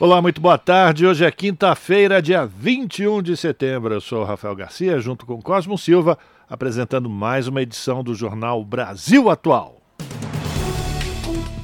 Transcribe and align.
Olá, 0.00 0.22
muito 0.22 0.40
boa 0.40 0.56
tarde. 0.56 1.04
Hoje 1.04 1.24
é 1.24 1.30
quinta-feira, 1.32 2.22
dia 2.22 2.46
21 2.46 3.20
de 3.20 3.36
setembro. 3.36 3.92
Eu 3.92 4.00
sou 4.00 4.22
Rafael 4.22 4.54
Garcia, 4.54 5.00
junto 5.00 5.26
com 5.26 5.42
Cosmo 5.42 5.76
Silva, 5.76 6.16
apresentando 6.48 7.10
mais 7.10 7.48
uma 7.48 7.62
edição 7.62 8.04
do 8.04 8.14
Jornal 8.14 8.64
Brasil 8.64 9.28
Atual. 9.28 9.82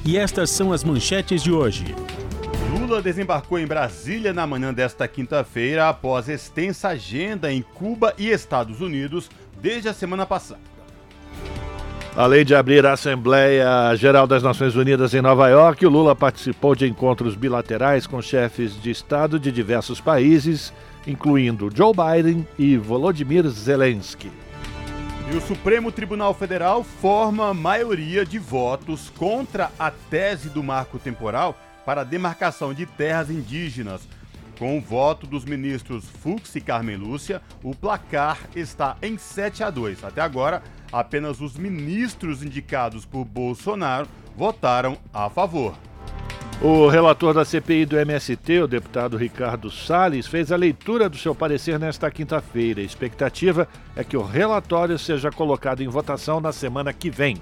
E 0.05 0.17
estas 0.17 0.49
são 0.49 0.73
as 0.73 0.83
manchetes 0.83 1.41
de 1.41 1.49
hoje. 1.49 1.95
Lula 2.77 3.01
desembarcou 3.01 3.57
em 3.57 3.65
Brasília 3.65 4.33
na 4.33 4.45
manhã 4.45 4.73
desta 4.73 5.07
quinta-feira 5.07 5.87
após 5.87 6.27
extensa 6.27 6.89
agenda 6.89 7.53
em 7.53 7.61
Cuba 7.61 8.13
e 8.17 8.29
Estados 8.29 8.81
Unidos 8.81 9.29
desde 9.61 9.87
a 9.87 9.93
semana 9.93 10.25
passada. 10.25 10.74
Além 12.17 12.45
de 12.45 12.55
abrir 12.55 12.85
a 12.85 12.93
Assembleia 12.93 13.93
Geral 13.97 14.25
das 14.25 14.41
Nações 14.41 14.73
Unidas 14.77 15.13
em 15.13 15.21
Nova 15.21 15.49
York, 15.49 15.85
o 15.85 15.89
Lula 15.89 16.15
participou 16.15 16.73
de 16.73 16.87
encontros 16.87 17.35
bilaterais 17.35 18.07
com 18.07 18.21
chefes 18.21 18.81
de 18.81 18.89
Estado 18.89 19.37
de 19.37 19.51
diversos 19.51 19.99
países, 19.99 20.71
incluindo 21.05 21.69
Joe 21.75 21.91
Biden 21.93 22.47
e 22.57 22.77
Volodymyr 22.77 23.45
Zelensky. 23.49 24.31
E 25.29 25.35
o 25.35 25.41
Supremo 25.41 25.91
Tribunal 25.91 26.33
Federal 26.33 26.85
forma 26.85 27.53
maioria 27.53 28.25
de 28.25 28.39
votos 28.39 29.11
contra 29.17 29.69
a 29.77 29.91
tese 29.91 30.47
do 30.47 30.63
marco 30.63 30.97
temporal 30.97 31.59
para 31.85 31.99
a 31.99 32.05
demarcação 32.05 32.73
de 32.73 32.85
terras 32.85 33.29
indígenas. 33.29 34.07
Com 34.57 34.77
o 34.77 34.81
voto 34.81 35.27
dos 35.27 35.43
ministros 35.43 36.05
Fux 36.05 36.55
e 36.55 36.61
Carmen 36.61 36.95
Lúcia, 36.95 37.41
o 37.61 37.75
placar 37.75 38.39
está 38.55 38.95
em 39.01 39.17
7 39.17 39.63
a 39.63 39.69
2. 39.69 40.03
Até 40.03 40.21
agora, 40.21 40.63
apenas 40.91 41.41
os 41.41 41.57
ministros 41.57 42.41
indicados 42.41 43.05
por 43.05 43.25
Bolsonaro 43.25 44.07
votaram 44.37 44.97
a 45.13 45.29
favor. 45.29 45.75
O 46.61 46.87
relator 46.87 47.33
da 47.33 47.43
CPI 47.43 47.85
do 47.85 47.97
MST, 47.97 48.61
o 48.61 48.67
deputado 48.67 49.17
Ricardo 49.17 49.69
Salles, 49.69 50.25
fez 50.25 50.53
a 50.53 50.55
leitura 50.55 51.09
do 51.09 51.17
seu 51.17 51.35
parecer 51.35 51.77
nesta 51.77 52.09
quinta-feira. 52.09 52.79
A 52.79 52.83
expectativa 52.83 53.67
é 53.93 54.05
que 54.05 54.15
o 54.15 54.23
relatório 54.23 54.97
seja 54.97 55.29
colocado 55.29 55.81
em 55.81 55.87
votação 55.89 56.39
na 56.39 56.53
semana 56.53 56.93
que 56.93 57.09
vem. 57.09 57.35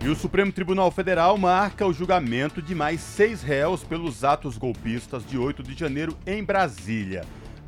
E 0.00 0.08
o 0.08 0.14
Supremo 0.14 0.52
Tribunal 0.52 0.90
Federal 0.92 1.36
marca 1.36 1.84
o 1.84 1.92
julgamento 1.92 2.62
de 2.62 2.72
mais 2.72 3.00
seis 3.00 3.42
réus 3.42 3.82
pelos 3.82 4.22
atos 4.22 4.56
golpistas 4.56 5.26
de 5.26 5.36
8 5.36 5.62
de 5.62 5.74
janeiro 5.74 6.16
em 6.24 6.42
Brasília. 6.42 7.24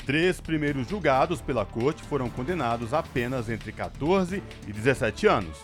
Três 0.06 0.41
primeiros 0.41 0.88
julgados 0.88 1.41
pela 1.41 1.65
corte 1.65 2.03
foram 2.05 2.31
condenados 2.31 2.94
apenas 2.94 3.50
entre 3.50 3.72
14 3.72 4.43
e 4.66 4.72
17 4.72 5.27
anos. 5.27 5.59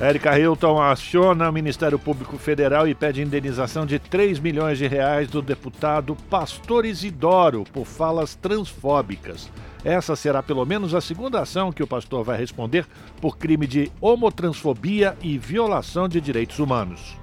Érica 0.00 0.38
Hilton 0.38 0.80
aciona 0.80 1.50
o 1.50 1.52
Ministério 1.52 1.98
Público 1.98 2.38
Federal 2.38 2.88
e 2.88 2.94
pede 2.94 3.20
indenização 3.20 3.84
de 3.84 3.98
3 3.98 4.38
milhões 4.38 4.78
de 4.78 4.86
reais 4.86 5.28
do 5.28 5.42
deputado 5.42 6.16
Pastor 6.30 6.86
Isidoro 6.86 7.64
por 7.64 7.84
falas 7.84 8.34
transfóbicas. 8.34 9.50
Essa 9.88 10.14
será 10.14 10.42
pelo 10.42 10.66
menos 10.66 10.94
a 10.94 11.00
segunda 11.00 11.40
ação 11.40 11.72
que 11.72 11.82
o 11.82 11.86
pastor 11.86 12.22
vai 12.22 12.36
responder 12.36 12.84
por 13.22 13.38
crime 13.38 13.66
de 13.66 13.90
homotransfobia 14.02 15.16
e 15.22 15.38
violação 15.38 16.06
de 16.06 16.20
direitos 16.20 16.58
humanos. 16.58 17.16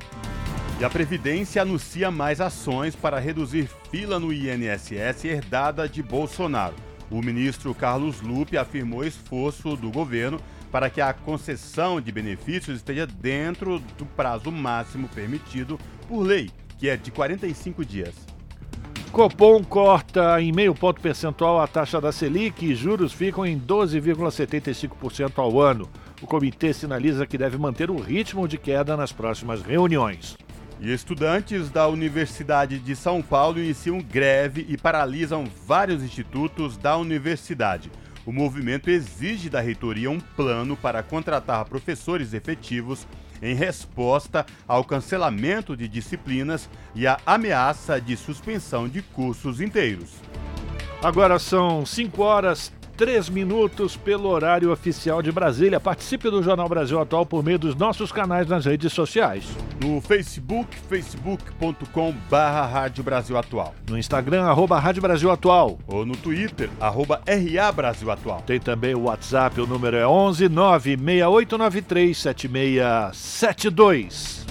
E 0.80 0.84
a 0.84 0.90
Previdência 0.90 1.62
anuncia 1.62 2.10
mais 2.10 2.42
ações 2.42 2.96
para 2.96 3.20
reduzir 3.20 3.70
fila 3.92 4.20
no 4.20 4.34
INSS 4.34 5.26
herdada 5.26 5.88
de 5.88 6.02
Bolsonaro. 6.02 6.74
O 7.12 7.22
ministro 7.22 7.72
Carlos 7.76 8.20
Lupe 8.22 8.58
afirmou 8.58 9.06
esforço 9.06 9.76
do 9.76 9.92
governo 9.92 10.40
para 10.72 10.90
que 10.90 11.00
a 11.00 11.14
concessão 11.14 12.02
de 12.02 12.12
benefícios 12.12 12.78
esteja 12.78 13.06
dentro 13.06 13.78
do 13.96 14.08
prazo 14.08 14.52
máximo 14.52 15.08
permitido 15.10 15.80
por 16.08 16.24
lei, 16.24 16.50
que 16.80 16.90
é 16.90 16.98
de 16.98 17.12
45 17.12 17.86
dias. 17.86 18.35
Copom 19.16 19.64
corta 19.64 20.42
em 20.42 20.52
meio 20.52 20.76
ponto 20.76 21.00
percentual 21.00 21.62
a 21.62 21.68
taxa 21.68 22.02
da 22.02 22.12
Selic 22.12 22.66
e 22.66 22.76
juros 22.76 23.14
ficam 23.14 23.46
em 23.46 23.58
12,75% 23.58 25.32
ao 25.38 25.62
ano. 25.62 25.90
O 26.22 26.28
comitê 26.28 26.74
sinaliza 26.74 27.26
que 27.26 27.38
deve 27.38 27.58
manter 27.58 27.90
o 27.90 27.96
ritmo 27.96 28.46
de 28.46 28.58
queda 28.58 28.98
nas 28.98 29.14
próximas 29.14 29.62
reuniões. 29.62 30.38
E 30.82 30.92
estudantes 30.92 31.70
da 31.70 31.88
Universidade 31.88 32.78
de 32.78 32.94
São 32.94 33.22
Paulo 33.22 33.58
iniciam 33.58 34.00
greve 34.00 34.66
e 34.68 34.76
paralisam 34.76 35.46
vários 35.66 36.04
institutos 36.04 36.76
da 36.76 36.98
universidade. 36.98 37.90
O 38.26 38.34
movimento 38.34 38.90
exige 38.90 39.50
da 39.50 39.62
reitoria 39.62 40.12
um 40.12 40.20
plano 40.20 40.76
para 40.76 41.02
contratar 41.02 41.64
professores 41.64 42.34
efetivos 42.34 43.08
em 43.42 43.56
resposta 43.56 44.46
ao 44.68 44.84
cancelamento 44.84 45.76
de 45.76 45.88
disciplinas 45.88 46.70
e 46.94 47.06
à 47.08 47.20
ameaça 47.26 48.00
de 48.00 48.16
suspensão 48.16 48.88
de 48.88 49.02
cursos 49.02 49.62
inteiros. 49.62 50.12
Agora 51.04 51.38
são 51.38 51.86
5 51.86 52.22
horas 52.22 52.72
três 52.96 53.30
minutos 53.30 53.98
pelo 53.98 54.30
horário 54.30 54.72
oficial 54.72 55.22
de 55.22 55.32
Brasília. 55.32 55.80
Participe 55.80 56.28
do 56.30 56.42
Jornal 56.42 56.68
Brasil 56.70 57.00
Atual 57.00 57.26
por 57.26 57.44
meio 57.44 57.60
dos 57.60 57.76
nossos 57.76 58.12
canais 58.12 58.48
nas 58.48 58.66
redes 58.66 58.92
sociais. 58.94 59.46
No 59.84 60.02
Facebook, 60.02 60.76
facebook.com 60.90 62.14
barra 62.30 62.66
Rádio 62.66 63.04
Brasil 63.04 63.38
Atual. 63.38 63.76
No 63.90 63.98
Instagram, 63.98 64.44
arroba 64.44 64.80
Rádio 64.80 65.02
Brasil 65.02 65.30
Atual. 65.30 65.78
Ou 65.88 66.06
no 66.06 66.16
Twitter, 66.16 66.70
arroba 66.80 67.22
RA 67.28 67.70
Brasil 67.72 68.10
Atual. 68.10 68.42
Tem 68.42 68.60
também 68.60 68.96
o 68.96 69.04
WhatsApp, 69.04 69.60
o 69.60 69.68
número 69.68 69.98
é 69.98 70.08
11 70.08 70.48
96893 70.50 72.18
7672. 72.18 74.46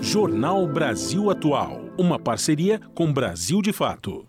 Jornal 0.00 0.66
Brasil 0.66 1.30
Atual, 1.30 1.82
uma 1.98 2.18
parceria 2.18 2.80
com 2.94 3.12
Brasil 3.12 3.60
de 3.62 3.72
Fato 3.72 4.26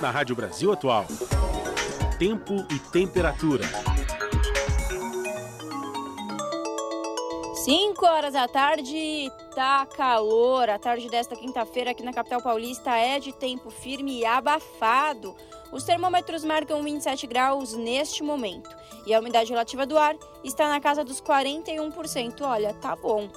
na 0.00 0.10
Rádio 0.10 0.36
Brasil 0.36 0.72
Atual. 0.72 1.06
Tempo 2.18 2.66
e 2.70 2.78
temperatura. 2.78 3.64
5 7.64 8.06
horas 8.06 8.32
da 8.34 8.46
tarde, 8.46 9.30
tá 9.54 9.86
calor. 9.86 10.68
A 10.68 10.78
tarde 10.78 11.08
desta 11.08 11.34
quinta-feira 11.34 11.90
aqui 11.90 12.02
na 12.02 12.12
capital 12.12 12.40
paulista 12.40 12.96
é 12.96 13.18
de 13.18 13.32
tempo 13.32 13.70
firme 13.70 14.20
e 14.20 14.24
abafado. 14.24 15.34
Os 15.72 15.82
termômetros 15.82 16.44
marcam 16.44 16.82
27 16.82 17.26
graus 17.26 17.74
neste 17.74 18.22
momento 18.22 18.70
e 19.04 19.12
a 19.12 19.18
umidade 19.18 19.50
relativa 19.50 19.84
do 19.84 19.98
ar 19.98 20.14
está 20.44 20.68
na 20.68 20.80
casa 20.80 21.02
dos 21.04 21.20
41%. 21.20 22.42
Olha, 22.42 22.72
tá 22.74 22.94
bom. 22.94 23.28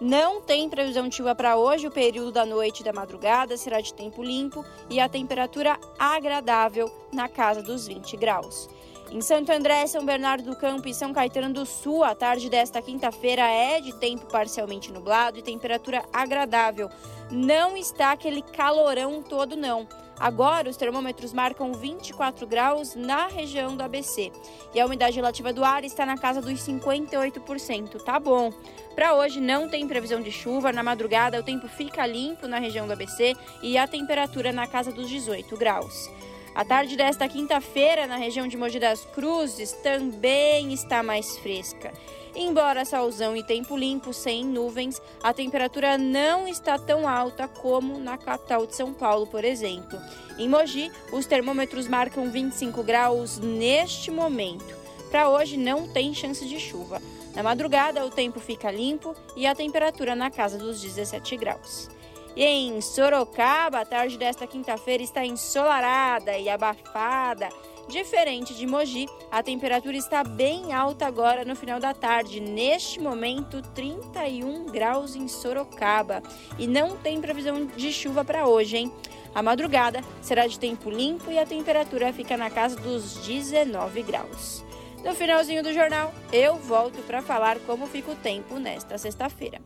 Não 0.00 0.40
tem 0.40 0.68
previsão 0.68 1.08
de 1.08 1.16
chuva 1.16 1.34
para 1.34 1.56
hoje. 1.56 1.88
O 1.88 1.90
período 1.90 2.30
da 2.30 2.46
noite 2.46 2.80
e 2.80 2.84
da 2.84 2.92
madrugada 2.92 3.56
será 3.56 3.80
de 3.80 3.92
tempo 3.92 4.22
limpo 4.22 4.64
e 4.88 5.00
a 5.00 5.08
temperatura 5.08 5.78
agradável 5.98 6.90
na 7.12 7.28
casa 7.28 7.62
dos 7.62 7.88
20 7.88 8.16
graus. 8.16 8.68
Em 9.10 9.20
Santo 9.22 9.50
André, 9.50 9.86
São 9.86 10.04
Bernardo 10.04 10.50
do 10.50 10.56
Campo 10.56 10.86
e 10.86 10.94
São 10.94 11.14
Caetano 11.14 11.52
do 11.52 11.64
Sul, 11.64 12.04
a 12.04 12.14
tarde 12.14 12.50
desta 12.50 12.82
quinta-feira 12.82 13.42
é 13.42 13.80
de 13.80 13.94
tempo 13.94 14.26
parcialmente 14.26 14.92
nublado 14.92 15.38
e 15.38 15.42
temperatura 15.42 16.04
agradável. 16.12 16.90
Não 17.30 17.76
está 17.76 18.12
aquele 18.12 18.42
calorão 18.42 19.22
todo, 19.22 19.56
não. 19.56 19.88
Agora, 20.20 20.68
os 20.68 20.76
termômetros 20.76 21.32
marcam 21.32 21.72
24 21.72 22.46
graus 22.46 22.94
na 22.94 23.28
região 23.28 23.76
do 23.76 23.82
ABC 23.82 24.32
e 24.74 24.80
a 24.80 24.86
umidade 24.86 25.16
relativa 25.16 25.52
do 25.52 25.64
ar 25.64 25.84
está 25.84 26.04
na 26.04 26.18
casa 26.18 26.40
dos 26.40 26.60
58%. 26.60 28.02
Tá 28.02 28.18
bom. 28.18 28.52
Para 28.94 29.14
hoje 29.14 29.40
não 29.40 29.68
tem 29.68 29.86
previsão 29.86 30.20
de 30.20 30.32
chuva, 30.32 30.72
na 30.72 30.82
madrugada 30.82 31.38
o 31.38 31.42
tempo 31.42 31.68
fica 31.68 32.04
limpo 32.04 32.48
na 32.48 32.58
região 32.58 32.86
do 32.86 32.92
ABC 32.92 33.36
e 33.62 33.78
a 33.78 33.86
temperatura 33.86 34.52
na 34.52 34.66
casa 34.66 34.90
dos 34.90 35.08
18 35.08 35.56
graus. 35.56 36.10
A 36.58 36.64
tarde 36.64 36.96
desta 36.96 37.28
quinta-feira, 37.28 38.08
na 38.08 38.16
região 38.16 38.48
de 38.48 38.56
Mogi 38.56 38.80
das 38.80 39.04
Cruzes, 39.04 39.72
também 39.74 40.72
está 40.72 41.04
mais 41.04 41.38
fresca. 41.38 41.92
Embora 42.40 42.84
solzão 42.84 43.34
e 43.36 43.42
tempo 43.42 43.76
limpo, 43.76 44.12
sem 44.12 44.44
nuvens, 44.44 45.02
a 45.20 45.34
temperatura 45.34 45.98
não 45.98 46.46
está 46.46 46.78
tão 46.78 47.08
alta 47.08 47.48
como 47.48 47.98
na 47.98 48.16
capital 48.16 48.64
de 48.64 48.76
São 48.76 48.94
Paulo, 48.94 49.26
por 49.26 49.44
exemplo. 49.44 49.98
Em 50.38 50.48
Mogi, 50.48 50.88
os 51.12 51.26
termômetros 51.26 51.88
marcam 51.88 52.30
25 52.30 52.80
graus 52.84 53.40
neste 53.40 54.12
momento. 54.12 54.72
Para 55.10 55.28
hoje 55.28 55.56
não 55.56 55.88
tem 55.88 56.14
chance 56.14 56.46
de 56.46 56.60
chuva. 56.60 57.02
Na 57.34 57.42
madrugada, 57.42 58.06
o 58.06 58.10
tempo 58.10 58.38
fica 58.38 58.70
limpo 58.70 59.16
e 59.34 59.44
a 59.44 59.52
temperatura 59.52 60.14
na 60.14 60.30
casa 60.30 60.56
dos 60.56 60.80
17 60.80 61.36
graus. 61.36 61.90
E 62.36 62.44
em 62.44 62.80
Sorocaba, 62.80 63.80
a 63.80 63.84
tarde 63.84 64.16
desta 64.16 64.46
quinta-feira 64.46 65.02
está 65.02 65.26
ensolarada 65.26 66.38
e 66.38 66.48
abafada. 66.48 67.48
Diferente 67.88 68.54
de 68.54 68.66
Mogi, 68.66 69.06
a 69.30 69.42
temperatura 69.42 69.96
está 69.96 70.22
bem 70.22 70.72
alta 70.72 71.06
agora 71.06 71.44
no 71.44 71.56
final 71.56 71.80
da 71.80 71.94
tarde. 71.94 72.40
Neste 72.40 73.00
momento, 73.00 73.62
31 73.74 74.66
graus 74.66 75.16
em 75.16 75.26
Sorocaba. 75.26 76.22
E 76.58 76.66
não 76.66 76.96
tem 76.96 77.20
previsão 77.20 77.66
de 77.66 77.92
chuva 77.92 78.24
para 78.24 78.46
hoje, 78.46 78.76
hein? 78.76 78.92
A 79.34 79.42
madrugada 79.42 80.02
será 80.20 80.46
de 80.46 80.58
tempo 80.58 80.90
limpo 80.90 81.30
e 81.30 81.38
a 81.38 81.46
temperatura 81.46 82.12
fica 82.12 82.36
na 82.36 82.50
casa 82.50 82.76
dos 82.76 83.26
19 83.26 84.02
graus. 84.02 84.64
No 85.04 85.14
finalzinho 85.14 85.62
do 85.62 85.72
jornal, 85.72 86.12
eu 86.32 86.56
volto 86.56 87.02
para 87.06 87.22
falar 87.22 87.58
como 87.60 87.86
fica 87.86 88.10
o 88.10 88.16
tempo 88.16 88.58
nesta 88.58 88.98
sexta-feira 88.98 89.60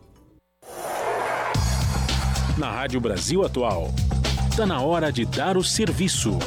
na 2.57 2.69
Rádio 2.69 2.99
Brasil 2.99 3.43
Atual. 3.43 3.91
Está 4.49 4.65
na 4.65 4.79
hora 4.79 5.11
de 5.11 5.25
dar 5.25 5.57
o 5.57 5.63
serviço. 5.63 6.37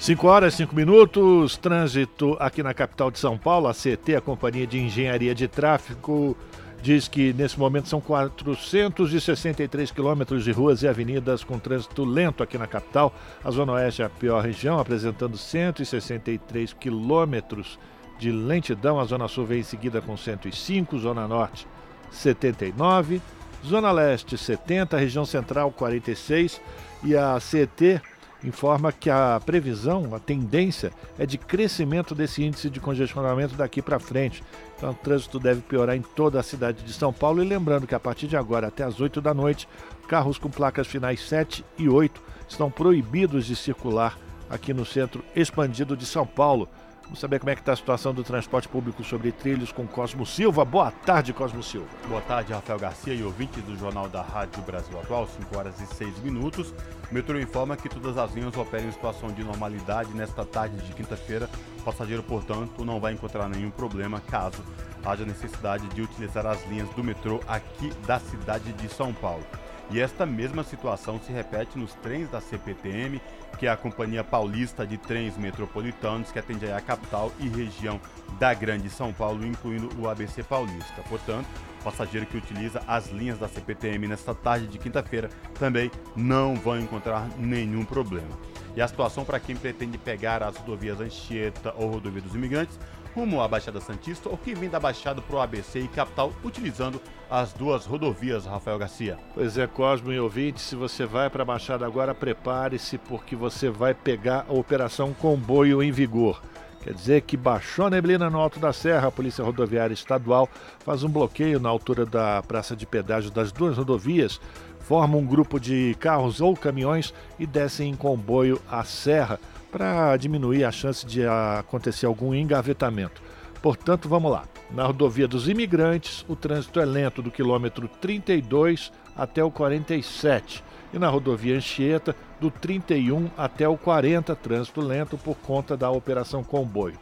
5 0.00 0.26
horas, 0.26 0.54
5 0.54 0.74
minutos, 0.74 1.58
trânsito 1.58 2.34
aqui 2.40 2.62
na 2.62 2.72
capital 2.72 3.10
de 3.10 3.18
São 3.18 3.36
Paulo. 3.36 3.68
A 3.68 3.74
CT, 3.74 4.16
a 4.16 4.20
Companhia 4.22 4.66
de 4.66 4.78
Engenharia 4.80 5.34
de 5.34 5.46
Tráfego, 5.46 6.34
diz 6.82 7.06
que 7.06 7.34
nesse 7.34 7.58
momento 7.58 7.86
são 7.86 8.00
463 8.00 9.90
quilômetros 9.90 10.42
de 10.42 10.52
ruas 10.52 10.82
e 10.82 10.88
avenidas 10.88 11.44
com 11.44 11.58
trânsito 11.58 12.02
lento 12.02 12.42
aqui 12.42 12.56
na 12.56 12.66
capital. 12.66 13.14
A 13.44 13.50
Zona 13.50 13.72
Oeste 13.72 14.00
é 14.00 14.06
a 14.06 14.08
pior 14.08 14.42
região, 14.42 14.78
apresentando 14.78 15.36
163 15.36 16.72
quilômetros 16.72 17.78
de 18.18 18.32
lentidão. 18.32 18.98
A 18.98 19.04
Zona 19.04 19.28
Sul 19.28 19.44
vem 19.44 19.60
em 19.60 19.64
seguida 19.64 20.00
com 20.00 20.16
105, 20.16 20.98
Zona 20.98 21.28
Norte 21.28 21.66
79 22.10 23.20
Zona 23.66 23.92
Leste 23.92 24.38
70, 24.38 24.96
região 24.96 25.26
central 25.26 25.70
46 25.70 26.58
e 27.04 27.14
a 27.14 27.38
CET 27.38 28.00
informa 28.44 28.92
que 28.92 29.10
a 29.10 29.40
previsão, 29.44 30.14
a 30.14 30.18
tendência 30.18 30.92
é 31.18 31.26
de 31.26 31.36
crescimento 31.36 32.14
desse 32.14 32.42
índice 32.42 32.70
de 32.70 32.80
congestionamento 32.80 33.54
daqui 33.54 33.82
para 33.82 33.98
frente. 33.98 34.42
Então 34.76 34.90
o 34.90 34.94
trânsito 34.94 35.38
deve 35.38 35.60
piorar 35.60 35.96
em 35.96 36.02
toda 36.02 36.40
a 36.40 36.42
cidade 36.42 36.82
de 36.82 36.92
São 36.92 37.12
Paulo 37.12 37.42
e 37.42 37.46
lembrando 37.46 37.86
que 37.86 37.94
a 37.94 38.00
partir 38.00 38.26
de 38.26 38.36
agora 38.36 38.68
até 38.68 38.82
as 38.82 39.00
8 39.00 39.20
da 39.20 39.34
noite, 39.34 39.68
carros 40.08 40.38
com 40.38 40.50
placas 40.50 40.86
finais 40.86 41.20
7 41.20 41.64
e 41.78 41.88
8 41.88 42.20
estão 42.48 42.70
proibidos 42.70 43.46
de 43.46 43.54
circular 43.54 44.18
aqui 44.48 44.74
no 44.74 44.84
centro 44.84 45.22
expandido 45.36 45.96
de 45.96 46.06
São 46.06 46.26
Paulo. 46.26 46.68
Vamos 47.04 47.18
saber 47.18 47.40
como 47.40 47.50
é 47.50 47.56
que 47.56 47.60
está 47.60 47.72
a 47.72 47.76
situação 47.76 48.14
do 48.14 48.22
transporte 48.22 48.68
público 48.68 49.02
sobre 49.02 49.32
trilhos 49.32 49.72
com 49.72 49.84
Cosmo 49.84 50.24
Silva. 50.24 50.64
Boa 50.64 50.92
tarde, 50.92 51.32
Cosmo 51.32 51.60
Silva. 51.60 51.88
Boa 52.08 52.20
tarde, 52.20 52.52
Rafael 52.52 52.78
Garcia 52.78 53.12
e 53.12 53.22
ouvintes 53.24 53.64
do 53.64 53.76
Jornal 53.76 54.08
da 54.08 54.22
Rádio 54.22 54.62
Brasil 54.62 54.96
Atual, 54.96 55.26
5 55.26 55.58
horas 55.58 55.80
e 55.80 55.86
6 55.92 56.20
minutos. 56.20 56.72
O 57.10 57.14
metrô 57.14 57.40
informa 57.40 57.76
que 57.76 57.88
todas 57.88 58.16
as 58.16 58.32
linhas 58.34 58.56
operam 58.56 58.88
em 58.88 58.92
situação 58.92 59.32
de 59.32 59.42
normalidade 59.42 60.14
nesta 60.14 60.44
tarde 60.44 60.76
de 60.76 60.92
quinta-feira. 60.92 61.50
O 61.80 61.82
passageiro, 61.82 62.22
portanto, 62.22 62.84
não 62.84 63.00
vai 63.00 63.12
encontrar 63.12 63.48
nenhum 63.48 63.70
problema 63.70 64.20
caso 64.20 64.62
haja 65.04 65.24
necessidade 65.24 65.88
de 65.88 66.02
utilizar 66.02 66.46
as 66.46 66.64
linhas 66.68 66.88
do 66.90 67.02
metrô 67.02 67.40
aqui 67.48 67.90
da 68.06 68.20
cidade 68.20 68.72
de 68.74 68.88
São 68.88 69.12
Paulo. 69.12 69.44
E 69.90 70.00
esta 70.00 70.24
mesma 70.24 70.62
situação 70.62 71.20
se 71.20 71.32
repete 71.32 71.76
nos 71.76 71.92
trens 71.94 72.30
da 72.30 72.40
CPTM, 72.40 73.20
que 73.60 73.66
é 73.66 73.70
a 73.70 73.76
Companhia 73.76 74.24
Paulista 74.24 74.86
de 74.86 74.96
Trens 74.96 75.36
Metropolitanos, 75.36 76.32
que 76.32 76.38
atende 76.38 76.72
a 76.72 76.80
capital 76.80 77.30
e 77.38 77.46
região 77.46 78.00
da 78.38 78.54
Grande 78.54 78.88
São 78.88 79.12
Paulo, 79.12 79.46
incluindo 79.46 79.90
o 80.00 80.08
ABC 80.08 80.42
Paulista. 80.42 81.02
Portanto, 81.06 81.46
o 81.78 81.84
passageiro 81.84 82.24
que 82.24 82.38
utiliza 82.38 82.82
as 82.88 83.08
linhas 83.10 83.38
da 83.38 83.46
CPTM 83.46 84.08
nesta 84.08 84.34
tarde 84.34 84.66
de 84.66 84.78
quinta-feira 84.78 85.28
também 85.58 85.90
não 86.16 86.54
vai 86.54 86.80
encontrar 86.80 87.28
nenhum 87.36 87.84
problema. 87.84 88.30
E 88.74 88.80
a 88.80 88.88
situação 88.88 89.26
para 89.26 89.38
quem 89.38 89.54
pretende 89.54 89.98
pegar 89.98 90.42
as 90.42 90.56
rodovias 90.56 90.98
Anchieta 90.98 91.74
ou 91.76 91.90
Rodovia 91.90 92.22
dos 92.22 92.34
Imigrantes 92.34 92.78
rumo 93.14 93.40
à 93.40 93.48
Baixada 93.48 93.80
Santista 93.80 94.28
ou 94.28 94.36
que 94.36 94.54
vem 94.54 94.68
da 94.68 94.80
Baixada 94.80 95.20
para 95.20 95.36
o 95.36 95.40
ABC 95.40 95.80
e 95.80 95.88
capital 95.88 96.32
utilizando 96.44 97.00
as 97.30 97.52
duas 97.52 97.86
rodovias, 97.86 98.46
Rafael 98.46 98.78
Garcia. 98.78 99.18
Pois 99.34 99.56
é, 99.56 99.66
Cosmo 99.66 100.12
e 100.12 100.18
ouvinte, 100.18 100.60
se 100.60 100.74
você 100.74 101.06
vai 101.06 101.30
para 101.30 101.42
a 101.42 101.46
Baixada 101.46 101.86
agora, 101.86 102.14
prepare-se 102.14 102.98
porque 102.98 103.36
você 103.36 103.70
vai 103.70 103.94
pegar 103.94 104.46
a 104.48 104.52
Operação 104.52 105.12
Comboio 105.12 105.82
em 105.82 105.92
vigor. 105.92 106.42
Quer 106.82 106.94
dizer 106.94 107.20
que 107.22 107.36
baixou 107.36 107.86
a 107.86 107.90
neblina 107.90 108.30
no 108.30 108.38
Alto 108.38 108.58
da 108.58 108.72
Serra, 108.72 109.08
a 109.08 109.12
Polícia 109.12 109.44
Rodoviária 109.44 109.92
Estadual 109.92 110.48
faz 110.78 111.04
um 111.04 111.10
bloqueio 111.10 111.60
na 111.60 111.68
altura 111.68 112.06
da 112.06 112.42
praça 112.42 112.74
de 112.74 112.86
pedágio 112.86 113.30
das 113.30 113.52
duas 113.52 113.76
rodovias, 113.76 114.40
forma 114.80 115.18
um 115.18 115.26
grupo 115.26 115.60
de 115.60 115.94
carros 116.00 116.40
ou 116.40 116.56
caminhões 116.56 117.12
e 117.38 117.46
descem 117.46 117.90
em 117.90 117.94
comboio 117.94 118.60
a 118.68 118.82
serra 118.82 119.38
para 119.70 120.16
diminuir 120.16 120.64
a 120.64 120.72
chance 120.72 121.06
de 121.06 121.22
acontecer 121.26 122.06
algum 122.06 122.34
engavetamento. 122.34 123.22
Portanto, 123.62 124.08
vamos 124.08 124.30
lá. 124.30 124.44
Na 124.70 124.84
rodovia 124.84 125.28
dos 125.28 125.48
imigrantes, 125.48 126.24
o 126.28 126.36
trânsito 126.36 126.80
é 126.80 126.84
lento 126.84 127.20
do 127.20 127.30
quilômetro 127.30 127.88
32 128.00 128.92
até 129.16 129.42
o 129.44 129.50
47. 129.50 130.64
E 130.92 130.98
na 130.98 131.08
rodovia 131.08 131.56
Anchieta, 131.56 132.16
do 132.40 132.50
31 132.50 133.30
até 133.36 133.68
o 133.68 133.76
40, 133.76 134.34
trânsito 134.34 134.80
lento 134.80 135.16
por 135.18 135.36
conta 135.36 135.76
da 135.76 135.90
operação 135.90 136.42
comboio. 136.42 136.98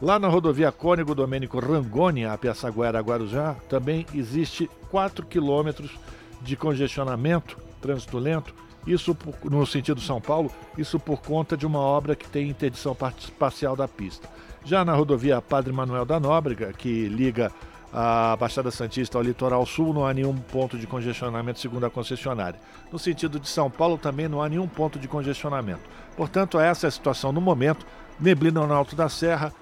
Lá 0.00 0.18
na 0.18 0.28
rodovia 0.28 0.72
Cônego 0.72 1.14
Domênico 1.14 1.60
Rangoni, 1.60 2.24
a 2.24 2.36
Piaçaguera 2.36 3.00
Guarujá, 3.00 3.54
também 3.68 4.04
existe 4.12 4.68
4 4.90 5.24
quilômetros 5.26 5.92
de 6.40 6.56
congestionamento, 6.56 7.56
trânsito 7.80 8.18
lento, 8.18 8.54
isso 8.86 9.14
por, 9.14 9.50
no 9.50 9.66
sentido 9.66 10.00
São 10.00 10.20
Paulo, 10.20 10.50
isso 10.76 10.98
por 10.98 11.20
conta 11.20 11.56
de 11.56 11.66
uma 11.66 11.78
obra 11.78 12.16
que 12.16 12.28
tem 12.28 12.48
interdição 12.48 12.96
parcial 13.38 13.76
da 13.76 13.86
pista. 13.86 14.28
Já 14.64 14.84
na 14.84 14.94
rodovia 14.94 15.40
Padre 15.40 15.72
Manuel 15.72 16.04
da 16.04 16.20
Nóbrega, 16.20 16.72
que 16.72 17.08
liga 17.08 17.50
a 17.92 18.36
Baixada 18.36 18.70
Santista 18.70 19.18
ao 19.18 19.22
litoral 19.22 19.66
sul, 19.66 19.92
não 19.92 20.06
há 20.06 20.14
nenhum 20.14 20.34
ponto 20.34 20.78
de 20.78 20.86
congestionamento, 20.86 21.60
segundo 21.60 21.84
a 21.84 21.90
concessionária. 21.90 22.58
No 22.90 22.98
sentido 22.98 23.38
de 23.38 23.48
São 23.48 23.70
Paulo, 23.70 23.98
também 23.98 24.28
não 24.28 24.40
há 24.40 24.48
nenhum 24.48 24.66
ponto 24.66 24.98
de 24.98 25.06
congestionamento. 25.06 25.82
Portanto, 26.16 26.58
essa 26.58 26.86
é 26.86 26.88
a 26.88 26.90
situação 26.90 27.32
no 27.32 27.40
momento. 27.40 27.84
Neblina 28.18 28.66
no 28.66 28.72
Alto 28.72 28.96
da 28.96 29.08
Serra, 29.08 29.52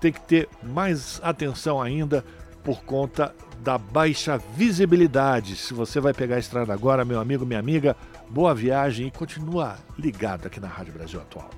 tem 0.00 0.12
que 0.12 0.20
ter 0.20 0.48
mais 0.62 1.20
atenção 1.24 1.80
ainda 1.80 2.24
por 2.62 2.82
conta 2.84 3.34
da 3.60 3.78
baixa 3.78 4.38
visibilidade. 4.56 5.56
Se 5.56 5.72
você 5.72 6.00
vai 6.00 6.12
pegar 6.12 6.36
a 6.36 6.40
estrada 6.40 6.72
agora, 6.72 7.04
meu 7.04 7.20
amigo, 7.20 7.46
minha 7.46 7.60
amiga, 7.60 7.96
boa 8.32 8.54
viagem 8.54 9.08
e 9.08 9.10
continua 9.10 9.76
ligado 9.98 10.46
aqui 10.46 10.58
na 10.58 10.66
Rádio 10.66 10.94
Brasil 10.94 11.20
Atual. 11.20 11.50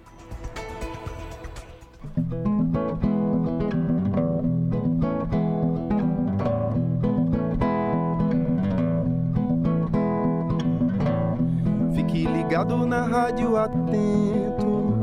Fique 11.94 12.26
ligado 12.26 12.84
na 12.84 13.06
rádio 13.06 13.56
atento, 13.56 14.98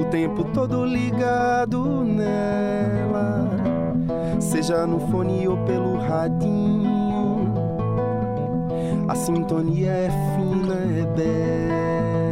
o 0.00 0.04
tempo 0.10 0.42
todo 0.54 0.86
ligado 0.86 2.02
nela, 2.02 3.46
seja 4.40 4.86
no 4.86 5.00
fone 5.10 5.46
ou 5.46 5.58
pelo 5.66 5.98
radinho 5.98 6.57
a 9.08 9.14
sintonia 9.14 9.90
é 9.90 10.10
fina, 10.36 10.74
é 10.74 11.06
bela. 11.16 12.28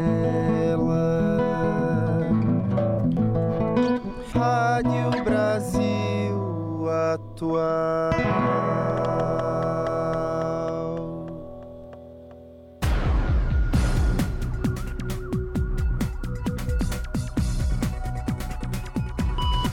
Rádio 4.34 5.24
Brasil 5.24 6.86
Atual. 7.14 8.10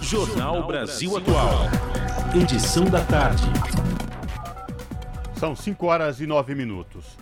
Jornal 0.02 0.66
Brasil 0.68 1.18
Atual. 1.18 1.70
Edição 2.34 2.86
da 2.86 3.02
tarde. 3.02 3.63
São 5.44 5.58
5 5.58 5.88
horas 5.88 6.22
e 6.22 6.26
9 6.26 6.56
minutos. 6.56 7.18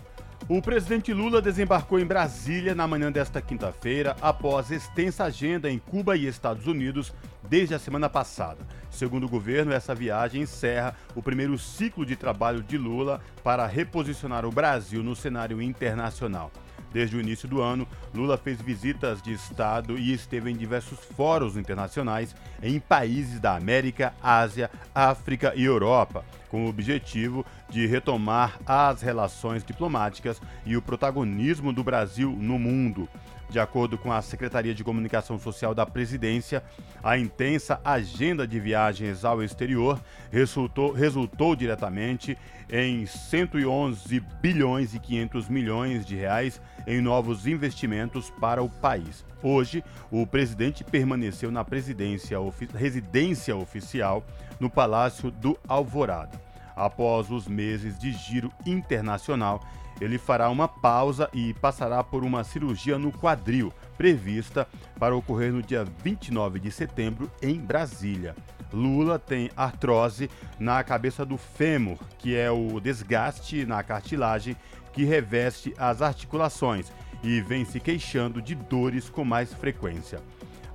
O 0.47 0.61
presidente 0.61 1.11
Lula 1.11 1.41
desembarcou 1.41 1.99
em 1.99 2.05
Brasília 2.05 2.75
na 2.75 2.85
manhã 2.85 3.11
desta 3.11 3.41
quinta-feira, 3.41 4.15
após 4.21 4.69
extensa 4.69 5.23
agenda 5.23 5.71
em 5.71 5.79
Cuba 5.79 6.15
e 6.15 6.27
Estados 6.27 6.67
Unidos 6.67 7.11
desde 7.49 7.73
a 7.73 7.79
semana 7.79 8.07
passada. 8.07 8.59
Segundo 8.91 9.23
o 9.23 9.27
governo, 9.27 9.73
essa 9.73 9.95
viagem 9.95 10.43
encerra 10.43 10.95
o 11.15 11.23
primeiro 11.23 11.57
ciclo 11.57 12.05
de 12.05 12.15
trabalho 12.15 12.61
de 12.61 12.77
Lula 12.77 13.19
para 13.43 13.65
reposicionar 13.65 14.45
o 14.45 14.51
Brasil 14.51 15.01
no 15.01 15.15
cenário 15.15 15.59
internacional. 15.59 16.51
Desde 16.93 17.15
o 17.15 17.21
início 17.21 17.47
do 17.47 17.61
ano, 17.61 17.87
Lula 18.13 18.37
fez 18.37 18.61
visitas 18.61 19.21
de 19.21 19.31
Estado 19.31 19.97
e 19.97 20.13
esteve 20.13 20.51
em 20.51 20.55
diversos 20.55 20.99
fóruns 20.99 21.55
internacionais 21.55 22.35
em 22.61 22.79
países 22.79 23.39
da 23.39 23.55
América, 23.55 24.13
Ásia, 24.21 24.69
África 24.93 25.53
e 25.55 25.63
Europa, 25.63 26.25
com 26.49 26.65
o 26.65 26.69
objetivo 26.69 27.45
de 27.69 27.87
retomar 27.87 28.59
as 28.65 29.01
relações 29.01 29.63
diplomáticas 29.63 30.41
e 30.65 30.75
o 30.75 30.81
protagonismo 30.81 31.71
do 31.71 31.83
Brasil 31.83 32.29
no 32.37 32.59
mundo. 32.59 33.07
De 33.51 33.59
acordo 33.59 33.97
com 33.97 34.13
a 34.13 34.21
Secretaria 34.21 34.73
de 34.73 34.81
Comunicação 34.81 35.37
Social 35.37 35.75
da 35.75 35.85
Presidência, 35.85 36.63
a 37.03 37.17
intensa 37.17 37.81
agenda 37.83 38.47
de 38.47 38.57
viagens 38.61 39.25
ao 39.25 39.43
exterior 39.43 40.01
resultou, 40.31 40.93
resultou 40.93 41.53
diretamente 41.53 42.37
em 42.69 43.05
111 43.05 44.21
bilhões 44.41 44.93
e 44.93 44.99
500 44.99 45.49
milhões 45.49 46.05
de 46.05 46.15
reais 46.15 46.61
em 46.87 47.01
novos 47.01 47.45
investimentos 47.45 48.29
para 48.29 48.63
o 48.63 48.69
país. 48.69 49.25
Hoje, 49.43 49.83
o 50.09 50.25
presidente 50.25 50.81
permaneceu 50.85 51.51
na 51.51 51.65
presidência, 51.65 52.37
residência 52.73 53.53
oficial 53.53 54.23
no 54.61 54.69
Palácio 54.69 55.29
do 55.29 55.59
Alvorada. 55.67 56.39
Após 56.73 57.29
os 57.29 57.49
meses 57.49 57.99
de 57.99 58.13
giro 58.13 58.49
internacional, 58.65 59.59
ele 60.01 60.17
fará 60.17 60.49
uma 60.49 60.67
pausa 60.67 61.29
e 61.31 61.53
passará 61.53 62.03
por 62.03 62.23
uma 62.23 62.43
cirurgia 62.43 62.97
no 62.97 63.11
quadril, 63.11 63.71
prevista 63.95 64.67
para 64.99 65.15
ocorrer 65.15 65.53
no 65.53 65.61
dia 65.61 65.85
29 66.03 66.59
de 66.59 66.71
setembro 66.71 67.31
em 67.41 67.59
Brasília. 67.59 68.35
Lula 68.73 69.19
tem 69.19 69.51
artrose 69.55 70.29
na 70.59 70.83
cabeça 70.83 71.23
do 71.23 71.37
fêmur, 71.37 71.97
que 72.17 72.35
é 72.35 72.49
o 72.49 72.79
desgaste 72.79 73.65
na 73.65 73.83
cartilagem 73.83 74.55
que 74.91 75.03
reveste 75.03 75.73
as 75.77 76.01
articulações 76.01 76.91
e 77.23 77.39
vem 77.39 77.63
se 77.63 77.79
queixando 77.79 78.41
de 78.41 78.55
dores 78.55 79.07
com 79.07 79.23
mais 79.23 79.53
frequência. 79.53 80.19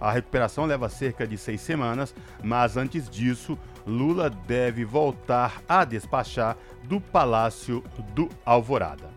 A 0.00 0.12
recuperação 0.12 0.66
leva 0.66 0.88
cerca 0.88 1.26
de 1.26 1.37
seis 1.38 1.61
semanas, 1.62 2.14
mas 2.45 2.76
antes 2.76 3.09
disso, 3.09 3.59
Lula 3.87 4.28
deve 4.28 4.85
voltar 4.85 5.62
a 5.68 5.85
despachar 5.85 6.56
do 6.85 7.00
Palácio 7.00 7.83
do 8.14 8.28
Alvorada. 8.45 9.15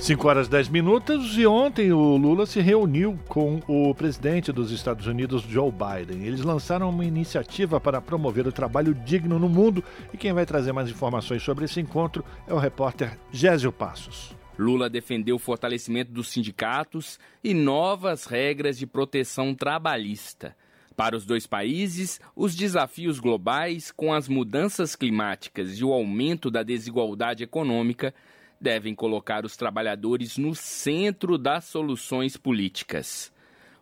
5 0.00 0.26
horas 0.26 0.48
10 0.48 0.70
minutos 0.70 1.36
e 1.36 1.46
ontem 1.46 1.92
o 1.92 2.16
Lula 2.16 2.46
se 2.46 2.58
reuniu 2.58 3.20
com 3.28 3.60
o 3.68 3.94
presidente 3.94 4.50
dos 4.50 4.70
Estados 4.70 5.06
Unidos, 5.06 5.42
Joe 5.42 5.70
Biden. 5.70 6.24
Eles 6.24 6.40
lançaram 6.40 6.88
uma 6.88 7.04
iniciativa 7.04 7.78
para 7.78 8.00
promover 8.00 8.46
o 8.46 8.52
trabalho 8.52 8.94
digno 8.94 9.38
no 9.38 9.46
mundo 9.46 9.84
e 10.12 10.16
quem 10.16 10.32
vai 10.32 10.46
trazer 10.46 10.72
mais 10.72 10.88
informações 10.88 11.42
sobre 11.42 11.66
esse 11.66 11.80
encontro 11.80 12.24
é 12.48 12.54
o 12.54 12.58
repórter 12.58 13.18
Gésio 13.30 13.70
Passos. 13.70 14.34
Lula 14.58 14.88
defendeu 14.88 15.36
o 15.36 15.38
fortalecimento 15.38 16.10
dos 16.10 16.30
sindicatos 16.30 17.18
e 17.44 17.52
novas 17.52 18.24
regras 18.24 18.78
de 18.78 18.86
proteção 18.86 19.54
trabalhista. 19.54 20.56
Para 20.96 21.14
os 21.14 21.26
dois 21.26 21.46
países, 21.46 22.18
os 22.34 22.54
desafios 22.54 23.20
globais, 23.20 23.92
com 23.92 24.14
as 24.14 24.28
mudanças 24.28 24.96
climáticas 24.96 25.78
e 25.78 25.84
o 25.84 25.92
aumento 25.92 26.50
da 26.50 26.62
desigualdade 26.62 27.44
econômica, 27.44 28.14
devem 28.60 28.94
colocar 28.94 29.44
os 29.44 29.56
trabalhadores 29.56 30.36
no 30.36 30.54
centro 30.54 31.38
das 31.38 31.64
soluções 31.64 32.36
políticas. 32.36 33.32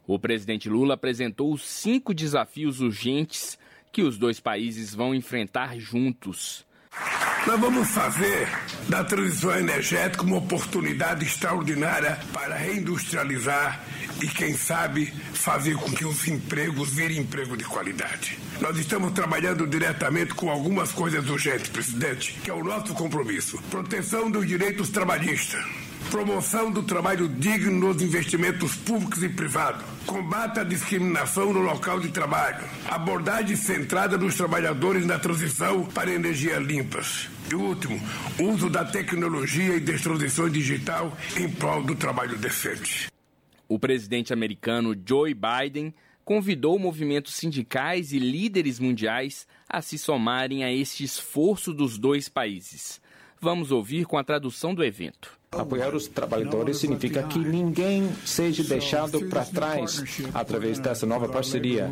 O 0.06 0.18
presidente 0.18 0.68
Lula 0.68 0.94
apresentou 0.94 1.52
os 1.52 1.62
cinco 1.66 2.14
desafios 2.14 2.80
urgentes 2.80 3.58
que 3.92 4.02
os 4.02 4.16
dois 4.16 4.38
países 4.38 4.94
vão 4.94 5.14
enfrentar 5.14 5.78
juntos. 5.78 6.66
Nós 7.46 7.60
vamos 7.60 7.88
fazer 7.88 8.48
da 8.88 9.04
transição 9.04 9.56
energética 9.56 10.22
uma 10.22 10.38
oportunidade 10.38 11.24
extraordinária 11.24 12.18
para 12.32 12.56
reindustrializar 12.56 13.82
e, 14.22 14.28
quem 14.28 14.56
sabe, 14.56 15.06
fazer 15.32 15.76
com 15.76 15.90
que 15.92 16.04
os 16.04 16.26
empregos 16.26 16.90
virem 16.90 17.18
emprego 17.18 17.56
de 17.56 17.64
qualidade. 17.64 18.38
Nós 18.60 18.76
estamos 18.78 19.12
trabalhando 19.12 19.66
diretamente 19.66 20.34
com 20.34 20.50
algumas 20.50 20.92
coisas 20.92 21.28
urgentes, 21.28 21.68
presidente, 21.68 22.38
que 22.42 22.50
é 22.50 22.54
o 22.54 22.64
nosso 22.64 22.94
compromisso: 22.94 23.58
proteção 23.70 24.30
dos 24.30 24.46
direitos 24.46 24.88
trabalhistas 24.90 25.64
promoção 26.10 26.70
do 26.70 26.82
trabalho 26.82 27.28
digno 27.28 27.88
nos 27.88 28.02
investimentos 28.02 28.74
públicos 28.76 29.22
e 29.22 29.28
privados, 29.28 29.84
combate 30.06 30.60
à 30.60 30.64
discriminação 30.64 31.52
no 31.52 31.60
local 31.60 32.00
de 32.00 32.08
trabalho, 32.08 32.64
abordagem 32.88 33.56
centrada 33.56 34.16
nos 34.16 34.34
trabalhadores 34.34 35.04
na 35.04 35.18
transição 35.18 35.84
para 35.84 36.10
energias 36.10 36.62
limpas. 36.62 37.28
E 37.50 37.54
último, 37.54 38.00
uso 38.38 38.70
da 38.70 38.84
tecnologia 38.84 39.76
e 39.76 39.80
da 39.80 39.98
transição 39.98 40.48
digital 40.48 41.16
em 41.36 41.48
prol 41.48 41.82
do 41.82 41.94
trabalho 41.94 42.36
decente. 42.36 43.08
O 43.68 43.78
presidente 43.78 44.32
americano 44.32 44.96
Joe 45.06 45.34
Biden 45.34 45.94
convidou 46.24 46.78
movimentos 46.78 47.34
sindicais 47.34 48.12
e 48.12 48.18
líderes 48.18 48.80
mundiais 48.80 49.46
a 49.68 49.82
se 49.82 49.98
somarem 49.98 50.64
a 50.64 50.72
este 50.72 51.04
esforço 51.04 51.74
dos 51.74 51.98
dois 51.98 52.28
países. 52.28 53.00
Vamos 53.40 53.70
ouvir 53.70 54.06
com 54.06 54.16
a 54.16 54.24
tradução 54.24 54.74
do 54.74 54.82
evento. 54.82 55.37
Apoiar 55.50 55.94
os 55.94 56.06
trabalhadores 56.06 56.76
significa 56.76 57.22
que 57.22 57.38
ninguém 57.38 58.10
seja 58.24 58.62
deixado 58.62 59.26
para 59.28 59.46
trás 59.46 60.04
através 60.34 60.78
dessa 60.78 61.06
nova 61.06 61.26
parceria 61.26 61.90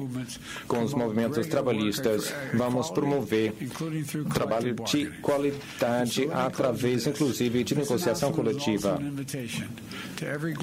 com 0.68 0.82
os 0.82 0.92
movimentos 0.92 1.46
trabalhistas. 1.46 2.32
Vamos 2.52 2.90
promover 2.90 3.54
trabalho 4.34 4.74
de 4.74 5.06
qualidade 5.22 6.28
através, 6.32 7.06
inclusive, 7.06 7.64
de 7.64 7.74
negociação 7.74 8.30
coletiva. 8.30 9.00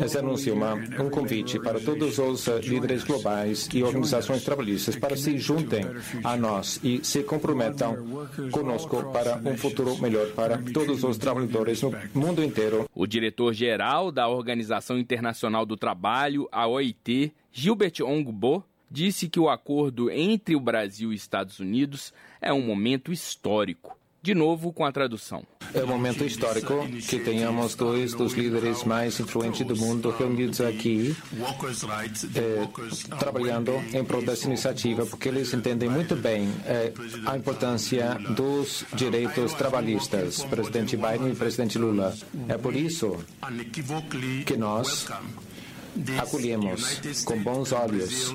Esse 0.06 0.20
anúncio 0.20 0.56
é 0.64 1.02
um 1.02 1.10
convite 1.10 1.60
para 1.60 1.80
todos 1.80 2.20
os 2.20 2.48
líderes 2.64 3.04
globais 3.04 3.68
e 3.74 3.84
organizações 3.84 4.44
trabalhistas 4.44 4.96
para 4.96 5.18
se 5.18 5.36
juntem 5.40 5.84
a 6.24 6.38
nós 6.38 6.80
e 6.84 7.04
se 7.04 7.24
comprometam 7.24 8.28
conosco 8.52 9.12
para 9.12 9.42
um 9.44 9.58
futuro 9.58 9.98
melhor 10.00 10.28
para 10.30 10.60
todos 10.72 11.04
os 11.04 11.18
trabalhadores 11.18 11.82
no 11.82 11.92
mundo 12.14 12.44
inteiro 12.44 12.83
o 12.94 13.06
diretor-geral 13.06 14.12
da 14.12 14.28
Organização 14.28 14.98
Internacional 14.98 15.66
do 15.66 15.78
Trabalho, 15.78 16.48
a 16.52 16.68
OIT, 16.68 17.34
Gilbert 17.52 17.94
Ongbo, 18.02 18.64
disse 18.90 19.28
que 19.28 19.40
o 19.40 19.50
acordo 19.50 20.10
entre 20.10 20.56
o 20.56 20.60
Brasil 20.60 21.12
e 21.12 21.16
Estados 21.16 21.60
Unidos 21.60 22.14
é 22.42 22.54
um 22.54 22.62
momento 22.62 23.12
histórico 23.12 23.98
de 24.24 24.34
novo 24.34 24.72
com 24.72 24.86
a 24.86 24.92
tradução. 24.92 25.44
É 25.74 25.84
um 25.84 25.88
momento 25.88 26.24
histórico 26.24 26.88
que 27.10 27.20
tenhamos 27.20 27.76
dois 27.76 28.14
dos 28.14 28.34
líderes 28.34 28.86
mais 28.86 29.20
influentes 29.20 29.68
do 29.68 29.76
mundo 29.76 30.12
reunidos 30.12 30.62
aqui, 30.62 31.14
é, 32.34 33.18
trabalhando 33.18 33.74
em 33.94 34.04
prol 34.06 34.22
dessa 34.22 34.48
iniciativa, 34.48 35.06
porque 35.06 35.28
eles 35.28 35.54
entendem 35.54 35.90
muito 35.90 36.16
bem 36.16 36.48
é, 36.66 36.94
a 37.26 37.36
importância 37.36 38.18
dos 38.34 38.86
direitos 38.94 39.54
trabalhistas, 39.54 40.44
presidente 40.46 40.96
Biden 40.96 41.32
e 41.34 41.36
presidente 41.36 41.78
Lula. 41.78 42.16
É 42.48 42.58
por 42.58 42.74
isso 42.76 43.18
que 44.46 44.56
nós 44.56 45.08
acolhemos 46.20 47.02
com 47.24 47.42
bons 47.42 47.72
olhos 47.72 48.34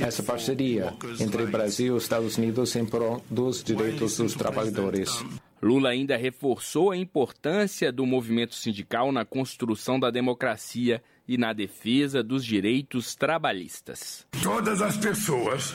essa 0.00 0.22
parceria 0.22 0.94
entre 1.20 1.46
Brasil 1.46 1.94
e 1.94 1.98
Estados 1.98 2.36
Unidos 2.36 2.74
em 2.76 2.84
prol 2.84 3.22
dos 3.30 3.62
direitos 3.62 4.16
dos 4.16 4.34
trabalhadores. 4.34 5.24
Lula 5.60 5.90
ainda 5.90 6.16
reforçou 6.16 6.92
a 6.92 6.96
importância 6.96 7.90
do 7.90 8.06
movimento 8.06 8.54
sindical 8.54 9.10
na 9.10 9.24
construção 9.24 9.98
da 9.98 10.10
democracia 10.10 11.02
e 11.26 11.36
na 11.36 11.52
defesa 11.52 12.22
dos 12.22 12.44
direitos 12.44 13.14
trabalhistas. 13.14 14.26
Todas 14.42 14.80
as 14.80 14.96
pessoas 14.96 15.74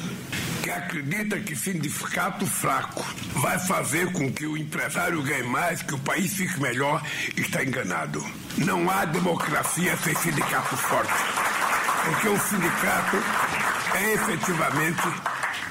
que 0.63 0.71
acreditam 0.71 1.41
que 1.41 1.57
sindicato 1.57 2.45
fraco 2.45 3.03
vai 3.41 3.59
fazer 3.59 4.09
com 4.13 4.31
que 4.31 4.45
o 4.45 4.55
empresário 4.55 5.21
ganhe 5.21 5.43
mais, 5.43 5.81
que 5.81 5.93
o 5.93 5.99
país 5.99 6.33
fique 6.37 6.57
melhor, 6.61 7.03
está 7.35 7.61
enganado. 7.61 8.23
Não 8.57 8.89
há 8.89 9.03
democracia 9.03 9.97
sem 9.97 10.15
sindicato 10.15 10.77
forte. 10.77 11.11
Porque 12.05 12.29
o 12.29 12.39
sindicato 12.39 13.17
é 13.97 14.13
efetivamente 14.13 15.01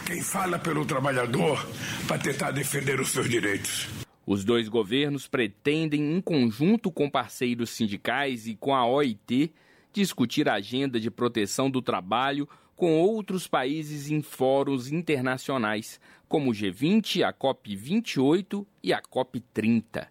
quem 0.04 0.22
fala 0.22 0.58
pelo 0.58 0.84
trabalhador 0.84 1.66
para 2.06 2.18
tentar 2.18 2.50
defender 2.50 3.00
os 3.00 3.08
seus 3.08 3.30
direitos. 3.30 3.88
Os 4.26 4.44
dois 4.44 4.68
governos 4.68 5.26
pretendem, 5.26 6.14
em 6.14 6.20
conjunto 6.20 6.92
com 6.92 7.08
parceiros 7.08 7.70
sindicais 7.70 8.46
e 8.46 8.54
com 8.54 8.74
a 8.74 8.86
OIT, 8.86 9.54
discutir 9.90 10.50
a 10.50 10.54
agenda 10.54 11.00
de 11.00 11.10
proteção 11.10 11.70
do 11.70 11.80
trabalho 11.80 12.46
com 12.76 13.00
outros 13.00 13.46
países 13.46 14.10
em 14.10 14.22
fóruns 14.22 14.90
internacionais, 14.90 16.00
como 16.28 16.50
o 16.50 16.54
G20, 16.54 17.22
a 17.22 17.32
COP28 17.32 18.66
e 18.82 18.92
a 18.92 19.00
COP30. 19.00 20.06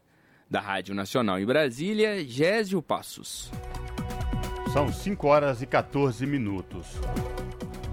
Da 0.49 0.59
Rádio 0.59 0.93
Nacional 0.93 1.39
em 1.39 1.45
Brasília, 1.45 2.23
Gésio 2.25 2.81
Passos. 2.81 3.51
São 4.73 4.91
5 4.91 5.27
horas 5.27 5.61
e 5.61 5.65
14 5.65 6.25
minutos. 6.25 6.87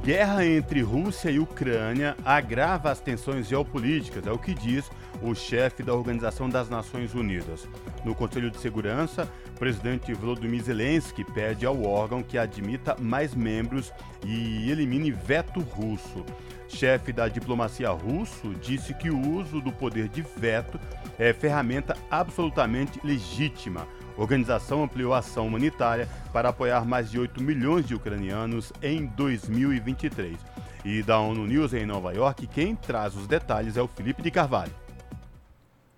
Guerra 0.08 0.42
entre 0.42 0.80
Rússia 0.80 1.30
e 1.30 1.38
Ucrânia 1.38 2.16
agrava 2.24 2.90
as 2.90 2.98
tensões 2.98 3.46
geopolíticas, 3.46 4.26
é 4.26 4.32
o 4.32 4.38
que 4.38 4.54
diz 4.54 4.90
o 5.20 5.34
chefe 5.34 5.82
da 5.82 5.92
Organização 5.92 6.48
das 6.48 6.70
Nações 6.70 7.12
Unidas. 7.12 7.68
No 8.06 8.14
Conselho 8.14 8.50
de 8.50 8.58
Segurança, 8.58 9.30
o 9.54 9.58
presidente 9.58 10.14
Volodymyr 10.14 10.62
Zelensky 10.62 11.24
pede 11.24 11.66
ao 11.66 11.84
órgão 11.84 12.22
que 12.22 12.38
admita 12.38 12.96
mais 12.98 13.34
membros 13.34 13.92
e 14.24 14.70
elimine 14.70 15.10
veto 15.10 15.60
russo. 15.60 16.24
Chefe 16.68 17.12
da 17.12 17.28
diplomacia 17.28 17.90
russo 17.90 18.54
disse 18.62 18.94
que 18.94 19.10
o 19.10 19.36
uso 19.36 19.60
do 19.60 19.70
poder 19.70 20.08
de 20.08 20.22
veto 20.22 20.80
é 21.18 21.34
ferramenta 21.34 21.94
absolutamente 22.10 22.98
legítima. 23.04 23.86
A 24.18 24.20
organização 24.20 24.82
ampliou 24.82 25.14
a 25.14 25.18
ação 25.18 25.46
humanitária 25.46 26.08
para 26.32 26.48
apoiar 26.48 26.84
mais 26.84 27.08
de 27.08 27.20
8 27.20 27.40
milhões 27.40 27.86
de 27.86 27.94
ucranianos 27.94 28.72
em 28.82 29.06
2023. 29.06 30.36
E 30.84 31.04
da 31.04 31.20
ONU 31.20 31.46
News 31.46 31.72
em 31.72 31.86
Nova 31.86 32.12
York, 32.12 32.48
quem 32.48 32.74
traz 32.74 33.14
os 33.14 33.28
detalhes 33.28 33.76
é 33.76 33.80
o 33.80 33.86
Felipe 33.86 34.20
de 34.20 34.32
Carvalho. 34.32 34.74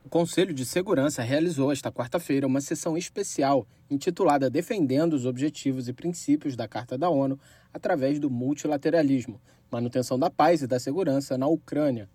O 0.05 0.11
Conselho 0.11 0.53
de 0.53 0.67
Segurança 0.67 1.23
realizou 1.23 1.73
esta 1.73 1.91
quarta-feira 1.91 2.47
uma 2.47 2.61
sessão 2.61 2.95
especial 2.95 3.67
intitulada 3.91 4.51
Defendendo 4.51 5.15
os 5.15 5.25
Objetivos 5.25 5.89
e 5.89 5.93
Princípios 5.95 6.55
da 6.55 6.69
Carta 6.69 6.99
da 6.99 7.09
ONU 7.09 7.41
através 7.73 8.19
do 8.19 8.29
multilateralismo, 8.29 9.41
manutenção 9.71 10.19
da 10.19 10.29
paz 10.29 10.61
e 10.61 10.67
da 10.67 10.79
segurança 10.79 11.39
na 11.39 11.47
Ucrânia. 11.47 12.07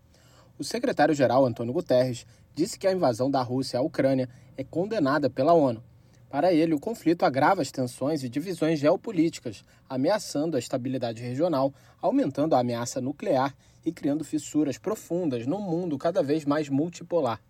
O 0.60 0.64
secretário-geral 0.64 1.44
Antônio 1.44 1.74
Guterres 1.74 2.28
disse 2.54 2.78
que 2.78 2.86
a 2.86 2.94
invasão 2.94 3.32
da 3.32 3.42
Rússia 3.42 3.80
à 3.80 3.82
Ucrânia 3.82 4.30
é 4.56 4.64
condenada 4.64 5.32
pela 5.32 5.54
ONU. 5.54 5.82
Para 6.31 6.53
ele, 6.53 6.75
o 6.75 6.81
conflito 6.81 7.25
agrava 7.25 7.61
as 7.61 7.73
tensões 7.73 8.23
e 8.23 8.29
divisões 8.29 8.79
geopolíticas, 8.79 9.65
ameaçando 9.89 10.57
a 10.57 10.61
estabilidade 10.61 11.21
regional, 11.23 11.75
aumentando 12.01 12.55
a 12.55 12.61
ameaça 12.61 13.01
nuclear 13.01 13.55
e 13.85 13.91
criando 13.91 14.25
fissuras 14.25 14.79
profundas 14.79 15.47
num 15.47 15.61
mundo 15.61 15.99
cada 15.99 16.23
vez 16.23 16.45
mais 16.45 16.69
multipolar. 16.69 17.41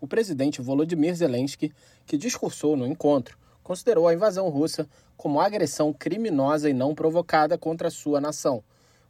O 0.00 0.08
presidente 0.08 0.62
Volodymyr 0.62 1.14
Zelensky, 1.14 1.72
que 2.06 2.16
discursou 2.16 2.76
no 2.76 2.86
encontro, 2.86 3.38
considerou 3.62 4.08
a 4.08 4.14
invasão 4.14 4.48
russa 4.48 4.88
como 5.16 5.40
agressão 5.40 5.92
criminosa 5.92 6.70
e 6.70 6.72
não 6.72 6.94
provocada 6.94 7.58
contra 7.58 7.90
sua 7.90 8.20
nação, 8.20 8.64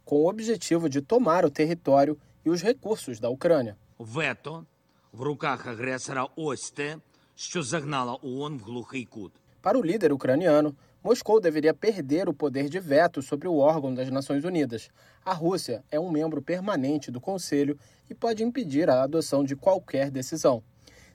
com 0.05 0.17
o 0.17 0.29
objetivo 0.29 0.89
de 0.89 1.01
tomar 1.01 1.45
o 1.45 1.49
território 1.49 2.17
e 2.45 2.49
os 2.49 2.61
recursos 2.61 3.19
da 3.19 3.29
Ucrânia. 3.29 3.77
Вето 3.99 4.65
в 5.13 5.21
руках 5.21 5.67
агресора 5.67 6.27
ось 6.35 6.71
те, 6.71 6.99
що 7.37 7.63
загнало 7.63 8.19
ООН 8.23 8.57
в 8.57 8.61
глухий 8.63 9.05
кут. 9.05 9.31
Para 9.61 9.79
o 9.79 9.81
líder 9.81 10.11
ucraniano, 10.11 10.75
Moscou 11.01 11.39
deveria 11.39 11.73
perder 11.73 12.27
o 12.27 12.33
poder 12.33 12.67
de 12.67 12.79
veto 12.79 13.21
sobre 13.21 13.47
o 13.47 13.57
órgão 13.57 13.93
das 13.93 14.09
Nações 14.09 14.43
Unidas. 14.43 14.89
A 15.23 15.33
Rússia 15.33 15.83
é 15.89 15.99
um 15.99 16.11
membro 16.11 16.41
permanente 16.41 17.09
do 17.09 17.21
Conselho 17.21 17.77
e 18.09 18.13
pode 18.13 18.43
impedir 18.43 18.89
a 18.89 19.03
adoção 19.03 19.43
de 19.43 19.55
qualquer 19.55 20.11
decisão. 20.11 20.61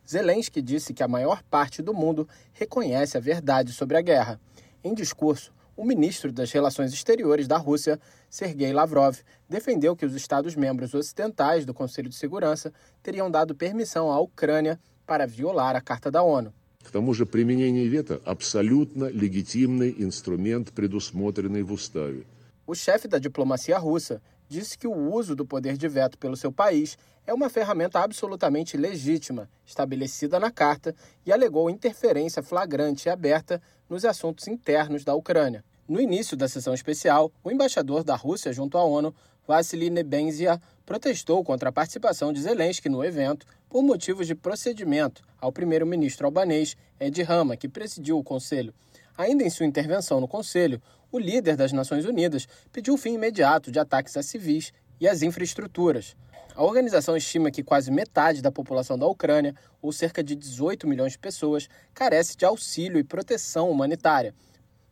Zelensky 0.07 0.63
disse 0.63 0.95
que 0.95 1.03
a 1.03 1.09
maior 1.09 1.43
parte 1.43 1.83
do 1.83 1.93
mundo 1.93 2.27
reconhece 2.55 3.19
a 3.19 3.21
verdade 3.21 3.73
sobre 3.73 3.99
a 3.99 4.01
guerra. 4.01 4.41
Em 4.83 4.95
discurso, 4.95 5.53
o 5.77 5.85
ministro 5.85 6.33
das 6.33 6.51
Relações 6.51 6.93
Exteriores 6.93 7.47
da 7.47 7.57
Rússia, 7.57 8.01
Sergei 8.29 8.73
Lavrov, 8.73 9.19
defendeu 9.49 9.95
que 9.95 10.07
os 10.07 10.15
Estados-membros 10.15 10.93
ocidentais 10.95 11.67
do 11.67 11.75
Conselho 11.75 12.09
de 12.09 12.17
Segurança 12.17 12.73
teriam 13.03 13.31
dado 13.31 13.55
permissão 13.55 14.11
à 14.11 14.19
Ucrânia 14.19 14.81
para 15.07 15.27
violar 15.27 15.77
a 15.77 15.81
Carta 15.81 16.11
da 16.11 16.23
ONU. 16.23 16.53
К 16.85 16.91
тому 16.91 17.13
же 17.13 17.27
применение 17.27 17.87
вето – 17.87 18.25
абсолютно 18.25 19.07
легитимный 19.07 19.95
инструмент, 19.99 20.73
предусмотренный 20.73 21.63
в 21.63 21.73
уставе. 21.73 22.25
O 22.67 22.75
chefe 22.75 23.09
da 23.09 23.19
diplomacia 23.19 23.79
russa 23.79 24.23
disse 24.49 24.79
que 24.79 24.87
o 24.87 25.13
uso 25.13 25.35
do 25.35 25.45
poder 25.45 25.77
de 25.77 25.89
veto 25.89 26.17
pelo 26.19 26.37
seu 26.37 26.51
país 26.51 26.97
é 27.27 27.35
uma 27.35 27.51
ferramenta 27.51 28.01
absolutamente 28.01 28.77
legítima, 28.77 29.51
estabelecida 29.67 30.41
na 30.41 30.51
carta, 30.51 30.95
e 31.27 31.33
alegou 31.33 31.69
interferência 31.69 32.43
flagrante 32.43 33.07
e 33.07 33.11
aberta 33.11 33.61
nos 33.89 34.05
assuntos 34.05 34.49
internos 34.49 35.05
da 35.05 35.15
Ucrânia. 35.15 35.63
No 35.87 36.01
início 36.01 36.37
da 36.37 36.49
sessão 36.49 36.73
especial, 36.73 37.31
o 37.45 37.51
embaixador 37.51 38.03
da 38.03 38.17
Rússia 38.17 38.53
junto 38.53 38.79
à 38.79 38.85
ONU, 38.85 39.15
Vassily 39.47 39.91
Nebenzia, 39.91 40.61
protestou 40.87 41.45
contra 41.45 41.69
a 41.69 41.73
participação 41.73 42.33
de 42.33 42.41
Zelensky 42.41 42.89
no 42.89 43.05
evento 43.05 43.47
por 43.74 43.82
motivos 43.82 44.28
de 44.28 44.36
procedimento 44.36 45.24
ao 45.42 45.52
primeiro-ministro 45.52 46.28
albanês 46.28 46.78
Ed 47.00 47.24
Rama, 47.24 47.58
que 47.58 47.68
presidiu 47.68 48.20
o 48.20 48.24
Conselho. 48.24 48.72
Ainda 49.18 49.44
em 49.44 49.50
sua 49.50 49.66
intervenção 49.66 50.22
no 50.22 50.28
Conselho, 50.28 50.80
o 51.12 51.18
líder 51.18 51.56
das 51.56 51.72
Nações 51.72 52.06
Unidas 52.06 52.48
pediu 52.72 52.94
o 52.94 52.98
fim 52.98 53.16
imediato 53.16 53.72
de 53.72 53.80
ataques 53.80 54.16
a 54.16 54.22
civis 54.22 54.72
e 55.02 55.08
às 55.08 55.24
infraestruturas. 55.24 56.16
A 56.56 56.64
organização 56.64 57.18
estima 57.18 57.50
que 57.50 57.64
quase 57.64 57.90
metade 57.90 58.44
da 58.44 58.52
população 58.52 58.96
da 58.96 59.08
Ucrânia, 59.08 59.56
ou 59.82 59.92
cerca 59.92 60.24
de 60.24 60.36
18 60.36 60.88
milhões 60.88 61.14
de 61.14 61.18
pessoas, 61.18 61.68
carece 61.96 62.38
de 62.38 62.46
auxílio 62.46 63.00
e 63.00 63.04
proteção 63.04 63.72
humanitária. 63.72 64.36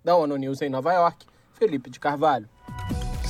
Da 0.04 0.18
ONU 0.18 0.38
News 0.38 0.60
em 0.60 0.70
Nova 0.70 0.92
York, 0.92 1.28
Felipe 1.54 1.92
de 1.92 2.00
Carvalho. 2.00 2.50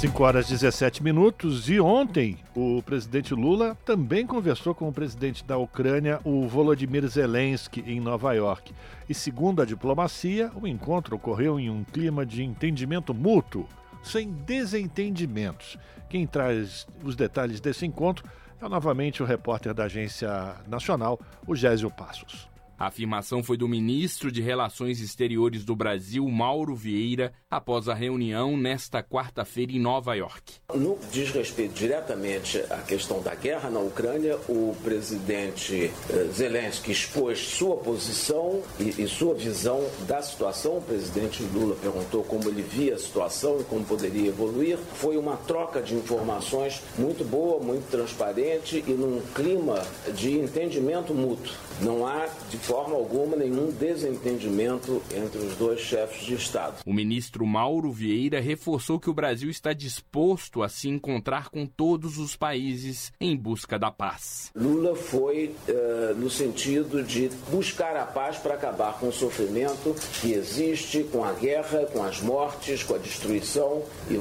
5 0.01 0.23
horas 0.23 0.47
e 0.47 0.53
17 0.53 1.03
minutos 1.03 1.69
e 1.69 1.79
ontem 1.79 2.39
o 2.55 2.81
presidente 2.81 3.35
Lula 3.35 3.77
também 3.85 4.25
conversou 4.25 4.73
com 4.73 4.89
o 4.89 4.91
presidente 4.91 5.45
da 5.45 5.59
Ucrânia, 5.59 6.19
o 6.23 6.47
Volodymyr 6.47 7.07
Zelensky, 7.07 7.83
em 7.85 7.99
Nova 7.99 8.33
York. 8.33 8.73
E 9.07 9.13
segundo 9.13 9.61
a 9.61 9.65
diplomacia, 9.65 10.51
o 10.59 10.65
encontro 10.65 11.17
ocorreu 11.17 11.59
em 11.59 11.69
um 11.69 11.83
clima 11.83 12.25
de 12.25 12.41
entendimento 12.43 13.13
mútuo, 13.13 13.69
sem 14.01 14.31
desentendimentos. 14.31 15.77
Quem 16.09 16.25
traz 16.25 16.87
os 17.03 17.15
detalhes 17.15 17.59
desse 17.59 17.85
encontro 17.85 18.27
é 18.59 18.67
novamente 18.67 19.21
o 19.21 19.25
repórter 19.27 19.71
da 19.71 19.83
Agência 19.83 20.55
Nacional, 20.67 21.19
o 21.45 21.55
Gésio 21.55 21.91
Passos. 21.91 22.50
A 22.81 22.87
afirmação 22.87 23.43
foi 23.43 23.57
do 23.57 23.67
ministro 23.67 24.31
de 24.31 24.41
Relações 24.41 25.01
Exteriores 25.01 25.63
do 25.63 25.75
Brasil, 25.75 26.27
Mauro 26.27 26.75
Vieira, 26.75 27.31
após 27.47 27.87
a 27.87 27.93
reunião 27.93 28.57
nesta 28.57 29.03
quarta-feira 29.03 29.71
em 29.71 29.79
Nova 29.79 30.15
York. 30.15 30.53
No 30.73 30.95
que 30.95 31.05
diz 31.11 31.29
respeito 31.29 31.75
diretamente 31.75 32.57
à 32.71 32.79
questão 32.79 33.21
da 33.21 33.35
guerra 33.35 33.69
na 33.69 33.79
Ucrânia, 33.79 34.35
o 34.49 34.75
presidente 34.83 35.91
Zelensky 36.33 36.91
expôs 36.91 37.37
sua 37.37 37.77
posição 37.77 38.63
e, 38.79 39.03
e 39.03 39.07
sua 39.07 39.35
visão 39.35 39.87
da 40.07 40.19
situação. 40.23 40.79
O 40.79 40.81
presidente 40.81 41.43
Lula 41.43 41.75
perguntou 41.75 42.23
como 42.23 42.49
ele 42.49 42.63
via 42.63 42.95
a 42.95 42.97
situação 42.97 43.61
e 43.61 43.63
como 43.63 43.85
poderia 43.85 44.29
evoluir. 44.29 44.79
Foi 44.95 45.17
uma 45.17 45.37
troca 45.37 45.83
de 45.83 45.93
informações 45.93 46.81
muito 46.97 47.23
boa, 47.23 47.59
muito 47.63 47.91
transparente 47.91 48.83
e 48.87 48.91
num 48.93 49.21
clima 49.35 49.85
de 50.15 50.31
entendimento 50.39 51.13
mútuo. 51.13 51.53
Não 51.81 52.05
há, 52.05 52.27
de 52.49 52.57
forma 52.57 52.95
alguma, 52.95 53.35
nenhum 53.35 53.71
desentendimento 53.71 55.01
entre 55.15 55.39
os 55.39 55.55
dois 55.55 55.79
chefes 55.79 56.25
de 56.25 56.35
Estado. 56.35 56.75
O 56.85 56.93
ministro 56.93 57.45
Mauro 57.45 57.91
Vieira 57.91 58.39
reforçou 58.39 58.99
que 58.99 59.09
o 59.09 59.13
Brasil 59.13 59.49
está 59.49 59.73
disposto 59.73 60.61
a 60.61 60.69
se 60.69 60.87
encontrar 60.87 61.49
com 61.49 61.65
todos 61.65 62.19
os 62.19 62.35
países 62.35 63.11
em 63.19 63.35
busca 63.35 63.79
da 63.79 63.89
paz. 63.89 64.51
Lula 64.55 64.95
foi 64.95 65.55
uh, 65.67 66.15
no 66.15 66.29
sentido 66.29 67.03
de 67.03 67.29
buscar 67.49 67.95
a 67.95 68.05
paz 68.05 68.37
para 68.37 68.53
acabar 68.53 68.99
com 68.99 69.07
o 69.07 69.13
sofrimento 69.13 69.95
que 70.21 70.33
existe, 70.33 71.03
com 71.11 71.23
a 71.23 71.33
guerra, 71.33 71.85
com 71.87 72.03
as 72.03 72.21
mortes, 72.21 72.83
com 72.83 72.93
a 72.93 72.97
destruição 72.99 73.83
e 74.09 74.17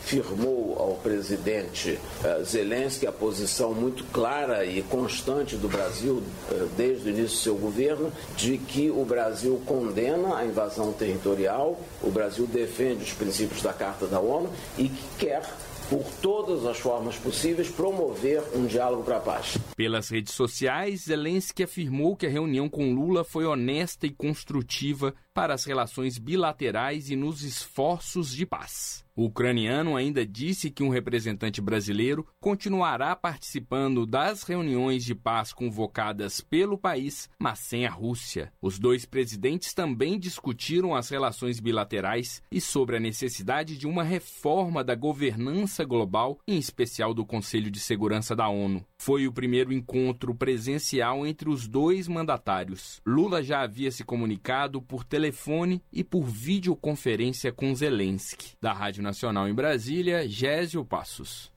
reafirmou 0.00 0.76
ao 0.78 0.94
presidente 0.96 1.98
uh, 2.24 2.44
Zelensky 2.44 3.06
a 3.06 3.12
posição 3.12 3.72
muito 3.72 4.04
clara 4.04 4.64
e 4.64 4.82
constante 4.82 5.56
do 5.56 5.68
Brasil 5.68 6.22
uh, 6.50 6.68
desde 6.76 7.08
o 7.08 7.10
início 7.10 7.36
do 7.36 7.42
seu 7.42 7.54
governo 7.56 8.12
de 8.36 8.58
que 8.58 8.90
o 8.90 9.04
Brasil 9.04 9.60
condena 9.66 10.36
a 10.36 10.44
invasão 10.44 10.92
territorial, 10.92 11.80
o 12.02 12.10
Brasil 12.10 12.46
defende 12.46 13.04
os 13.04 13.12
princípios 13.12 13.62
da 13.62 13.72
Carta 13.72 14.06
da 14.06 14.20
ONU 14.20 14.50
e 14.78 14.88
que 14.88 15.04
quer 15.18 15.42
por 15.90 16.04
todas 16.22 16.64
as 16.66 16.78
formas 16.78 17.16
possíveis, 17.16 17.68
promover 17.68 18.40
um 18.54 18.64
diálogo 18.64 19.02
para 19.02 19.16
a 19.16 19.20
paz. 19.20 19.58
Pelas 19.74 20.08
redes 20.08 20.32
sociais, 20.32 21.06
Zelensky 21.06 21.64
afirmou 21.64 22.14
que 22.14 22.26
a 22.26 22.30
reunião 22.30 22.68
com 22.68 22.94
Lula 22.94 23.24
foi 23.24 23.44
honesta 23.44 24.06
e 24.06 24.10
construtiva 24.10 25.12
para 25.34 25.54
as 25.54 25.64
relações 25.64 26.18
bilaterais 26.18 27.10
e 27.10 27.16
nos 27.16 27.42
esforços 27.42 28.34
de 28.34 28.44
paz. 28.44 29.04
O 29.20 29.24
ucraniano 29.24 29.96
ainda 29.96 30.24
disse 30.24 30.70
que 30.70 30.82
um 30.82 30.88
representante 30.88 31.60
brasileiro 31.60 32.26
continuará 32.40 33.14
participando 33.14 34.06
das 34.06 34.44
reuniões 34.44 35.04
de 35.04 35.14
paz 35.14 35.52
convocadas 35.52 36.40
pelo 36.40 36.78
país, 36.78 37.28
mas 37.38 37.58
sem 37.58 37.84
a 37.84 37.90
Rússia. 37.90 38.50
Os 38.62 38.78
dois 38.78 39.04
presidentes 39.04 39.74
também 39.74 40.18
discutiram 40.18 40.94
as 40.94 41.10
relações 41.10 41.60
bilaterais 41.60 42.42
e 42.50 42.60
sobre 42.60 42.96
a 42.96 43.00
necessidade 43.00 43.76
de 43.76 43.86
uma 43.86 44.02
reforma 44.02 44.82
da 44.82 44.94
governança 44.94 45.84
global, 45.84 46.38
em 46.48 46.56
especial 46.56 47.12
do 47.12 47.26
Conselho 47.26 47.70
de 47.70 47.78
Segurança 47.78 48.34
da 48.34 48.48
ONU. 48.48 48.84
Foi 49.00 49.26
o 49.26 49.32
primeiro 49.32 49.72
encontro 49.72 50.34
presencial 50.34 51.26
entre 51.26 51.48
os 51.48 51.66
dois 51.66 52.06
mandatários. 52.06 53.00
Lula 53.06 53.42
já 53.42 53.62
havia 53.62 53.90
se 53.90 54.04
comunicado 54.04 54.82
por 54.82 55.04
telefone 55.04 55.82
e 55.90 56.04
por 56.04 56.24
videoconferência 56.24 57.50
com 57.50 57.74
Zelensky. 57.74 58.52
Da 58.60 58.74
Rádio 58.74 59.02
Nacional 59.02 59.48
em 59.48 59.54
Brasília, 59.54 60.28
Gésio 60.28 60.84
Passos. 60.84 61.50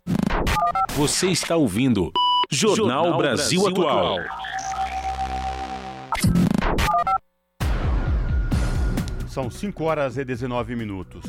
Você 0.92 1.32
está 1.32 1.58
ouvindo 1.58 2.14
Jornal, 2.50 3.08
Jornal 3.08 3.18
Brasil, 3.18 3.62
Brasil, 3.62 3.90
Atual. 3.90 4.18
São 9.28 9.52
5 9.52 9.84
horas 9.84 10.16
e 10.16 10.24
19 10.24 10.78
minutos. 10.78 11.26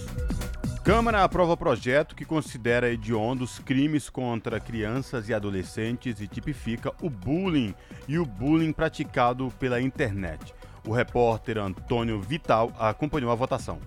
Câmara 0.84 1.24
aprova 1.24 1.56
projeto 1.56 2.14
que 2.14 2.26
considera 2.26 2.92
hediondos 2.92 3.58
crimes 3.58 4.10
contra 4.10 4.60
crianças 4.60 5.30
e 5.30 5.32
adolescentes 5.32 6.20
e 6.20 6.28
tipifica 6.28 6.92
o 7.00 7.08
bullying 7.08 7.74
e 8.06 8.18
o 8.18 8.26
bullying 8.26 8.70
praticado 8.70 9.50
pela 9.58 9.80
internet. 9.80 10.52
O 10.86 10.92
repórter 10.92 11.56
Antônio 11.56 12.20
Vital 12.20 12.70
acompanhou 12.78 13.30
a 13.30 13.34
votação. 13.34 13.80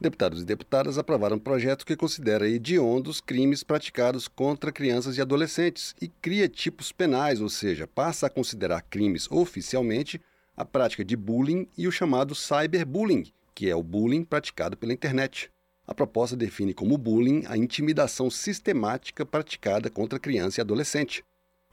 Deputados 0.00 0.42
e 0.42 0.44
deputadas 0.44 0.98
aprovaram 0.98 1.36
um 1.36 1.38
projeto 1.38 1.86
que 1.86 1.94
considera 1.94 2.48
hediondos 2.48 3.20
crimes 3.20 3.62
praticados 3.62 4.26
contra 4.26 4.72
crianças 4.72 5.16
e 5.16 5.20
adolescentes 5.20 5.94
e 6.02 6.08
cria 6.08 6.48
tipos 6.48 6.90
penais, 6.90 7.40
ou 7.40 7.48
seja, 7.48 7.86
passa 7.86 8.26
a 8.26 8.30
considerar 8.30 8.82
crimes 8.82 9.30
oficialmente 9.30 10.20
a 10.56 10.64
prática 10.64 11.04
de 11.04 11.14
bullying 11.16 11.68
e 11.78 11.86
o 11.86 11.92
chamado 11.92 12.34
cyberbullying, 12.34 13.30
que 13.54 13.70
é 13.70 13.76
o 13.76 13.82
bullying 13.82 14.24
praticado 14.24 14.76
pela 14.76 14.92
internet. 14.92 15.51
A 15.86 15.94
proposta 15.94 16.36
define 16.36 16.72
como 16.72 16.96
bullying 16.96 17.42
a 17.46 17.56
intimidação 17.56 18.30
sistemática 18.30 19.26
praticada 19.26 19.90
contra 19.90 20.18
criança 20.18 20.60
e 20.60 20.62
adolescente. 20.62 21.24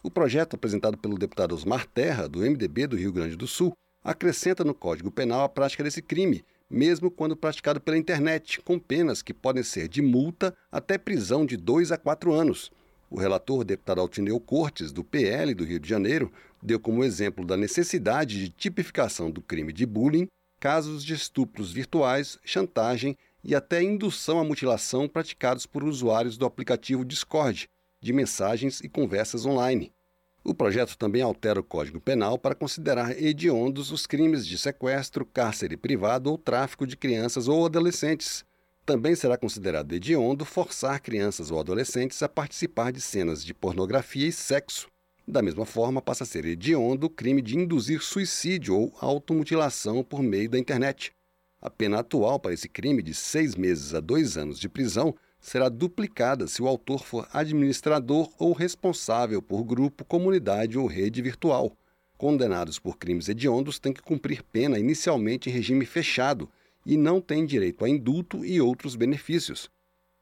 O 0.01 0.09
projeto, 0.09 0.55
apresentado 0.55 0.97
pelo 0.97 1.17
deputado 1.17 1.53
Osmar 1.53 1.85
Terra, 1.85 2.27
do 2.27 2.39
MDB 2.39 2.87
do 2.87 2.95
Rio 2.95 3.11
Grande 3.11 3.35
do 3.35 3.47
Sul, 3.47 3.73
acrescenta 4.03 4.63
no 4.63 4.73
Código 4.73 5.11
Penal 5.11 5.43
a 5.43 5.49
prática 5.49 5.83
desse 5.83 6.01
crime, 6.01 6.43
mesmo 6.69 7.11
quando 7.11 7.35
praticado 7.35 7.79
pela 7.79 7.97
internet, 7.97 8.61
com 8.61 8.79
penas 8.79 9.21
que 9.21 9.33
podem 9.33 9.61
ser 9.61 9.87
de 9.87 10.01
multa 10.01 10.55
até 10.71 10.97
prisão 10.97 11.45
de 11.45 11.55
dois 11.55 11.91
a 11.91 11.97
quatro 11.97 12.33
anos. 12.33 12.71
O 13.11 13.19
relator, 13.19 13.63
deputado 13.63 14.01
Altineu 14.01 14.39
Cortes, 14.39 14.91
do 14.91 15.03
PL 15.03 15.53
do 15.53 15.65
Rio 15.65 15.79
de 15.79 15.89
Janeiro, 15.89 16.31
deu 16.61 16.79
como 16.79 17.03
exemplo 17.03 17.45
da 17.45 17.57
necessidade 17.57 18.39
de 18.39 18.49
tipificação 18.49 19.29
do 19.29 19.41
crime 19.41 19.73
de 19.73 19.85
bullying 19.85 20.27
casos 20.59 21.03
de 21.03 21.13
estupros 21.13 21.71
virtuais, 21.71 22.37
chantagem 22.43 23.17
e 23.43 23.55
até 23.55 23.81
indução 23.81 24.39
à 24.39 24.43
mutilação 24.43 25.07
praticados 25.07 25.65
por 25.65 25.83
usuários 25.83 26.37
do 26.37 26.45
aplicativo 26.45 27.05
Discord, 27.05 27.69
de 28.01 28.13
mensagens 28.13 28.79
e 28.81 28.89
conversas 28.89 29.45
online. 29.45 29.91
O 30.43 30.55
projeto 30.55 30.97
também 30.97 31.21
altera 31.21 31.59
o 31.59 31.63
Código 31.63 31.99
Penal 31.99 32.37
para 32.37 32.55
considerar 32.55 33.11
hediondos 33.21 33.91
os 33.91 34.07
crimes 34.07 34.47
de 34.47 34.57
sequestro, 34.57 35.25
cárcere 35.25 35.75
privado 35.75 36.31
ou 36.31 36.37
tráfico 36.37 36.87
de 36.87 36.95
crianças 36.95 37.47
ou 37.47 37.65
adolescentes. 37.65 38.45
Também 38.85 39.15
será 39.15 39.37
considerado 39.37 39.93
hediondo 39.93 40.45
forçar 40.45 41.01
crianças 41.01 41.51
ou 41.51 41.59
adolescentes 41.59 42.23
a 42.23 42.29
participar 42.29 42.91
de 42.91 43.01
cenas 43.01 43.43
de 43.43 43.53
pornografia 43.53 44.27
e 44.27 44.31
sexo. 44.31 44.87
Da 45.27 45.43
mesma 45.43 45.65
forma, 45.65 46.01
passa 46.01 46.23
a 46.23 46.27
ser 46.27 46.45
hediondo 46.45 47.05
o 47.05 47.09
crime 47.09 47.41
de 47.41 47.55
induzir 47.55 48.01
suicídio 48.01 48.75
ou 48.75 48.93
automutilação 48.99 50.03
por 50.03 50.23
meio 50.23 50.49
da 50.49 50.57
internet. 50.57 51.11
A 51.61 51.69
pena 51.69 51.99
atual 51.99 52.39
para 52.39 52.53
esse 52.53 52.69
crime, 52.69 53.01
de 53.01 53.13
seis 53.13 53.55
meses 53.55 53.93
a 53.93 53.99
dois 53.99 54.37
anos 54.37 54.57
de 54.57 54.69
prisão, 54.69 55.13
será 55.41 55.67
duplicada 55.67 56.47
se 56.47 56.61
o 56.61 56.67
autor 56.67 57.03
for 57.03 57.27
administrador 57.33 58.29
ou 58.37 58.53
responsável 58.53 59.41
por 59.41 59.63
grupo, 59.63 60.05
comunidade 60.05 60.77
ou 60.77 60.87
rede 60.87 61.21
virtual. 61.21 61.75
Condenados 62.17 62.79
por 62.79 62.97
crimes 62.97 63.29
hediondos 63.29 63.79
têm 63.79 63.93
que 63.93 64.01
cumprir 64.01 64.43
pena 64.43 64.79
inicialmente 64.79 65.49
em 65.49 65.53
regime 65.53 65.85
fechado 65.85 66.49
e 66.85 66.97
não 66.97 67.21
têm 67.21 67.45
direito 67.45 67.83
a 67.83 67.89
indulto 67.89 68.45
e 68.45 68.61
outros 68.61 68.95
benefícios. 68.95 69.69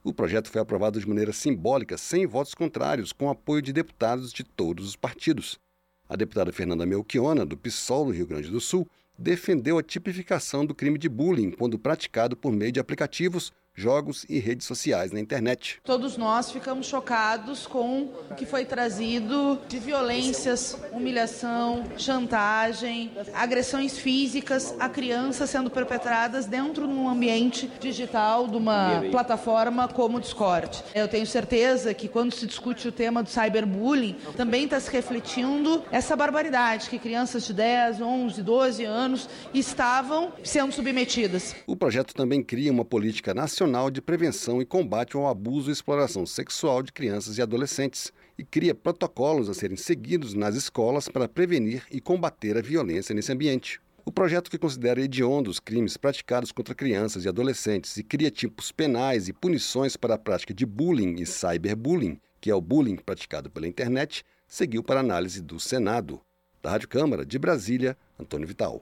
O 0.03 0.13
projeto 0.13 0.49
foi 0.49 0.61
aprovado 0.61 0.99
de 0.99 1.07
maneira 1.07 1.33
simbólica, 1.33 1.97
sem 1.97 2.25
votos 2.25 2.53
contrários, 2.53 3.11
com 3.11 3.29
apoio 3.29 3.61
de 3.61 3.73
deputados 3.73 4.31
de 4.31 4.43
todos 4.43 4.87
os 4.87 4.95
partidos. 4.95 5.59
A 6.07 6.15
deputada 6.15 6.51
Fernanda 6.51 6.85
Melchiona, 6.85 7.45
do 7.45 7.57
PSOL 7.57 8.05
do 8.05 8.11
Rio 8.11 8.27
Grande 8.27 8.49
do 8.49 8.61
Sul, 8.61 8.87
defendeu 9.17 9.77
a 9.77 9.83
tipificação 9.83 10.65
do 10.65 10.75
crime 10.75 10.97
de 10.97 11.09
bullying 11.09 11.51
quando 11.51 11.79
praticado 11.79 12.37
por 12.37 12.51
meio 12.51 12.71
de 12.71 12.79
aplicativos, 12.79 13.51
jogos 13.77 14.25
e 14.27 14.39
redes 14.39 14.65
sociais 14.65 15.11
na 15.11 15.19
internet. 15.19 15.79
Todos 15.83 16.17
nós 16.17 16.51
ficamos 16.51 16.87
chocados 16.87 17.67
com 17.67 18.09
o 18.29 18.33
que 18.35 18.43
foi 18.43 18.65
trazido 18.65 19.59
de 19.67 19.77
violências, 19.77 20.75
humilhação, 20.91 21.83
chantagem, 21.95 23.11
agressões 23.35 23.99
físicas 23.99 24.75
a 24.79 24.89
crianças 24.89 25.51
sendo 25.51 25.69
perpetradas 25.69 26.47
dentro 26.47 26.87
de 26.87 26.93
um 26.93 27.07
ambiente 27.07 27.71
digital, 27.79 28.47
de 28.47 28.57
uma 28.57 29.03
plataforma 29.11 29.87
como 29.87 30.17
o 30.17 30.19
Discord. 30.19 30.83
Eu 30.95 31.07
tenho 31.07 31.27
certeza 31.27 31.93
que 31.93 32.07
quando 32.07 32.33
se 32.33 32.47
discute 32.47 32.87
o 32.87 32.91
tema 32.91 33.21
do 33.21 33.29
cyberbullying, 33.29 34.15
também 34.35 34.63
está 34.63 34.79
se 34.79 34.89
refletindo 34.89 35.83
essa 35.91 36.15
barbaridade 36.15 36.89
que 36.89 36.97
crianças 36.97 37.45
de 37.45 37.53
10, 37.53 38.01
11, 38.01 38.41
12 38.41 38.83
anos 38.85 39.29
estavam 39.53 40.33
sendo 40.43 40.73
submetidas. 40.73 41.55
O 41.67 41.75
projeto 41.75 42.15
também 42.15 42.41
cria 42.41 42.71
uma 42.71 42.83
política 42.83 43.35
nacional 43.35 43.66
Nacional 43.67 43.91
de 43.91 44.01
Prevenção 44.01 44.61
e 44.61 44.65
Combate 44.65 45.17
ao 45.17 45.27
Abuso 45.27 45.69
e 45.69 45.73
Exploração 45.73 46.25
Sexual 46.25 46.81
de 46.81 46.93
Crianças 46.93 47.37
e 47.37 47.41
Adolescentes 47.41 48.13
e 48.37 48.43
cria 48.45 48.73
protocolos 48.73 49.49
a 49.49 49.53
serem 49.53 49.75
seguidos 49.75 50.33
nas 50.33 50.55
escolas 50.55 51.09
para 51.09 51.27
prevenir 51.27 51.83
e 51.91 51.99
combater 51.99 52.57
a 52.57 52.61
violência 52.61 53.13
nesse 53.13 53.29
ambiente. 53.29 53.81
O 54.05 54.11
projeto 54.11 54.49
que 54.49 54.57
considera 54.57 55.01
hediondos 55.01 55.59
crimes 55.59 55.97
praticados 55.97 56.53
contra 56.53 56.73
crianças 56.73 57.25
e 57.25 57.27
adolescentes 57.27 57.97
e 57.97 58.03
cria 58.03 58.31
tipos 58.31 58.71
penais 58.71 59.27
e 59.27 59.33
punições 59.33 59.97
para 59.97 60.15
a 60.15 60.17
prática 60.17 60.53
de 60.53 60.65
bullying 60.65 61.15
e 61.19 61.25
cyberbullying, 61.25 62.21
que 62.39 62.49
é 62.49 62.55
o 62.55 62.61
bullying 62.61 62.95
praticado 62.95 63.51
pela 63.51 63.67
internet, 63.67 64.23
seguiu 64.47 64.81
para 64.81 65.01
análise 65.01 65.41
do 65.41 65.59
Senado. 65.59 66.21
Da 66.63 66.71
Rádio 66.71 66.87
Câmara 66.87 67.25
de 67.25 67.37
Brasília, 67.37 67.97
Antônio 68.17 68.47
Vital. 68.47 68.81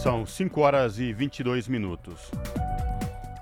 São 0.00 0.24
5 0.24 0.60
horas 0.60 1.00
e 1.00 1.12
22 1.12 1.66
minutos. 1.66 2.30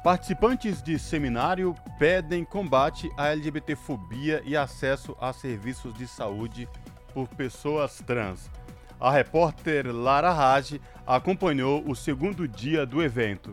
Participantes 0.07 0.81
de 0.81 1.01
seminário 1.01 1.75
pedem 1.99 2.45
combate 2.45 3.11
à 3.17 3.33
LGBTfobia 3.33 4.41
e 4.47 4.57
acesso 4.57 5.17
a 5.21 5.33
serviços 5.33 5.93
de 5.95 6.07
saúde 6.07 6.69
por 7.13 7.27
pessoas 7.27 8.01
trans. 8.07 8.49
A 9.01 9.11
repórter 9.11 9.93
Lara 9.93 10.33
Raj 10.33 10.81
acompanhou 11.05 11.83
o 11.91 11.97
segundo 11.97 12.47
dia 12.47 12.87
do 12.87 13.03
evento. 13.03 13.53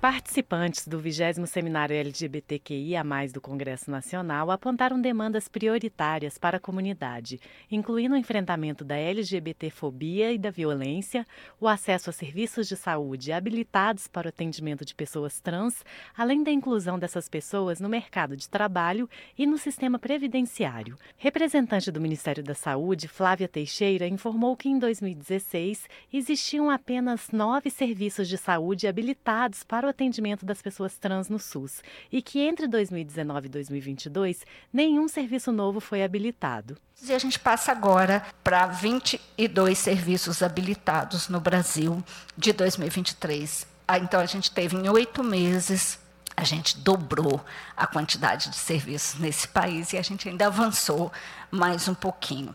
Participantes 0.00 0.86
do 0.86 1.00
20 1.00 1.44
Seminário 1.48 1.96
LGBTQIA, 1.96 3.02
do 3.34 3.40
Congresso 3.40 3.90
Nacional, 3.90 4.48
apontaram 4.48 5.00
demandas 5.00 5.48
prioritárias 5.48 6.38
para 6.38 6.58
a 6.58 6.60
comunidade, 6.60 7.40
incluindo 7.68 8.14
o 8.14 8.16
enfrentamento 8.16 8.84
da 8.84 8.96
LGBTfobia 8.96 10.32
e 10.32 10.38
da 10.38 10.52
violência, 10.52 11.26
o 11.60 11.66
acesso 11.66 12.10
a 12.10 12.12
serviços 12.12 12.68
de 12.68 12.76
saúde 12.76 13.32
habilitados 13.32 14.06
para 14.06 14.26
o 14.26 14.28
atendimento 14.28 14.84
de 14.84 14.94
pessoas 14.94 15.40
trans, 15.40 15.84
além 16.16 16.44
da 16.44 16.52
inclusão 16.52 16.96
dessas 16.96 17.28
pessoas 17.28 17.80
no 17.80 17.88
mercado 17.88 18.36
de 18.36 18.48
trabalho 18.48 19.10
e 19.36 19.46
no 19.46 19.58
sistema 19.58 19.98
previdenciário. 19.98 20.96
Representante 21.16 21.90
do 21.90 22.00
Ministério 22.00 22.44
da 22.44 22.54
Saúde, 22.54 23.08
Flávia 23.08 23.48
Teixeira, 23.48 24.06
informou 24.06 24.56
que 24.56 24.68
em 24.68 24.78
2016 24.78 25.88
existiam 26.12 26.70
apenas 26.70 27.32
nove 27.32 27.68
serviços 27.68 28.28
de 28.28 28.38
saúde 28.38 28.86
habilitados 28.86 29.64
para 29.64 29.87
o 29.88 29.90
atendimento 29.90 30.46
das 30.46 30.62
pessoas 30.62 30.96
trans 30.96 31.28
no 31.28 31.38
SUS 31.38 31.82
e 32.12 32.22
que 32.22 32.40
entre 32.40 32.68
2019 32.68 33.46
e 33.46 33.50
2022 33.50 34.44
nenhum 34.72 35.08
serviço 35.08 35.50
novo 35.50 35.80
foi 35.80 36.02
habilitado. 36.02 36.76
E 37.02 37.12
a 37.12 37.18
gente 37.18 37.38
passa 37.38 37.72
agora 37.72 38.24
para 38.44 38.66
22 38.66 39.78
serviços 39.78 40.42
habilitados 40.42 41.28
no 41.28 41.40
Brasil 41.40 42.02
de 42.36 42.52
2023. 42.52 43.66
Ah, 43.86 43.98
então 43.98 44.20
a 44.20 44.26
gente 44.26 44.50
teve 44.50 44.76
em 44.76 44.88
oito 44.88 45.24
meses 45.24 45.98
a 46.38 46.44
gente 46.44 46.78
dobrou 46.78 47.44
a 47.76 47.84
quantidade 47.84 48.48
de 48.50 48.56
serviços 48.56 49.18
nesse 49.18 49.48
país 49.48 49.92
e 49.92 49.98
a 49.98 50.02
gente 50.02 50.28
ainda 50.28 50.46
avançou 50.46 51.10
mais 51.50 51.88
um 51.88 51.94
pouquinho. 51.94 52.54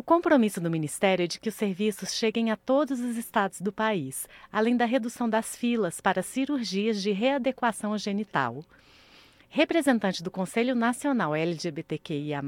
O 0.00 0.02
compromisso 0.02 0.62
do 0.62 0.70
Ministério 0.70 1.24
é 1.24 1.26
de 1.26 1.38
que 1.38 1.50
os 1.50 1.54
serviços 1.54 2.14
cheguem 2.14 2.50
a 2.50 2.56
todos 2.56 3.00
os 3.00 3.18
estados 3.18 3.60
do 3.60 3.70
país, 3.70 4.26
além 4.50 4.74
da 4.74 4.86
redução 4.86 5.28
das 5.28 5.54
filas 5.54 6.00
para 6.00 6.22
cirurgias 6.22 7.02
de 7.02 7.12
readequação 7.12 7.98
genital. 7.98 8.64
Representante 9.52 10.22
do 10.22 10.30
Conselho 10.30 10.76
Nacional 10.76 11.34
LGBTQIA, 11.34 12.40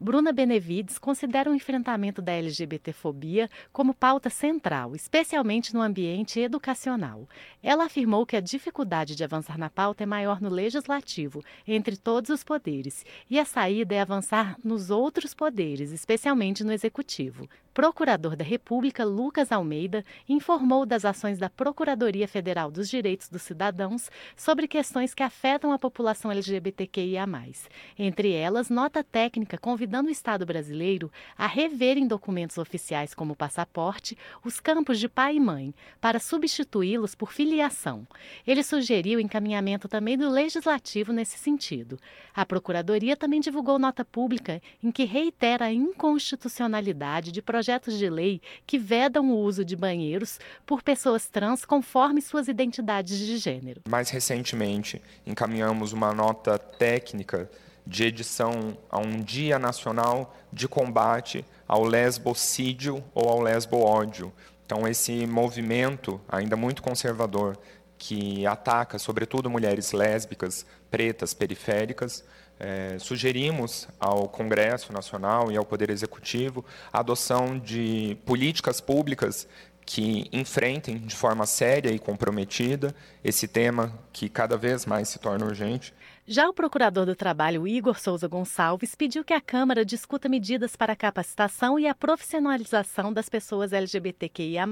Bruna 0.00 0.32
Benevides 0.32 0.98
considera 0.98 1.48
o 1.48 1.54
enfrentamento 1.54 2.20
da 2.20 2.32
LGBTfobia 2.32 3.48
como 3.72 3.94
pauta 3.94 4.28
central, 4.28 4.96
especialmente 4.96 5.72
no 5.72 5.80
ambiente 5.80 6.40
educacional. 6.40 7.28
Ela 7.62 7.84
afirmou 7.84 8.26
que 8.26 8.34
a 8.34 8.40
dificuldade 8.40 9.14
de 9.14 9.22
avançar 9.22 9.56
na 9.56 9.70
pauta 9.70 10.02
é 10.02 10.06
maior 10.06 10.40
no 10.40 10.48
legislativo, 10.48 11.44
entre 11.64 11.96
todos 11.96 12.28
os 12.28 12.42
poderes, 12.42 13.06
e 13.30 13.38
a 13.38 13.44
saída 13.44 13.94
é 13.94 14.00
avançar 14.00 14.56
nos 14.64 14.90
outros 14.90 15.32
poderes, 15.34 15.92
especialmente 15.92 16.64
no 16.64 16.72
executivo. 16.72 17.48
Procurador 17.74 18.36
da 18.36 18.44
República 18.44 19.02
Lucas 19.02 19.50
Almeida 19.50 20.04
informou 20.28 20.84
das 20.84 21.06
ações 21.06 21.38
da 21.38 21.48
Procuradoria 21.48 22.28
Federal 22.28 22.70
dos 22.70 22.86
Direitos 22.86 23.30
dos 23.30 23.40
Cidadãos 23.40 24.10
sobre 24.36 24.68
questões 24.68 25.14
que 25.14 25.22
afetam 25.22 25.72
a 25.72 25.78
população 25.78 26.30
LGBTQIA. 26.30 27.24
Entre 27.98 28.32
elas, 28.32 28.68
nota 28.68 29.02
técnica 29.02 29.56
convidando 29.56 30.10
o 30.10 30.12
Estado 30.12 30.44
brasileiro 30.44 31.10
a 31.36 31.46
rever 31.46 31.96
em 31.96 32.06
documentos 32.06 32.58
oficiais 32.58 33.14
como 33.14 33.34
passaporte 33.34 34.18
os 34.44 34.60
campos 34.60 34.98
de 34.98 35.08
pai 35.08 35.36
e 35.36 35.40
mãe, 35.40 35.74
para 35.98 36.18
substituí-los 36.18 37.14
por 37.14 37.32
filiação. 37.32 38.06
Ele 38.46 38.62
sugeriu 38.62 39.18
encaminhamento 39.18 39.88
também 39.88 40.18
do 40.18 40.28
legislativo 40.28 41.10
nesse 41.10 41.38
sentido. 41.38 41.98
A 42.34 42.44
Procuradoria 42.44 43.16
também 43.16 43.40
divulgou 43.40 43.78
nota 43.78 44.04
pública 44.04 44.60
em 44.82 44.90
que 44.90 45.04
reitera 45.04 45.66
a 45.66 45.72
inconstitucionalidade 45.72 47.32
de 47.32 47.40
projetos 47.40 47.61
projetos 47.62 47.96
de 47.96 48.10
lei 48.10 48.42
que 48.66 48.76
vedam 48.76 49.30
o 49.30 49.38
uso 49.38 49.64
de 49.64 49.76
banheiros 49.76 50.40
por 50.66 50.82
pessoas 50.82 51.28
trans 51.28 51.64
conforme 51.64 52.20
suas 52.20 52.48
identidades 52.48 53.16
de 53.16 53.36
gênero. 53.36 53.82
Mais 53.88 54.10
recentemente, 54.10 55.00
encaminhamos 55.24 55.92
uma 55.92 56.12
nota 56.12 56.58
técnica 56.58 57.48
de 57.86 58.02
edição 58.02 58.76
a 58.90 58.98
um 58.98 59.20
Dia 59.20 59.60
Nacional 59.60 60.34
de 60.52 60.66
Combate 60.66 61.44
ao 61.68 61.84
Lesbocídio 61.84 63.02
ou 63.14 63.28
ao 63.28 63.40
Lesbo-ódio. 63.40 64.32
Então, 64.66 64.88
esse 64.88 65.24
movimento, 65.24 66.20
ainda 66.28 66.56
muito 66.56 66.82
conservador, 66.82 67.56
que 67.96 68.44
ataca, 68.44 68.98
sobretudo, 68.98 69.48
mulheres 69.48 69.92
lésbicas, 69.92 70.66
pretas, 70.90 71.32
periféricas, 71.32 72.24
é, 72.62 72.96
sugerimos 73.00 73.88
ao 73.98 74.28
Congresso 74.28 74.92
Nacional 74.92 75.50
e 75.50 75.56
ao 75.56 75.64
Poder 75.64 75.90
Executivo 75.90 76.64
a 76.92 77.00
adoção 77.00 77.58
de 77.58 78.16
políticas 78.24 78.80
públicas 78.80 79.48
que 79.84 80.28
enfrentem 80.32 80.98
de 80.98 81.16
forma 81.16 81.44
séria 81.44 81.90
e 81.90 81.98
comprometida 81.98 82.94
esse 83.24 83.48
tema 83.48 83.92
que 84.12 84.28
cada 84.28 84.56
vez 84.56 84.86
mais 84.86 85.08
se 85.08 85.18
torna 85.18 85.44
urgente 85.44 85.92
já 86.32 86.48
o 86.48 86.54
procurador 86.54 87.04
do 87.04 87.14
Trabalho, 87.14 87.68
Igor 87.68 88.00
Souza 88.00 88.26
Gonçalves, 88.26 88.94
pediu 88.94 89.22
que 89.22 89.34
a 89.34 89.40
Câmara 89.40 89.84
discuta 89.84 90.30
medidas 90.30 90.74
para 90.74 90.94
a 90.94 90.96
capacitação 90.96 91.78
e 91.78 91.86
a 91.86 91.94
profissionalização 91.94 93.12
das 93.12 93.28
pessoas 93.28 93.70
LGBTQIA, 93.70 94.64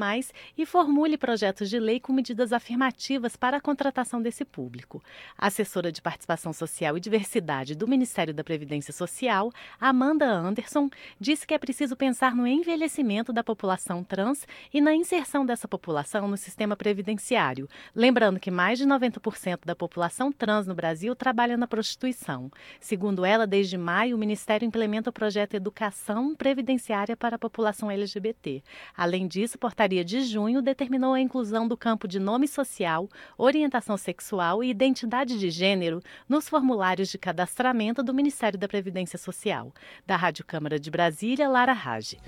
e 0.56 0.64
formule 0.64 1.18
projetos 1.18 1.68
de 1.68 1.78
lei 1.78 2.00
com 2.00 2.14
medidas 2.14 2.54
afirmativas 2.54 3.36
para 3.36 3.58
a 3.58 3.60
contratação 3.60 4.22
desse 4.22 4.42
público. 4.42 5.02
A 5.36 5.48
assessora 5.48 5.92
de 5.92 6.00
Participação 6.00 6.50
Social 6.54 6.96
e 6.96 7.00
Diversidade 7.00 7.74
do 7.74 7.86
Ministério 7.86 8.32
da 8.32 8.42
Previdência 8.42 8.94
Social, 8.94 9.52
Amanda 9.78 10.26
Anderson, 10.26 10.88
disse 11.20 11.46
que 11.46 11.52
é 11.52 11.58
preciso 11.58 11.94
pensar 11.94 12.34
no 12.34 12.46
envelhecimento 12.46 13.34
da 13.34 13.44
população 13.44 14.02
trans 14.02 14.46
e 14.72 14.80
na 14.80 14.94
inserção 14.94 15.44
dessa 15.44 15.68
população 15.68 16.26
no 16.26 16.38
sistema 16.38 16.74
previdenciário. 16.74 17.68
Lembrando 17.94 18.40
que 18.40 18.50
mais 18.50 18.78
de 18.78 18.86
90% 18.86 19.66
da 19.66 19.76
população 19.76 20.32
trans 20.32 20.66
no 20.66 20.74
Brasil 20.74 21.14
trabalha 21.14 21.49
trabalha 21.50 21.56
na 21.56 21.66
prostituição. 21.66 22.50
Segundo 22.78 23.24
ela, 23.24 23.46
desde 23.46 23.76
maio, 23.76 24.16
o 24.16 24.18
Ministério 24.18 24.66
implementa 24.66 25.10
o 25.10 25.12
projeto 25.12 25.54
Educação 25.54 26.34
Previdenciária 26.34 27.16
para 27.16 27.36
a 27.36 27.38
População 27.38 27.90
LGBT. 27.90 28.62
Além 28.96 29.26
disso, 29.26 29.58
portaria 29.58 30.04
de 30.04 30.22
junho 30.22 30.62
determinou 30.62 31.14
a 31.14 31.20
inclusão 31.20 31.66
do 31.66 31.76
campo 31.76 32.06
de 32.06 32.18
nome 32.18 32.46
social, 32.46 33.08
orientação 33.36 33.96
sexual 33.96 34.62
e 34.62 34.70
identidade 34.70 35.38
de 35.38 35.50
gênero 35.50 36.00
nos 36.28 36.48
formulários 36.48 37.08
de 37.08 37.18
cadastramento 37.18 38.02
do 38.02 38.14
Ministério 38.14 38.58
da 38.58 38.68
Previdência 38.68 39.18
Social. 39.18 39.72
Da 40.06 40.16
Rádio 40.16 40.44
Câmara 40.44 40.78
de 40.78 40.90
Brasília, 40.90 41.48
Lara 41.48 41.72
Rage. 41.72 42.18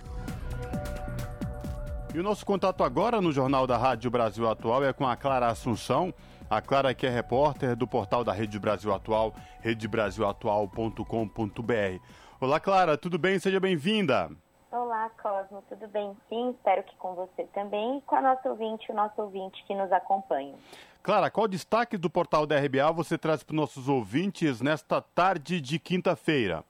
E 2.14 2.18
o 2.18 2.22
nosso 2.22 2.44
contato 2.44 2.84
agora 2.84 3.22
no 3.22 3.32
Jornal 3.32 3.66
da 3.66 3.78
Rádio 3.78 4.10
Brasil 4.10 4.48
Atual 4.48 4.84
é 4.84 4.92
com 4.92 5.06
a 5.06 5.16
Clara 5.16 5.46
Assunção. 5.46 6.12
A 6.52 6.60
Clara 6.60 6.92
que 6.92 7.06
é 7.06 7.08
repórter 7.08 7.74
do 7.74 7.86
portal 7.86 8.22
da 8.22 8.30
Rede 8.30 8.58
Brasil 8.58 8.92
Atual, 8.92 9.32
redebrasilatual.com.br. 9.60 12.04
Olá, 12.38 12.60
Clara, 12.60 12.98
tudo 12.98 13.18
bem? 13.18 13.38
Seja 13.38 13.58
bem-vinda. 13.58 14.30
Olá, 14.70 15.08
Cosmo, 15.22 15.64
tudo 15.66 15.88
bem? 15.88 16.14
Sim, 16.28 16.50
espero 16.50 16.82
que 16.82 16.94
com 16.96 17.14
você 17.14 17.44
também 17.54 17.96
e 17.96 18.02
com 18.02 18.16
a 18.16 18.20
nossa 18.20 18.50
ouvinte, 18.50 18.92
o 18.92 18.94
nosso 18.94 19.22
ouvinte 19.22 19.64
que 19.64 19.74
nos 19.74 19.90
acompanha. 19.90 20.54
Clara, 21.02 21.30
qual 21.30 21.48
destaque 21.48 21.96
do 21.96 22.10
portal 22.10 22.46
da 22.46 22.60
RBA 22.60 22.92
você 22.92 23.16
traz 23.16 23.42
para 23.42 23.54
os 23.54 23.58
nossos 23.58 23.88
ouvintes 23.88 24.60
nesta 24.60 25.00
tarde 25.00 25.58
de 25.58 25.78
quinta-feira? 25.78 26.62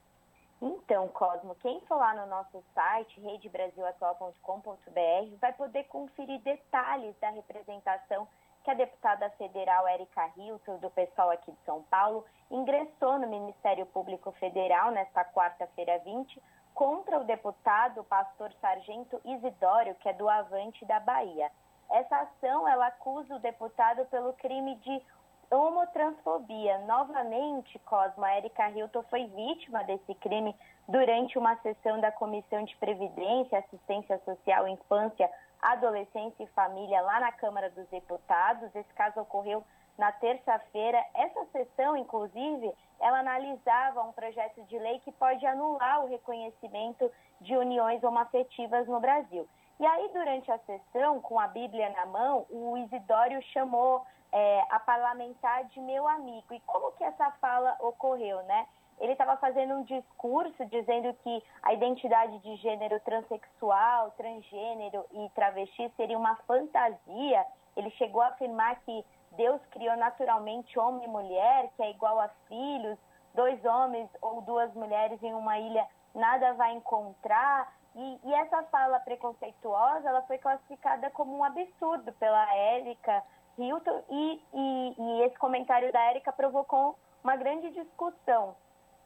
Então, 0.63 1.09
Cosmo, 1.09 1.57
quem 1.61 1.81
for 1.89 1.97
lá 1.97 2.15
no 2.15 2.29
nosso 2.31 2.63
site, 2.73 3.21
redebrasilatual.com.br, 3.21 5.37
vai 5.41 5.53
poder 5.55 5.83
conferir 5.89 6.41
detalhes 6.43 7.17
da 7.21 7.31
representação 7.31 8.29
que 8.63 8.71
a 8.71 8.75
deputada 8.75 9.29
federal 9.31 9.87
Érica 9.89 10.31
Hilton, 10.37 10.79
do 10.79 10.91
pessoal 10.91 11.31
aqui 11.31 11.51
de 11.51 11.59
São 11.65 11.83
Paulo, 11.85 12.25
ingressou 12.51 13.19
no 13.19 13.27
Ministério 13.27 13.87
Público 13.87 14.33
Federal 14.33 14.91
nesta 14.91 15.25
quarta-feira 15.25 15.99
20 15.99 16.41
contra 16.75 17.19
o 17.19 17.25
deputado 17.25 18.03
pastor 18.05 18.53
Sargento 18.61 19.21
Isidório, 19.25 19.95
que 19.97 20.09
é 20.09 20.13
do 20.13 20.29
Avante 20.29 20.85
da 20.85 21.01
Bahia. 21.01 21.51
Essa 21.91 22.17
ação 22.21 22.67
ela 22.67 22.87
acusa 22.87 23.35
o 23.37 23.41
deputado 23.41 24.07
pelo 24.07 24.33
crime 24.35 24.77
de 24.77 25.03
homotransfobia. 25.51 26.79
Novamente, 26.87 27.79
Cosma, 27.81 28.33
Érica 28.33 28.71
Hilton 28.71 29.03
foi 29.05 29.27
vítima 29.27 29.85
desse 29.85 30.15
crime 30.15 30.57
durante 30.89 31.39
uma 31.39 31.57
sessão 31.57 32.01
da 32.01 32.11
Comissão 32.11 32.65
de 32.65 32.75
Previdência, 32.77 33.59
Assistência 33.59 34.21
Social 34.25 34.67
e 34.67 34.73
Infância, 34.73 35.31
Adolescência 35.63 36.43
e 36.43 36.49
Família 36.49 37.01
lá 37.01 37.21
na 37.21 37.33
Câmara 37.33 37.71
dos 37.71 37.89
Deputados. 37.89 38.75
Esse 38.75 38.93
caso 38.95 39.21
ocorreu 39.21 39.65
na 39.97 40.11
terça-feira. 40.11 41.03
Essa 41.15 41.45
sessão, 41.47 41.97
inclusive, 41.97 42.75
ela 43.01 43.21
analisava 43.21 44.03
um 44.03 44.13
projeto 44.13 44.63
de 44.65 44.79
lei 44.79 44.99
que 45.01 45.13
pode 45.13 45.47
anular 45.47 46.05
o 46.05 46.09
reconhecimento 46.09 47.11
de 47.41 47.57
uniões 47.57 48.03
homoafetivas 48.03 48.87
no 48.89 49.01
Brasil. 49.01 49.49
E 49.79 49.87
aí, 49.87 50.11
durante 50.13 50.51
a 50.51 50.59
sessão, 50.59 51.21
com 51.21 51.39
a 51.39 51.49
Bíblia 51.49 51.91
na 51.91 52.07
mão, 52.07 52.47
o 52.51 52.77
Isidório 52.77 53.41
chamou 53.53 54.05
é, 54.31 54.65
a 54.71 54.81
parlamentar 54.81 55.65
de 55.67 55.81
meu 55.81 56.09
amigo. 56.09 56.53
E 56.53 56.61
como 56.61 56.93
que 56.93 57.05
essa 57.05 57.31
fala 57.33 57.77
ocorreu, 57.81 58.43
né? 58.45 58.67
Ele 59.03 59.13
estava 59.13 59.37
fazendo 59.37 59.75
um 59.75 59.83
discurso 59.83 60.65
dizendo 60.67 61.13
que 61.25 61.43
a 61.61 61.75
identidade 61.75 62.39
de 62.39 62.55
gênero 62.57 63.01
transexual, 63.01 64.13
transgênero 64.13 65.05
e 65.11 65.29
travesti 65.31 65.93
seria 65.97 66.17
uma 66.17 66.37
fantasia. 66.47 67.45
Ele 67.77 67.91
chegou 67.91 68.23
a 68.23 68.29
afirmar 68.29 68.77
que 68.83 69.05
Deus 69.33 69.61
criou 69.73 69.97
naturalmente 69.97 70.79
homem 70.79 71.05
e 71.05 71.11
mulher, 71.11 71.69
que 71.75 71.83
é 71.83 71.91
igual 71.91 72.21
a 72.21 72.29
filhos, 72.47 72.97
dois 73.35 73.63
homens 73.65 74.09
ou 74.21 74.41
duas 74.43 74.73
mulheres 74.75 75.21
em 75.21 75.35
uma 75.35 75.59
ilha, 75.59 75.85
nada 76.15 76.53
vai 76.53 76.73
encontrar. 76.73 77.75
E, 77.97 78.21
e 78.23 78.35
essa 78.35 78.63
fala 78.65 79.01
preconceituosa, 79.01 80.09
ela 80.09 80.23
foi 80.23 80.39
classificada 80.39 81.11
como 81.11 81.37
um 81.37 81.43
absurdo 81.43 82.13
pela 82.13 82.55
Érica 82.55 83.21
Hilton 83.59 84.01
e, 84.09 84.43
e, 84.55 84.95
e 84.97 85.23
esse 85.23 85.37
comentário 85.39 85.93
da 85.93 86.01
Érica 86.03 86.33
provocou 86.33 86.97
uma 87.25 87.35
grande 87.35 87.69
discussão. 87.71 88.55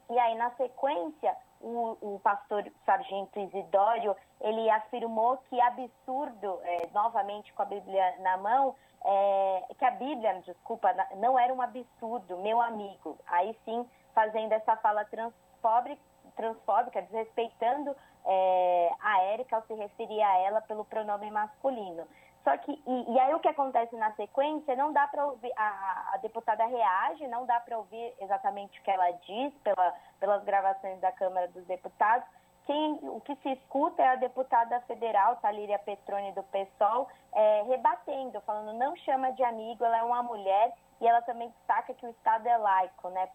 E 0.09 0.19
aí, 0.19 0.35
na 0.37 0.51
sequência, 0.53 1.37
o, 1.61 1.97
o 2.01 2.21
pastor 2.21 2.65
sargento 2.85 3.39
Isidório, 3.39 4.17
ele 4.41 4.69
afirmou 4.71 5.39
que 5.49 5.61
absurdo, 5.61 6.61
é, 6.63 6.89
novamente 6.93 7.53
com 7.53 7.63
a 7.63 7.65
Bíblia 7.65 8.15
na 8.21 8.37
mão, 8.37 8.75
é, 9.05 9.63
que 9.79 9.85
a 9.85 9.91
Bíblia, 9.91 10.41
desculpa, 10.45 10.95
não 11.17 11.39
era 11.39 11.53
um 11.53 11.63
absurdo, 11.63 12.37
meu 12.39 12.61
amigo. 12.61 13.19
Aí 13.27 13.57
sim, 13.65 13.89
fazendo 14.15 14.53
essa 14.53 14.77
fala 14.77 15.05
transfóbica, 15.05 16.01
transfóbica 16.35 17.03
desrespeitando 17.03 17.97
é, 18.25 18.91
a 19.01 19.23
Érica 19.23 19.57
ao 19.57 19.63
se 19.63 19.75
referir 19.75 20.23
a 20.23 20.39
ela 20.39 20.61
pelo 20.61 20.85
pronome 20.85 21.31
masculino. 21.31 22.07
Só 22.47 22.57
que, 22.59 22.71
e, 22.71 23.13
e, 23.13 23.19
aí 23.19 23.35
o 23.35 23.41
que 23.41 23.49
acontece 23.49 23.97
na 23.97 24.13
sequência, 24.13 24.77
não 24.77 24.93
dá 24.93 25.09
para 25.09 25.27
ouvir, 25.27 25.51
a, 25.57 26.13
a, 26.15 26.17
deputada 26.19 26.65
reage, 26.65 27.27
não 27.27 27.45
dá 27.45 27.59
para 27.59 27.77
ouvir 27.77 28.15
exatamente 28.21 28.79
o 28.79 28.83
que 28.85 28.91
ela 28.93 29.11
diz 29.11 29.53
pela, 29.65 29.93
pelas 30.21 30.45
gravações 30.45 31.01
da 31.01 31.11
Câmara 31.11 31.49
dos 31.49 31.67
Deputados, 31.67 32.25
quem, 32.65 33.01
o 33.03 33.21
que 33.21 33.35
se 33.37 33.51
escuta 33.51 34.01
é 34.01 34.09
a 34.11 34.15
deputada 34.15 34.81
federal, 34.83 35.35
Talíria 35.37 35.77
Petroni, 35.81 36.31
do 36.35 36.45
PSOL, 36.45 37.09
é, 37.33 37.63
rebatendo, 37.63 38.41
falando 38.43 38.73
não 38.79 38.95
chama 38.95 39.33
de 39.33 39.43
amigo, 39.43 39.85
ela 39.85 39.99
é 39.99 40.03
uma 40.05 40.23
mulher, 40.23 40.73
e 41.01 41.09
ela 41.09 41.23
também 41.23 41.49
destaca 41.49 41.95
que 41.95 42.07
o 42.07 42.11
Estado 42.11 42.47
é 42.47 42.57
laico 42.57 43.09
né, 43.09 43.29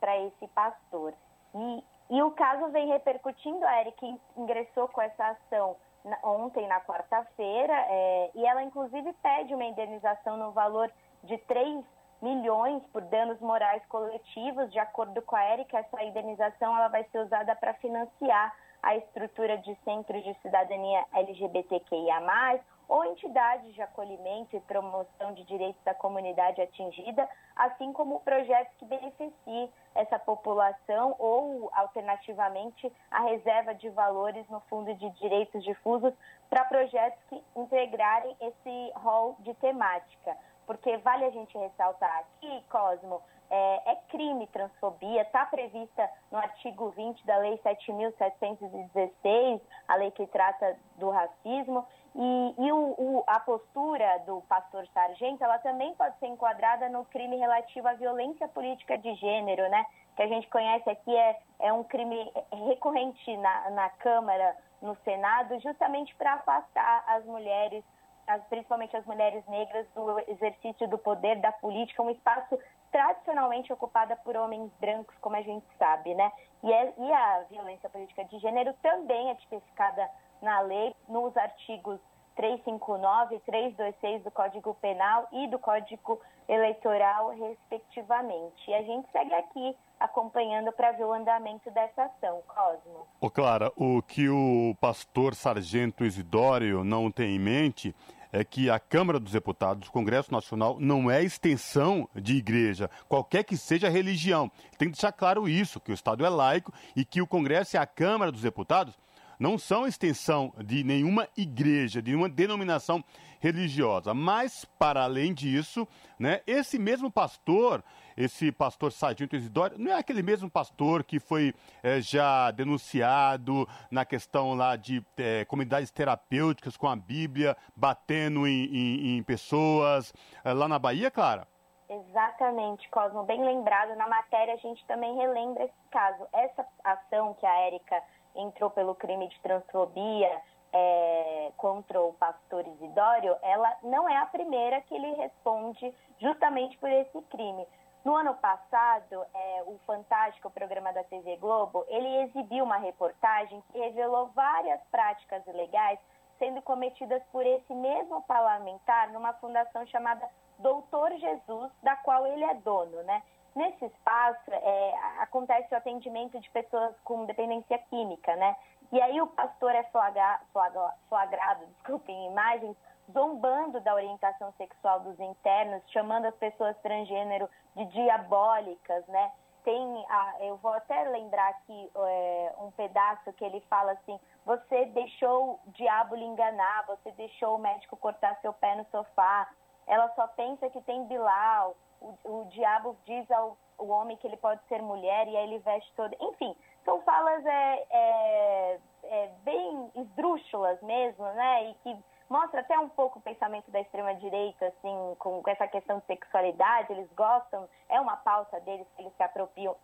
para 0.00 0.16
esse 0.20 0.48
pastor. 0.48 1.12
E, 1.54 1.84
e 2.08 2.22
o 2.22 2.30
caso 2.30 2.70
vem 2.70 2.88
repercutindo, 2.88 3.62
a 3.66 3.80
Eric 3.82 4.20
ingressou 4.38 4.88
com 4.88 5.02
essa 5.02 5.28
ação 5.28 5.76
ontem, 6.22 6.66
na 6.66 6.80
quarta-feira, 6.80 7.74
é, 7.88 8.30
e 8.34 8.46
ela 8.46 8.62
inclusive 8.62 9.12
pede 9.14 9.54
uma 9.54 9.64
indenização 9.64 10.36
no 10.36 10.52
valor 10.52 10.90
de 11.24 11.36
3 11.38 11.84
milhões 12.22 12.82
por 12.92 13.02
danos 13.02 13.40
morais 13.40 13.84
coletivos. 13.86 14.70
De 14.72 14.78
acordo 14.78 15.20
com 15.22 15.36
a 15.36 15.42
Érica, 15.42 15.78
essa 15.78 16.02
indenização 16.02 16.76
ela 16.76 16.88
vai 16.88 17.04
ser 17.04 17.18
usada 17.18 17.54
para 17.56 17.74
financiar 17.74 18.54
a 18.82 18.96
estrutura 18.96 19.58
de 19.58 19.74
centros 19.84 20.22
de 20.22 20.34
cidadania 20.42 21.04
LGBTQIA+, 21.12 22.60
ou 22.88 23.04
entidades 23.04 23.74
de 23.74 23.82
acolhimento 23.82 24.56
e 24.56 24.60
promoção 24.60 25.32
de 25.34 25.44
direitos 25.44 25.82
da 25.84 25.94
comunidade 25.94 26.60
atingida, 26.60 27.28
assim 27.54 27.92
como 27.92 28.20
projetos 28.20 28.72
que 28.78 28.84
beneficiem 28.84 29.70
essa 29.94 30.18
população 30.18 31.14
ou, 31.18 31.70
alternativamente, 31.74 32.92
a 33.10 33.22
reserva 33.22 33.74
de 33.74 33.88
valores 33.90 34.48
no 34.48 34.60
Fundo 34.60 34.94
de 34.94 35.10
Direitos 35.18 35.64
Difusos 35.64 36.12
para 36.48 36.64
projetos 36.64 37.18
que 37.28 37.42
integrarem 37.56 38.36
esse 38.40 38.92
rol 38.96 39.36
de 39.40 39.54
temática. 39.54 40.36
Porque 40.66 40.96
vale 40.98 41.24
a 41.24 41.30
gente 41.30 41.56
ressaltar 41.56 42.18
aqui, 42.18 42.62
Cosmo, 42.68 43.22
é, 43.48 43.92
é 43.92 43.96
crime 44.08 44.46
transfobia, 44.48 45.22
está 45.22 45.46
prevista 45.46 46.10
no 46.30 46.36
artigo 46.38 46.90
20 46.90 47.24
da 47.24 47.38
Lei 47.38 47.56
7.716, 47.58 49.60
a 49.86 49.94
lei 49.96 50.10
que 50.10 50.26
trata 50.26 50.76
do 50.96 51.10
racismo, 51.10 51.86
e, 52.18 52.54
e 52.66 52.72
o, 52.72 52.94
o, 52.96 53.24
a 53.26 53.38
postura 53.40 54.22
do 54.26 54.40
pastor 54.48 54.86
Sargento, 54.94 55.44
ela 55.44 55.58
também 55.58 55.94
pode 55.94 56.18
ser 56.18 56.26
enquadrada 56.26 56.88
no 56.88 57.04
crime 57.04 57.36
relativo 57.36 57.86
à 57.86 57.92
violência 57.92 58.48
política 58.48 58.96
de 58.96 59.14
gênero, 59.16 59.68
né? 59.68 59.84
Que 60.16 60.22
a 60.22 60.26
gente 60.26 60.48
conhece 60.48 60.88
aqui 60.88 61.14
é, 61.14 61.38
é 61.60 61.72
um 61.74 61.84
crime 61.84 62.32
recorrente 62.68 63.36
na, 63.36 63.70
na 63.70 63.90
Câmara, 63.90 64.56
no 64.80 64.96
Senado, 65.04 65.60
justamente 65.60 66.14
para 66.14 66.34
afastar 66.34 67.04
as 67.06 67.24
mulheres 67.26 67.84
as, 68.26 68.42
principalmente 68.46 68.96
as 68.96 69.04
mulheres 69.06 69.46
negras, 69.46 69.86
do 69.94 70.18
exercício 70.28 70.88
do 70.88 70.98
poder 70.98 71.36
da 71.36 71.52
política, 71.52 72.02
um 72.02 72.10
espaço 72.10 72.58
tradicionalmente 72.90 73.72
ocupado 73.72 74.16
por 74.24 74.36
homens 74.36 74.72
brancos, 74.80 75.14
como 75.20 75.36
a 75.36 75.42
gente 75.42 75.64
sabe, 75.78 76.14
né? 76.14 76.32
E, 76.62 76.72
é, 76.72 76.92
e 76.98 77.12
a 77.12 77.44
violência 77.50 77.88
política 77.88 78.24
de 78.24 78.38
gênero 78.38 78.72
também 78.82 79.30
é 79.30 79.34
tipificada 79.36 80.10
na 80.42 80.60
lei, 80.60 80.94
nos 81.08 81.36
artigos 81.36 81.98
359 82.36 83.36
e 83.36 83.40
326 83.40 84.22
do 84.22 84.30
Código 84.30 84.74
Penal 84.74 85.26
e 85.32 85.48
do 85.48 85.58
Código 85.58 86.20
Eleitoral, 86.48 87.30
respectivamente. 87.30 88.70
E 88.70 88.74
a 88.74 88.82
gente 88.82 89.10
segue 89.10 89.34
aqui 89.34 89.74
acompanhando 89.98 90.70
para 90.72 90.92
ver 90.92 91.04
o 91.04 91.12
andamento 91.12 91.70
dessa 91.70 92.04
ação, 92.04 92.42
Cosmo. 92.46 93.06
Ô 93.20 93.30
Clara, 93.30 93.72
o 93.74 94.02
que 94.02 94.28
o 94.28 94.76
pastor 94.78 95.34
Sargento 95.34 96.04
Isidório 96.04 96.84
não 96.84 97.10
tem 97.10 97.34
em 97.34 97.38
mente 97.38 97.94
é 98.30 98.44
que 98.44 98.68
a 98.68 98.78
Câmara 98.78 99.18
dos 99.18 99.32
Deputados, 99.32 99.88
o 99.88 99.92
Congresso 99.92 100.30
Nacional, 100.30 100.76
não 100.78 101.10
é 101.10 101.22
extensão 101.22 102.06
de 102.14 102.36
igreja, 102.36 102.90
qualquer 103.08 103.44
que 103.44 103.56
seja 103.56 103.86
a 103.86 103.90
religião. 103.90 104.50
Tem 104.76 104.88
que 104.88 104.94
deixar 104.94 105.12
claro 105.12 105.48
isso, 105.48 105.80
que 105.80 105.90
o 105.90 105.94
Estado 105.94 106.24
é 106.24 106.28
laico 106.28 106.70
e 106.94 107.02
que 107.02 107.22
o 107.22 107.26
Congresso 107.26 107.76
e 107.76 107.78
a 107.78 107.86
Câmara 107.86 108.30
dos 108.30 108.42
Deputados 108.42 108.98
não 109.38 109.58
são 109.58 109.86
extensão 109.86 110.52
de 110.64 110.82
nenhuma 110.84 111.28
igreja, 111.36 112.02
de 112.02 112.10
nenhuma 112.10 112.28
denominação 112.28 113.04
religiosa. 113.40 114.14
Mas, 114.14 114.64
para 114.78 115.04
além 115.04 115.32
disso, 115.32 115.86
né, 116.18 116.40
esse 116.46 116.78
mesmo 116.78 117.10
pastor, 117.10 117.82
esse 118.16 118.50
pastor 118.50 118.92
Sargento 118.92 119.36
Isidório, 119.36 119.78
não 119.78 119.92
é 119.92 119.98
aquele 119.98 120.22
mesmo 120.22 120.50
pastor 120.50 121.04
que 121.04 121.20
foi 121.20 121.54
é, 121.82 122.00
já 122.00 122.50
denunciado 122.50 123.68
na 123.90 124.04
questão 124.04 124.54
lá 124.54 124.76
de 124.76 125.04
é, 125.16 125.44
comunidades 125.44 125.90
terapêuticas 125.90 126.76
com 126.76 126.88
a 126.88 126.96
Bíblia, 126.96 127.56
batendo 127.74 128.46
em, 128.46 128.64
em, 128.64 129.18
em 129.18 129.22
pessoas, 129.22 130.12
é, 130.44 130.52
lá 130.52 130.66
na 130.66 130.78
Bahia, 130.78 131.10
Clara? 131.10 131.46
Exatamente, 131.88 132.88
Cosmo, 132.90 133.22
bem 133.22 133.44
lembrado. 133.44 133.94
Na 133.96 134.08
matéria 134.08 134.54
a 134.54 134.56
gente 134.56 134.84
também 134.86 135.14
relembra 135.16 135.64
esse 135.64 135.88
caso. 135.90 136.26
Essa 136.32 136.66
ação 136.82 137.34
que 137.34 137.46
a 137.46 137.60
Érica 137.60 138.02
entrou 138.36 138.70
pelo 138.70 138.94
crime 138.94 139.28
de 139.28 139.40
transfobia 139.40 140.42
é, 140.72 141.52
contra 141.56 142.00
o 142.00 142.12
pastor 142.14 142.66
Isidório, 142.66 143.36
ela 143.42 143.76
não 143.82 144.08
é 144.08 144.16
a 144.16 144.26
primeira 144.26 144.80
que 144.82 144.94
ele 144.94 145.14
responde 145.14 145.94
justamente 146.18 146.76
por 146.78 146.90
esse 146.90 147.20
crime. 147.22 147.66
No 148.04 148.14
ano 148.14 148.34
passado, 148.34 149.24
é, 149.34 149.62
o 149.66 149.78
Fantástico, 149.86 150.48
o 150.48 150.50
programa 150.50 150.92
da 150.92 151.02
TV 151.04 151.36
Globo, 151.38 151.84
ele 151.88 152.22
exibiu 152.22 152.64
uma 152.64 152.76
reportagem 152.76 153.62
que 153.72 153.78
revelou 153.78 154.28
várias 154.28 154.80
práticas 154.90 155.44
ilegais 155.46 155.98
sendo 156.38 156.62
cometidas 156.62 157.22
por 157.32 157.44
esse 157.44 157.74
mesmo 157.74 158.22
parlamentar 158.22 159.10
numa 159.10 159.32
fundação 159.34 159.84
chamada 159.86 160.28
Doutor 160.58 161.10
Jesus, 161.16 161.72
da 161.82 161.96
qual 161.96 162.26
ele 162.26 162.44
é 162.44 162.54
dono, 162.54 163.02
né? 163.02 163.22
Nesse 163.56 163.86
espaço 163.86 164.50
é, 164.52 164.94
acontece 165.20 165.72
o 165.72 165.78
atendimento 165.78 166.38
de 166.38 166.50
pessoas 166.50 166.94
com 167.02 167.24
dependência 167.24 167.78
química, 167.88 168.36
né? 168.36 168.54
E 168.92 169.00
aí 169.00 169.18
o 169.18 169.28
pastor 169.28 169.74
é 169.74 169.82
flagra, 169.84 170.40
flagra, 170.52 170.92
flagrado, 171.08 171.64
desculpem, 171.72 172.14
em 172.14 172.30
imagens, 172.30 172.76
zombando 173.10 173.80
da 173.80 173.94
orientação 173.94 174.52
sexual 174.58 175.00
dos 175.00 175.18
internos, 175.18 175.82
chamando 175.90 176.26
as 176.26 176.34
pessoas 176.36 176.76
transgênero 176.82 177.48
de 177.74 177.86
diabólicas, 177.86 179.06
né? 179.06 179.32
Tem, 179.64 180.06
a, 180.10 180.34
eu 180.40 180.58
vou 180.58 180.74
até 180.74 181.04
lembrar 181.04 181.48
aqui 181.48 181.90
é, 181.96 182.54
um 182.60 182.70
pedaço 182.72 183.32
que 183.32 183.44
ele 183.44 183.62
fala 183.70 183.92
assim: 183.92 184.20
você 184.44 184.84
deixou 184.86 185.54
o 185.54 185.60
diabo 185.68 186.14
lhe 186.14 186.26
enganar, 186.26 186.84
você 186.86 187.10
deixou 187.12 187.56
o 187.56 187.58
médico 187.58 187.96
cortar 187.96 188.38
seu 188.42 188.52
pé 188.52 188.76
no 188.76 188.84
sofá, 188.90 189.48
ela 189.86 190.12
só 190.14 190.26
pensa 190.28 190.68
que 190.68 190.82
tem 190.82 191.06
Bilal, 191.06 191.74
o, 192.00 192.14
o 192.24 192.44
diabo 192.46 192.96
diz 193.04 193.30
ao 193.30 193.56
o 193.78 193.88
homem 193.88 194.16
que 194.16 194.26
ele 194.26 194.36
pode 194.36 194.62
ser 194.68 194.80
mulher 194.82 195.28
e 195.28 195.36
aí 195.36 195.44
ele 195.44 195.58
veste 195.58 195.92
todo. 195.94 196.14
Enfim, 196.20 196.54
são 196.84 197.00
falas 197.02 197.44
é, 197.44 197.86
é, 197.90 198.80
é, 199.04 199.30
bem 199.44 199.90
esdrúxulas 199.94 200.80
mesmo, 200.82 201.24
né? 201.24 201.70
E 201.70 201.74
que 201.74 201.96
mostra 202.28 202.60
até 202.60 202.78
um 202.78 202.88
pouco 202.88 203.18
o 203.18 203.22
pensamento 203.22 203.70
da 203.70 203.80
extrema-direita, 203.80 204.66
assim, 204.66 205.16
com, 205.18 205.42
com 205.42 205.50
essa 205.50 205.68
questão 205.68 205.98
de 205.98 206.06
sexualidade. 206.06 206.92
Eles 206.92 207.12
gostam, 207.12 207.68
é 207.88 208.00
uma 208.00 208.16
pauta 208.16 208.60
deles 208.60 208.86
que 208.96 209.02
eles 209.02 209.14
se 209.14 209.22
apropriam 209.22 209.76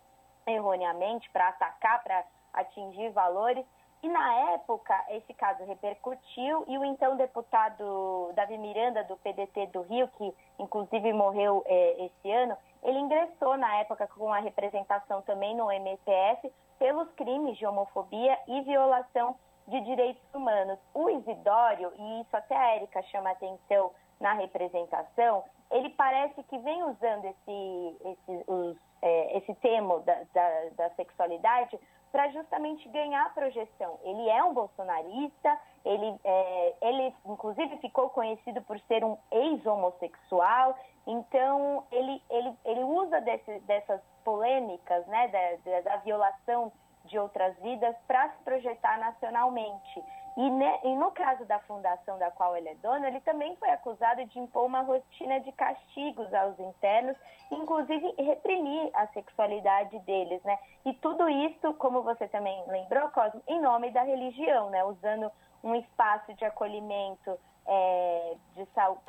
erroneamente 0.45 1.29
para 1.29 1.49
atacar, 1.49 2.03
para 2.03 2.23
atingir 2.53 3.09
valores. 3.11 3.65
E 4.03 4.09
na 4.09 4.51
época, 4.51 4.93
esse 5.11 5.33
caso 5.33 5.63
repercutiu 5.63 6.65
e 6.67 6.77
o 6.77 6.83
então 6.83 7.15
deputado 7.15 8.33
Davi 8.35 8.57
Miranda, 8.57 9.01
do 9.05 9.15
PDT 9.15 9.67
do 9.67 9.81
Rio, 9.83 10.09
que 10.17 10.33
inclusive 10.59 11.13
morreu 11.13 11.63
é, 11.65 12.05
esse 12.05 12.31
ano, 12.31 12.57
ele 12.83 12.99
ingressou 12.99 13.55
na 13.55 13.77
época 13.77 14.05
com 14.07 14.33
a 14.33 14.39
representação 14.39 15.21
também 15.21 15.55
no 15.55 15.71
MPF 15.71 16.51
pelos 16.77 17.09
crimes 17.13 17.57
de 17.57 17.65
homofobia 17.65 18.37
e 18.45 18.59
violação 18.63 19.37
de 19.69 19.79
direitos 19.79 20.21
humanos. 20.33 20.77
O 20.93 21.09
Isidório, 21.09 21.93
e 21.95 22.21
isso 22.21 22.35
até 22.35 22.57
a 22.57 22.75
Érica 22.75 23.01
chama 23.03 23.31
atenção 23.31 23.91
na 24.19 24.33
representação, 24.33 25.45
ele 25.71 25.89
parece 25.91 26.43
que 26.43 26.57
vem 26.57 26.83
usando 26.83 27.23
esse, 27.23 27.97
esse, 28.03 28.43
os, 28.47 28.77
é, 29.01 29.37
esse 29.37 29.55
tema 29.55 30.01
da, 30.01 30.23
da, 30.33 30.49
da 30.75 30.89
sexualidade 30.95 31.79
para 32.13 32.29
justamente 32.29 32.87
ganhar 32.89 33.33
projeção. 33.33 33.99
Ele 34.03 34.29
é 34.29 34.43
um 34.43 34.53
bolsonarista, 34.53 35.59
ele, 35.83 36.15
é, 36.23 36.75
ele 36.79 37.13
inclusive 37.25 37.75
ficou 37.77 38.07
conhecido 38.11 38.61
por 38.61 38.79
ser 38.81 39.03
um 39.03 39.17
ex-homossexual, 39.31 40.77
então 41.07 41.83
ele, 41.91 42.21
ele, 42.29 42.53
ele 42.65 42.83
usa 42.83 43.19
desse, 43.19 43.59
dessas 43.61 43.99
polêmicas, 44.23 45.07
né, 45.07 45.27
da, 45.27 45.81
da 45.81 45.97
violação 45.97 46.71
de 47.05 47.17
outras 47.17 47.57
vidas 47.57 47.95
para 48.05 48.29
se 48.29 48.43
projetar 48.43 48.99
nacionalmente. 48.99 50.03
E, 50.35 50.49
ne, 50.49 50.79
e, 50.83 50.95
no 50.95 51.11
caso 51.11 51.45
da 51.45 51.59
fundação 51.59 52.17
da 52.17 52.31
qual 52.31 52.57
ele 52.57 52.69
é 52.69 52.75
dono, 52.75 53.05
ele 53.05 53.21
também 53.21 53.55
foi 53.57 53.69
acusado 53.69 54.25
de 54.25 54.39
impor 54.39 54.65
uma 54.65 54.81
rotina 54.81 55.39
de 55.41 55.51
castigos 55.51 56.33
aos 56.33 56.59
internos, 56.59 57.15
inclusive 57.51 58.15
reprimir 58.17 58.89
a 58.93 59.07
sexualidade 59.07 59.97
deles, 59.99 60.41
né? 60.43 60.57
E 60.85 60.93
tudo 60.95 61.29
isso, 61.29 61.73
como 61.75 62.01
você 62.01 62.27
também 62.27 62.63
lembrou, 62.67 63.09
Cosmo, 63.09 63.41
em 63.47 63.61
nome 63.61 63.91
da 63.91 64.01
religião, 64.01 64.69
né? 64.69 64.83
Usando 64.83 65.31
um 65.63 65.75
espaço 65.75 66.33
de 66.33 66.43
acolhimento 66.43 67.37
é, 67.65 68.35
de, 68.55 68.65
saúde, 68.73 69.01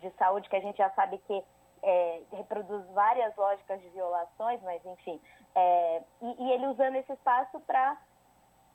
de 0.00 0.10
saúde 0.12 0.48
que 0.48 0.56
a 0.56 0.60
gente 0.60 0.78
já 0.78 0.90
sabe 0.90 1.18
que 1.18 1.44
é, 1.82 2.22
reproduz 2.32 2.84
várias 2.90 3.34
lógicas 3.36 3.80
de 3.80 3.88
violações, 3.90 4.60
mas 4.62 4.84
enfim, 4.84 5.20
é, 5.54 6.02
e, 6.20 6.44
e, 6.44 6.52
ele 6.52 6.66
usando 6.66 6.96
esse 6.96 7.12
espaço 7.12 7.58
para 7.60 7.96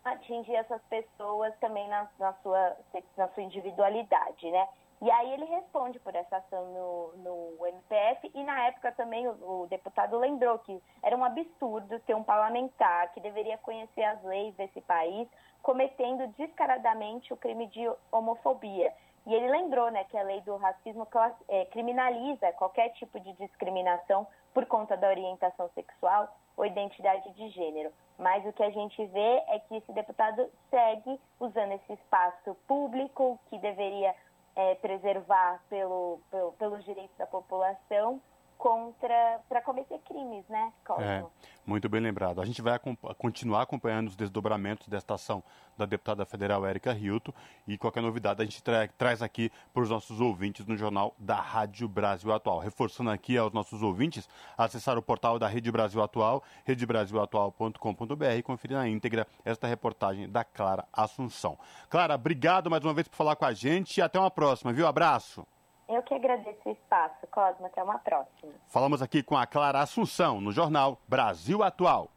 atingir 0.05 0.55
essas 0.55 0.81
pessoas 0.83 1.53
também 1.59 1.87
na, 1.89 2.07
na, 2.19 2.33
sua, 2.35 2.77
na 3.17 3.27
sua 3.29 3.43
individualidade, 3.43 4.49
né? 4.51 4.67
E 5.01 5.11
aí 5.11 5.33
ele 5.33 5.45
responde 5.45 5.99
por 5.99 6.15
essa 6.15 6.37
ação 6.37 6.65
no, 6.71 7.17
no 7.17 7.67
MPF 7.67 8.31
e 8.33 8.43
na 8.43 8.67
época 8.67 8.93
também 8.93 9.27
o, 9.27 9.63
o, 9.63 9.67
deputado 9.67 10.17
lembrou 10.17 10.57
que 10.59 10.81
era 11.03 11.17
um 11.17 11.23
absurdo 11.23 11.99
ter 12.01 12.15
um 12.15 12.23
parlamentar 12.23 13.11
que 13.11 13.19
deveria 13.19 13.57
conhecer 13.57 14.03
as 14.03 14.23
leis 14.23 14.55
desse 14.55 14.79
país 14.81 15.27
cometendo 15.61 16.27
descaradamente 16.37 17.33
o 17.33 17.37
crime 17.37 17.67
de 17.67 17.91
homofobia. 18.11 18.93
E 19.25 19.33
ele 19.33 19.49
lembrou 19.49 19.91
né, 19.91 20.03
que 20.05 20.17
a 20.17 20.23
lei 20.23 20.39
do 20.41 20.55
racismo 20.55 21.07
é, 21.49 21.65
criminaliza 21.65 22.53
qualquer 22.53 22.89
tipo 22.89 23.19
de 23.19 23.33
discriminação 23.33 24.25
por 24.53 24.65
conta 24.67 24.95
da 24.95 25.09
orientação 25.09 25.69
sexual 25.73 26.33
ou 26.55 26.65
identidade 26.65 27.33
de 27.33 27.49
gênero. 27.49 27.91
Mas 28.17 28.45
o 28.45 28.53
que 28.53 28.63
a 28.63 28.69
gente 28.69 29.05
vê 29.07 29.43
é 29.47 29.59
que 29.59 29.75
esse 29.75 29.91
deputado 29.91 30.49
segue 30.69 31.19
usando 31.39 31.73
esse 31.73 31.93
espaço 31.93 32.55
público 32.67 33.39
que 33.49 33.57
deveria 33.59 34.15
é, 34.55 34.75
preservar 34.75 35.61
pelo, 35.69 36.19
pelo, 36.31 36.51
pelos 36.53 36.83
direitos 36.85 37.15
da 37.17 37.27
população 37.27 38.21
contra 38.57 39.39
para 39.47 39.61
cometer 39.61 39.99
crimes, 39.99 40.47
né? 40.47 40.73
É, 40.99 41.23
muito 41.65 41.87
bem 41.89 42.01
lembrado. 42.01 42.41
A 42.41 42.45
gente 42.45 42.61
vai 42.61 42.79
continuar 43.17 43.61
acompanhando 43.61 44.07
os 44.07 44.15
desdobramentos 44.15 44.87
desta 44.87 45.13
ação 45.15 45.43
da 45.77 45.85
deputada 45.85 46.25
federal 46.25 46.65
Érica 46.65 46.93
Hilton 46.93 47.33
e 47.67 47.77
qualquer 47.77 48.01
novidade 48.01 48.41
a 48.41 48.45
gente 48.45 48.63
tra 48.63 48.87
traz 48.97 49.21
aqui 49.21 49.51
para 49.73 49.83
os 49.83 49.89
nossos 49.89 50.21
ouvintes 50.21 50.65
no 50.65 50.77
jornal 50.77 51.13
da 51.17 51.35
Rádio 51.35 51.87
Brasil 51.87 52.31
Atual. 52.33 52.59
Reforçando 52.59 53.09
aqui 53.09 53.37
aos 53.37 53.51
nossos 53.51 53.81
ouvintes, 53.81 54.27
acessar 54.57 54.97
o 54.97 55.01
portal 55.01 55.37
da 55.37 55.47
Rede 55.47 55.71
Brasil 55.71 56.01
Atual, 56.01 56.43
redebrasilatual.com.br 56.65 58.25
e 58.37 58.43
conferir 58.43 58.77
na 58.77 58.87
íntegra 58.87 59.27
esta 59.43 59.67
reportagem 59.67 60.29
da 60.29 60.43
Clara 60.43 60.85
Assunção. 60.93 61.57
Clara, 61.89 62.15
obrigado 62.15 62.69
mais 62.69 62.83
uma 62.83 62.93
vez 62.93 63.07
por 63.07 63.15
falar 63.15 63.35
com 63.35 63.45
a 63.45 63.53
gente 63.53 63.97
e 63.97 64.01
até 64.01 64.19
uma 64.19 64.31
próxima, 64.31 64.71
viu? 64.71 64.87
Abraço. 64.87 65.45
Eu 65.87 66.01
que 66.01 66.13
agradeço 66.13 66.59
o 66.65 66.71
espaço, 66.71 67.27
Cosmo. 67.29 67.67
Até 67.67 67.83
uma 67.83 67.99
próxima. 67.99 68.51
Falamos 68.67 69.01
aqui 69.01 69.21
com 69.21 69.37
a 69.37 69.45
Clara 69.45 69.81
Assunção, 69.81 70.41
no 70.41 70.51
jornal 70.51 70.99
Brasil 71.07 71.61
Atual. 71.61 72.09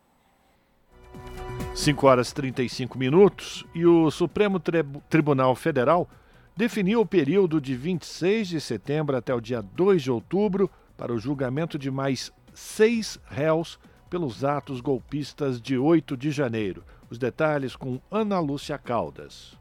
5 1.75 2.07
horas 2.07 2.31
e 2.31 2.35
35 2.35 2.99
minutos 2.99 3.65
e 3.75 3.87
o 3.87 4.11
Supremo 4.11 4.59
Tribunal 5.09 5.55
Federal 5.55 6.09
definiu 6.57 7.01
o 7.01 7.07
período 7.07 7.61
de 7.61 7.77
26 7.77 8.49
de 8.49 8.61
setembro 8.61 9.17
até 9.17 9.33
o 9.33 9.41
dia 9.41 9.63
2 9.63 10.03
de 10.03 10.11
outubro 10.11 10.69
para 10.97 11.13
o 11.13 11.19
julgamento 11.19 11.79
de 11.79 11.89
mais 11.91 12.33
seis 12.53 13.21
réus 13.27 13.79
pelos 14.11 14.45
atos 14.45 14.81
golpistas 14.81 15.61
de 15.61 15.79
8 15.79 16.17
de 16.17 16.33
janeiro. 16.33 16.83
Os 17.09 17.19
detalhes 17.19 17.77
com 17.77 18.01
Ana 18.11 18.41
Lúcia 18.41 18.77
Caldas. 18.77 19.57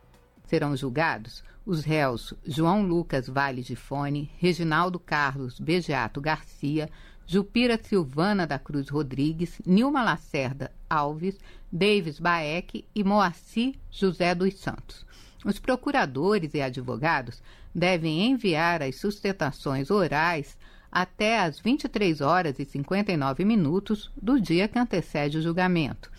Serão 0.45 0.75
julgados 0.75 1.43
os 1.67 1.83
réus 1.83 2.33
João 2.45 2.81
Lucas 2.81 3.27
Vale 3.27 3.61
de 3.61 3.75
Fone, 3.75 4.31
Reginaldo 4.37 4.97
Carlos 4.97 5.59
Begeato 5.59 6.21
Garcia, 6.21 6.89
Jupira 7.25 7.77
Silvana 7.77 8.47
da 8.47 8.57
Cruz 8.57 8.87
Rodrigues, 8.87 9.59
Nilma 9.65 10.01
Lacerda 10.01 10.71
Alves, 10.89 11.37
Davis 11.69 12.21
Baek 12.21 12.85
e 12.95 13.03
Moacir 13.03 13.75
José 13.91 14.33
dos 14.33 14.55
Santos. 14.55 15.05
Os 15.43 15.59
procuradores 15.59 16.53
e 16.53 16.61
advogados 16.61 17.43
devem 17.75 18.31
enviar 18.31 18.81
as 18.81 18.95
sustentações 18.95 19.91
orais 19.91 20.57
até 20.89 21.41
às 21.41 21.59
23 21.59 22.21
horas 22.21 22.59
e 22.59 22.65
59 22.65 23.43
minutos 23.43 24.09
do 24.15 24.39
dia 24.39 24.69
que 24.69 24.79
antecede 24.79 25.37
o 25.37 25.41
julgamento. 25.41 26.09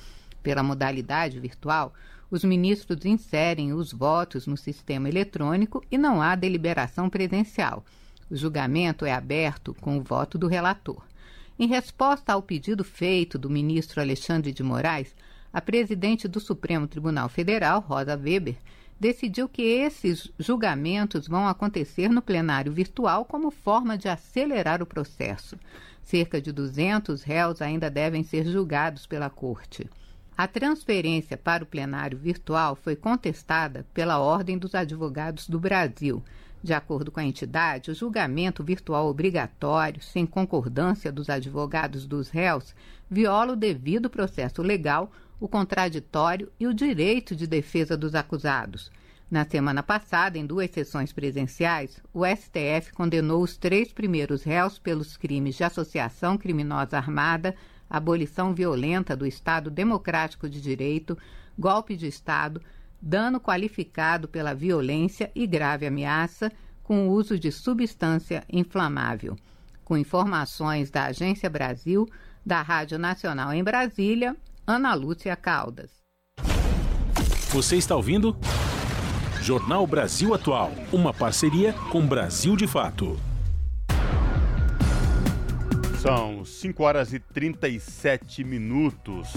Pela 0.42 0.62
modalidade 0.62 1.40
virtual, 1.40 1.94
os 2.30 2.44
ministros 2.44 3.04
inserem 3.04 3.72
os 3.72 3.92
votos 3.92 4.46
no 4.46 4.56
sistema 4.56 5.08
eletrônico 5.08 5.82
e 5.90 5.96
não 5.96 6.20
há 6.20 6.34
deliberação 6.34 7.08
presencial. 7.08 7.84
O 8.30 8.36
julgamento 8.36 9.06
é 9.06 9.12
aberto 9.12 9.74
com 9.80 9.96
o 9.96 10.02
voto 10.02 10.36
do 10.36 10.46
relator. 10.46 11.02
Em 11.58 11.66
resposta 11.66 12.32
ao 12.32 12.42
pedido 12.42 12.84
feito 12.84 13.38
do 13.38 13.48
ministro 13.48 14.00
Alexandre 14.00 14.52
de 14.52 14.62
Moraes, 14.62 15.14
a 15.52 15.60
presidente 15.60 16.28
do 16.28 16.38
Supremo 16.38 16.86
Tribunal 16.86 17.28
Federal, 17.28 17.80
Rosa 17.80 18.14
Weber, 18.16 18.56
decidiu 19.00 19.48
que 19.48 19.62
esses 19.62 20.30
julgamentos 20.38 21.26
vão 21.26 21.48
acontecer 21.48 22.08
no 22.08 22.20
plenário 22.20 22.72
virtual 22.72 23.24
como 23.24 23.50
forma 23.50 23.96
de 23.96 24.08
acelerar 24.08 24.82
o 24.82 24.86
processo. 24.86 25.56
Cerca 26.02 26.40
de 26.40 26.52
200 26.52 27.22
réus 27.22 27.62
ainda 27.62 27.90
devem 27.90 28.22
ser 28.22 28.44
julgados 28.44 29.06
pela 29.06 29.30
Corte. 29.30 29.88
A 30.38 30.46
transferência 30.46 31.36
para 31.36 31.64
o 31.64 31.66
plenário 31.66 32.16
virtual 32.16 32.76
foi 32.76 32.94
contestada 32.94 33.84
pela 33.92 34.20
Ordem 34.20 34.56
dos 34.56 34.72
Advogados 34.72 35.48
do 35.48 35.58
Brasil. 35.58 36.22
De 36.62 36.72
acordo 36.72 37.10
com 37.10 37.18
a 37.18 37.24
entidade, 37.24 37.90
o 37.90 37.94
julgamento 37.94 38.62
virtual 38.62 39.08
obrigatório, 39.08 40.00
sem 40.00 40.24
concordância 40.24 41.10
dos 41.10 41.28
advogados 41.28 42.06
dos 42.06 42.30
réus, 42.30 42.72
viola 43.10 43.54
o 43.54 43.56
devido 43.56 44.08
processo 44.08 44.62
legal, 44.62 45.10
o 45.40 45.48
contraditório 45.48 46.52
e 46.60 46.68
o 46.68 46.74
direito 46.74 47.34
de 47.34 47.44
defesa 47.44 47.96
dos 47.96 48.14
acusados. 48.14 48.92
Na 49.28 49.44
semana 49.44 49.82
passada, 49.82 50.38
em 50.38 50.46
duas 50.46 50.70
sessões 50.70 51.12
presenciais, 51.12 52.00
o 52.14 52.24
STF 52.24 52.92
condenou 52.94 53.42
os 53.42 53.56
três 53.56 53.92
primeiros 53.92 54.44
réus 54.44 54.78
pelos 54.78 55.16
crimes 55.16 55.56
de 55.56 55.64
associação 55.64 56.38
criminosa 56.38 56.96
armada, 56.96 57.56
abolição 57.88 58.54
violenta 58.54 59.16
do 59.16 59.26
Estado 59.26 59.70
Democrático 59.70 60.48
de 60.48 60.60
Direito, 60.60 61.16
golpe 61.58 61.96
de 61.96 62.06
Estado, 62.06 62.60
dano 63.00 63.40
qualificado 63.40 64.28
pela 64.28 64.54
violência 64.54 65.30
e 65.34 65.46
grave 65.46 65.86
ameaça 65.86 66.50
com 66.82 67.08
o 67.08 67.12
uso 67.12 67.38
de 67.38 67.52
substância 67.52 68.44
inflamável. 68.50 69.36
Com 69.84 69.96
informações 69.96 70.90
da 70.90 71.04
Agência 71.04 71.48
Brasil, 71.48 72.08
da 72.44 72.62
Rádio 72.62 72.98
Nacional 72.98 73.52
em 73.52 73.62
Brasília, 73.62 74.36
Ana 74.66 74.94
Lúcia 74.94 75.34
Caldas. 75.36 75.90
Você 77.50 77.76
está 77.76 77.96
ouvindo? 77.96 78.36
Jornal 79.40 79.86
Brasil 79.86 80.34
Atual, 80.34 80.72
uma 80.92 81.14
parceria 81.14 81.72
com 81.90 82.06
Brasil 82.06 82.54
de 82.56 82.66
Fato. 82.66 83.27
São 86.00 86.44
5 86.44 86.80
horas 86.84 87.12
e 87.12 87.18
37 87.18 88.44
minutos. 88.44 89.32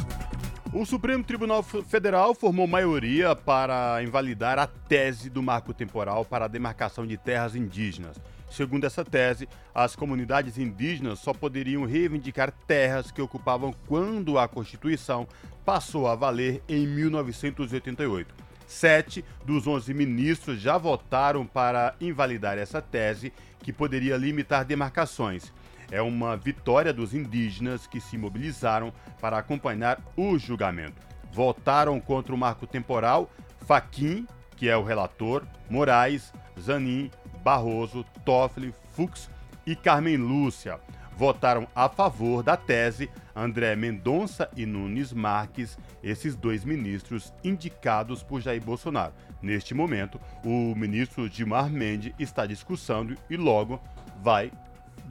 O 0.71 0.85
Supremo 0.85 1.23
Tribunal 1.23 1.63
Federal 1.63 2.35
formou 2.35 2.67
maioria 2.67 3.35
para 3.35 4.03
invalidar 4.03 4.59
a 4.59 4.67
tese 4.67 5.27
do 5.27 5.41
marco 5.41 5.73
temporal 5.73 6.23
para 6.23 6.45
a 6.45 6.47
demarcação 6.47 7.07
de 7.07 7.17
terras 7.17 7.55
indígenas. 7.55 8.15
Segundo 8.47 8.85
essa 8.85 9.03
tese, 9.03 9.49
as 9.73 9.95
comunidades 9.95 10.59
indígenas 10.59 11.17
só 11.17 11.33
poderiam 11.33 11.83
reivindicar 11.83 12.51
terras 12.67 13.09
que 13.09 13.23
ocupavam 13.23 13.73
quando 13.87 14.37
a 14.37 14.47
Constituição 14.47 15.27
passou 15.65 16.07
a 16.07 16.13
valer 16.13 16.61
em 16.69 16.85
1988. 16.85 18.35
Sete 18.67 19.25
dos 19.43 19.65
onze 19.65 19.95
ministros 19.95 20.61
já 20.61 20.77
votaram 20.77 21.43
para 21.43 21.95
invalidar 21.99 22.59
essa 22.59 22.79
tese, 22.83 23.33
que 23.63 23.73
poderia 23.73 24.15
limitar 24.15 24.63
demarcações 24.63 25.51
é 25.91 26.01
uma 26.01 26.37
vitória 26.37 26.93
dos 26.93 27.13
indígenas 27.13 27.85
que 27.85 27.99
se 27.99 28.17
mobilizaram 28.17 28.93
para 29.19 29.37
acompanhar 29.37 29.99
o 30.15 30.37
julgamento. 30.39 30.95
Votaram 31.31 31.99
contra 31.99 32.33
o 32.33 32.37
marco 32.37 32.65
temporal 32.65 33.29
Faquim, 33.67 34.25
que 34.55 34.69
é 34.69 34.75
o 34.75 34.83
relator, 34.83 35.43
Moraes, 35.69 36.33
Zanin, 36.59 37.11
Barroso, 37.43 38.05
Toffoli, 38.25 38.73
Fux 38.91 39.29
e 39.65 39.75
Carmen 39.75 40.17
Lúcia. 40.17 40.79
Votaram 41.17 41.67
a 41.75 41.87
favor 41.87 42.41
da 42.41 42.57
tese 42.57 43.09
André 43.35 43.75
Mendonça 43.75 44.49
e 44.55 44.65
Nunes 44.65 45.13
Marques, 45.13 45.77
esses 46.03 46.35
dois 46.35 46.65
ministros 46.65 47.33
indicados 47.43 48.23
por 48.23 48.41
Jair 48.41 48.61
Bolsonaro. 48.63 49.13
Neste 49.41 49.73
momento, 49.73 50.19
o 50.43 50.75
ministro 50.75 51.27
Gilmar 51.27 51.69
Mendes 51.69 52.13
está 52.17 52.45
discussando 52.45 53.15
e 53.29 53.37
logo 53.37 53.79
vai 54.21 54.51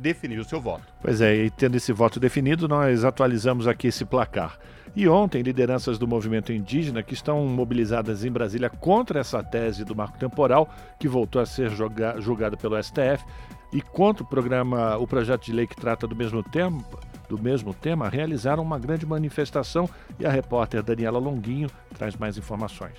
definir 0.00 0.38
o 0.38 0.44
seu 0.44 0.60
voto. 0.60 0.82
Pois 1.00 1.20
é, 1.20 1.34
e 1.34 1.50
tendo 1.50 1.76
esse 1.76 1.92
voto 1.92 2.18
definido, 2.18 2.66
nós 2.66 3.04
atualizamos 3.04 3.68
aqui 3.68 3.88
esse 3.88 4.04
placar. 4.04 4.58
E 4.96 5.06
ontem, 5.06 5.42
lideranças 5.42 5.98
do 5.98 6.08
movimento 6.08 6.52
indígena 6.52 7.02
que 7.02 7.14
estão 7.14 7.46
mobilizadas 7.46 8.24
em 8.24 8.30
Brasília 8.30 8.68
contra 8.68 9.20
essa 9.20 9.42
tese 9.42 9.84
do 9.84 9.94
marco 9.94 10.18
temporal, 10.18 10.68
que 10.98 11.06
voltou 11.06 11.40
a 11.40 11.46
ser 11.46 11.70
julgada 12.18 12.56
pelo 12.56 12.82
STF, 12.82 13.24
e 13.72 13.80
contra 13.80 14.24
o 14.24 14.26
programa, 14.26 14.96
o 14.96 15.06
projeto 15.06 15.44
de 15.44 15.52
lei 15.52 15.66
que 15.66 15.76
trata 15.76 16.06
do 16.08 16.16
mesmo 16.16 16.42
tema, 16.42 16.82
do 17.28 17.40
mesmo 17.40 17.72
tema, 17.72 18.08
realizaram 18.08 18.64
uma 18.64 18.80
grande 18.80 19.06
manifestação 19.06 19.88
e 20.18 20.26
a 20.26 20.30
repórter 20.30 20.82
Daniela 20.82 21.20
Longuinho 21.20 21.70
traz 21.96 22.16
mais 22.16 22.36
informações. 22.36 22.98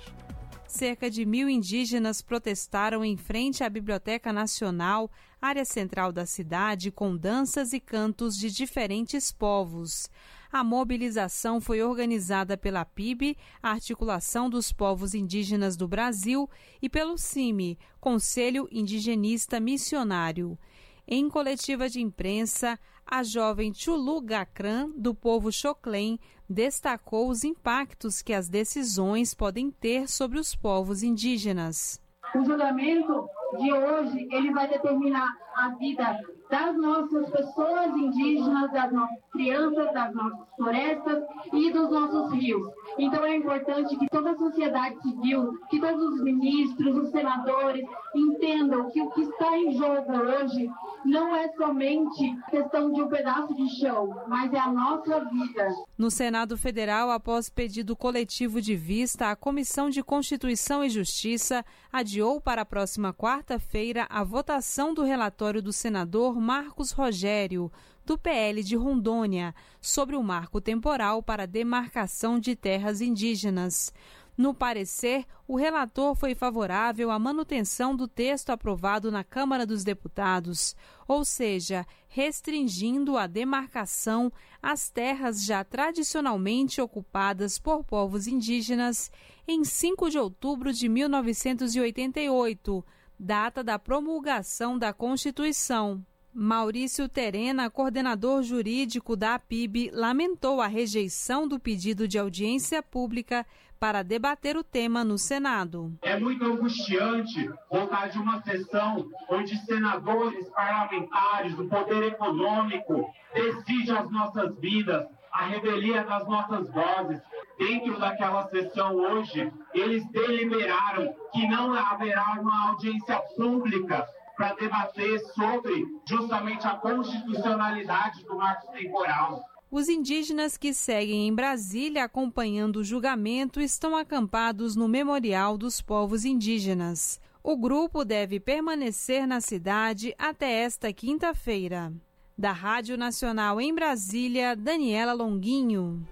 Cerca 0.72 1.10
de 1.10 1.26
mil 1.26 1.50
indígenas 1.50 2.22
protestaram 2.22 3.04
em 3.04 3.14
frente 3.14 3.62
à 3.62 3.68
Biblioteca 3.68 4.32
Nacional, 4.32 5.10
área 5.40 5.66
central 5.66 6.10
da 6.10 6.24
cidade, 6.24 6.90
com 6.90 7.14
danças 7.14 7.74
e 7.74 7.78
cantos 7.78 8.36
de 8.36 8.50
diferentes 8.50 9.30
povos. 9.30 10.08
A 10.50 10.64
mobilização 10.64 11.60
foi 11.60 11.82
organizada 11.82 12.56
pela 12.56 12.86
PIB, 12.86 13.36
a 13.62 13.70
Articulação 13.70 14.48
dos 14.48 14.72
Povos 14.72 15.14
Indígenas 15.14 15.76
do 15.76 15.86
Brasil, 15.86 16.48
e 16.80 16.88
pelo 16.88 17.18
CIMI, 17.18 17.78
Conselho 18.00 18.66
Indigenista 18.72 19.60
Missionário. 19.60 20.58
Em 21.06 21.28
coletiva 21.28 21.88
de 21.88 22.00
imprensa, 22.00 22.78
a 23.06 23.22
jovem 23.22 23.72
Chulu 23.74 24.20
Gakran, 24.20 24.90
do 24.96 25.14
povo 25.14 25.52
Choclen, 25.52 26.18
destacou 26.48 27.28
os 27.28 27.44
impactos 27.44 28.22
que 28.22 28.32
as 28.32 28.48
decisões 28.48 29.34
podem 29.34 29.70
ter 29.70 30.08
sobre 30.08 30.38
os 30.38 30.54
povos 30.54 31.02
indígenas. 31.02 32.00
O 32.34 32.44
julgamento 32.44 33.28
de 33.58 33.72
hoje 33.72 34.28
ele 34.30 34.52
vai 34.52 34.68
determinar 34.68 35.36
a 35.56 35.68
vida 35.70 36.20
das 36.50 36.76
nossas 36.76 37.30
pessoas 37.30 37.96
indígenas, 37.96 38.70
das 38.72 38.92
nossas 38.92 39.18
crianças, 39.32 39.92
das 39.92 40.14
nossas 40.14 40.48
florestas 40.56 41.24
e 41.52 41.72
dos 41.72 41.90
nossos 41.90 42.32
rios. 42.32 42.66
Então 42.98 43.24
é 43.24 43.36
importante 43.36 43.96
que 43.96 44.06
toda 44.08 44.32
a 44.32 44.36
sociedade 44.36 45.00
civil, 45.00 45.58
que 45.70 45.80
todos 45.80 46.14
os 46.14 46.22
ministros, 46.22 46.96
os 46.96 47.10
senadores 47.10 47.86
entendam 48.14 48.90
que 48.90 49.00
o 49.00 49.10
que 49.10 49.22
está 49.22 49.56
em 49.56 49.72
jogo 49.72 50.12
hoje 50.12 50.70
não 51.04 51.34
é 51.34 51.48
somente 51.54 52.36
questão 52.50 52.92
de 52.92 53.02
um 53.02 53.08
pedaço 53.08 53.54
de 53.54 53.68
chão, 53.80 54.22
mas 54.28 54.52
é 54.52 54.58
a 54.58 54.70
nossa 54.70 55.24
vida. 55.24 55.68
No 55.96 56.10
Senado 56.10 56.56
Federal, 56.56 57.10
após 57.10 57.48
pedido 57.48 57.96
coletivo 57.96 58.60
de 58.60 58.76
vista, 58.76 59.30
a 59.30 59.36
Comissão 59.36 59.88
de 59.88 60.02
Constituição 60.02 60.84
e 60.84 60.90
Justiça 60.90 61.64
adiou 61.92 62.40
para 62.40 62.62
a 62.62 62.66
próxima 62.66 63.12
quarta-feira 63.42 64.06
a 64.08 64.22
votação 64.22 64.94
do 64.94 65.02
relatório 65.02 65.60
do 65.60 65.72
senador 65.72 66.40
Marcos 66.40 66.92
Rogério, 66.92 67.72
do 68.06 68.16
PL 68.16 68.62
de 68.62 68.76
Rondônia, 68.76 69.52
sobre 69.80 70.14
o 70.14 70.22
marco 70.22 70.60
temporal 70.60 71.20
para 71.24 71.44
demarcação 71.44 72.38
de 72.38 72.54
terras 72.54 73.00
indígenas. 73.00 73.92
No 74.36 74.54
parecer, 74.54 75.26
o 75.46 75.56
relator 75.56 76.14
foi 76.14 76.36
favorável 76.36 77.10
à 77.10 77.18
manutenção 77.18 77.96
do 77.96 78.06
texto 78.06 78.50
aprovado 78.50 79.10
na 79.10 79.24
Câmara 79.24 79.66
dos 79.66 79.82
Deputados, 79.82 80.76
ou 81.08 81.24
seja, 81.24 81.84
restringindo 82.08 83.16
a 83.16 83.26
demarcação 83.26 84.32
às 84.62 84.88
terras 84.88 85.44
já 85.44 85.64
tradicionalmente 85.64 86.80
ocupadas 86.80 87.58
por 87.58 87.82
povos 87.82 88.28
indígenas 88.28 89.10
em 89.48 89.64
5 89.64 90.10
de 90.10 90.18
outubro 90.18 90.72
de 90.72 90.88
1988, 90.88 92.84
data 93.22 93.62
da 93.62 93.78
promulgação 93.78 94.76
da 94.76 94.92
Constituição. 94.92 96.04
Maurício 96.34 97.08
Terena, 97.08 97.70
coordenador 97.70 98.42
jurídico 98.42 99.14
da 99.14 99.34
APIB, 99.34 99.90
lamentou 99.92 100.60
a 100.60 100.66
rejeição 100.66 101.46
do 101.46 101.60
pedido 101.60 102.08
de 102.08 102.18
audiência 102.18 102.82
pública 102.82 103.46
para 103.78 104.02
debater 104.02 104.56
o 104.56 104.64
tema 104.64 105.04
no 105.04 105.18
Senado. 105.18 105.92
É 106.02 106.18
muito 106.18 106.44
angustiante 106.44 107.48
voltar 107.70 108.08
de 108.08 108.18
uma 108.18 108.42
sessão 108.42 109.08
onde 109.28 109.56
senadores, 109.66 110.48
parlamentares, 110.50 111.56
o 111.58 111.68
poder 111.68 112.04
econômico 112.04 113.08
decidem 113.34 113.96
as 113.96 114.10
nossas 114.10 114.58
vidas, 114.58 115.06
a 115.30 115.46
revelia 115.46 116.02
das 116.04 116.26
nossas 116.26 116.68
vozes. 116.70 117.20
Dentro 117.58 117.98
daquela 117.98 118.48
sessão 118.48 118.96
hoje, 118.96 119.52
eles 119.74 120.04
deliberaram 120.10 121.14
que 121.32 121.46
não 121.46 121.72
haverá 121.72 122.38
uma 122.40 122.70
audiência 122.70 123.18
pública 123.36 124.06
para 124.36 124.54
debater 124.54 125.20
sobre 125.34 125.84
justamente 126.08 126.66
a 126.66 126.74
constitucionalidade 126.76 128.24
do 128.24 128.36
marco 128.36 128.72
temporal. 128.72 129.42
Os 129.70 129.88
indígenas 129.88 130.56
que 130.56 130.74
seguem 130.74 131.28
em 131.28 131.34
Brasília 131.34 132.04
acompanhando 132.04 132.76
o 132.76 132.84
julgamento 132.84 133.60
estão 133.60 133.96
acampados 133.96 134.76
no 134.76 134.86
Memorial 134.86 135.56
dos 135.56 135.80
Povos 135.80 136.24
Indígenas. 136.24 137.20
O 137.42 137.56
grupo 137.56 138.04
deve 138.04 138.38
permanecer 138.38 139.26
na 139.26 139.40
cidade 139.40 140.14
até 140.18 140.62
esta 140.62 140.92
quinta-feira. 140.92 141.92
Da 142.36 142.52
Rádio 142.52 142.98
Nacional 142.98 143.60
em 143.60 143.74
Brasília, 143.74 144.54
Daniela 144.54 145.12
Longuinho. 145.12 146.06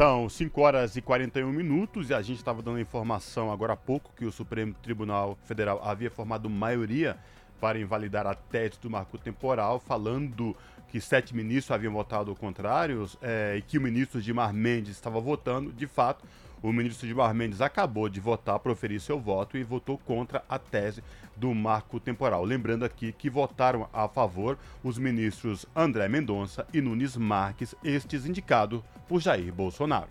São 0.00 0.30
5 0.30 0.58
horas 0.62 0.96
e 0.96 1.02
41 1.02 1.52
minutos 1.52 2.08
e 2.08 2.14
a 2.14 2.22
gente 2.22 2.38
estava 2.38 2.62
dando 2.62 2.80
informação 2.80 3.52
agora 3.52 3.74
há 3.74 3.76
pouco 3.76 4.10
que 4.16 4.24
o 4.24 4.32
Supremo 4.32 4.72
Tribunal 4.82 5.36
Federal 5.44 5.78
havia 5.84 6.10
formado 6.10 6.48
maioria 6.48 7.18
para 7.60 7.78
invalidar 7.78 8.26
a 8.26 8.34
tese 8.34 8.80
do 8.80 8.88
marco 8.88 9.18
temporal, 9.18 9.78
falando 9.78 10.56
que 10.88 11.02
sete 11.02 11.36
ministros 11.36 11.70
haviam 11.70 11.92
votado 11.92 12.34
contrários 12.34 13.18
é, 13.20 13.56
e 13.58 13.60
que 13.60 13.76
o 13.76 13.80
ministro 13.82 14.22
Gilmar 14.22 14.54
Mendes 14.54 14.92
estava 14.92 15.20
votando. 15.20 15.70
De 15.70 15.86
fato, 15.86 16.24
o 16.62 16.72
ministro 16.72 17.06
Gilmar 17.06 17.34
Mendes 17.34 17.60
acabou 17.60 18.08
de 18.08 18.20
votar, 18.20 18.58
proferir 18.58 19.00
seu 19.00 19.18
voto 19.18 19.56
e 19.56 19.62
votou 19.62 19.98
contra 19.98 20.44
a 20.48 20.58
tese 20.58 21.02
do 21.36 21.54
marco 21.54 21.98
temporal. 21.98 22.44
Lembrando 22.44 22.84
aqui 22.84 23.12
que 23.12 23.30
votaram 23.30 23.88
a 23.92 24.08
favor 24.08 24.58
os 24.82 24.98
ministros 24.98 25.64
André 25.74 26.08
Mendonça 26.08 26.66
e 26.72 26.80
Nunes 26.80 27.16
Marques, 27.16 27.74
estes 27.82 28.26
indicados 28.26 28.82
por 29.08 29.20
Jair 29.20 29.52
Bolsonaro. 29.52 30.08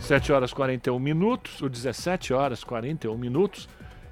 7 0.00 0.32
horas 0.32 0.52
41 0.52 0.98
minutos, 0.98 1.60
ou 1.60 1.68
17 1.68 2.32
horas 2.32 2.62
41 2.62 3.16
minutos, 3.16 3.68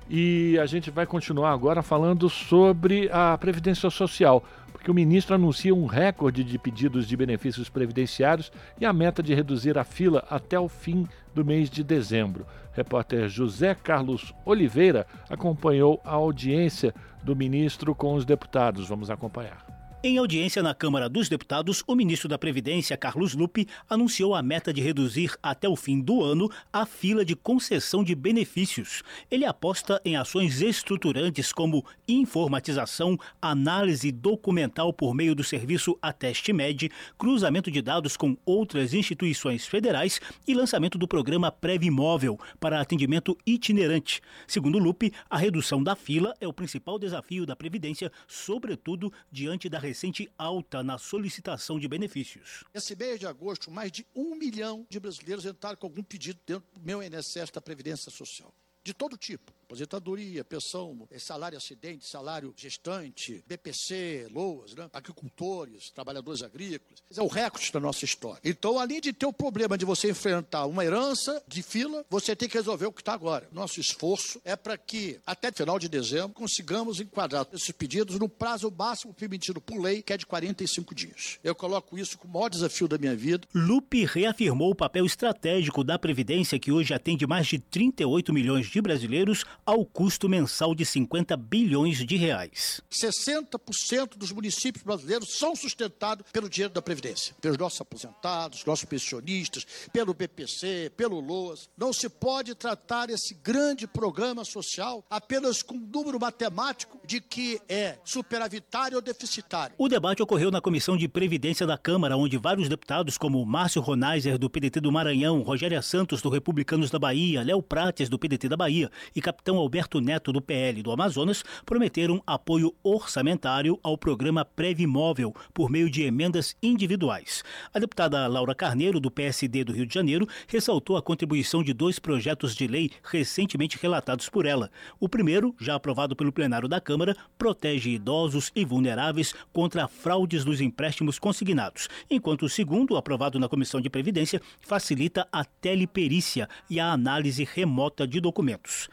e 0.08 0.58
a 0.60 0.66
gente 0.66 0.90
vai 0.90 1.06
continuar 1.06 1.52
agora 1.52 1.82
falando 1.82 2.28
sobre 2.28 3.08
a 3.12 3.36
Previdência 3.38 3.90
Social 3.90 4.42
que 4.86 4.90
o 4.92 4.94
ministro 4.94 5.34
anuncia 5.34 5.74
um 5.74 5.84
recorde 5.84 6.44
de 6.44 6.56
pedidos 6.56 7.08
de 7.08 7.16
benefícios 7.16 7.68
previdenciários 7.68 8.52
e 8.80 8.86
a 8.86 8.92
meta 8.92 9.20
de 9.20 9.34
reduzir 9.34 9.76
a 9.76 9.82
fila 9.82 10.24
até 10.30 10.60
o 10.60 10.68
fim 10.68 11.08
do 11.34 11.44
mês 11.44 11.68
de 11.68 11.82
dezembro. 11.82 12.46
Repórter 12.72 13.28
José 13.28 13.74
Carlos 13.74 14.32
Oliveira 14.44 15.04
acompanhou 15.28 16.00
a 16.04 16.12
audiência 16.12 16.94
do 17.20 17.34
ministro 17.34 17.96
com 17.96 18.14
os 18.14 18.24
deputados. 18.24 18.86
Vamos 18.86 19.10
acompanhar. 19.10 19.75
Em 20.04 20.18
audiência 20.18 20.62
na 20.62 20.74
Câmara 20.74 21.08
dos 21.08 21.26
Deputados, 21.26 21.82
o 21.86 21.94
ministro 21.94 22.28
da 22.28 22.36
Previdência, 22.36 22.96
Carlos 22.98 23.34
Lupe, 23.34 23.66
anunciou 23.88 24.34
a 24.34 24.42
meta 24.42 24.70
de 24.70 24.82
reduzir 24.82 25.34
até 25.42 25.66
o 25.66 25.74
fim 25.74 26.00
do 26.00 26.22
ano 26.22 26.50
a 26.70 26.84
fila 26.84 27.24
de 27.24 27.34
concessão 27.34 28.04
de 28.04 28.14
benefícios. 28.14 29.02
Ele 29.30 29.46
aposta 29.46 30.00
em 30.04 30.14
ações 30.14 30.60
estruturantes 30.60 31.50
como 31.50 31.84
informatização, 32.06 33.18
análise 33.40 34.12
documental 34.12 34.92
por 34.92 35.14
meio 35.14 35.34
do 35.34 35.42
serviço 35.42 35.98
Ateste 36.00 36.52
Med, 36.52 36.90
cruzamento 37.16 37.70
de 37.70 37.80
dados 37.80 38.18
com 38.18 38.36
outras 38.44 38.92
instituições 38.92 39.66
federais 39.66 40.20
e 40.46 40.54
lançamento 40.54 40.98
do 40.98 41.08
programa 41.08 41.50
Previmóvel 41.50 42.38
para 42.60 42.80
atendimento 42.82 43.36
itinerante. 43.46 44.20
Segundo 44.46 44.78
Lupe, 44.78 45.10
a 45.28 45.38
redução 45.38 45.82
da 45.82 45.96
fila 45.96 46.34
é 46.38 46.46
o 46.46 46.52
principal 46.52 46.98
desafio 46.98 47.46
da 47.46 47.56
Previdência, 47.56 48.12
sobretudo 48.28 49.10
diante 49.32 49.70
da 49.70 49.85
recente 49.86 50.28
alta 50.36 50.82
na 50.82 50.98
solicitação 50.98 51.78
de 51.78 51.86
benefícios. 51.86 52.64
Esse 52.74 52.96
mês 52.96 53.20
de 53.20 53.26
agosto, 53.26 53.70
mais 53.70 53.92
de 53.92 54.04
um 54.14 54.34
milhão 54.34 54.84
de 54.88 54.98
brasileiros 54.98 55.46
entraram 55.46 55.76
com 55.76 55.86
algum 55.86 56.02
pedido 56.02 56.40
dentro 56.44 56.66
do 56.74 56.80
meu 56.80 57.02
INSS 57.02 57.50
da 57.52 57.60
Previdência 57.60 58.10
Social. 58.10 58.52
De 58.82 58.92
todo 58.92 59.16
tipo 59.16 59.52
aposentadoria, 59.66 60.44
pensão, 60.44 61.06
eh, 61.10 61.18
salário 61.18 61.58
acidente, 61.58 62.06
salário 62.06 62.54
gestante, 62.56 63.44
BPC, 63.46 64.28
LOAS, 64.32 64.74
né? 64.74 64.88
agricultores, 64.92 65.90
trabalhadores 65.90 66.42
agrícolas. 66.42 67.02
É 67.16 67.20
o 67.20 67.26
recorde 67.26 67.72
da 67.72 67.80
nossa 67.80 68.04
história. 68.04 68.40
Então, 68.44 68.78
além 68.78 69.00
de 69.00 69.12
ter 69.12 69.26
o 69.26 69.32
problema 69.32 69.76
de 69.76 69.84
você 69.84 70.10
enfrentar 70.10 70.66
uma 70.66 70.84
herança 70.84 71.42
de 71.48 71.62
fila, 71.62 72.04
você 72.08 72.36
tem 72.36 72.48
que 72.48 72.56
resolver 72.56 72.86
o 72.86 72.92
que 72.92 73.00
está 73.00 73.12
agora. 73.12 73.48
Nosso 73.52 73.80
esforço 73.80 74.40
é 74.44 74.54
para 74.54 74.78
que, 74.78 75.18
até 75.26 75.50
final 75.50 75.78
de 75.78 75.88
dezembro, 75.88 76.30
consigamos 76.30 77.00
enquadrar 77.00 77.46
esses 77.52 77.72
pedidos 77.72 78.18
no 78.18 78.28
prazo 78.28 78.72
máximo 78.76 79.12
permitido 79.12 79.60
por 79.60 79.80
lei, 79.80 80.00
que 80.00 80.12
é 80.12 80.16
de 80.16 80.26
45 80.26 80.94
dias. 80.94 81.38
Eu 81.42 81.54
coloco 81.54 81.98
isso 81.98 82.16
como 82.16 82.34
o 82.34 82.36
maior 82.36 82.48
desafio 82.48 82.86
da 82.86 82.98
minha 82.98 83.16
vida. 83.16 83.48
Lupe 83.52 84.04
reafirmou 84.04 84.70
o 84.70 84.74
papel 84.74 85.04
estratégico 85.04 85.82
da 85.82 85.98
Previdência, 85.98 86.58
que 86.58 86.70
hoje 86.70 86.94
atende 86.94 87.26
mais 87.26 87.48
de 87.48 87.58
38 87.58 88.32
milhões 88.32 88.68
de 88.68 88.80
brasileiros 88.80 89.44
ao 89.66 89.84
custo 89.84 90.28
mensal 90.28 90.74
de 90.76 90.86
50 90.86 91.36
bilhões 91.36 92.06
de 92.06 92.16
reais. 92.16 92.80
60% 92.90 94.16
dos 94.16 94.30
municípios 94.30 94.84
brasileiros 94.84 95.36
são 95.36 95.56
sustentados 95.56 96.24
pelo 96.32 96.48
dinheiro 96.48 96.72
da 96.72 96.80
Previdência, 96.80 97.34
pelos 97.40 97.58
nossos 97.58 97.80
aposentados, 97.80 98.64
nossos 98.64 98.84
pensionistas, 98.84 99.66
pelo 99.92 100.14
BPC, 100.14 100.92
pelo 100.96 101.18
LOAS. 101.18 101.68
Não 101.76 101.92
se 101.92 102.08
pode 102.08 102.54
tratar 102.54 103.10
esse 103.10 103.34
grande 103.34 103.88
programa 103.88 104.44
social 104.44 105.04
apenas 105.10 105.62
com 105.62 105.74
um 105.74 105.90
número 105.92 106.20
matemático 106.20 107.00
de 107.04 107.20
que 107.20 107.60
é 107.68 107.98
superavitário 108.04 108.96
ou 108.96 109.02
deficitário. 109.02 109.74
O 109.76 109.88
debate 109.88 110.22
ocorreu 110.22 110.52
na 110.52 110.60
Comissão 110.60 110.96
de 110.96 111.08
Previdência 111.08 111.66
da 111.66 111.76
Câmara, 111.76 112.16
onde 112.16 112.38
vários 112.38 112.68
deputados, 112.68 113.18
como 113.18 113.44
Márcio 113.44 113.82
Ronaiser, 113.82 114.38
do 114.38 114.48
PDT 114.48 114.80
do 114.80 114.92
Maranhão, 114.92 115.42
Rogéria 115.42 115.82
Santos, 115.82 116.22
do 116.22 116.28
Republicanos 116.28 116.90
da 116.90 116.98
Bahia, 116.98 117.42
Léo 117.42 117.60
Prates, 117.60 118.08
do 118.08 118.18
PDT 118.18 118.48
da 118.48 118.56
Bahia 118.56 118.90
e 119.14 119.20
capitão 119.20 119.55
Alberto 119.56 120.00
Neto, 120.00 120.32
do 120.32 120.40
PL 120.40 120.82
do 120.82 120.92
Amazonas, 120.92 121.44
prometeram 121.64 122.22
apoio 122.26 122.74
orçamentário 122.82 123.78
ao 123.82 123.96
programa 123.98 124.44
Previmóvel 124.44 125.34
por 125.52 125.70
meio 125.70 125.90
de 125.90 126.02
emendas 126.02 126.56
individuais. 126.62 127.42
A 127.72 127.78
deputada 127.78 128.26
Laura 128.26 128.54
Carneiro, 128.54 129.00
do 129.00 129.10
PSD 129.10 129.64
do 129.64 129.72
Rio 129.72 129.86
de 129.86 129.94
Janeiro, 129.94 130.26
ressaltou 130.46 130.96
a 130.96 131.02
contribuição 131.02 131.62
de 131.62 131.72
dois 131.72 131.98
projetos 131.98 132.54
de 132.54 132.66
lei 132.66 132.90
recentemente 133.02 133.78
relatados 133.80 134.28
por 134.28 134.46
ela. 134.46 134.70
O 135.00 135.08
primeiro, 135.08 135.54
já 135.60 135.74
aprovado 135.74 136.14
pelo 136.14 136.32
plenário 136.32 136.68
da 136.68 136.80
Câmara, 136.80 137.16
protege 137.38 137.90
idosos 137.90 138.50
e 138.54 138.64
vulneráveis 138.64 139.34
contra 139.52 139.88
fraudes 139.88 140.44
dos 140.44 140.60
empréstimos 140.60 141.18
consignados, 141.18 141.88
enquanto 142.10 142.44
o 142.44 142.48
segundo, 142.48 142.96
aprovado 142.96 143.38
na 143.38 143.48
Comissão 143.48 143.80
de 143.80 143.90
Previdência, 143.90 144.40
facilita 144.60 145.26
a 145.32 145.44
teleperícia 145.44 146.48
e 146.68 146.80
a 146.80 146.92
análise 146.92 147.44
remota 147.44 148.06
de 148.06 148.20
documentos. 148.20 148.88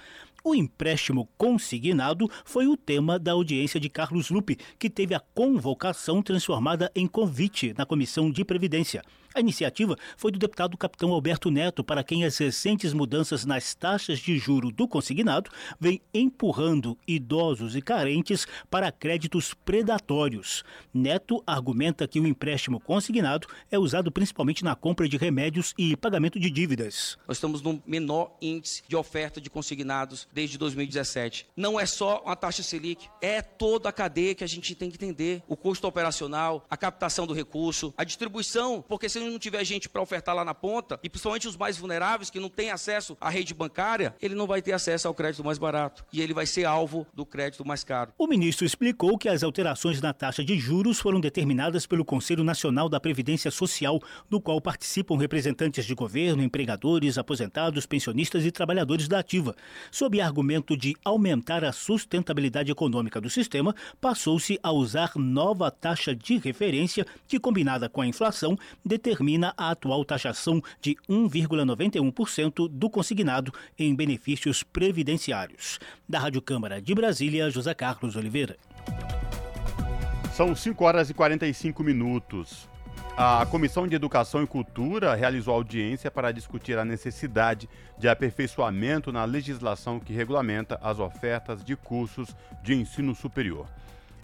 O 0.46 0.54
empréstimo 0.54 1.30
consignado 1.38 2.30
foi 2.44 2.68
o 2.68 2.76
tema 2.76 3.18
da 3.18 3.32
audiência 3.32 3.80
de 3.80 3.88
Carlos 3.88 4.30
Lupe, 4.30 4.58
que 4.78 4.90
teve 4.90 5.16
a 5.16 5.20
convocação 5.34 6.22
transformada 6.22 6.92
em 6.94 7.08
convite 7.08 7.74
na 7.78 7.86
Comissão 7.86 8.30
de 8.30 8.44
Previdência. 8.44 9.02
A 9.36 9.40
iniciativa 9.40 9.98
foi 10.16 10.32
do 10.32 10.38
deputado 10.38 10.78
capitão 10.78 11.12
Alberto 11.12 11.50
Neto, 11.50 11.84
para 11.84 12.04
quem 12.04 12.24
as 12.24 12.38
recentes 12.38 12.94
mudanças 12.94 13.46
nas 13.46 13.74
taxas 13.74 14.20
de 14.20 14.38
juro 14.38 14.72
do 14.72 14.88
consignado 14.88 15.50
vêm 15.80 16.00
empurrando 16.14 16.96
idosos 17.08 17.76
e 17.76 17.82
carentes 17.82 18.46
para 18.70 18.92
créditos 18.92 19.56
predatórios. 19.56 20.64
Neto 20.94 21.42
argumenta 21.48 22.08
que 22.08 22.20
o 22.20 22.28
empréstimo 22.28 22.80
consignado 22.80 23.48
é 23.72 23.80
usado 23.80 24.12
principalmente 24.12 24.64
na 24.64 24.76
compra 24.76 25.10
de 25.10 25.18
remédios 25.18 25.74
e 25.80 25.98
pagamento 25.98 26.40
de 26.40 26.52
dívidas. 26.52 27.18
Nós 27.28 27.38
estamos 27.38 27.64
no 27.64 27.82
menor 27.88 28.38
índice 28.40 28.84
de 28.88 28.96
oferta 28.96 29.42
de 29.42 29.50
consignados 29.50 30.28
desde 30.32 30.60
2017. 30.60 31.48
Não 31.58 31.80
é 31.80 31.88
só 31.88 32.22
uma 32.24 32.36
taxa 32.36 32.62
Selic, 32.62 33.10
é 33.20 33.42
toda 33.42 33.90
a 33.90 33.92
cadeia 33.92 34.36
que 34.36 34.44
a 34.44 34.48
gente 34.48 34.76
tem 34.76 34.92
que 34.92 34.96
entender. 34.96 35.42
O 35.48 35.58
custo 35.58 35.88
operacional, 35.88 36.64
a 36.70 36.78
captação 36.78 37.26
do 37.26 37.34
recurso, 37.34 37.92
a 37.98 38.04
distribuição, 38.04 38.84
porque 38.88 39.10
se 39.10 39.23
não 39.30 39.40
tiver 39.40 39.64
gente 39.64 39.88
para 39.88 40.02
ofertar 40.02 40.36
lá 40.36 40.44
na 40.44 40.54
ponta, 40.54 41.00
e 41.04 41.10
principalmente 41.10 41.48
os 41.48 41.56
mais 41.56 41.78
vulneráveis 41.78 42.30
que 42.30 42.40
não 42.40 42.50
têm 42.50 42.72
acesso 42.72 43.18
à 43.20 43.30
rede 43.30 43.54
bancária, 43.54 44.16
ele 44.22 44.36
não 44.36 44.46
vai 44.46 44.62
ter 44.62 44.74
acesso 44.74 45.08
ao 45.08 45.14
crédito 45.14 45.44
mais 45.44 45.58
barato 45.58 46.04
e 46.12 46.22
ele 46.22 46.34
vai 46.34 46.46
ser 46.46 46.66
alvo 46.66 47.08
do 47.14 47.26
crédito 47.26 47.66
mais 47.66 47.84
caro. 47.84 48.12
O 48.18 48.28
ministro 48.28 48.66
explicou 48.66 49.18
que 49.18 49.30
as 49.30 49.44
alterações 49.44 50.02
na 50.02 50.14
taxa 50.14 50.44
de 50.44 50.58
juros 50.58 51.00
foram 51.00 51.20
determinadas 51.20 51.86
pelo 51.86 52.04
Conselho 52.04 52.44
Nacional 52.44 52.90
da 52.90 53.00
Previdência 53.00 53.50
Social, 53.50 54.02
do 54.30 54.42
qual 54.42 54.60
participam 54.60 55.18
representantes 55.18 55.86
de 55.86 55.96
governo, 55.96 56.44
empregadores, 56.44 57.18
aposentados, 57.18 57.86
pensionistas 57.86 58.46
e 58.46 58.52
trabalhadores 58.52 59.08
da 59.08 59.20
ativa. 59.20 59.56
Sob 59.92 60.20
argumento 60.20 60.76
de 60.76 60.96
aumentar 61.06 61.64
a 61.64 61.72
sustentabilidade 61.72 62.72
econômica 62.72 63.22
do 63.22 63.30
sistema, 63.30 63.76
passou-se 64.02 64.60
a 64.62 64.72
usar 64.72 65.14
nova 65.16 65.72
taxa 65.72 66.16
de 66.16 66.38
referência 66.38 67.06
que, 67.28 67.40
combinada 67.40 67.88
com 67.88 68.02
a 68.02 68.08
inflação, 68.08 68.58
determina 68.86 69.13
determina 69.14 69.54
a 69.56 69.70
atual 69.70 70.04
taxação 70.04 70.62
de 70.82 70.96
1,91% 71.08 72.68
do 72.68 72.90
consignado 72.90 73.54
em 73.78 73.96
benefícios 73.96 74.64
previdenciários. 74.64 75.80
Da 76.10 76.20
Rádio 76.20 76.42
Câmara 76.42 76.82
de 76.82 76.96
Brasília, 76.96 77.50
José 77.52 77.74
Carlos 77.76 78.16
Oliveira. 78.16 78.58
São 80.34 80.56
5 80.56 80.84
horas 80.84 81.10
e 81.12 81.14
45 81.14 81.84
minutos. 81.84 82.68
A 83.16 83.46
Comissão 83.46 83.88
de 83.88 83.96
Educação 83.96 84.42
e 84.42 84.48
Cultura 84.48 85.14
realizou 85.14 85.54
audiência 85.54 86.10
para 86.10 86.32
discutir 86.32 86.80
a 86.80 86.84
necessidade 86.84 87.70
de 88.00 88.10
aperfeiçoamento 88.10 89.12
na 89.12 89.24
legislação 89.26 90.00
que 90.00 90.12
regulamenta 90.12 90.80
as 90.82 90.98
ofertas 90.98 91.64
de 91.64 91.76
cursos 91.76 92.36
de 92.64 92.74
ensino 92.74 93.14
superior. 93.14 93.68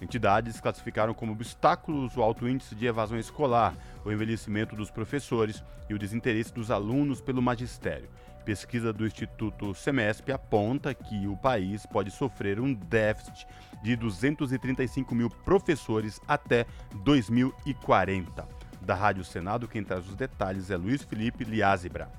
Entidades 0.01 0.61
classificaram 0.61 1.13
como 1.13 1.33
obstáculos 1.33 2.15
o 2.15 2.21
alto 2.21 2.47
índice 2.47 2.73
de 2.73 2.85
evasão 2.85 3.17
escolar, 3.17 3.75
o 4.05 4.11
envelhecimento 4.11 4.75
dos 4.75 4.89
professores 4.89 5.63
e 5.89 5.93
o 5.93 5.99
desinteresse 5.99 6.53
dos 6.53 6.71
alunos 6.71 7.19
pelo 7.19 7.41
magistério. 7.41 8.09
Pesquisa 8.45 8.93
do 8.93 9.05
Instituto 9.05 9.73
Semesp 9.73 10.31
aponta 10.31 10.93
que 10.93 11.27
o 11.27 11.35
país 11.35 11.85
pode 11.85 12.09
sofrer 12.09 12.59
um 12.59 12.73
déficit 12.73 13.45
de 13.83 13.95
235 13.95 15.13
mil 15.13 15.29
professores 15.29 16.19
até 16.27 16.65
2040. 17.03 18.47
Da 18.81 18.95
Rádio 18.95 19.23
Senado, 19.23 19.67
quem 19.67 19.83
traz 19.83 20.07
os 20.07 20.15
detalhes 20.15 20.71
é 20.71 20.77
Luiz 20.77 21.03
Felipe 21.03 21.43
Liázebra. 21.43 22.09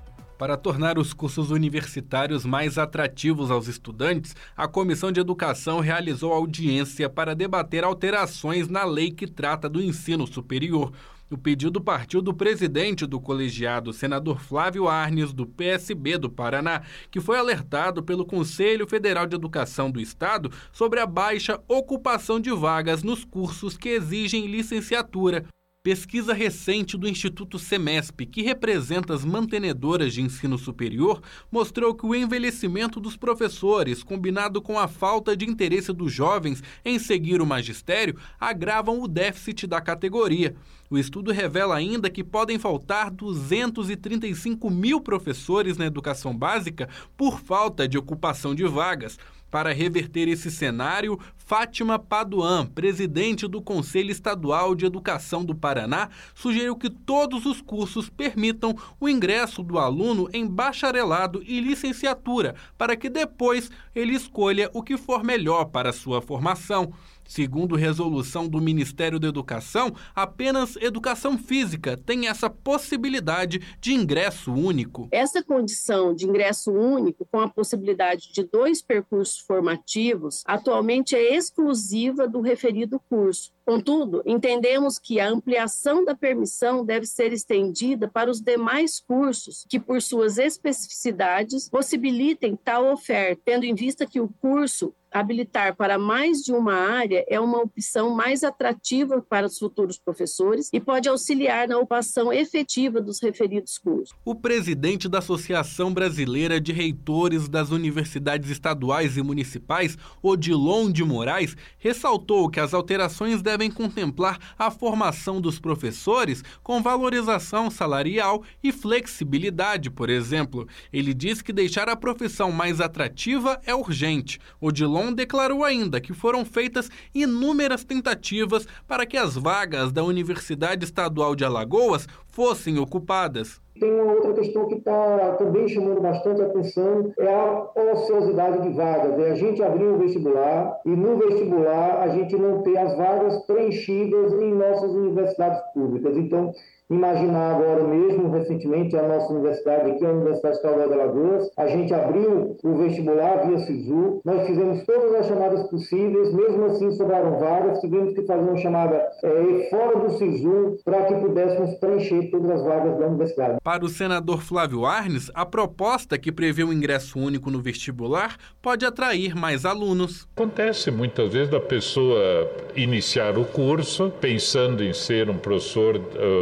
Para 0.41 0.57
tornar 0.57 0.97
os 0.97 1.13
cursos 1.13 1.51
universitários 1.51 2.47
mais 2.47 2.79
atrativos 2.79 3.51
aos 3.51 3.67
estudantes, 3.67 4.35
a 4.57 4.67
Comissão 4.67 5.11
de 5.11 5.19
Educação 5.19 5.79
realizou 5.79 6.33
audiência 6.33 7.07
para 7.07 7.35
debater 7.35 7.83
alterações 7.83 8.67
na 8.67 8.83
lei 8.83 9.11
que 9.11 9.27
trata 9.27 9.69
do 9.69 9.79
ensino 9.79 10.25
superior. 10.25 10.93
O 11.29 11.37
pedido 11.37 11.79
partiu 11.79 12.23
do 12.23 12.33
presidente 12.33 13.05
do 13.05 13.21
colegiado, 13.21 13.93
senador 13.93 14.41
Flávio 14.41 14.87
Arnes, 14.87 15.31
do 15.31 15.45
PSB 15.45 16.17
do 16.17 16.27
Paraná, 16.27 16.81
que 17.11 17.21
foi 17.21 17.37
alertado 17.37 18.01
pelo 18.01 18.25
Conselho 18.25 18.87
Federal 18.87 19.27
de 19.27 19.35
Educação 19.35 19.91
do 19.91 20.01
Estado 20.01 20.51
sobre 20.73 20.99
a 20.99 21.05
baixa 21.05 21.61
ocupação 21.67 22.39
de 22.39 22.49
vagas 22.49 23.03
nos 23.03 23.23
cursos 23.23 23.77
que 23.77 23.89
exigem 23.89 24.47
licenciatura. 24.47 25.45
Pesquisa 25.83 26.31
recente 26.31 26.95
do 26.95 27.09
Instituto 27.09 27.57
Semesp, 27.57 28.27
que 28.27 28.43
representa 28.43 29.15
as 29.15 29.25
mantenedoras 29.25 30.13
de 30.13 30.21
ensino 30.21 30.55
superior, 30.55 31.23
mostrou 31.51 31.95
que 31.95 32.05
o 32.05 32.13
envelhecimento 32.13 32.99
dos 32.99 33.17
professores, 33.17 34.03
combinado 34.03 34.61
com 34.61 34.77
a 34.77 34.87
falta 34.87 35.35
de 35.35 35.43
interesse 35.43 35.91
dos 35.91 36.13
jovens 36.13 36.61
em 36.85 36.99
seguir 36.99 37.41
o 37.41 37.47
magistério, 37.47 38.15
agravam 38.39 39.01
o 39.01 39.07
déficit 39.07 39.65
da 39.65 39.81
categoria. 39.81 40.55
O 40.87 40.99
estudo 40.99 41.31
revela 41.31 41.77
ainda 41.77 42.11
que 42.11 42.23
podem 42.23 42.59
faltar 42.59 43.09
235 43.09 44.69
mil 44.69 45.01
professores 45.01 45.77
na 45.77 45.87
educação 45.87 46.37
básica 46.37 46.87
por 47.17 47.39
falta 47.39 47.87
de 47.87 47.97
ocupação 47.97 48.53
de 48.53 48.67
vagas. 48.67 49.17
Para 49.51 49.73
reverter 49.73 50.29
esse 50.29 50.49
cenário, 50.49 51.19
Fátima 51.35 51.99
Paduan, 51.99 52.65
presidente 52.65 53.45
do 53.49 53.61
Conselho 53.61 54.09
Estadual 54.09 54.73
de 54.73 54.85
Educação 54.85 55.43
do 55.43 55.53
Paraná, 55.53 56.09
sugeriu 56.33 56.73
que 56.77 56.89
todos 56.89 57.45
os 57.45 57.59
cursos 57.59 58.09
permitam 58.09 58.73
o 58.97 59.09
ingresso 59.09 59.61
do 59.61 59.77
aluno 59.77 60.29
em 60.31 60.47
bacharelado 60.47 61.43
e 61.45 61.59
licenciatura, 61.59 62.55
para 62.77 62.95
que 62.95 63.09
depois 63.09 63.69
ele 63.93 64.15
escolha 64.15 64.69
o 64.73 64.81
que 64.81 64.95
for 64.95 65.21
melhor 65.21 65.65
para 65.65 65.91
sua 65.91 66.21
formação. 66.21 66.93
Segundo 67.31 67.77
resolução 67.77 68.45
do 68.45 68.59
Ministério 68.59 69.17
da 69.17 69.29
Educação, 69.29 69.95
apenas 70.13 70.75
educação 70.75 71.37
física 71.37 71.95
tem 71.95 72.27
essa 72.27 72.49
possibilidade 72.49 73.61
de 73.79 73.93
ingresso 73.93 74.51
único. 74.51 75.07
Essa 75.13 75.41
condição 75.41 76.13
de 76.13 76.27
ingresso 76.27 76.73
único, 76.73 77.25
com 77.31 77.39
a 77.39 77.47
possibilidade 77.47 78.33
de 78.33 78.43
dois 78.43 78.81
percursos 78.81 79.39
formativos, 79.39 80.43
atualmente 80.45 81.15
é 81.15 81.33
exclusiva 81.33 82.27
do 82.27 82.41
referido 82.41 82.99
curso. 83.09 83.53
Contudo, 83.65 84.21
entendemos 84.25 84.97
que 84.97 85.19
a 85.19 85.29
ampliação 85.29 86.03
da 86.03 86.15
permissão 86.15 86.83
deve 86.83 87.05
ser 87.05 87.31
estendida 87.31 88.07
para 88.07 88.29
os 88.29 88.41
demais 88.41 88.99
cursos 88.99 89.65
que, 89.69 89.79
por 89.79 90.01
suas 90.01 90.37
especificidades, 90.37 91.69
possibilitem 91.69 92.55
tal 92.55 92.91
oferta, 92.91 93.41
tendo 93.45 93.65
em 93.65 93.75
vista 93.75 94.05
que 94.05 94.19
o 94.19 94.27
curso 94.27 94.93
habilitar 95.11 95.75
para 95.75 95.97
mais 95.97 96.41
de 96.41 96.53
uma 96.53 96.73
área 96.73 97.25
é 97.27 97.39
uma 97.39 97.59
opção 97.59 98.15
mais 98.15 98.43
atrativa 98.43 99.21
para 99.21 99.45
os 99.45 99.59
futuros 99.59 99.99
professores 99.99 100.69
e 100.71 100.79
pode 100.79 101.09
auxiliar 101.09 101.67
na 101.67 101.77
ocupação 101.77 102.31
efetiva 102.31 103.01
dos 103.01 103.21
referidos 103.21 103.77
cursos. 103.77 104.15
O 104.23 104.33
presidente 104.33 105.09
da 105.09 105.19
Associação 105.19 105.93
Brasileira 105.93 106.61
de 106.61 106.71
Reitores 106.71 107.49
das 107.49 107.71
Universidades 107.71 108.49
Estaduais 108.49 109.17
e 109.17 109.21
Municipais, 109.21 109.97
Odilon 110.23 110.89
de 110.89 111.03
Moraes, 111.03 111.57
ressaltou 111.77 112.49
que 112.49 112.59
as 112.59 112.73
alterações 112.73 113.41
devem 113.51 113.69
contemplar 113.69 114.39
a 114.57 114.71
formação 114.71 115.41
dos 115.41 115.59
professores 115.59 116.41
com 116.63 116.81
valorização 116.81 117.69
salarial 117.69 118.43
e 118.63 118.71
flexibilidade, 118.71 119.89
por 119.89 120.09
exemplo. 120.09 120.65
Ele 120.91 121.13
diz 121.13 121.41
que 121.41 121.51
deixar 121.51 121.89
a 121.89 121.95
profissão 121.97 122.49
mais 122.49 122.79
atrativa 122.79 123.59
é 123.65 123.75
urgente. 123.75 124.39
Odilon 124.61 125.11
declarou 125.11 125.65
ainda 125.65 125.99
que 125.99 126.13
foram 126.13 126.45
feitas 126.45 126.89
inúmeras 127.13 127.83
tentativas 127.83 128.65
para 128.87 129.05
que 129.05 129.17
as 129.17 129.35
vagas 129.35 129.91
da 129.91 130.01
Universidade 130.01 130.85
Estadual 130.85 131.35
de 131.35 131.43
Alagoas 131.43 132.07
fossem 132.27 132.79
ocupadas. 132.79 133.59
Tem 133.79 133.91
uma 133.91 134.13
outra 134.13 134.33
questão 134.33 134.67
que 134.67 134.75
está 134.75 135.35
também 135.37 135.67
chamando 135.67 136.01
bastante 136.01 136.41
atenção, 136.41 137.11
é 137.17 137.33
a 137.33 137.67
ociosidade 137.93 138.61
de 138.61 138.75
vagas. 138.75 139.19
É 139.19 139.31
a 139.31 139.35
gente 139.35 139.63
abrir 139.63 139.85
o 139.85 139.97
vestibular 139.97 140.79
e 140.85 140.89
no 140.89 141.17
vestibular 141.17 142.01
a 142.01 142.09
gente 142.09 142.35
não 142.35 142.61
ter 142.61 142.77
as 142.77 142.95
vagas 142.97 143.45
preenchidas 143.45 144.33
em 144.33 144.53
nossas 144.53 144.91
universidades 144.91 145.59
públicas. 145.73 146.15
Então, 146.17 146.53
imaginar 146.91 147.55
agora 147.55 147.83
mesmo, 147.85 148.29
recentemente, 148.29 148.97
a 148.97 149.07
nossa 149.07 149.31
universidade 149.31 149.91
aqui, 149.91 150.05
a 150.05 150.11
Universidade 150.11 150.57
Estadual 150.57 150.87
de 150.89 150.93
Alagoas, 150.93 151.49
a 151.57 151.67
gente 151.67 151.93
abriu 151.93 152.57
o 152.61 152.75
vestibular 152.75 153.47
via 153.47 153.59
SISU, 153.59 154.21
nós 154.25 154.45
fizemos 154.45 154.85
todas 154.85 155.13
as 155.15 155.27
chamadas 155.27 155.69
possíveis, 155.69 156.33
mesmo 156.33 156.65
assim 156.65 156.91
sobraram 156.91 157.39
vagas, 157.39 157.79
tivemos 157.79 158.13
que 158.13 158.25
fazer 158.25 158.41
uma 158.41 158.57
chamada 158.57 159.07
é, 159.23 159.69
fora 159.69 159.99
do 159.99 160.17
SISU 160.17 160.77
para 160.83 161.05
que 161.05 161.15
pudéssemos 161.15 161.75
preencher 161.75 162.29
todas 162.29 162.51
as 162.51 162.63
vagas 162.63 162.99
da 162.99 163.07
universidade. 163.07 163.57
Para 163.63 163.85
o 163.85 163.89
senador 163.89 164.41
Flávio 164.41 164.85
Arnes, 164.85 165.31
a 165.33 165.45
proposta 165.45 166.17
que 166.17 166.31
prevê 166.31 166.63
o 166.63 166.73
ingresso 166.73 167.17
único 167.17 167.49
no 167.49 167.61
vestibular 167.61 168.35
pode 168.61 168.85
atrair 168.85 169.33
mais 169.33 169.65
alunos. 169.65 170.27
Acontece 170.35 170.91
muitas 170.91 171.31
vezes 171.31 171.49
da 171.49 171.59
pessoa 171.59 172.49
iniciar 172.75 173.37
o 173.37 173.45
curso 173.45 174.11
pensando 174.19 174.83
em 174.83 174.93
ser 174.93 175.29
um 175.29 175.37
professor, 175.37 175.95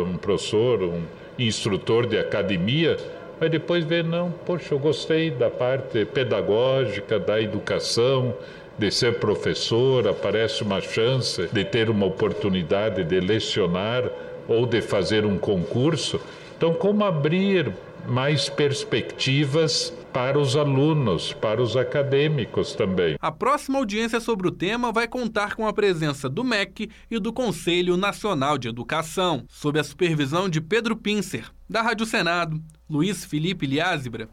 um 0.08 0.18
professor 0.18 0.39
professor, 0.40 0.82
um 0.82 1.04
instrutor 1.38 2.08
de 2.08 2.18
academia, 2.18 2.96
mas 3.40 3.52
depois 3.52 3.84
vê, 3.84 4.02
não, 4.02 4.32
poxa, 4.32 4.74
eu 4.74 4.80
gostei 4.80 5.30
da 5.30 5.50
parte 5.50 6.06
pedagógica, 6.06 7.20
da 7.20 7.42
educação, 7.42 8.34
de 8.78 8.90
ser 8.90 9.16
professor, 9.16 10.08
aparece 10.08 10.64
uma 10.64 10.80
chance 10.80 11.50
de 11.52 11.66
ter 11.66 11.90
uma 11.90 12.06
oportunidade 12.06 13.04
de 13.04 13.20
lecionar 13.20 14.10
ou 14.48 14.66
de 14.66 14.82
fazer 14.82 15.26
um 15.26 15.38
concurso. 15.38 16.22
Então, 16.58 16.74
como 16.74 17.04
abrir 17.04 17.70
mais 18.08 18.48
perspectivas 18.48 19.94
para 20.14 20.40
os 20.40 20.56
alunos, 20.56 21.34
para 21.34 21.62
os 21.62 21.76
acadêmicos 21.76 22.74
também. 22.74 23.16
A 23.20 23.32
próxima 23.32 23.78
audiência 23.78 24.20
sobre 24.20 24.48
o 24.48 24.52
tema 24.52 24.92
vai 24.92 25.08
contar 25.08 25.56
com 25.56 25.68
a 25.68 25.74
presença 25.74 26.28
do 26.28 26.44
MEC 26.44 26.90
e 27.10 27.20
do 27.20 27.32
Conselho 27.32 27.96
Nacional 27.96 28.58
de 28.58 28.68
Educação, 28.68 29.46
sob 29.48 29.80
a 29.80 29.84
supervisão 29.84 30.50
de 30.50 30.60
Pedro 30.62 30.96
Pincer, 30.96 31.52
da 31.70 31.82
Rádio 31.82 32.06
Senado, 32.06 32.62
Luiz 32.90 33.24
Felipe 33.24 33.66
Liázebra. 33.66 34.30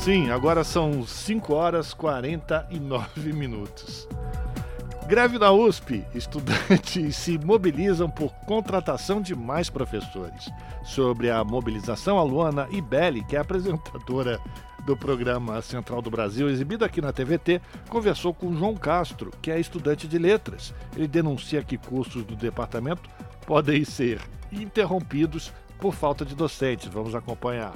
Sim, 0.00 0.30
agora 0.30 0.64
são 0.64 1.06
5 1.06 1.52
horas 1.52 1.92
49 1.92 3.34
minutos. 3.34 4.08
Greve 5.10 5.40
da 5.40 5.50
USP. 5.50 6.04
Estudantes 6.14 7.16
se 7.16 7.36
mobilizam 7.36 8.08
por 8.08 8.32
contratação 8.46 9.20
de 9.20 9.34
mais 9.34 9.68
professores. 9.68 10.48
Sobre 10.84 11.28
a 11.28 11.42
mobilização, 11.42 12.16
a 12.16 12.22
Luana 12.22 12.68
Ibelli, 12.70 13.24
que 13.24 13.34
é 13.34 13.40
apresentadora 13.40 14.38
do 14.86 14.96
programa 14.96 15.60
Central 15.62 16.00
do 16.00 16.12
Brasil, 16.12 16.48
exibido 16.48 16.84
aqui 16.84 17.00
na 17.00 17.12
TVT, 17.12 17.60
conversou 17.88 18.32
com 18.32 18.54
João 18.54 18.76
Castro, 18.76 19.32
que 19.42 19.50
é 19.50 19.58
estudante 19.58 20.06
de 20.06 20.16
letras. 20.16 20.72
Ele 20.94 21.08
denuncia 21.08 21.60
que 21.60 21.76
cursos 21.76 22.22
do 22.22 22.36
departamento 22.36 23.10
podem 23.44 23.84
ser 23.84 24.20
interrompidos 24.52 25.52
por 25.80 25.92
falta 25.92 26.24
de 26.24 26.36
docentes. 26.36 26.86
Vamos 26.86 27.16
acompanhar. 27.16 27.74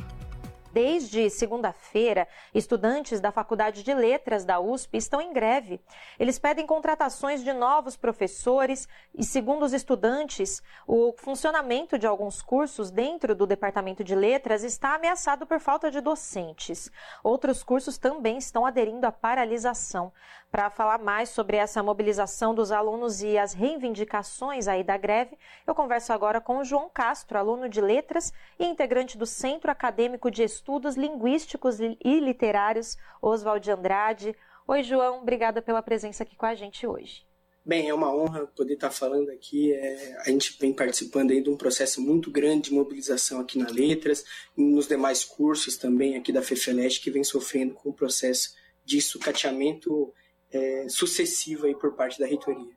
Desde 0.74 1.30
segunda-feira, 1.30 2.26
estudantes 2.52 3.20
da 3.20 3.30
Faculdade 3.30 3.84
de 3.84 3.94
Letras 3.94 4.44
da 4.44 4.58
USP 4.58 4.96
estão 4.96 5.20
em 5.20 5.32
greve. 5.32 5.80
Eles 6.18 6.36
pedem 6.36 6.66
contratações 6.66 7.44
de 7.44 7.52
novos 7.52 7.96
professores 7.96 8.88
e, 9.16 9.22
segundo 9.22 9.64
os 9.64 9.72
estudantes, 9.72 10.60
o 10.84 11.14
funcionamento 11.16 11.96
de 11.96 12.08
alguns 12.08 12.42
cursos 12.42 12.90
dentro 12.90 13.36
do 13.36 13.46
Departamento 13.46 14.02
de 14.02 14.16
Letras 14.16 14.64
está 14.64 14.96
ameaçado 14.96 15.46
por 15.46 15.60
falta 15.60 15.92
de 15.92 16.00
docentes. 16.00 16.90
Outros 17.22 17.62
cursos 17.62 17.96
também 17.96 18.36
estão 18.36 18.66
aderindo 18.66 19.06
à 19.06 19.12
paralisação. 19.12 20.12
Para 20.50 20.70
falar 20.70 20.98
mais 20.98 21.28
sobre 21.28 21.56
essa 21.56 21.84
mobilização 21.84 22.52
dos 22.52 22.72
alunos 22.72 23.22
e 23.22 23.38
as 23.38 23.52
reivindicações 23.52 24.66
aí 24.66 24.82
da 24.82 24.96
greve, 24.96 25.38
eu 25.64 25.74
converso 25.74 26.12
agora 26.12 26.40
com 26.40 26.58
o 26.58 26.64
João 26.64 26.88
Castro, 26.88 27.38
aluno 27.38 27.68
de 27.68 27.80
letras 27.80 28.32
e 28.58 28.64
integrante 28.64 29.16
do 29.16 29.26
Centro 29.26 29.70
Acadêmico 29.70 30.30
de 30.32 30.42
Estudos 30.42 30.63
Linguísticos 30.96 31.78
e 31.80 32.20
Literários, 32.20 32.96
Oswald 33.20 33.70
Andrade. 33.70 34.34
Oi, 34.66 34.82
João, 34.82 35.20
obrigada 35.20 35.60
pela 35.60 35.82
presença 35.82 36.22
aqui 36.22 36.36
com 36.36 36.46
a 36.46 36.54
gente 36.54 36.86
hoje. 36.86 37.26
Bem, 37.66 37.88
é 37.88 37.94
uma 37.94 38.14
honra 38.14 38.46
poder 38.46 38.74
estar 38.74 38.90
falando 38.90 39.30
aqui. 39.30 39.72
É, 39.72 40.18
a 40.20 40.30
gente 40.30 40.56
vem 40.60 40.72
participando 40.72 41.30
aí 41.30 41.42
de 41.42 41.48
um 41.48 41.56
processo 41.56 42.00
muito 42.00 42.30
grande 42.30 42.68
de 42.68 42.74
mobilização 42.74 43.40
aqui 43.40 43.58
na 43.58 43.70
Letras, 43.70 44.22
nos 44.54 44.86
demais 44.86 45.24
cursos 45.24 45.78
também 45.78 46.16
aqui 46.16 46.30
da 46.30 46.42
FEFELEST, 46.42 47.02
que 47.02 47.10
vem 47.10 47.24
sofrendo 47.24 47.72
com 47.74 47.88
o 47.88 47.94
processo 47.94 48.50
de 48.84 49.00
sucateamento 49.00 50.12
é, 50.52 50.86
sucessiva 50.90 51.66
aí 51.66 51.74
por 51.74 51.96
parte 51.96 52.18
da 52.18 52.26
reitoria. 52.26 52.72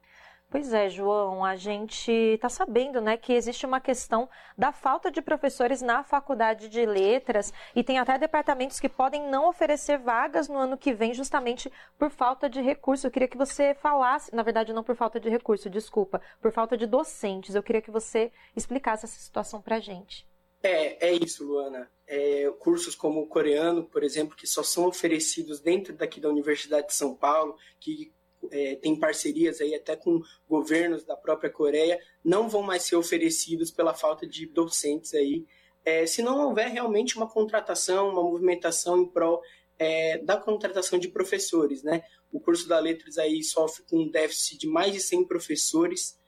Pois 0.50 0.72
é, 0.72 0.90
João, 0.90 1.44
a 1.44 1.58
gente 1.58 2.10
está 2.10 2.48
sabendo 2.48 3.02
né, 3.02 3.18
que 3.18 3.34
existe 3.34 3.66
uma 3.66 3.82
questão 3.82 4.30
da 4.58 4.72
falta 4.72 5.12
de 5.12 5.22
professores 5.22 5.82
na 5.82 6.06
faculdade 6.06 6.70
de 6.70 6.86
letras 6.86 7.52
e 7.76 7.84
tem 7.84 8.00
até 8.00 8.18
departamentos 8.18 8.80
que 8.80 8.88
podem 8.88 9.30
não 9.30 9.50
oferecer 9.50 9.98
vagas 9.98 10.48
no 10.48 10.58
ano 10.58 10.78
que 10.78 10.94
vem 10.94 11.14
justamente 11.14 11.70
por 12.00 12.10
falta 12.10 12.50
de 12.50 12.62
recurso. 12.62 13.06
Eu 13.06 13.12
queria 13.12 13.28
que 13.28 13.38
você 13.38 13.76
falasse, 13.76 14.34
na 14.34 14.42
verdade, 14.42 14.72
não 14.72 14.86
por 14.86 14.96
falta 14.96 15.20
de 15.20 15.30
recurso, 15.30 15.70
desculpa, 15.70 16.22
por 16.42 16.54
falta 16.54 16.78
de 16.78 16.86
docentes. 16.86 17.54
Eu 17.54 17.62
queria 17.62 17.82
que 17.82 17.92
você 17.92 18.32
explicasse 18.56 19.04
essa 19.04 19.20
situação 19.20 19.62
para 19.62 19.76
a 19.76 19.82
gente. 19.82 20.26
É, 20.64 21.10
é 21.10 21.14
isso, 21.14 21.46
Luana. 21.46 21.92
É, 22.08 22.50
cursos 22.60 22.96
como 22.96 23.22
o 23.22 23.28
coreano, 23.28 23.84
por 23.84 24.02
exemplo, 24.02 24.36
que 24.36 24.48
só 24.48 24.64
são 24.64 24.86
oferecidos 24.86 25.60
dentro 25.60 25.94
daqui 25.94 26.22
da 26.22 26.30
Universidade 26.30 26.88
de 26.88 26.94
São 26.94 27.14
Paulo, 27.14 27.58
que 27.80 28.14
é, 28.52 28.76
tem 28.76 29.00
parcerias 29.00 29.62
aí 29.62 29.74
até 29.76 29.96
com 29.96 30.22
governos 30.48 31.04
da 31.04 31.16
própria 31.16 31.50
Coreia, 31.50 32.00
não 32.24 32.48
vão 32.50 32.62
mais 32.62 32.84
ser 32.84 32.96
oferecidos 32.96 33.72
pela 33.72 33.94
falta 33.94 34.28
de 34.28 34.46
docentes 34.46 35.14
aí, 35.14 35.46
é, 35.84 36.06
se 36.06 36.22
não 36.22 36.48
houver 36.48 36.68
realmente 36.68 37.16
uma 37.16 37.30
contratação, 37.30 38.10
uma 38.10 38.22
movimentação 38.22 39.02
em 39.02 39.06
prol 39.06 39.42
é, 39.80 40.18
da 40.18 40.36
contratação 40.36 41.00
de 41.00 41.08
professores, 41.08 41.82
né? 41.84 42.04
O 42.32 42.40
curso 42.40 42.68
da 42.68 42.80
Letras 42.80 43.18
aí 43.18 43.42
sofre 43.44 43.84
com 43.90 44.00
um 44.00 44.10
déficit 44.12 44.58
de 44.58 44.68
mais 44.68 44.92
de 44.92 45.00
100 45.00 45.26
professores, 45.26 46.20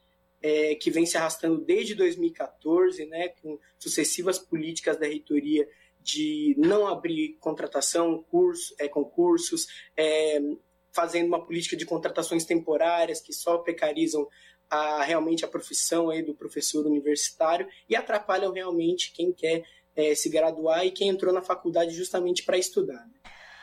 é, 0.41 0.75
que 0.75 0.89
vem 0.89 1.05
se 1.05 1.17
arrastando 1.17 1.59
desde 1.59 1.93
2014, 1.95 3.05
né, 3.05 3.29
com 3.41 3.59
sucessivas 3.77 4.39
políticas 4.39 4.97
da 4.97 5.05
reitoria 5.05 5.67
de 6.01 6.55
não 6.57 6.87
abrir 6.87 7.37
contratação, 7.39 8.23
curso, 8.23 8.73
é, 8.79 8.87
concursos, 8.87 9.67
é, 9.97 10.39
fazendo 10.91 11.27
uma 11.27 11.45
política 11.45 11.77
de 11.77 11.85
contratações 11.85 12.45
temporárias 12.45 13.21
que 13.21 13.33
só 13.33 13.57
precarizam 13.57 14.27
a, 14.69 15.03
realmente 15.03 15.43
a 15.43 15.47
profissão 15.47 16.09
aí 16.09 16.21
do 16.21 16.33
professor 16.33 16.85
universitário 16.85 17.67
e 17.87 17.95
atrapalham 17.95 18.51
realmente 18.51 19.11
quem 19.13 19.31
quer 19.31 19.63
é, 19.95 20.13
se 20.15 20.29
graduar 20.29 20.85
e 20.85 20.91
quem 20.91 21.09
entrou 21.09 21.33
na 21.33 21.41
faculdade 21.41 21.91
justamente 21.91 22.43
para 22.43 22.57
estudar. 22.57 23.05
Né? 23.07 23.18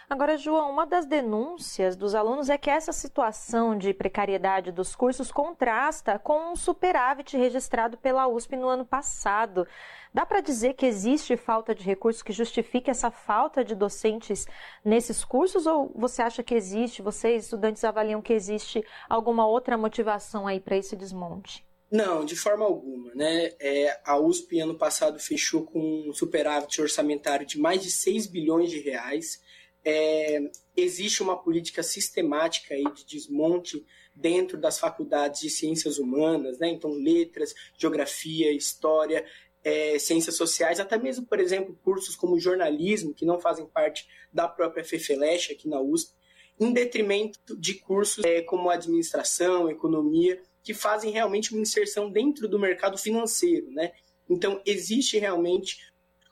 Agora, 0.09 0.39
João, 0.39 0.71
uma 0.71 0.87
das 0.87 1.05
denúncias 1.05 1.97
dos 1.97 2.15
alunos 2.15 2.49
é 2.49 2.57
que 2.57 2.71
essa 2.71 2.93
situação 2.93 3.77
de 3.77 3.93
precariedade 3.93 4.71
dos 4.71 4.95
cursos 4.95 5.33
contrasta 5.33 6.17
com 6.17 6.53
um 6.53 6.55
superávit 6.55 7.37
registrado 7.37 7.99
pela 7.99 8.29
USP 8.29 8.55
no 8.55 8.69
ano 8.69 8.87
passado. 8.87 9.67
Dá 10.15 10.25
para 10.25 10.41
dizer 10.41 10.75
que 10.75 10.87
existe 10.87 11.37
falta 11.37 11.75
de 11.75 11.83
recursos 11.83 12.23
que 12.23 12.33
justifique 12.33 12.89
essa 12.89 13.11
falta 13.11 13.65
de 13.65 13.75
docentes 13.75 14.47
nesses 14.85 15.25
cursos 15.25 15.67
ou 15.67 15.91
você 15.97 16.23
acha 16.23 16.41
que 16.41 16.55
existe, 16.55 17.03
vocês 17.03 17.43
estudantes 17.43 17.83
avaliam 17.83 18.23
que 18.23 18.33
existe 18.33 18.87
alguma 19.09 19.45
outra 19.45 19.77
motivação 19.77 20.47
aí 20.47 20.61
para 20.61 20.77
esse 20.77 20.95
desmonte? 20.95 21.67
Não, 21.91 22.25
de 22.25 22.37
forma 22.37 22.65
alguma. 22.65 23.13
Né? 23.13 23.55
É, 23.59 24.01
a 24.05 24.17
USP 24.17 24.61
ano 24.61 24.79
passado 24.79 25.19
fechou 25.19 25.65
com 25.65 26.09
um 26.09 26.13
superávit 26.13 26.81
orçamentário 26.81 27.45
de 27.45 27.59
mais 27.59 27.83
de 27.83 27.91
6 27.91 28.29
bilhões 28.29 28.71
de 28.71 28.79
reais 28.79 29.45
é, 29.89 30.41
existe 30.76 31.22
uma 31.22 31.41
política 31.41 31.80
sistemática 31.80 32.74
aí 32.74 32.82
de 32.93 33.07
desmonte 33.07 33.87
dentro 34.12 34.59
das 34.59 34.80
faculdades 34.80 35.41
de 35.43 35.49
ciências 35.49 35.97
humanas, 35.99 36.59
né? 36.59 36.68
então 36.68 36.91
letras, 36.91 37.55
geografia, 37.78 38.51
história, 38.51 39.24
é, 39.62 39.97
ciências 40.01 40.34
sociais, 40.34 40.80
até 40.80 40.99
mesmo, 40.99 41.24
por 41.24 41.39
exemplo, 41.39 41.78
cursos 41.84 42.16
como 42.16 42.41
jornalismo, 42.41 43.14
que 43.14 43.24
não 43.24 43.39
fazem 43.39 43.64
parte 43.64 44.09
da 44.32 44.49
própria 44.49 44.82
FEFELESH 44.82 45.53
aqui 45.53 45.68
na 45.68 45.80
USP, 45.80 46.16
em 46.59 46.72
detrimento 46.72 47.39
de 47.57 47.74
cursos 47.74 48.24
é, 48.24 48.43
como 48.43 48.70
administração, 48.70 49.70
economia, 49.70 50.43
que 50.64 50.74
fazem 50.74 51.12
realmente 51.12 51.53
uma 51.53 51.62
inserção 51.62 52.11
dentro 52.11 52.49
do 52.49 52.59
mercado 52.59 52.99
financeiro. 52.99 53.70
Né? 53.70 53.93
Então, 54.28 54.61
existe 54.66 55.16
realmente 55.16 55.78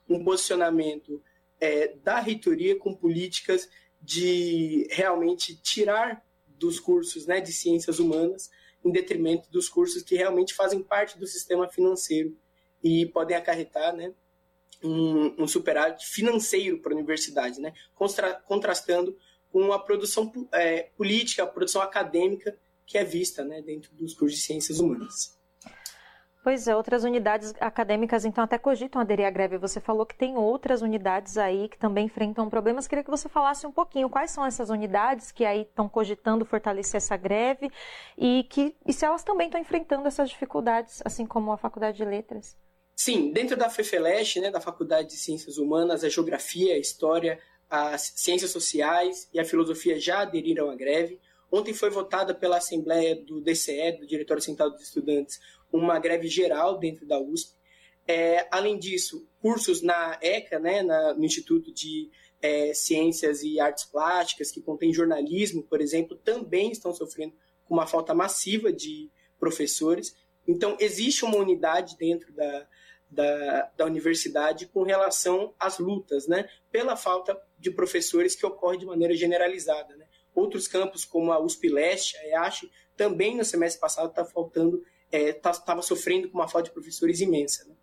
um 0.09 0.25
posicionamento 0.25 1.23
é, 1.65 1.97
da 2.05 2.21
reitoria 2.21 2.79
com 2.79 2.95
políticas 2.95 3.69
de 4.01 4.87
realmente 4.91 5.57
tirar 5.57 6.23
dos 6.47 6.79
cursos 6.79 7.27
né, 7.27 7.41
de 7.41 7.53
ciências 7.53 7.99
humanas 7.99 8.51
em 8.85 8.93
detrimento 8.93 9.51
dos 9.51 9.69
cursos 9.69 10.03
que 10.03 10.15
realmente 10.15 10.53
fazem 10.53 10.83
parte 10.83 11.19
do 11.19 11.27
sistema 11.27 11.67
financeiro 11.67 12.37
e 12.83 13.07
podem 13.07 13.35
acarretar 13.35 13.97
né, 13.97 14.13
um, 14.83 15.43
um 15.43 15.49
superávit 15.49 16.07
financeiro 16.07 16.79
para 16.79 16.93
a 16.93 16.97
universidade, 16.97 17.59
né, 17.61 17.73
contra, 17.95 18.35
contrastando 18.35 19.17
com 19.51 19.73
a 19.73 19.79
produção 19.79 20.31
é, 20.53 20.91
política, 20.97 21.45
a 21.45 21.47
produção 21.47 21.81
acadêmica 21.81 22.59
que 22.85 22.99
é 22.99 23.05
vista 23.05 23.43
né, 23.43 23.63
dentro 23.63 23.91
dos 23.95 24.13
cursos 24.13 24.39
de 24.39 24.45
ciências 24.45 24.81
humanas. 24.81 25.39
Pois 26.45 26.69
é, 26.69 26.77
outras 26.77 27.05
unidades 27.05 27.55
acadêmicas 27.59 28.27
então 28.27 28.45
até 28.45 28.59
cogitam 28.59 29.01
aderir 29.01 29.27
à 29.27 29.31
greve. 29.31 29.57
Você 29.57 29.81
falou 29.81 30.05
que 30.05 30.15
tem 30.15 30.37
outras 30.37 30.83
unidades 30.83 31.39
aí 31.39 31.71
que 31.71 31.79
também 31.79 32.05
enfrentam 32.05 32.51
problemas. 32.51 32.87
Queria 32.87 33.03
que 33.03 33.11
você 33.11 33.31
falasse 33.31 33.67
um 33.67 33.73
pouquinho 33.73 34.11
quais 34.11 34.31
são 34.31 34.45
essas 34.45 34.69
unidades 34.69 35.33
que 35.33 35.43
aí 35.43 35.63
estão 35.63 35.89
cogitando 35.89 36.45
fortalecer 36.45 36.99
essa 36.99 37.17
greve 37.17 37.71
e 38.19 38.45
que 38.51 38.77
e 38.87 38.93
se 38.93 39.07
elas 39.07 39.25
também 39.25 39.47
estão 39.47 39.59
enfrentando 39.59 40.07
essas 40.07 40.29
dificuldades, 40.29 41.01
assim 41.03 41.25
como 41.25 41.51
a 41.51 41.57
Faculdade 41.57 41.97
de 41.97 42.05
Letras. 42.05 42.59
Sim, 42.95 43.33
dentro 43.33 43.57
da 43.57 43.71
FEFELESH, 43.71 44.37
né, 44.43 44.51
da 44.51 44.61
Faculdade 44.61 45.09
de 45.09 45.17
Ciências 45.17 45.57
Humanas, 45.57 46.05
a 46.05 46.11
Geografia, 46.11 46.75
a 46.75 46.79
História, 46.79 47.41
as 47.71 48.13
Ciências 48.17 48.51
Sociais 48.51 49.31
e 49.33 49.41
a 49.41 49.47
Filosofia 49.47 49.99
já 49.99 50.21
aderiram 50.21 50.69
à 50.69 50.77
greve. 50.77 51.19
Ontem 51.51 51.73
foi 51.73 51.89
votada 51.89 52.35
pela 52.35 52.57
Assembleia 52.57 53.15
do 53.15 53.41
DCE, 53.41 53.93
do 53.93 54.07
Diretório 54.07 54.43
Central 54.43 54.71
dos 54.71 54.83
Estudantes, 54.83 55.41
uma 55.77 55.99
greve 55.99 56.29
geral 56.29 56.79
dentro 56.79 57.07
da 57.07 57.19
USP. 57.21 57.53
É, 58.07 58.47
além 58.51 58.79
disso, 58.79 59.27
cursos 59.41 59.83
na 59.83 60.19
ECA, 60.21 60.59
né, 60.59 60.83
na, 60.83 61.15
no 61.15 61.25
Instituto 61.25 61.73
de 61.73 62.11
é, 62.41 62.73
Ciências 62.75 63.43
e 63.43 63.59
Artes 63.59 63.85
Plásticas, 63.85 64.51
que 64.51 64.61
contém 64.61 64.93
jornalismo, 64.93 65.63
por 65.63 65.81
exemplo, 65.81 66.17
também 66.17 66.71
estão 66.71 66.93
sofrendo 66.93 67.35
com 67.65 67.75
uma 67.75 67.87
falta 67.87 68.15
massiva 68.15 68.73
de 68.73 69.11
professores. 69.39 70.15
Então, 70.47 70.77
existe 70.79 71.25
uma 71.25 71.39
unidade 71.39 71.97
dentro 71.97 72.31
da, 72.33 72.69
da, 73.11 73.73
da 73.77 73.87
universidade 73.87 74.67
com 74.67 74.83
relação 74.83 75.55
às 75.59 75.79
lutas, 75.79 76.29
né, 76.29 76.49
pela 76.71 76.97
falta 76.97 77.41
de 77.59 77.71
professores 77.71 78.37
que 78.37 78.47
ocorre 78.47 78.77
de 78.77 78.87
maneira 78.87 79.15
generalizada. 79.15 79.97
Né. 79.97 80.07
Outros 80.35 80.69
campos, 80.69 81.05
como 81.05 81.33
a 81.33 81.41
USP 81.41 81.69
Leste, 81.69 82.17
a 82.19 82.27
EASH, 82.27 82.67
também 82.97 83.37
no 83.37 83.45
semestre 83.45 83.81
passado 83.81 84.11
está 84.11 84.25
faltando 84.25 84.85
estava 85.13 85.81
é, 85.81 85.83
sofrendo 85.83 86.29
com 86.29 86.39
uma 86.39 86.49
falta 86.49 86.69
de 86.69 86.75
professores 86.75 87.21
imensa. 87.21 87.65
Né? 87.69 87.75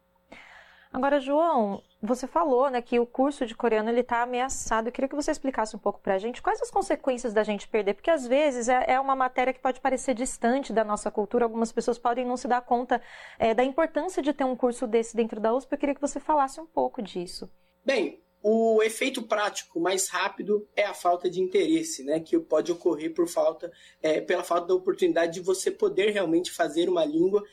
Agora, 0.93 1.21
João, 1.21 1.81
você 2.01 2.27
falou 2.27 2.69
né, 2.69 2.81
que 2.81 2.99
o 2.99 3.05
curso 3.05 3.45
de 3.45 3.55
coreano 3.55 3.89
ele 3.89 4.01
está 4.01 4.23
ameaçado. 4.23 4.87
Eu 4.87 4.91
queria 4.91 5.07
que 5.07 5.15
você 5.15 5.31
explicasse 5.31 5.73
um 5.73 5.79
pouco 5.79 6.01
para 6.01 6.15
a 6.15 6.17
gente 6.17 6.41
quais 6.41 6.61
as 6.61 6.69
consequências 6.69 7.33
da 7.33 7.43
gente 7.43 7.65
perder, 7.65 7.93
porque 7.93 8.11
às 8.11 8.27
vezes 8.27 8.67
é, 8.67 8.83
é, 8.87 8.99
uma 8.99 9.15
matéria 9.15 9.53
que 9.53 9.61
pode 9.61 9.79
parecer 9.79 10.13
distante 10.13 10.73
da 10.73 10.83
nossa 10.83 11.09
cultura. 11.09 11.45
Algumas 11.45 11.71
pessoas 11.71 11.97
podem 11.97 12.25
não 12.25 12.35
se 12.35 12.45
dar 12.45 12.61
conta 12.61 13.01
é, 13.39 13.53
da 13.53 13.63
importância 13.63 14.21
de 14.21 14.33
ter 14.33 14.43
um 14.43 14.55
curso 14.55 14.85
desse 14.85 15.15
dentro 15.15 15.39
da 15.39 15.53
USP. 15.53 15.71
Eu 15.71 15.77
queria 15.77 15.95
que 15.95 16.01
você 16.01 16.19
falasse 16.19 16.59
um 16.59 16.65
pouco 16.65 17.01
disso. 17.01 17.49
Bem, 17.85 18.21
o 18.43 18.81
efeito 18.81 19.21
prático 19.21 19.79
mais 19.79 20.09
rápido 20.09 20.67
é 20.75 20.83
a 20.83 20.93
falta 20.93 21.29
de 21.29 21.39
interesse, 21.39 22.03
né, 22.03 22.19
que 22.19 22.39
pode 22.39 22.71
ocorrer 22.71 23.13
por 23.13 23.27
falta, 23.27 23.71
é, 24.01 24.19
pela 24.19 24.43
falta 24.43 24.67
da 24.67 24.73
oportunidade 24.73 25.33
de 25.33 25.39
você 25.41 25.69
poder 25.69 26.11
realmente 26.11 26.51
fazer 26.51 26.89
uma 26.89 27.05
língua 27.05 27.43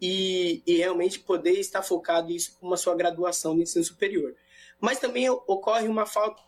e, 0.00 0.62
e 0.66 0.76
realmente 0.76 1.20
poder 1.20 1.58
estar 1.58 1.82
focado 1.82 2.30
isso 2.30 2.56
como 2.60 2.74
a 2.74 2.76
sua 2.76 2.94
graduação 2.94 3.54
no 3.54 3.62
ensino 3.62 3.84
superior. 3.84 4.34
Mas 4.80 4.98
também 4.98 5.28
ocorre 5.28 5.88
uma 5.88 6.06
falta 6.06 6.42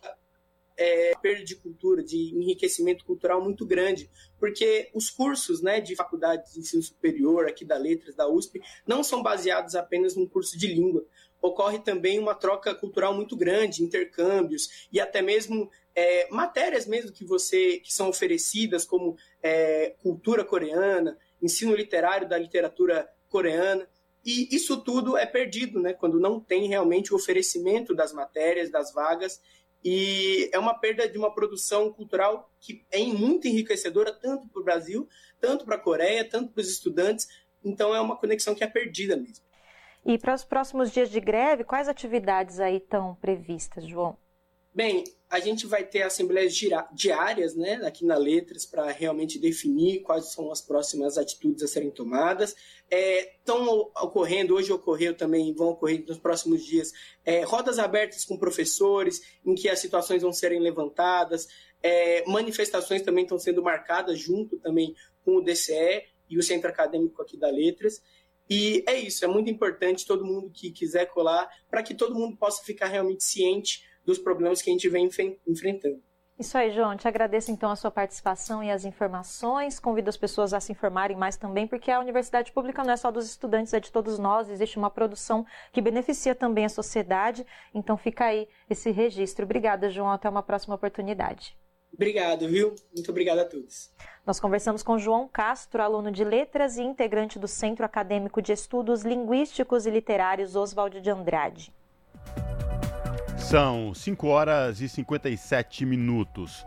é, 0.79 1.13
perda 1.21 1.43
de 1.43 1.57
cultura, 1.57 2.01
de 2.01 2.33
enriquecimento 2.33 3.03
cultural 3.03 3.43
muito 3.43 3.65
grande, 3.65 4.09
porque 4.39 4.89
os 4.93 5.09
cursos 5.09 5.61
né, 5.61 5.81
de 5.81 5.93
faculdade 5.93 6.53
de 6.53 6.59
ensino 6.59 6.81
superior 6.81 7.47
aqui 7.47 7.65
da 7.65 7.77
Letras, 7.77 8.15
da 8.15 8.29
USP, 8.29 8.61
não 8.87 9.03
são 9.03 9.21
baseados 9.21 9.75
apenas 9.75 10.15
num 10.15 10.25
curso 10.25 10.57
de 10.57 10.67
língua, 10.67 11.05
ocorre 11.41 11.79
também 11.79 12.19
uma 12.19 12.35
troca 12.35 12.73
cultural 12.75 13.13
muito 13.13 13.35
grande, 13.35 13.83
intercâmbios 13.83 14.87
e 14.91 14.99
até 14.99 15.21
mesmo 15.21 15.69
é, 15.95 16.27
matérias 16.29 16.85
mesmo 16.85 17.11
que 17.11 17.25
você 17.25 17.79
que 17.79 17.93
são 17.93 18.09
oferecidas 18.09 18.85
como 18.85 19.17
é, 19.41 19.95
cultura 20.01 20.43
coreana, 20.43 21.17
ensino 21.41 21.75
literário 21.75 22.27
da 22.27 22.37
literatura 22.37 23.09
coreana 23.29 23.87
e 24.25 24.53
isso 24.53 24.77
tudo 24.83 25.17
é 25.17 25.25
perdido, 25.25 25.79
né? 25.79 25.93
Quando 25.93 26.19
não 26.19 26.39
tem 26.39 26.67
realmente 26.67 27.13
o 27.13 27.15
oferecimento 27.15 27.95
das 27.95 28.11
matérias, 28.11 28.69
das 28.69 28.93
vagas 28.93 29.41
e 29.83 30.49
é 30.51 30.59
uma 30.59 30.73
perda 30.73 31.07
de 31.07 31.17
uma 31.17 31.33
produção 31.33 31.91
cultural 31.91 32.51
que 32.59 32.85
é 32.91 32.99
muito 33.05 33.47
enriquecedora 33.47 34.11
tanto 34.11 34.47
para 34.49 34.61
o 34.61 34.63
Brasil, 34.63 35.07
tanto 35.39 35.63
para 35.63 35.75
a 35.75 35.79
Coreia, 35.79 36.27
tanto 36.27 36.51
para 36.51 36.61
os 36.61 36.69
estudantes. 36.69 37.27
Então 37.63 37.95
é 37.95 38.01
uma 38.01 38.17
conexão 38.17 38.53
que 38.53 38.63
é 38.63 38.67
perdida 38.67 39.15
mesmo. 39.15 39.48
E 40.05 40.17
para 40.17 40.33
os 40.33 40.43
próximos 40.43 40.91
dias 40.91 41.09
de 41.09 41.19
greve, 41.19 41.63
quais 41.63 41.87
atividades 41.87 42.59
aí 42.59 42.77
estão 42.77 43.15
previstas, 43.15 43.85
João? 43.85 44.17
Bem, 44.73 45.03
a 45.29 45.39
gente 45.39 45.67
vai 45.67 45.83
ter 45.83 46.03
assembleias 46.03 46.53
diárias 46.93 47.55
né, 47.55 47.81
aqui 47.85 48.05
na 48.05 48.15
Letras 48.15 48.65
para 48.65 48.89
realmente 48.91 49.37
definir 49.39 50.01
quais 50.01 50.31
são 50.31 50.51
as 50.51 50.61
próximas 50.61 51.17
atitudes 51.17 51.63
a 51.63 51.67
serem 51.67 51.91
tomadas. 51.91 52.55
Estão 52.89 53.91
é, 53.95 54.03
ocorrendo, 54.03 54.55
hoje 54.55 54.71
ocorreu 54.71 55.15
também, 55.15 55.53
vão 55.53 55.69
ocorrer 55.69 56.05
nos 56.07 56.17
próximos 56.19 56.63
dias, 56.63 56.93
é, 57.25 57.43
rodas 57.43 57.77
abertas 57.77 58.23
com 58.23 58.37
professores, 58.37 59.21
em 59.45 59.53
que 59.53 59.67
as 59.67 59.79
situações 59.79 60.21
vão 60.21 60.31
serem 60.31 60.59
levantadas. 60.59 61.47
É, 61.81 62.23
manifestações 62.27 63.01
também 63.01 63.23
estão 63.23 63.39
sendo 63.39 63.61
marcadas 63.61 64.19
junto 64.19 64.57
também 64.59 64.95
com 65.25 65.37
o 65.37 65.41
DCE 65.41 66.03
e 66.29 66.37
o 66.37 66.43
Centro 66.43 66.69
Acadêmico 66.69 67.21
aqui 67.21 67.37
da 67.37 67.49
Letras. 67.49 68.01
E 68.49 68.83
é 68.87 68.97
isso, 68.97 69.23
é 69.23 69.27
muito 69.27 69.49
importante 69.49 70.07
todo 70.07 70.25
mundo 70.25 70.49
que 70.49 70.71
quiser 70.71 71.05
colar, 71.05 71.47
para 71.69 71.83
que 71.83 71.93
todo 71.93 72.15
mundo 72.15 72.35
possa 72.35 72.63
ficar 72.63 72.87
realmente 72.87 73.23
ciente 73.23 73.87
dos 74.03 74.17
problemas 74.17 74.61
que 74.61 74.69
a 74.69 74.73
gente 74.73 74.89
vem 74.89 75.07
enfrentando. 75.47 76.01
Isso 76.39 76.57
aí, 76.57 76.71
João. 76.71 76.95
Te 76.95 77.05
agradeço 77.05 77.51
então 77.51 77.69
a 77.69 77.75
sua 77.75 77.91
participação 77.91 78.63
e 78.63 78.71
as 78.71 78.85
informações. 78.85 79.77
Convido 79.77 80.09
as 80.09 80.15
pessoas 80.15 80.53
a 80.53 80.61
se 80.61 80.71
informarem 80.71 81.17
mais 81.17 81.35
também, 81.35 81.67
porque 81.67 81.91
a 81.91 81.99
universidade 81.99 82.53
pública 82.53 82.81
não 82.81 82.93
é 82.93 82.97
só 82.97 83.11
dos 83.11 83.25
estudantes, 83.25 83.73
é 83.73 83.79
de 83.81 83.91
todos 83.91 84.17
nós. 84.17 84.49
Existe 84.49 84.77
uma 84.77 84.89
produção 84.89 85.45
que 85.73 85.81
beneficia 85.81 86.33
também 86.33 86.63
a 86.63 86.69
sociedade. 86.69 87.45
Então 87.75 87.97
fica 87.97 88.23
aí 88.23 88.47
esse 88.69 88.89
registro. 88.89 89.43
Obrigada, 89.43 89.89
João. 89.89 90.11
Até 90.11 90.29
uma 90.29 90.41
próxima 90.41 90.75
oportunidade. 90.75 91.58
Obrigado, 91.93 92.47
viu? 92.47 92.75
Muito 92.93 93.09
obrigado 93.11 93.39
a 93.39 93.45
todos. 93.45 93.91
Nós 94.25 94.39
conversamos 94.39 94.83
com 94.83 94.97
João 94.97 95.27
Castro, 95.27 95.81
aluno 95.81 96.11
de 96.11 96.23
Letras 96.23 96.77
e 96.77 96.83
integrante 96.83 97.39
do 97.39 97.47
Centro 97.47 97.85
Acadêmico 97.85 98.41
de 98.41 98.53
Estudos 98.53 99.03
Linguísticos 99.03 99.85
e 99.85 99.89
Literários 99.89 100.55
Oswald 100.55 101.01
de 101.01 101.09
Andrade. 101.09 101.73
São 103.37 103.93
5 103.93 104.27
horas 104.27 104.81
e 104.81 104.87
57 104.87 105.85
minutos. 105.85 106.63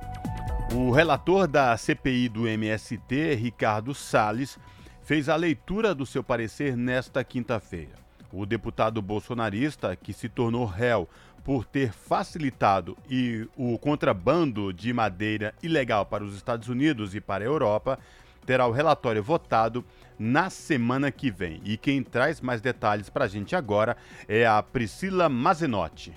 O 0.74 0.90
relator 0.90 1.46
da 1.46 1.76
CPI 1.76 2.28
do 2.28 2.48
MST, 2.48 3.34
Ricardo 3.34 3.94
Salles, 3.94 4.58
fez 5.02 5.28
a 5.28 5.36
leitura 5.36 5.94
do 5.94 6.06
seu 6.06 6.24
parecer 6.24 6.76
nesta 6.76 7.22
quinta-feira. 7.22 7.92
O 8.32 8.46
deputado 8.46 9.02
bolsonarista, 9.02 9.94
que 9.94 10.12
se 10.12 10.28
tornou 10.28 10.64
réu 10.64 11.06
por 11.44 11.64
ter 11.64 11.92
facilitado 11.92 12.96
e 13.08 13.48
o 13.56 13.78
contrabando 13.78 14.72
de 14.72 14.92
madeira 14.92 15.54
ilegal 15.62 16.06
para 16.06 16.24
os 16.24 16.36
Estados 16.36 16.68
Unidos 16.68 17.14
e 17.14 17.20
para 17.20 17.44
a 17.44 17.46
Europa, 17.46 17.98
terá 18.46 18.66
o 18.66 18.72
relatório 18.72 19.22
votado 19.22 19.84
na 20.18 20.50
semana 20.50 21.10
que 21.10 21.30
vem. 21.30 21.60
E 21.64 21.76
quem 21.76 22.02
traz 22.02 22.40
mais 22.40 22.60
detalhes 22.60 23.08
para 23.08 23.24
a 23.24 23.28
gente 23.28 23.56
agora 23.56 23.96
é 24.28 24.46
a 24.46 24.62
Priscila 24.62 25.28
Mazenotti. 25.28 26.12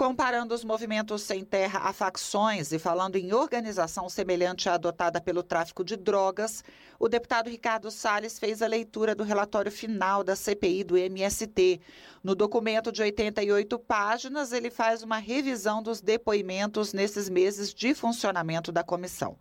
Comparando 0.00 0.54
os 0.54 0.64
movimentos 0.64 1.20
sem 1.20 1.44
terra 1.44 1.80
a 1.80 1.92
facções 1.92 2.72
e 2.72 2.78
falando 2.78 3.16
em 3.16 3.34
organização 3.34 4.08
semelhante 4.08 4.66
à 4.66 4.72
adotada 4.72 5.20
pelo 5.20 5.42
tráfico 5.42 5.84
de 5.84 5.94
drogas, 5.94 6.64
o 6.98 7.06
deputado 7.06 7.50
Ricardo 7.50 7.90
Salles 7.90 8.38
fez 8.38 8.62
a 8.62 8.66
leitura 8.66 9.14
do 9.14 9.22
relatório 9.22 9.70
final 9.70 10.24
da 10.24 10.34
CPI 10.34 10.84
do 10.84 10.96
MST. 10.96 11.82
No 12.24 12.34
documento 12.34 12.90
de 12.90 13.02
88 13.02 13.78
páginas, 13.80 14.54
ele 14.54 14.70
faz 14.70 15.02
uma 15.02 15.18
revisão 15.18 15.82
dos 15.82 16.00
depoimentos 16.00 16.94
nesses 16.94 17.28
meses 17.28 17.74
de 17.74 17.92
funcionamento 17.94 18.72
da 18.72 18.82
comissão. 18.82 19.36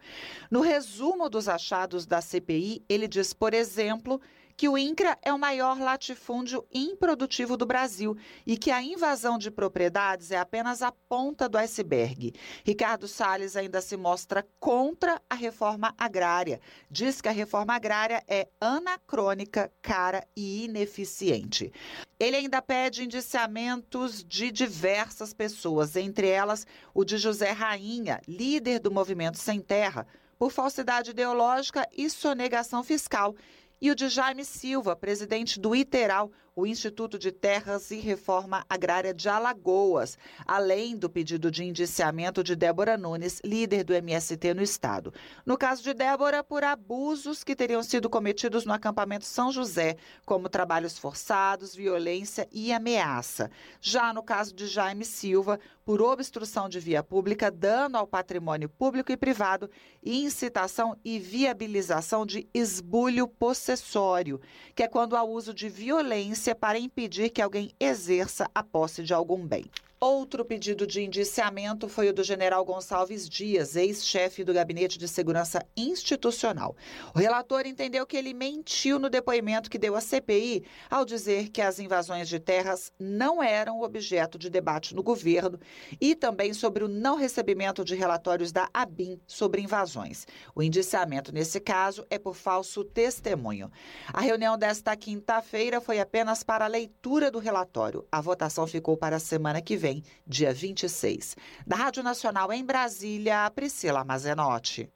No 0.52 0.60
resumo 0.60 1.30
dos 1.30 1.48
achados 1.48 2.06
da 2.06 2.20
CPI, 2.20 2.84
ele 2.90 3.08
diz, 3.08 3.34
por 3.34 3.54
exemplo, 3.54 4.20
que 4.60 4.68
o 4.68 4.78
INCRA 4.78 5.18
é 5.22 5.32
o 5.32 5.40
maior 5.40 5.80
latifúndio 5.80 6.68
improdutivo 6.70 7.56
do 7.56 7.66
Brasil 7.66 8.18
e 8.46 8.58
que 8.58 8.72
a 8.72 8.84
invasão 8.84 9.38
de 9.38 9.50
propriedades 9.50 10.32
é 10.32 10.38
apenas 10.38 10.82
a 10.82 10.92
ponta 10.92 11.48
do 11.48 11.58
iceberg. 11.58 12.34
Ricardo 12.66 13.08
Salles 13.08 13.56
ainda 13.56 13.80
se 13.80 13.96
mostra 13.96 14.46
contra 14.60 15.22
a 15.30 15.36
reforma 15.36 15.96
agrária. 15.98 16.60
Diz 16.92 17.22
que 17.22 17.30
a 17.30 17.32
reforma 17.32 17.74
agrária 17.74 18.22
é 18.28 18.50
anacrônica, 18.60 19.72
cara 19.82 20.28
e 20.36 20.66
ineficiente. 20.66 21.72
Ele 22.20 22.36
ainda 22.36 22.62
pede 22.62 23.06
indiciamentos 23.06 24.26
de 24.26 24.52
diversas 24.52 25.34
pessoas, 25.34 25.96
entre 25.96 26.28
elas 26.28 26.68
o 26.94 27.06
de 27.06 27.18
José 27.18 27.52
Rainha, 27.52 28.20
líder 28.28 28.80
do 28.80 28.92
movimento 28.92 29.38
Sem 29.38 29.62
Terra, 29.62 30.06
por 30.38 30.52
falsidade 30.52 31.12
ideológica 31.12 31.88
e 31.96 32.10
sonegação 32.10 32.84
fiscal 32.84 33.36
e 33.82 33.90
o 33.90 33.96
de 33.96 34.10
Jaime 34.10 34.44
Silva, 34.44 34.96
presidente 34.96 35.60
do 35.60 35.76
ITERAL, 35.76 36.32
o 36.60 36.68
Instituto 36.68 37.18
de 37.18 37.32
Terras 37.32 37.90
e 37.90 37.96
Reforma 37.96 38.66
Agrária 38.70 39.14
de 39.14 39.30
Alagoas, 39.30 40.18
além 40.46 40.98
do 40.98 41.10
pedido 41.10 41.50
de 41.50 41.64
indiciamento 41.64 42.44
de 42.44 42.54
Débora 42.54 42.98
Nunes, 42.98 43.40
líder 43.46 43.86
do 43.86 43.94
MST 43.94 44.54
no 44.54 44.62
estado. 44.62 45.14
No 45.46 45.58
caso 45.58 45.82
de 45.82 45.94
Débora, 45.94 46.44
por 46.44 46.66
abusos 46.66 47.46
que 47.46 47.56
teriam 47.56 47.82
sido 47.82 48.10
cometidos 48.10 48.66
no 48.66 48.74
acampamento 48.74 49.24
São 49.24 49.54
José, 49.54 49.96
como 50.26 50.50
trabalhos 50.50 50.98
forçados, 50.98 51.74
violência 51.74 52.46
e 52.52 52.74
ameaça. 52.74 53.50
Já 53.80 54.12
no 54.12 54.22
caso 54.22 54.54
de 54.54 54.68
Jaime 54.68 55.06
Silva, 55.06 55.60
por 55.86 56.02
obstrução 56.02 56.68
de 56.68 56.80
via 56.80 57.02
pública, 57.02 57.50
dano 57.50 57.98
ao 57.98 58.06
patrimônio 58.06 58.70
público 58.70 59.12
e 59.12 59.18
privado 59.18 59.70
incitação 60.04 60.96
e 61.04 61.20
viabilização 61.20 62.26
de 62.26 62.48
esbulho 62.54 63.28
possessório, 63.28 64.40
que 64.76 64.84
é 64.84 64.88
quando 64.88 65.16
há 65.16 65.24
uso 65.24 65.54
de 65.54 65.68
violência 65.68 66.49
para 66.56 66.80
impedir 66.80 67.30
que 67.30 67.42
alguém 67.42 67.72
exerça 67.80 68.50
a 68.54 68.64
posse 68.64 69.04
de 69.04 69.14
algum 69.14 69.46
bem. 69.46 69.66
Outro 70.02 70.46
pedido 70.46 70.88
de 70.88 71.02
indiciamento 71.02 71.90
foi 71.90 72.08
o 72.08 72.14
do 72.14 72.24
general 72.24 72.64
Gonçalves 72.64 73.28
Dias, 73.28 73.76
ex-chefe 73.76 74.46
do 74.46 74.54
Gabinete 74.54 74.98
de 74.98 75.10
Segurança 75.10 75.62
Institucional. 75.76 76.74
O 77.14 77.20
relator 77.20 77.66
entendeu 77.66 78.08
que 78.08 78.16
ele 78.16 78.34
mentiu 78.34 78.98
no 78.98 79.10
depoimento 79.10 79.70
que 79.70 79.78
deu 79.78 79.98
à 79.98 80.00
CPI 80.00 80.64
ao 80.90 81.04
dizer 81.04 81.50
que 81.50 81.62
as 81.62 81.80
invasões 81.80 82.30
de 82.30 82.40
terras 82.40 82.94
não 82.98 83.44
eram 83.44 83.82
objeto 83.82 84.40
de 84.40 84.50
debate 84.50 84.96
no 84.96 85.04
governo 85.04 85.60
e 86.00 86.16
também 86.16 86.54
sobre 86.54 86.86
o 86.86 86.88
não 86.88 87.18
recebimento 87.18 87.84
de 87.84 87.94
relatórios 87.94 88.54
da 88.54 88.70
ABIN 88.74 89.20
sobre 89.28 89.62
invasões. 89.62 90.26
O 90.56 90.64
indiciamento, 90.64 91.34
nesse 91.34 91.60
caso, 91.60 92.06
é 92.10 92.18
por 92.18 92.36
falso 92.36 92.86
testemunho. 92.86 93.70
A 94.14 94.22
reunião 94.22 94.58
desta 94.58 94.96
quinta-feira 94.96 95.82
foi 95.82 96.00
apenas 96.00 96.42
para 96.42 96.64
a 96.64 96.70
leitura 96.70 97.30
do 97.30 97.38
relatório. 97.38 98.08
A 98.10 98.22
votação 98.22 98.66
ficou 98.66 98.96
para 98.96 99.18
a 99.18 99.20
semana 99.20 99.62
que 99.62 99.76
vem 99.76 99.89
vem, 99.90 100.04
dia 100.26 100.54
26. 100.54 101.36
Da 101.66 101.76
Rádio 101.76 102.04
Nacional 102.04 102.54
em 102.54 102.64
Brasília, 102.64 103.50
Priscila 103.52 104.04
Mazenotti 104.04 104.90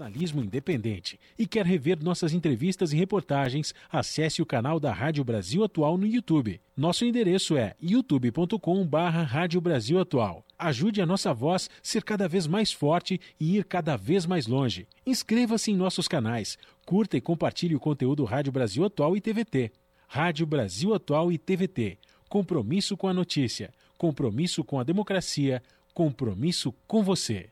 jornalismo 0.00 0.42
independente 0.42 1.20
e 1.38 1.46
quer 1.46 1.66
rever 1.66 2.02
nossas 2.02 2.32
entrevistas 2.32 2.90
e 2.90 2.96
reportagens, 2.96 3.74
acesse 3.90 4.40
o 4.40 4.46
canal 4.46 4.80
da 4.80 4.94
Rádio 4.94 5.22
Brasil 5.22 5.62
Atual 5.62 5.98
no 5.98 6.06
YouTube. 6.06 6.58
Nosso 6.74 7.04
endereço 7.04 7.54
é 7.54 7.74
youtube.com/barra 7.82 9.22
Rádio 9.24 9.60
Brasil 9.60 10.00
Atual. 10.00 10.42
Ajude 10.58 11.02
a 11.02 11.06
nossa 11.06 11.34
voz 11.34 11.68
ser 11.82 12.02
cada 12.02 12.26
vez 12.26 12.46
mais 12.46 12.72
forte 12.72 13.20
e 13.38 13.58
ir 13.58 13.64
cada 13.64 13.94
vez 13.94 14.24
mais 14.24 14.46
longe. 14.46 14.88
Inscreva-se 15.04 15.70
em 15.70 15.76
nossos 15.76 16.08
canais, 16.08 16.56
curta 16.86 17.18
e 17.18 17.20
compartilhe 17.20 17.76
o 17.76 17.80
conteúdo 17.80 18.24
Rádio 18.24 18.52
Brasil 18.52 18.82
Atual 18.86 19.14
e 19.14 19.20
TVT. 19.20 19.70
Rádio 20.08 20.46
Brasil 20.46 20.94
Atual 20.94 21.30
e 21.30 21.36
TVT 21.36 21.98
compromisso 22.30 22.96
com 22.96 23.06
a 23.08 23.12
notícia, 23.12 23.74
compromisso 23.98 24.64
com 24.64 24.78
a 24.78 24.84
democracia, 24.84 25.60
compromisso 25.92 26.72
com 26.86 27.02
você. 27.02 27.50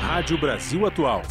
Rádio 0.00 0.36
Brasil 0.38 0.84
Atual. 0.84 1.22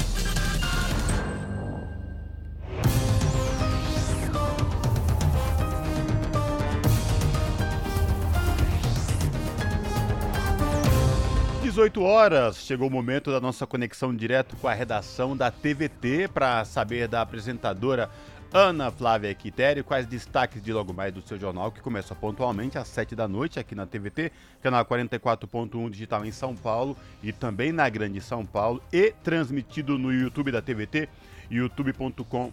Dezoito 11.62 12.02
horas, 12.02 12.58
chegou 12.58 12.88
o 12.88 12.90
momento 12.90 13.30
da 13.30 13.40
nossa 13.40 13.66
conexão 13.66 14.14
direto 14.14 14.54
com 14.56 14.68
a 14.68 14.74
redação 14.74 15.34
da 15.34 15.50
TVT 15.50 16.28
para 16.28 16.62
saber 16.66 17.08
da 17.08 17.22
apresentadora 17.22 18.10
Ana 18.55 18.90
Flávia 18.90 19.34
Quitério, 19.34 19.82
quais 19.82 20.07
destaques 20.07 20.62
de 20.62 20.74
logo 20.74 20.92
mais 20.92 21.11
do 21.11 21.22
seu 21.22 21.38
jornal, 21.38 21.72
que 21.72 21.80
começa 21.80 22.14
pontualmente 22.14 22.76
às 22.76 22.86
7 22.86 23.16
da 23.16 23.26
noite 23.26 23.59
aqui 23.59 23.74
na 23.74 23.86
TVT, 23.86 24.30
canal 24.61 24.84
44.1 24.84 25.88
digital 25.88 26.22
em 26.22 26.30
São 26.30 26.55
Paulo 26.55 26.94
e 27.22 27.32
também 27.32 27.72
na 27.72 27.88
Grande 27.88 28.20
São 28.20 28.44
Paulo 28.44 28.82
e 28.92 29.14
transmitido 29.24 29.96
no 29.96 30.12
YouTube 30.12 30.53
da 30.53 30.61
TVT, 30.61 31.09
youtube.com 31.50 32.53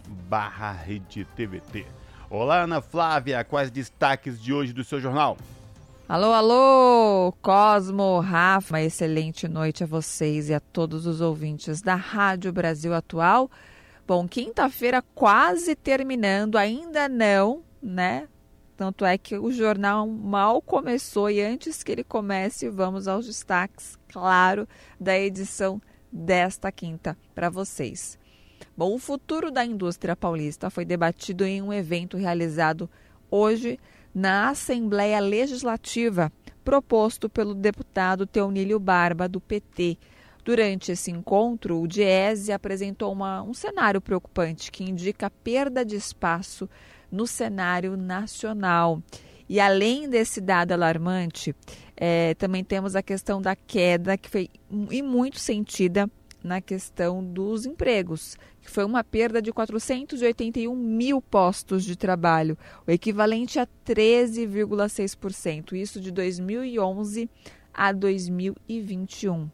TVT. 1.36 1.86
Olá 2.30 2.62
Ana 2.62 2.80
Flávia, 2.80 3.44
quais 3.44 3.70
destaques 3.70 4.40
de 4.40 4.54
hoje 4.54 4.72
do 4.72 4.82
seu 4.82 5.02
jornal? 5.02 5.36
Alô, 6.08 6.32
alô, 6.32 7.34
Cosmo, 7.42 8.20
Rafa, 8.20 8.74
uma 8.74 8.82
excelente 8.82 9.46
noite 9.46 9.84
a 9.84 9.86
vocês 9.86 10.48
e 10.48 10.54
a 10.54 10.60
todos 10.60 11.06
os 11.06 11.20
ouvintes 11.20 11.82
da 11.82 11.94
Rádio 11.94 12.50
Brasil 12.54 12.94
Atual. 12.94 13.50
Bom, 14.10 14.26
quinta-feira 14.26 15.00
quase 15.14 15.76
terminando, 15.76 16.58
ainda 16.58 17.08
não, 17.08 17.62
né? 17.80 18.26
Tanto 18.76 19.04
é 19.04 19.16
que 19.16 19.38
o 19.38 19.52
jornal 19.52 20.04
mal 20.04 20.60
começou 20.60 21.30
e 21.30 21.40
antes 21.40 21.84
que 21.84 21.92
ele 21.92 22.02
comece, 22.02 22.68
vamos 22.68 23.06
aos 23.06 23.24
destaques, 23.24 23.96
claro, 24.08 24.68
da 24.98 25.16
edição 25.16 25.80
desta 26.10 26.72
quinta 26.72 27.16
para 27.36 27.48
vocês. 27.48 28.18
Bom, 28.76 28.92
o 28.92 28.98
futuro 28.98 29.48
da 29.48 29.64
indústria 29.64 30.16
paulista 30.16 30.70
foi 30.70 30.84
debatido 30.84 31.44
em 31.44 31.62
um 31.62 31.72
evento 31.72 32.16
realizado 32.16 32.90
hoje 33.30 33.78
na 34.12 34.48
Assembleia 34.48 35.20
Legislativa, 35.20 36.32
proposto 36.64 37.28
pelo 37.28 37.54
deputado 37.54 38.26
Teonílio 38.26 38.80
Barba, 38.80 39.28
do 39.28 39.40
PT. 39.40 39.96
Durante 40.44 40.92
esse 40.92 41.10
encontro, 41.10 41.80
o 41.80 41.86
Diese 41.86 42.52
apresentou 42.52 43.12
uma, 43.12 43.42
um 43.42 43.52
cenário 43.52 44.00
preocupante 44.00 44.70
que 44.70 44.84
indica 44.84 45.30
perda 45.30 45.84
de 45.84 45.96
espaço 45.96 46.68
no 47.10 47.26
cenário 47.26 47.96
nacional. 47.96 49.02
E 49.48 49.58
além 49.58 50.08
desse 50.08 50.40
dado 50.40 50.72
alarmante, 50.72 51.54
é, 51.96 52.34
também 52.34 52.62
temos 52.62 52.94
a 52.94 53.02
questão 53.02 53.42
da 53.42 53.56
queda, 53.56 54.16
que 54.16 54.30
foi 54.30 54.48
e 54.90 55.02
muito 55.02 55.38
sentida 55.38 56.08
na 56.42 56.60
questão 56.60 57.22
dos 57.22 57.66
empregos, 57.66 58.36
que 58.62 58.70
foi 58.70 58.84
uma 58.84 59.04
perda 59.04 59.42
de 59.42 59.52
481 59.52 60.74
mil 60.74 61.20
postos 61.20 61.84
de 61.84 61.96
trabalho, 61.96 62.56
o 62.86 62.90
equivalente 62.90 63.58
a 63.58 63.66
13,6%, 63.86 65.72
isso 65.72 66.00
de 66.00 66.10
2011 66.10 67.28
a 67.74 67.92
2021. 67.92 69.50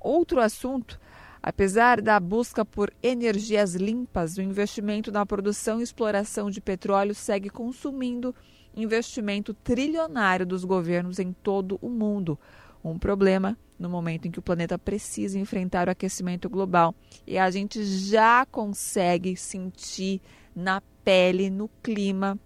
Outro 0.00 0.40
assunto, 0.40 0.98
apesar 1.42 2.00
da 2.00 2.18
busca 2.18 2.64
por 2.64 2.92
energias 3.02 3.74
limpas, 3.74 4.38
o 4.38 4.42
investimento 4.42 5.12
na 5.12 5.26
produção 5.26 5.78
e 5.80 5.82
exploração 5.82 6.50
de 6.50 6.60
petróleo 6.60 7.14
segue 7.14 7.50
consumindo 7.50 8.34
investimento 8.74 9.52
trilionário 9.52 10.46
dos 10.46 10.64
governos 10.64 11.18
em 11.18 11.32
todo 11.32 11.78
o 11.82 11.90
mundo. 11.90 12.38
Um 12.82 12.98
problema 12.98 13.58
no 13.78 13.90
momento 13.90 14.26
em 14.26 14.30
que 14.30 14.38
o 14.38 14.42
planeta 14.42 14.78
precisa 14.78 15.38
enfrentar 15.38 15.88
o 15.88 15.90
aquecimento 15.90 16.48
global. 16.48 16.94
E 17.26 17.38
a 17.38 17.50
gente 17.50 17.84
já 17.84 18.46
consegue 18.46 19.36
sentir 19.36 20.20
na 20.54 20.82
pele, 21.04 21.50
no 21.50 21.68
clima, 21.82 22.38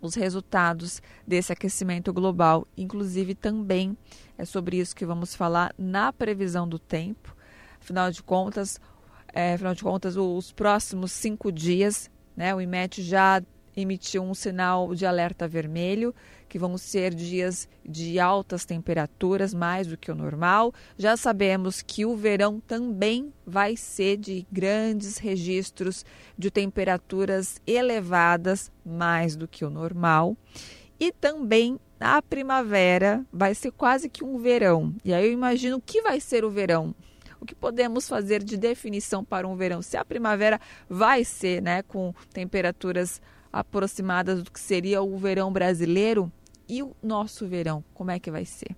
os 0.00 0.14
resultados 0.14 1.00
desse 1.26 1.52
aquecimento 1.52 2.12
global. 2.12 2.66
Inclusive, 2.76 3.34
também 3.34 3.96
é 4.36 4.44
sobre 4.44 4.78
isso 4.78 4.94
que 4.94 5.06
vamos 5.06 5.34
falar 5.34 5.74
na 5.78 6.12
previsão 6.12 6.68
do 6.68 6.78
tempo. 6.78 7.34
Afinal 7.80 8.10
de 8.10 8.22
contas, 8.22 8.80
é, 9.32 9.54
afinal 9.54 9.74
de 9.74 9.82
contas, 9.82 10.16
os 10.16 10.52
próximos 10.52 11.12
cinco 11.12 11.52
dias, 11.52 12.10
né, 12.36 12.54
o 12.54 12.60
IMET 12.60 13.02
já 13.02 13.42
emitiu 13.76 14.22
um 14.22 14.34
sinal 14.34 14.94
de 14.94 15.04
alerta 15.04 15.46
vermelho, 15.46 16.14
que 16.48 16.58
vão 16.58 16.78
ser 16.78 17.14
dias 17.14 17.68
de 17.84 18.18
altas 18.18 18.64
temperaturas, 18.64 19.52
mais 19.52 19.86
do 19.86 19.96
que 19.96 20.10
o 20.10 20.14
normal. 20.14 20.72
Já 20.96 21.16
sabemos 21.16 21.82
que 21.82 22.06
o 22.06 22.16
verão 22.16 22.60
também 22.60 23.32
vai 23.46 23.76
ser 23.76 24.16
de 24.16 24.46
grandes 24.50 25.18
registros 25.18 26.04
de 26.38 26.50
temperaturas 26.50 27.60
elevadas, 27.66 28.70
mais 28.84 29.36
do 29.36 29.46
que 29.46 29.64
o 29.64 29.70
normal. 29.70 30.36
E 30.98 31.12
também 31.12 31.78
a 32.00 32.22
primavera 32.22 33.24
vai 33.32 33.54
ser 33.54 33.70
quase 33.72 34.08
que 34.08 34.24
um 34.24 34.38
verão. 34.38 34.94
E 35.04 35.12
aí 35.12 35.26
eu 35.26 35.32
imagino 35.32 35.76
o 35.76 35.82
que 35.82 36.00
vai 36.00 36.20
ser 36.20 36.44
o 36.44 36.50
verão. 36.50 36.94
O 37.40 37.44
que 37.44 37.54
podemos 37.54 38.08
fazer 38.08 38.42
de 38.42 38.56
definição 38.56 39.22
para 39.22 39.46
um 39.46 39.56
verão? 39.56 39.82
Se 39.82 39.96
a 39.96 40.04
primavera 40.04 40.60
vai 40.88 41.24
ser, 41.24 41.60
né, 41.60 41.82
com 41.82 42.14
temperaturas 42.32 43.20
aproximadas 43.58 44.42
do 44.42 44.50
que 44.50 44.60
seria 44.60 45.00
o 45.00 45.16
verão 45.16 45.50
brasileiro 45.50 46.30
e 46.68 46.82
o 46.82 46.94
nosso 47.02 47.46
verão, 47.46 47.82
como 47.94 48.10
é 48.10 48.18
que 48.18 48.30
vai 48.30 48.44
ser? 48.44 48.76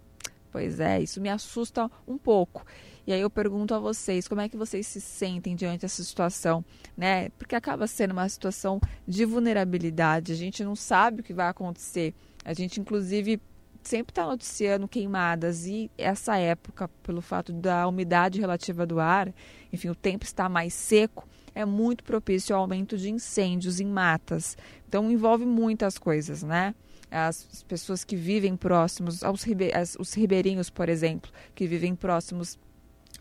Pois 0.52 0.78
é, 0.78 1.00
isso 1.00 1.20
me 1.20 1.28
assusta 1.28 1.90
um 2.06 2.16
pouco. 2.16 2.64
E 3.06 3.12
aí 3.12 3.20
eu 3.20 3.30
pergunto 3.30 3.74
a 3.74 3.78
vocês, 3.78 4.28
como 4.28 4.40
é 4.40 4.48
que 4.48 4.56
vocês 4.56 4.86
se 4.86 5.00
sentem 5.00 5.56
diante 5.56 5.80
dessa 5.80 6.04
situação, 6.04 6.64
né? 6.96 7.30
Porque 7.30 7.56
acaba 7.56 7.86
sendo 7.86 8.12
uma 8.12 8.28
situação 8.28 8.80
de 9.06 9.24
vulnerabilidade, 9.24 10.32
a 10.32 10.36
gente 10.36 10.62
não 10.62 10.76
sabe 10.76 11.20
o 11.20 11.24
que 11.24 11.32
vai 11.32 11.48
acontecer. 11.48 12.14
A 12.44 12.52
gente 12.52 12.80
inclusive 12.80 13.40
sempre 13.88 14.12
está 14.12 14.26
noticiando 14.26 14.86
queimadas 14.86 15.66
e 15.66 15.90
essa 15.96 16.36
época, 16.36 16.88
pelo 17.02 17.22
fato 17.22 17.52
da 17.52 17.88
umidade 17.88 18.38
relativa 18.38 18.84
do 18.84 19.00
ar, 19.00 19.32
enfim, 19.72 19.88
o 19.88 19.94
tempo 19.94 20.26
está 20.26 20.46
mais 20.46 20.74
seco, 20.74 21.26
é 21.54 21.64
muito 21.64 22.04
propício 22.04 22.54
ao 22.54 22.60
aumento 22.60 22.98
de 22.98 23.10
incêndios 23.10 23.80
em 23.80 23.86
matas. 23.86 24.58
Então 24.86 25.10
envolve 25.10 25.46
muitas 25.46 25.96
coisas, 25.96 26.42
né? 26.42 26.74
As 27.10 27.64
pessoas 27.66 28.04
que 28.04 28.14
vivem 28.14 28.54
próximos 28.56 29.24
aos 29.24 29.42
ribe 29.42 29.70
os 29.98 30.12
ribeirinhos, 30.12 30.68
por 30.68 30.90
exemplo, 30.90 31.32
que 31.54 31.66
vivem 31.66 31.94
próximos 31.94 32.58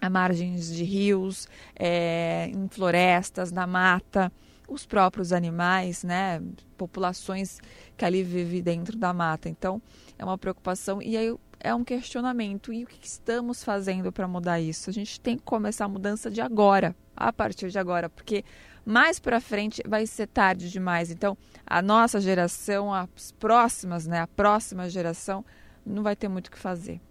a 0.02 0.10
margens 0.10 0.68
de 0.76 0.84
rios, 0.84 1.48
é, 1.80 2.52
em 2.54 2.68
florestas, 2.68 3.54
na 3.54 3.66
mata, 3.66 4.30
os 4.68 4.86
próprios 4.86 5.32
animais, 5.32 6.04
né? 6.04 6.44
Populações 6.78 7.60
que 7.96 8.04
ali 8.04 8.22
vivem 8.22 8.62
dentro 8.62 8.98
da 8.98 9.14
mata. 9.14 9.48
Então, 9.48 9.82
é 10.18 10.26
uma 10.26 10.38
preocupação 10.38 11.02
e 11.02 11.16
aí 11.16 11.34
é 11.60 11.74
um 11.74 11.84
questionamento. 11.84 12.72
E 12.72 12.84
o 12.84 12.88
que 12.88 13.06
estamos 13.06 13.64
fazendo 13.64 14.12
para 14.12 14.28
mudar 14.28 14.60
isso? 14.60 14.90
A 14.90 14.94
gente 14.94 15.20
tem 15.20 15.38
que 15.38 15.44
começar 15.44 15.86
a 15.86 15.90
mudança 15.90 16.30
de 16.30 16.42
agora, 16.42 16.96
a 17.16 17.32
partir 17.34 17.70
de 17.70 17.80
agora, 17.80 18.10
porque 18.10 18.44
mais 18.86 19.20
para 19.20 19.42
frente 19.42 19.82
vai 19.86 20.06
ser 20.06 20.28
tarde 20.28 20.70
demais. 20.70 21.12
Então, 21.12 21.38
a 21.66 21.82
nossa 21.82 22.22
geração, 22.22 22.94
as 22.94 23.32
próximas, 23.34 24.08
né, 24.08 24.22
a 24.22 24.28
próxima 24.28 24.90
geração, 24.90 25.44
não 25.86 26.04
vai 26.04 26.16
ter 26.16 26.28
muito 26.28 26.48
o 26.48 26.52
que 26.52 26.60
fazer. 26.60 27.02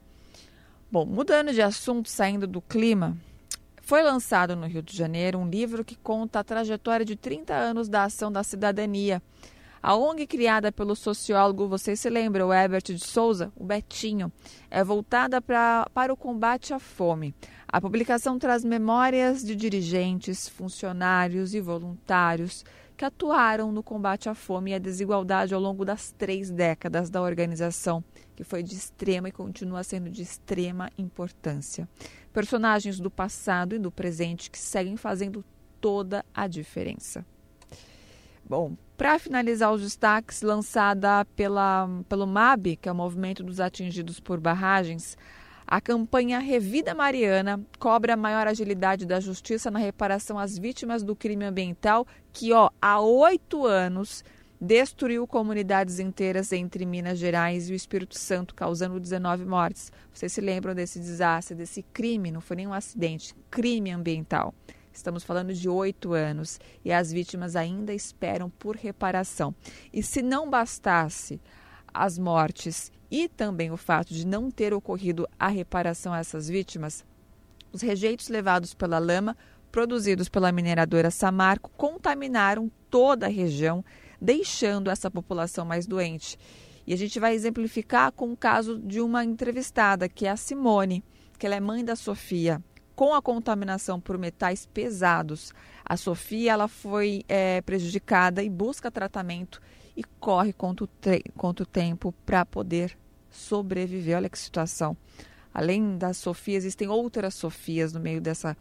Bom, 0.91 1.05
mudando 1.05 1.53
de 1.53 1.61
assunto, 1.61 2.09
saindo 2.09 2.47
do 2.47 2.63
clima, 2.63 3.17
foi 3.83 4.03
lançado 4.03 4.57
no 4.57 4.67
Rio 4.67 4.83
de 4.83 4.97
Janeiro 4.97 5.39
um 5.39 5.49
livro 5.49 5.85
que 5.85 5.97
conta 5.97 6.41
a 6.41 6.45
trajetória 6.45 7.05
de 7.05 7.17
30 7.17 7.55
anos 7.55 7.89
da 7.89 8.05
ação 8.05 8.33
da 8.33 8.43
cidadania 8.43 9.23
a 9.87 9.95
ONG 9.95 10.27
criada 10.27 10.73
pelo 10.73 10.97
sociólogo, 10.97 11.69
vocês 11.69 12.01
se 12.01 12.11
lembram, 12.11 12.49
o 12.49 12.53
Herbert 12.53 12.83
de 12.83 12.99
Souza, 12.99 13.53
o 13.55 13.65
Betinho, 13.65 14.33
é 14.69 14.83
voltada 14.83 15.41
pra, 15.41 15.89
para 15.95 16.13
o 16.13 16.17
combate 16.17 16.75
à 16.75 16.81
fome. 16.81 17.33
A 17.69 17.81
publicação 17.81 18.37
traz 18.37 18.65
memórias 18.65 19.45
de 19.45 19.55
dirigentes, 19.55 20.49
funcionários 20.49 21.55
e 21.55 21.61
voluntários 21.61 22.65
que 22.97 23.05
atuaram 23.05 23.71
no 23.71 23.81
combate 23.81 24.29
à 24.29 24.35
fome 24.35 24.73
e 24.73 24.75
à 24.75 24.79
desigualdade 24.81 25.55
ao 25.55 25.61
longo 25.61 25.85
das 25.85 26.11
três 26.11 26.51
décadas 26.51 27.09
da 27.09 27.23
organização, 27.23 28.03
que 28.35 28.43
foi 28.43 28.65
de 28.65 28.75
extrema 28.75 29.29
e 29.29 29.33
continua 29.33 29.85
sendo 29.85 30.11
de 30.11 30.21
extrema 30.21 30.91
importância. 30.99 31.89
Personagens 32.33 32.99
do 32.99 33.09
passado 33.09 33.77
e 33.77 33.79
do 33.79 33.93
presente 33.93 34.51
que 34.51 34.59
seguem 34.59 34.97
fazendo 34.97 35.45
toda 35.81 36.25
a 36.35 36.49
diferença. 36.49 37.25
Bom, 38.49 38.77
para 38.97 39.19
finalizar 39.19 39.73
os 39.73 39.83
destaques, 39.83 40.41
lançada 40.41 41.25
pela, 41.35 41.89
pelo 42.09 42.27
MAB, 42.29 42.77
que 42.77 42.89
é 42.89 42.93
o 42.93 42.95
Movimento 42.95 43.43
dos 43.43 43.59
Atingidos 43.59 44.21
por 44.21 44.39
Barragens, 44.39 45.19
a 45.67 45.81
campanha 45.81 46.39
Revida 46.39 46.95
Mariana 46.95 47.61
cobra 47.77 48.17
maior 48.17 48.47
agilidade 48.47 49.05
da 49.05 49.19
justiça 49.19 49.69
na 49.69 49.81
reparação 49.81 50.39
às 50.39 50.57
vítimas 50.57 51.03
do 51.03 51.17
crime 51.17 51.45
ambiental 51.45 52.07
que, 52.33 52.53
ó, 52.53 52.71
há 52.81 53.01
oito 53.01 53.67
anos 53.67 54.23
destruiu 54.61 55.27
comunidades 55.27 55.99
inteiras 55.99 56.53
entre 56.53 56.87
Minas 56.87 57.19
Gerais 57.19 57.69
e 57.69 57.73
o 57.73 57.77
Espírito 57.77 58.17
Santo, 58.17 58.55
causando 58.55 59.01
19 59.01 59.45
mortes. 59.45 59.91
Vocês 60.13 60.33
se 60.33 60.41
lembram 60.41 60.73
desse 60.73 61.01
desastre, 61.01 61.57
desse 61.57 61.83
crime? 61.83 62.31
Não 62.31 62.41
foi 62.41 62.59
nenhum 62.59 62.73
acidente, 62.73 63.35
crime 63.51 63.91
ambiental. 63.91 64.55
Estamos 64.97 65.23
falando 65.23 65.53
de 65.53 65.69
oito 65.69 66.15
anos 66.15 66.59
e 66.83 66.91
as 66.91 67.13
vítimas 67.13 67.55
ainda 67.55 67.93
esperam 67.93 68.49
por 68.49 68.75
reparação. 68.75 69.55
E 69.93 70.03
se 70.03 70.23
não 70.23 70.49
bastasse 70.49 71.39
as 71.93 72.19
mortes 72.19 72.91
e 73.11 73.29
também 73.29 73.71
o 73.71 73.77
fato 73.77 74.15
de 74.15 74.27
não 74.27 74.51
ter 74.51 74.73
ocorrido 74.73 75.29
a 75.39 75.49
reparação 75.49 76.15
a 76.15 76.19
essas 76.19 76.49
vítimas, 76.49 77.05
os 77.71 77.83
rejeitos 77.83 78.31
levados 78.31 78.73
pela 78.73 78.99
lama, 78.99 79.37
produzidos 79.71 80.31
pela 80.31 80.51
mineradora 80.51 81.11
Samarco, 81.11 81.71
contaminaram 81.77 82.73
toda 82.91 83.27
a 83.27 83.31
região, 83.31 83.85
deixando 84.19 84.91
essa 84.91 85.11
população 85.11 85.67
mais 85.67 85.87
doente. 85.87 86.39
E 86.87 86.95
a 86.95 86.97
gente 86.97 87.21
vai 87.21 87.35
exemplificar 87.35 88.13
com 88.13 88.33
o 88.33 88.37
caso 88.37 88.79
de 88.79 89.03
uma 89.03 89.23
entrevistada, 89.23 90.09
que 90.09 90.25
é 90.25 90.31
a 90.31 90.37
Simone, 90.37 91.05
que 91.39 91.45
ela 91.45 91.55
é 91.55 91.61
mãe 91.61 91.85
da 91.85 91.95
Sofia 91.95 92.65
com 92.97 93.15
a 93.15 93.21
contaminação 93.21 94.01
por 94.01 94.17
metais 94.17 94.65
pesados. 94.65 95.53
A 95.85 95.97
Sofia 95.99 96.53
ela 96.53 96.67
foi 96.67 97.23
é, 97.29 97.61
prejudicada 97.61 98.43
e 98.43 98.49
busca 98.49 98.91
tratamento 98.91 99.61
e 99.95 100.03
corre 100.19 100.53
contra 100.53 100.85
o, 100.85 100.89
contra 101.37 101.63
o 101.63 101.67
tempo 101.67 102.13
para 102.25 102.45
poder 102.47 102.99
sobreviver. 103.31 104.17
Olha 104.17 104.31
que 104.31 104.39
situação. 104.39 104.97
Além 105.53 105.99
da 105.99 106.15
Sofia, 106.15 106.57
existem 106.57 106.89
outras 106.89 107.35
Sofias 107.35 107.93
no 107.93 108.01
meio 108.01 108.21
dessa, 108.21 108.57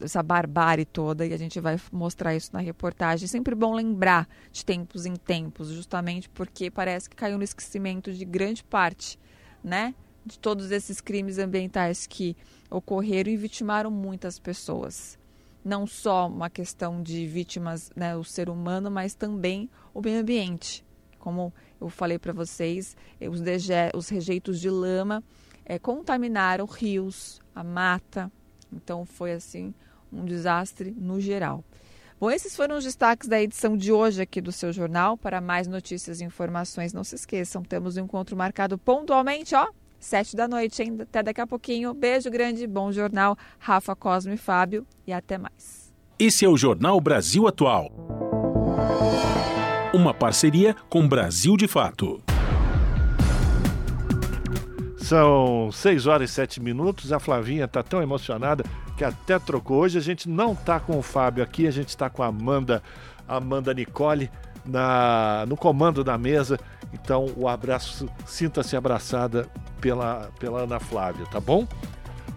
dessa 0.00 0.22
barbárie 0.22 0.86
toda 0.86 1.26
e 1.26 1.34
a 1.34 1.36
gente 1.36 1.60
vai 1.60 1.78
mostrar 1.92 2.34
isso 2.34 2.50
na 2.54 2.60
reportagem. 2.60 3.26
É 3.26 3.28
sempre 3.28 3.54
bom 3.54 3.74
lembrar 3.74 4.26
de 4.50 4.64
tempos 4.64 5.04
em 5.04 5.14
tempos, 5.14 5.68
justamente 5.68 6.28
porque 6.30 6.70
parece 6.70 7.08
que 7.08 7.16
caiu 7.16 7.36
no 7.36 7.44
esquecimento 7.44 8.12
de 8.12 8.24
grande 8.24 8.64
parte, 8.64 9.18
né? 9.62 9.94
De 10.24 10.38
todos 10.38 10.70
esses 10.70 11.00
crimes 11.00 11.38
ambientais 11.38 12.06
que 12.06 12.36
ocorreram 12.70 13.30
e 13.30 13.36
vitimaram 13.36 13.90
muitas 13.90 14.38
pessoas. 14.38 15.18
Não 15.64 15.86
só 15.86 16.28
uma 16.28 16.48
questão 16.48 17.02
de 17.02 17.26
vítimas, 17.26 17.90
né, 17.94 18.16
o 18.16 18.24
ser 18.24 18.48
humano, 18.48 18.90
mas 18.90 19.14
também 19.14 19.68
o 19.92 20.00
meio 20.00 20.20
ambiente. 20.20 20.84
Como 21.18 21.52
eu 21.80 21.88
falei 21.88 22.18
para 22.18 22.32
vocês, 22.32 22.96
os, 23.20 23.40
os, 23.94 24.08
rejeitos 24.08 24.60
de 24.60 24.70
lama 24.70 25.22
é, 25.64 25.78
contaminaram 25.78 26.64
rios, 26.64 27.40
a 27.54 27.62
mata. 27.64 28.30
Então 28.72 29.04
foi 29.04 29.32
assim 29.32 29.74
um 30.12 30.24
desastre 30.24 30.94
no 30.96 31.20
geral. 31.20 31.64
Bom, 32.20 32.30
esses 32.30 32.56
foram 32.56 32.76
os 32.76 32.84
destaques 32.84 33.28
da 33.28 33.40
edição 33.40 33.76
de 33.76 33.92
hoje 33.92 34.22
aqui 34.22 34.40
do 34.40 34.50
seu 34.50 34.72
jornal. 34.72 35.16
Para 35.16 35.40
mais 35.40 35.68
notícias 35.68 36.20
e 36.20 36.24
informações, 36.24 36.92
não 36.92 37.04
se 37.04 37.14
esqueçam, 37.14 37.62
temos 37.62 37.96
um 37.96 38.04
encontro 38.04 38.36
marcado 38.36 38.76
pontualmente, 38.76 39.54
ó, 39.54 39.68
sete 39.98 40.36
da 40.36 40.46
noite, 40.46 40.82
hein? 40.82 40.96
Até 41.00 41.22
daqui 41.22 41.40
a 41.40 41.46
pouquinho. 41.46 41.92
Beijo 41.94 42.30
grande, 42.30 42.66
bom 42.66 42.92
jornal. 42.92 43.36
Rafa, 43.58 43.94
Cosme 43.94 44.34
e 44.34 44.38
Fábio 44.38 44.86
e 45.06 45.12
até 45.12 45.38
mais. 45.38 45.92
Esse 46.18 46.44
é 46.44 46.48
o 46.48 46.56
Jornal 46.56 47.00
Brasil 47.00 47.46
Atual. 47.46 47.92
Uma 49.94 50.12
parceria 50.12 50.74
com 50.88 51.08
Brasil 51.08 51.56
de 51.56 51.66
Fato. 51.66 52.20
São 54.96 55.70
6 55.72 56.06
horas 56.06 56.30
e 56.30 56.34
7 56.34 56.60
minutos. 56.60 57.12
A 57.12 57.18
Flavinha 57.18 57.64
está 57.64 57.82
tão 57.82 58.02
emocionada 58.02 58.64
que 58.96 59.04
até 59.04 59.38
trocou. 59.38 59.78
Hoje 59.82 59.96
a 59.96 60.02
gente 60.02 60.28
não 60.28 60.52
está 60.52 60.78
com 60.78 60.98
o 60.98 61.02
Fábio 61.02 61.42
aqui, 61.42 61.66
a 61.66 61.70
gente 61.70 61.88
está 61.88 62.10
com 62.10 62.22
a 62.22 62.26
Amanda, 62.26 62.82
Amanda 63.26 63.72
Nicole 63.72 64.30
na, 64.66 65.46
no 65.48 65.56
comando 65.56 66.04
da 66.04 66.18
mesa. 66.18 66.58
Então, 66.92 67.26
o 67.36 67.48
abraço, 67.48 68.08
sinta-se 68.26 68.76
abraçada 68.76 69.48
pela, 69.80 70.30
pela 70.38 70.60
Ana 70.60 70.80
Flávia, 70.80 71.26
tá 71.26 71.40
bom? 71.40 71.66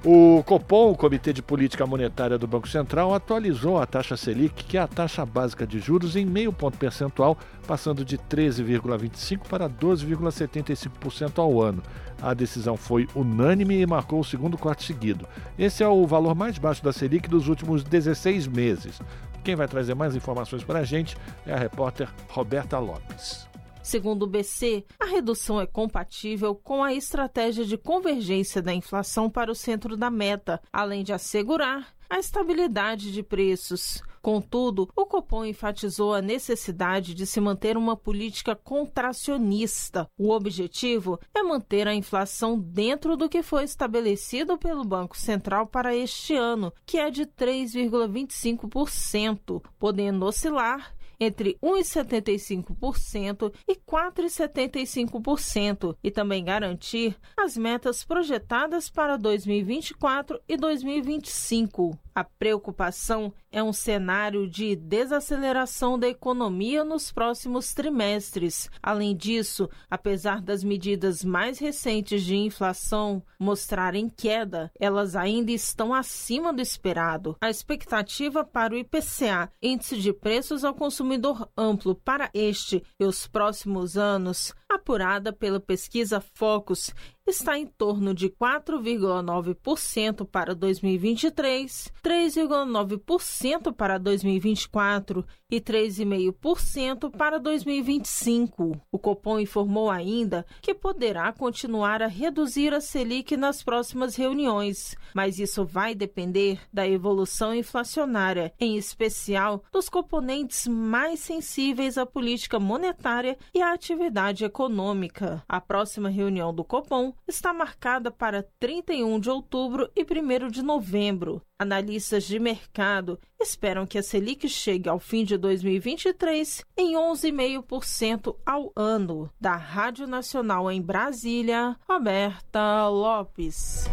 O 0.03 0.41
Copom, 0.47 0.89
o 0.89 0.97
Comitê 0.97 1.31
de 1.31 1.43
Política 1.43 1.85
Monetária 1.85 2.35
do 2.35 2.47
Banco 2.47 2.67
Central, 2.67 3.13
atualizou 3.13 3.79
a 3.79 3.85
taxa 3.85 4.17
Selic, 4.17 4.63
que 4.63 4.75
é 4.75 4.81
a 4.81 4.87
taxa 4.87 5.23
básica 5.23 5.67
de 5.67 5.77
juros, 5.77 6.15
em 6.15 6.25
meio 6.25 6.51
ponto 6.51 6.75
percentual, 6.75 7.37
passando 7.67 8.03
de 8.03 8.17
13,25% 8.17 9.41
para 9.47 9.69
12,75% 9.69 11.37
ao 11.37 11.61
ano. 11.61 11.83
A 12.19 12.33
decisão 12.33 12.75
foi 12.75 13.07
unânime 13.13 13.79
e 13.79 13.85
marcou 13.85 14.21
o 14.21 14.25
segundo 14.25 14.57
corte 14.57 14.85
seguido. 14.85 15.27
Esse 15.57 15.83
é 15.83 15.87
o 15.87 16.07
valor 16.07 16.33
mais 16.33 16.57
baixo 16.57 16.83
da 16.83 16.91
Selic 16.91 17.29
dos 17.29 17.47
últimos 17.47 17.83
16 17.83 18.47
meses. 18.47 18.99
Quem 19.43 19.55
vai 19.55 19.67
trazer 19.67 19.93
mais 19.93 20.15
informações 20.15 20.63
para 20.63 20.79
a 20.79 20.83
gente 20.83 21.15
é 21.45 21.53
a 21.53 21.57
repórter 21.57 22.09
Roberta 22.27 22.79
Lopes. 22.79 23.50
Segundo 23.83 24.23
o 24.23 24.27
BC, 24.27 24.85
a 24.99 25.05
redução 25.05 25.59
é 25.59 25.65
compatível 25.65 26.53
com 26.53 26.83
a 26.83 26.93
estratégia 26.93 27.65
de 27.65 27.77
convergência 27.77 28.61
da 28.61 28.73
inflação 28.73 29.29
para 29.29 29.51
o 29.51 29.55
centro 29.55 29.97
da 29.97 30.11
meta, 30.11 30.61
além 30.71 31.03
de 31.03 31.11
assegurar 31.11 31.87
a 32.07 32.19
estabilidade 32.19 33.11
de 33.11 33.23
preços. 33.23 34.03
Contudo, 34.21 34.87
o 34.95 35.05
Copom 35.05 35.43
enfatizou 35.43 36.13
a 36.13 36.21
necessidade 36.21 37.15
de 37.15 37.25
se 37.25 37.41
manter 37.41 37.75
uma 37.75 37.97
política 37.97 38.55
contracionista. 38.55 40.07
O 40.15 40.29
objetivo 40.29 41.19
é 41.33 41.41
manter 41.41 41.87
a 41.87 41.95
inflação 41.95 42.59
dentro 42.59 43.17
do 43.17 43.27
que 43.27 43.41
foi 43.41 43.63
estabelecido 43.63 44.59
pelo 44.59 44.83
Banco 44.83 45.17
Central 45.17 45.65
para 45.65 45.95
este 45.95 46.35
ano, 46.35 46.71
que 46.85 46.99
é 46.99 47.09
de 47.09 47.25
3,25%, 47.25 49.63
podendo 49.79 50.23
oscilar 50.25 50.93
entre 51.21 51.57
1,75% 51.61 53.53
e 53.67 53.75
4,75% 53.75 55.95
e 56.03 56.09
também 56.09 56.43
garantir 56.43 57.15
as 57.37 57.55
metas 57.55 58.03
projetadas 58.03 58.89
para 58.89 59.17
2024 59.17 60.41
e 60.49 60.57
2025. 60.57 61.95
A 62.13 62.23
preocupação 62.23 63.33
é 63.51 63.61
um 63.63 63.71
cenário 63.73 64.47
de 64.47 64.75
desaceleração 64.75 65.97
da 65.97 66.07
economia 66.07 66.83
nos 66.83 67.11
próximos 67.11 67.73
trimestres. 67.73 68.69
Além 68.81 69.15
disso, 69.15 69.69
apesar 69.89 70.41
das 70.41 70.63
medidas 70.63 71.23
mais 71.23 71.59
recentes 71.59 72.23
de 72.23 72.35
inflação 72.35 73.23
mostrarem 73.39 74.09
queda, 74.09 74.71
elas 74.79 75.15
ainda 75.15 75.51
estão 75.51 75.93
acima 75.93 76.53
do 76.53 76.61
esperado. 76.61 77.35
A 77.41 77.49
expectativa 77.49 78.43
para 78.43 78.73
o 78.73 78.77
IPCA, 78.77 79.51
Índice 79.61 79.97
de 79.97 80.13
Preços 80.13 80.63
ao 80.63 80.73
Consumidor 80.73 81.49
Amplo, 81.57 81.95
para 81.95 82.29
este 82.33 82.83
e 82.99 83.05
os 83.05 83.27
próximos 83.27 83.97
anos, 83.97 84.53
apurada 84.75 85.33
pela 85.33 85.59
pesquisa 85.59 86.21
Focus, 86.21 86.93
está 87.27 87.57
em 87.57 87.65
torno 87.65 88.13
de 88.13 88.29
4,9% 88.29 90.25
para 90.25 90.53
2023, 90.53 91.91
3,9% 92.03 93.73
para 93.73 93.97
2024 93.97 95.25
e 95.51 95.59
3,5% 95.59 97.11
para 97.11 97.37
2025. 97.37 98.79
O 98.89 98.97
Copom 98.97 99.37
informou 99.37 99.91
ainda 99.91 100.45
que 100.61 100.73
poderá 100.73 101.31
continuar 101.33 102.01
a 102.01 102.07
reduzir 102.07 102.73
a 102.73 102.79
Selic 102.79 103.35
nas 103.35 103.61
próximas 103.61 104.15
reuniões, 104.15 104.95
mas 105.13 105.37
isso 105.37 105.65
vai 105.65 105.93
depender 105.93 106.61
da 106.71 106.87
evolução 106.87 107.53
inflacionária, 107.53 108.53
em 108.57 108.77
especial 108.77 109.63
dos 109.71 109.89
componentes 109.89 110.67
mais 110.67 111.19
sensíveis 111.19 111.97
à 111.97 112.05
política 112.05 112.59
monetária 112.59 113.37
e 113.53 113.61
à 113.61 113.73
atividade 113.73 114.45
econômica. 114.45 115.43
A 115.49 115.59
próxima 115.59 116.09
reunião 116.09 116.53
do 116.53 116.63
Copom 116.63 117.13
está 117.27 117.53
marcada 117.53 118.09
para 118.09 118.47
31 118.59 119.19
de 119.19 119.29
outubro 119.29 119.89
e 119.95 120.03
1 120.03 120.49
de 120.49 120.61
novembro. 120.61 121.41
Analistas 121.59 122.23
de 122.23 122.39
mercado 122.39 123.19
esperam 123.41 123.85
que 123.85 123.97
a 123.97 124.03
Selic 124.03 124.47
chegue 124.47 124.87
ao 124.87 124.99
fim 124.99 125.23
de 125.23 125.37
2023 125.37 126.63
em 126.77 126.95
11,5% 126.95 128.35
ao 128.45 128.71
ano. 128.75 129.29
Da 129.39 129.55
Rádio 129.55 130.07
Nacional 130.07 130.71
em 130.71 130.81
Brasília, 130.81 131.75
Roberta 131.87 132.87
Lopes. 132.87 133.89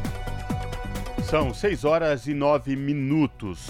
São 1.25 1.53
6 1.53 1.85
horas 1.85 2.27
e 2.27 2.35
9 2.35 2.77
minutos. 2.77 3.69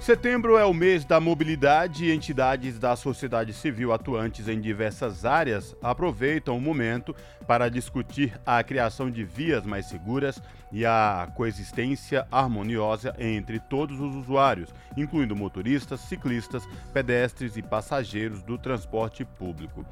Setembro 0.00 0.56
é 0.56 0.64
o 0.64 0.72
mês 0.72 1.04
da 1.04 1.20
mobilidade 1.20 2.06
e 2.06 2.12
entidades 2.12 2.78
da 2.78 2.96
sociedade 2.96 3.52
civil 3.52 3.92
atuantes 3.92 4.48
em 4.48 4.58
diversas 4.58 5.26
áreas 5.26 5.76
aproveitam 5.82 6.56
o 6.56 6.60
momento 6.60 7.14
para 7.46 7.68
discutir 7.68 8.32
a 8.44 8.64
criação 8.64 9.10
de 9.10 9.22
vias 9.24 9.64
mais 9.64 9.86
seguras 9.86 10.42
e 10.72 10.86
a 10.86 11.30
coexistência 11.34 12.26
harmoniosa 12.30 13.14
entre 13.18 13.58
todos 13.58 14.00
os 14.00 14.14
usuários, 14.14 14.72
incluindo 14.96 15.34
motoristas, 15.34 16.00
ciclistas, 16.00 16.66
pedestres 16.92 17.56
e 17.56 17.62
passageiros 17.62 18.42
do 18.42 18.56
transporte 18.56 19.24
público. 19.24 19.84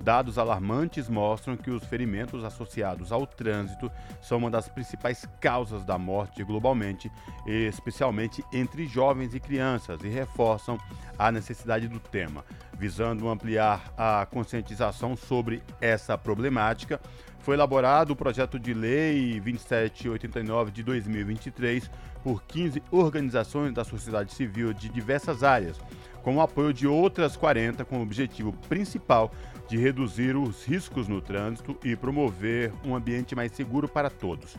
Dados 0.00 0.38
alarmantes 0.38 1.08
mostram 1.08 1.56
que 1.56 1.70
os 1.70 1.84
ferimentos 1.84 2.44
associados 2.44 3.12
ao 3.12 3.26
trânsito 3.26 3.90
são 4.20 4.38
uma 4.38 4.50
das 4.50 4.68
principais 4.68 5.24
causas 5.40 5.84
da 5.84 5.96
morte 5.96 6.42
globalmente, 6.42 7.10
especialmente 7.46 8.44
entre 8.52 8.86
jovens 8.86 9.34
e 9.34 9.40
crianças, 9.40 10.02
e 10.02 10.08
reforçam 10.08 10.78
a 11.16 11.30
necessidade 11.30 11.86
do 11.88 12.00
tema. 12.00 12.44
Visando 12.76 13.28
ampliar 13.28 13.94
a 13.96 14.26
conscientização 14.26 15.16
sobre 15.16 15.62
essa 15.80 16.18
problemática, 16.18 17.00
foi 17.44 17.56
elaborado 17.56 18.14
o 18.14 18.16
projeto 18.16 18.58
de 18.58 18.72
lei 18.72 19.38
2789 19.38 20.70
de 20.70 20.82
2023 20.82 21.90
por 22.22 22.42
15 22.42 22.82
organizações 22.90 23.74
da 23.74 23.84
sociedade 23.84 24.32
civil 24.32 24.72
de 24.72 24.88
diversas 24.88 25.42
áreas, 25.42 25.78
com 26.22 26.36
o 26.36 26.40
apoio 26.40 26.72
de 26.72 26.86
outras 26.86 27.36
40, 27.36 27.84
com 27.84 27.98
o 27.98 28.02
objetivo 28.02 28.50
principal 28.66 29.30
de 29.68 29.76
reduzir 29.76 30.34
os 30.34 30.64
riscos 30.64 31.06
no 31.06 31.20
trânsito 31.20 31.76
e 31.84 31.94
promover 31.94 32.72
um 32.82 32.96
ambiente 32.96 33.36
mais 33.36 33.52
seguro 33.52 33.86
para 33.86 34.08
todos. 34.08 34.56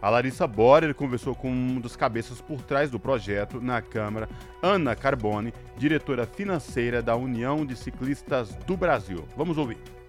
A 0.00 0.08
Larissa 0.08 0.46
Borer 0.46 0.94
conversou 0.94 1.34
com 1.34 1.50
um 1.50 1.80
dos 1.80 1.96
cabeças 1.96 2.40
por 2.40 2.62
trás 2.62 2.90
do 2.90 3.00
projeto 3.00 3.60
na 3.60 3.82
Câmara, 3.82 4.28
Ana 4.62 4.94
Carbone, 4.94 5.52
diretora 5.76 6.26
financeira 6.26 7.02
da 7.02 7.16
União 7.16 7.66
de 7.66 7.74
Ciclistas 7.74 8.54
do 8.66 8.76
Brasil. 8.76 9.26
Vamos 9.36 9.58
ouvir. 9.58 9.99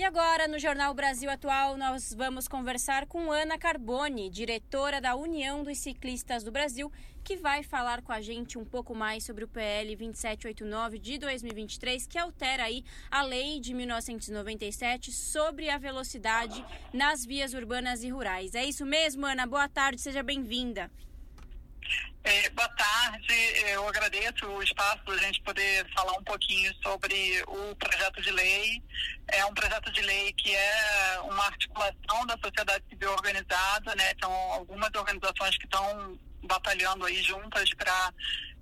E 0.00 0.02
agora, 0.02 0.48
no 0.48 0.58
Jornal 0.58 0.94
Brasil 0.94 1.28
Atual, 1.28 1.76
nós 1.76 2.14
vamos 2.14 2.48
conversar 2.48 3.04
com 3.04 3.30
Ana 3.30 3.58
Carbone, 3.58 4.30
diretora 4.30 4.98
da 4.98 5.14
União 5.14 5.62
dos 5.62 5.76
Ciclistas 5.76 6.42
do 6.42 6.50
Brasil, 6.50 6.90
que 7.22 7.36
vai 7.36 7.62
falar 7.62 8.00
com 8.00 8.10
a 8.10 8.18
gente 8.22 8.56
um 8.56 8.64
pouco 8.64 8.94
mais 8.94 9.24
sobre 9.24 9.44
o 9.44 9.48
PL 9.48 9.94
2789 9.94 10.98
de 10.98 11.18
2023, 11.18 12.06
que 12.06 12.16
altera 12.16 12.64
aí 12.64 12.82
a 13.10 13.22
lei 13.22 13.60
de 13.60 13.74
1997 13.74 15.12
sobre 15.12 15.68
a 15.68 15.76
velocidade 15.76 16.64
nas 16.94 17.26
vias 17.26 17.52
urbanas 17.52 18.02
e 18.02 18.08
rurais. 18.08 18.54
É 18.54 18.64
isso 18.64 18.86
mesmo, 18.86 19.26
Ana? 19.26 19.46
Boa 19.46 19.68
tarde, 19.68 20.00
seja 20.00 20.22
bem-vinda. 20.22 20.90
É, 22.22 22.50
boa 22.50 22.68
tarde, 22.68 23.34
eu 23.70 23.88
agradeço 23.88 24.46
o 24.46 24.62
espaço 24.62 24.98
para 25.04 25.14
a 25.14 25.18
gente 25.18 25.40
poder 25.40 25.90
falar 25.94 26.12
um 26.12 26.22
pouquinho 26.22 26.72
sobre 26.82 27.42
o 27.46 27.74
projeto 27.76 28.20
de 28.20 28.30
lei. 28.30 28.82
É 29.28 29.44
um 29.46 29.54
projeto 29.54 29.90
de 29.90 30.02
lei 30.02 30.32
que 30.34 30.54
é 30.54 31.20
uma 31.22 31.46
articulação 31.46 32.26
da 32.26 32.36
sociedade 32.44 32.84
civil 32.90 33.10
organizada, 33.12 33.94
né? 33.94 34.12
São 34.20 34.30
algumas 34.32 34.90
organizações 34.94 35.56
que 35.56 35.64
estão 35.64 36.18
batalhando 36.42 37.06
aí 37.06 37.22
juntas 37.22 37.72
para 37.74 38.12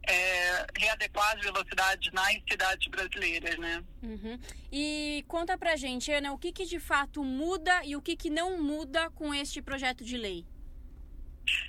é, 0.08 0.66
readequar 0.76 1.36
as 1.36 1.42
velocidades 1.42 2.12
nas 2.12 2.34
cidades 2.48 2.88
brasileiras, 2.88 3.58
né? 3.58 3.82
Uhum. 4.02 4.38
E 4.70 5.24
conta 5.26 5.58
pra 5.58 5.76
gente, 5.76 6.12
Ana, 6.12 6.32
o 6.32 6.38
que, 6.38 6.52
que 6.52 6.64
de 6.64 6.78
fato 6.78 7.24
muda 7.24 7.84
e 7.84 7.96
o 7.96 8.02
que, 8.02 8.16
que 8.16 8.30
não 8.30 8.62
muda 8.62 9.10
com 9.10 9.34
este 9.34 9.60
projeto 9.60 10.04
de 10.04 10.16
lei? 10.16 10.46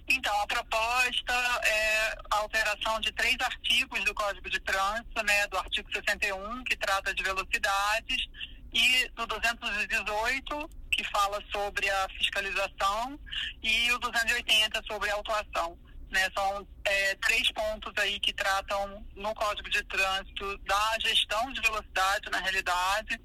Então, 0.07 0.41
a 0.41 0.47
proposta 0.47 1.33
é 1.63 2.17
a 2.31 2.37
alteração 2.37 2.99
de 2.99 3.11
três 3.11 3.35
artigos 3.39 4.03
do 4.03 4.13
Código 4.13 4.49
de 4.49 4.59
Trânsito, 4.59 5.23
né, 5.23 5.47
do 5.47 5.57
artigo 5.57 5.91
61, 5.91 6.63
que 6.63 6.75
trata 6.75 7.13
de 7.13 7.23
velocidades, 7.23 8.27
e 8.73 9.09
do 9.15 9.25
218, 9.25 10.69
que 10.91 11.03
fala 11.05 11.41
sobre 11.51 11.89
a 11.89 12.07
fiscalização, 12.17 13.19
e 13.61 13.91
o 13.91 13.99
280 13.99 14.81
sobre 14.83 15.09
a 15.09 15.15
autuação. 15.15 15.77
Né, 16.09 16.27
são 16.35 16.67
é, 16.85 17.15
três 17.15 17.51
pontos 17.51 17.93
aí 17.97 18.19
que 18.19 18.33
tratam 18.33 19.05
no 19.15 19.33
Código 19.35 19.69
de 19.69 19.83
Trânsito 19.83 20.57
da 20.59 20.97
gestão 20.99 21.53
de 21.53 21.61
velocidade, 21.61 22.31
na 22.31 22.39
realidade, 22.39 23.21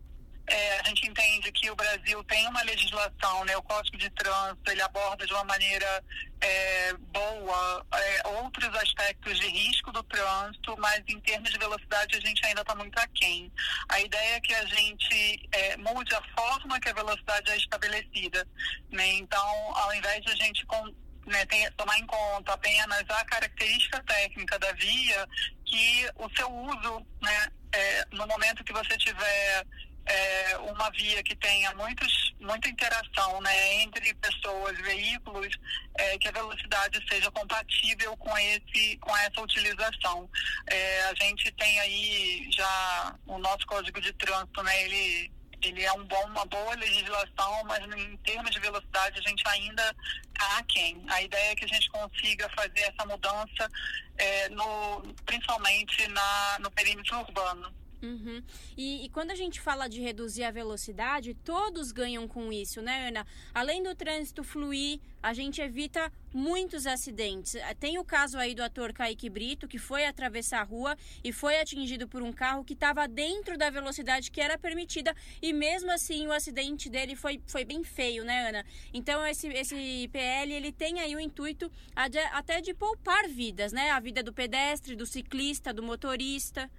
é, 0.47 0.81
a 0.81 0.83
gente 0.85 1.09
entende 1.09 1.51
que 1.53 1.71
o 1.71 1.77
Brasil 1.77 2.23
tem 2.25 2.47
uma 2.49 2.63
legislação, 2.63 3.45
né, 3.45 3.57
o 3.57 3.63
Código 3.63 3.97
de 3.97 4.11
Trânsito, 4.11 4.71
ele 4.71 4.83
aborda 4.83 5.27
de 5.27 5.33
uma 5.33 5.45
maneira 5.45 6.05
é, 6.41 6.93
boa 6.93 7.87
é, 7.95 8.29
outros 8.29 8.75
aspectos 8.77 9.39
de 9.41 9.49
risco 9.49 9.91
do 9.91 10.03
trânsito, 10.03 10.77
mas 10.79 11.03
em 11.09 11.19
termos 11.21 11.51
de 11.51 11.59
velocidade 11.59 12.17
a 12.17 12.21
gente 12.21 12.45
ainda 12.45 12.61
está 12.61 12.75
muito 12.75 12.99
aquém. 12.99 13.51
A 13.89 14.01
ideia 14.01 14.37
é 14.37 14.41
que 14.41 14.55
a 14.55 14.67
gente 14.67 15.49
é, 15.53 15.77
mude 15.79 16.15
a 16.15 16.23
forma 16.39 16.79
que 16.79 16.91
a 16.91 16.95
velocidade 16.95 17.51
é 17.51 17.57
estabelecida. 17.57 18.47
Né? 18.91 19.15
Então, 19.15 19.77
ao 19.77 19.95
invés 19.95 20.23
de 20.25 20.31
a 20.31 20.37
gente 20.37 20.67
com, 20.67 20.95
né, 21.27 21.47
tem, 21.47 21.71
tomar 21.73 21.99
em 21.99 22.07
conta 22.07 22.53
apenas 22.53 23.03
a 23.09 23.25
característica 23.25 24.03
técnica 24.03 24.59
da 24.59 24.73
via, 24.73 25.27
que 25.65 26.11
o 26.17 26.29
seu 26.37 26.53
uso, 26.53 27.07
né, 27.23 27.49
é, 27.73 28.05
no 28.13 28.27
momento 28.27 28.63
que 28.63 28.73
você 28.73 28.97
tiver 28.99 29.65
é, 30.07 30.57
uma 30.59 30.91
via 30.91 31.23
que 31.23 31.35
tenha 31.37 31.75
muitos 31.75 32.25
muita 32.45 32.69
interação 32.69 33.41
né, 33.41 33.83
entre 33.83 34.15
pessoas, 34.15 34.79
veículos, 34.79 35.49
é, 35.99 36.19
que 36.19 36.29
a 36.29 36.33
velocidade 36.33 37.03
seja 37.09 37.31
compatível 37.31 38.17
com, 38.17 38.37
esse, 38.37 38.99
com 38.99 39.17
essa 39.17 39.41
utilização. 39.41 40.29
É, 40.67 41.05
a 41.05 41.15
gente 41.15 41.51
tem 41.53 41.81
aí 41.81 42.47
já 42.51 43.15
o 43.27 43.39
nosso 43.39 43.67
Código 43.67 44.01
de 44.01 44.13
Trânsito, 44.13 44.63
né, 44.63 44.83
ele 44.85 45.33
ele 45.63 45.83
é 45.83 45.93
um 45.95 46.05
bom, 46.05 46.27
uma 46.27 46.45
boa 46.45 46.75
legislação, 46.75 47.65
mas 47.65 47.83
em 47.97 48.17
termos 48.19 48.51
de 48.51 48.61
velocidade 48.61 49.19
a 49.19 49.29
gente 49.29 49.43
ainda 49.49 49.97
está 50.27 50.59
aquém. 50.59 51.03
A 51.09 51.23
ideia 51.23 51.53
é 51.53 51.55
que 51.55 51.65
a 51.65 51.69
gente 51.69 51.89
consiga 51.89 52.51
fazer 52.51 52.81
essa 52.81 53.07
mudança, 53.07 53.71
é, 54.19 54.51
no, 54.51 55.15
principalmente 55.25 56.07
na, 56.09 56.59
no 56.61 56.71
perímetro 56.71 57.19
urbano. 57.19 57.75
Uhum. 58.05 58.43
E, 58.77 59.05
e, 59.05 59.09
quando 59.09 59.31
a 59.31 59.35
gente 59.35 59.61
fala 59.61 59.89
de 59.89 60.01
reduzir 60.01 60.45
a 60.45 60.51
velocidade, 60.51 61.35
todos 61.45 61.91
ganham 61.91 62.29
com 62.29 62.53
isso, 62.53 62.83
né, 62.83 63.09
Ana? 63.09 63.27
Além 63.55 63.83
do 63.83 63.95
trânsito 63.95 64.45
fluir, 64.45 65.01
a 65.23 65.33
gente 65.33 65.63
evita 65.63 66.13
muitos 66.35 66.87
acidentes. 66.87 67.55
Tem 67.81 67.97
o 67.97 68.05
caso 68.05 68.37
aí 68.37 68.55
do 68.55 68.63
ator 68.63 68.93
Kaique 68.93 69.31
Brito, 69.31 69.67
que 69.67 69.79
foi 69.79 70.05
atravessar 70.05 70.61
a 70.61 70.65
rua 70.65 70.97
e 71.23 71.33
foi 71.33 71.59
atingido 71.59 72.07
por 72.07 72.23
um 72.23 72.33
carro 72.33 72.63
que 72.63 72.75
estava 72.75 73.09
dentro 73.09 73.57
da 73.57 73.71
velocidade 73.71 74.31
que 74.31 74.41
era 74.41 74.59
permitida 74.59 75.15
e 75.41 75.53
mesmo 75.53 75.91
assim 75.91 76.27
o 76.27 76.33
acidente 76.33 76.91
dele 76.91 77.17
foi, 77.17 77.41
foi 77.47 77.65
bem 77.65 77.83
feio, 77.83 78.23
né, 78.23 78.49
Ana? 78.49 78.67
Então 78.93 79.25
esse, 79.27 79.49
esse 79.49 80.09
PL, 80.13 80.53
ele 80.53 80.73
tem 80.73 81.01
aí 81.01 81.17
o 81.17 81.21
intuito 81.21 81.71
até 81.95 82.61
de 82.61 82.75
poupar 82.75 83.27
vidas, 83.29 83.73
né? 83.73 83.91
A 83.93 84.01
vida 84.01 84.23
do 84.23 84.33
pedestre, 84.33 84.95
do 84.95 85.07
ciclista, 85.07 85.73
do 85.73 85.83
motorista. 85.83 86.71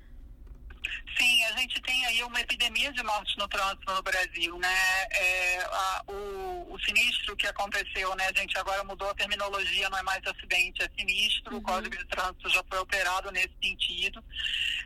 Sim, 1.18 1.44
a 1.46 1.58
gente 1.58 1.82
tem 1.82 2.06
aí 2.06 2.24
uma 2.24 2.42
epidemia 2.42 2.92
de 2.92 3.02
mortes 3.04 3.36
no 3.38 3.48
trânsito 3.48 3.94
no 3.94 4.02
Brasil, 4.02 4.58
né? 4.58 5.08
É, 5.12 5.60
a, 5.64 6.04
o, 6.08 6.74
o, 6.74 6.80
sinistro 6.80 7.36
que 7.38 7.48
aconteceu, 7.48 8.14
né? 8.16 8.28
A 8.28 8.40
gente 8.40 8.58
agora 8.58 8.84
mudou 8.84 9.10
a 9.10 9.16
terminologia, 9.16 9.90
não 9.90 9.98
é 9.98 10.04
mais 10.04 10.22
acidente, 10.26 10.84
é 10.84 10.90
sinistro. 10.98 11.54
Uhum. 11.54 11.60
O 11.60 11.62
Código 11.62 11.98
de 11.98 12.06
Trânsito 12.08 12.50
já 12.50 12.64
foi 12.70 12.78
alterado 12.80 13.32
nesse 13.32 13.54
sentido. 13.64 14.24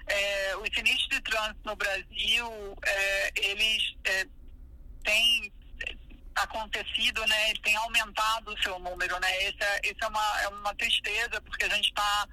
É, 0.08 0.56
os 0.58 0.70
sinistros 0.74 1.10
de 1.10 1.22
trânsito 1.22 1.62
no 1.66 1.76
Brasil, 1.76 2.78
é, 2.86 3.32
eles 3.36 3.96
é, 4.06 4.26
têm 5.04 5.52
acontecido, 6.44 7.26
né, 7.28 7.54
tem 7.64 7.76
aumentado 7.76 8.54
o 8.54 8.64
seu 8.64 8.80
número, 8.80 9.20
né, 9.20 9.44
esse 9.44 9.62
é, 9.62 9.80
esse 9.84 10.04
é, 10.04 10.08
uma, 10.08 10.42
é 10.42 10.48
uma 10.48 10.76
tristeza, 10.76 11.42
porque 11.42 11.66
a 11.66 11.70
gente 11.70 11.90
está 11.90 12.28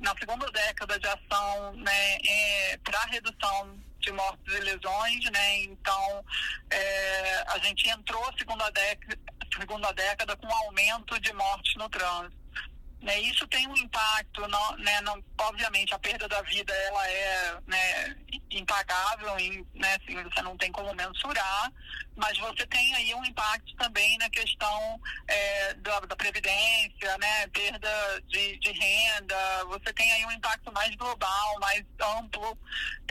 na 0.00 0.14
segunda 0.18 0.50
década 0.50 0.98
de 0.98 1.06
ação, 1.06 1.72
né, 1.76 2.16
é, 2.26 2.76
para 2.78 3.00
redução 3.06 3.78
de 4.00 4.12
mortes 4.12 4.54
e 4.54 4.60
lesões, 4.60 5.24
né, 5.30 5.62
então 5.64 6.24
é, 6.70 7.44
a 7.48 7.58
gente 7.58 7.88
entrou 7.88 8.32
segunda 8.36 8.70
década, 8.70 9.18
segunda 9.58 9.92
década 9.92 10.36
com 10.36 10.52
aumento 10.52 11.20
de 11.20 11.32
mortes 11.32 11.74
no 11.76 11.88
trânsito. 11.88 12.41
Né, 13.02 13.18
isso 13.22 13.44
tem 13.48 13.66
um 13.66 13.76
impacto, 13.76 14.46
não, 14.46 14.76
né, 14.76 15.00
não, 15.00 15.20
obviamente 15.40 15.92
a 15.92 15.98
perda 15.98 16.28
da 16.28 16.40
vida 16.42 16.72
ela 16.72 17.08
é 17.08 17.58
né, 17.66 18.16
impagável, 18.48 19.34
né, 19.74 19.96
assim, 19.96 20.22
você 20.22 20.40
não 20.40 20.56
tem 20.56 20.70
como 20.70 20.94
mensurar, 20.94 21.72
mas 22.14 22.38
você 22.38 22.64
tem 22.66 22.94
aí 22.94 23.12
um 23.12 23.24
impacto 23.24 23.74
também 23.74 24.16
na 24.18 24.30
questão 24.30 25.00
é, 25.26 25.74
da, 25.74 25.98
da, 25.98 26.14
previdência, 26.14 27.18
né, 27.18 27.48
perda 27.48 28.22
de, 28.28 28.56
de, 28.58 28.70
renda, 28.70 29.64
você 29.64 29.92
tem 29.94 30.12
aí 30.12 30.24
um 30.24 30.32
impacto 30.32 30.70
mais 30.72 30.94
global, 30.94 31.58
mais 31.60 31.82
amplo, 32.00 32.56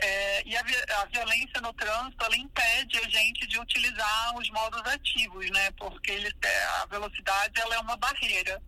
é, 0.00 0.42
e 0.48 0.56
a, 0.56 0.60
a, 1.00 1.04
violência 1.04 1.60
no 1.60 1.72
trânsito 1.74 2.24
ela 2.24 2.36
impede 2.36 2.98
a 2.98 3.08
gente 3.10 3.46
de 3.46 3.60
utilizar 3.60 4.34
os 4.38 4.48
modos 4.48 4.80
ativos, 4.86 5.50
né, 5.50 5.70
porque 5.72 6.12
ele, 6.12 6.32
é, 6.42 6.64
a 6.80 6.86
velocidade 6.86 7.60
ela 7.60 7.74
é 7.74 7.78
uma 7.78 7.96
barreira 7.98 8.58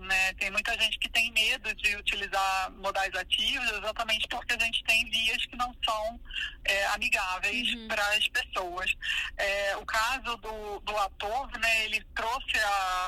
né? 0.00 0.32
Tem 0.34 0.50
muita 0.50 0.72
gente 0.78 0.98
que 0.98 1.08
tem 1.08 1.30
medo 1.32 1.74
de 1.74 1.96
utilizar 1.96 2.70
modais 2.72 3.14
ativos 3.14 3.70
exatamente 3.70 4.26
porque 4.28 4.54
a 4.54 4.58
gente 4.58 4.82
tem 4.84 5.08
vias 5.10 5.44
que 5.46 5.56
não 5.56 5.74
são 5.84 6.20
é, 6.64 6.86
amigáveis 6.88 7.72
uhum. 7.74 7.88
para 7.88 8.06
as 8.08 8.28
pessoas. 8.28 8.94
É, 9.36 9.76
o 9.76 9.86
caso 9.86 10.36
do, 10.38 10.80
do 10.80 10.96
ator, 10.96 11.50
né, 11.58 11.84
ele 11.84 12.04
trouxe 12.14 12.58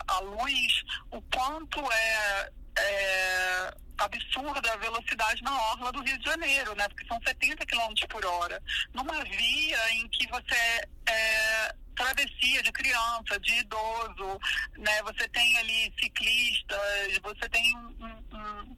à 0.06 0.19
luz 0.20 0.85
o 1.10 1.20
quanto 1.23 1.81
é, 1.93 2.51
é 2.78 3.74
absurda 4.05 4.73
a 4.73 4.77
velocidade 4.77 5.43
na 5.43 5.57
orla 5.70 5.93
do 5.93 6.03
Rio 6.03 6.19
de 6.19 6.24
Janeiro, 6.24 6.74
né? 6.74 6.89
Porque 6.89 7.07
são 7.07 7.20
70 7.27 7.65
km 7.66 7.95
por 8.09 8.24
hora. 8.24 8.62
Numa 8.93 9.24
via 9.24 9.93
em 9.93 10.09
que 10.09 10.27
você 10.29 10.83
é, 11.07 11.74
travessia 11.95 12.62
de 12.62 12.73
criança, 12.73 13.39
de 13.41 13.55
idoso, 13.59 14.41
né? 14.79 15.03
Você 15.03 15.29
tem 15.29 15.57
ali 15.59 15.93
ciclistas, 16.01 17.19
você 17.23 17.49
tem 17.49 17.77
um, 17.77 18.16
um 18.33 18.77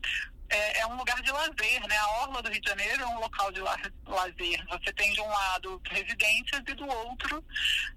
é, 0.50 0.80
é, 0.80 0.86
um 0.86 0.96
lugar 0.96 1.20
de 1.22 1.30
lazer, 1.32 1.86
né? 1.88 1.96
A 1.96 2.10
orla 2.22 2.42
do 2.42 2.50
Rio 2.50 2.60
de 2.60 2.68
Janeiro 2.68 3.02
é 3.02 3.06
um 3.06 3.20
local 3.20 3.50
de 3.50 3.60
lazer. 3.60 4.64
Você 4.68 4.92
tem 4.92 5.12
de 5.12 5.20
um 5.20 5.28
lado 5.28 5.80
residências 5.90 6.62
e 6.66 6.74
do 6.74 6.86
outro 6.86 7.44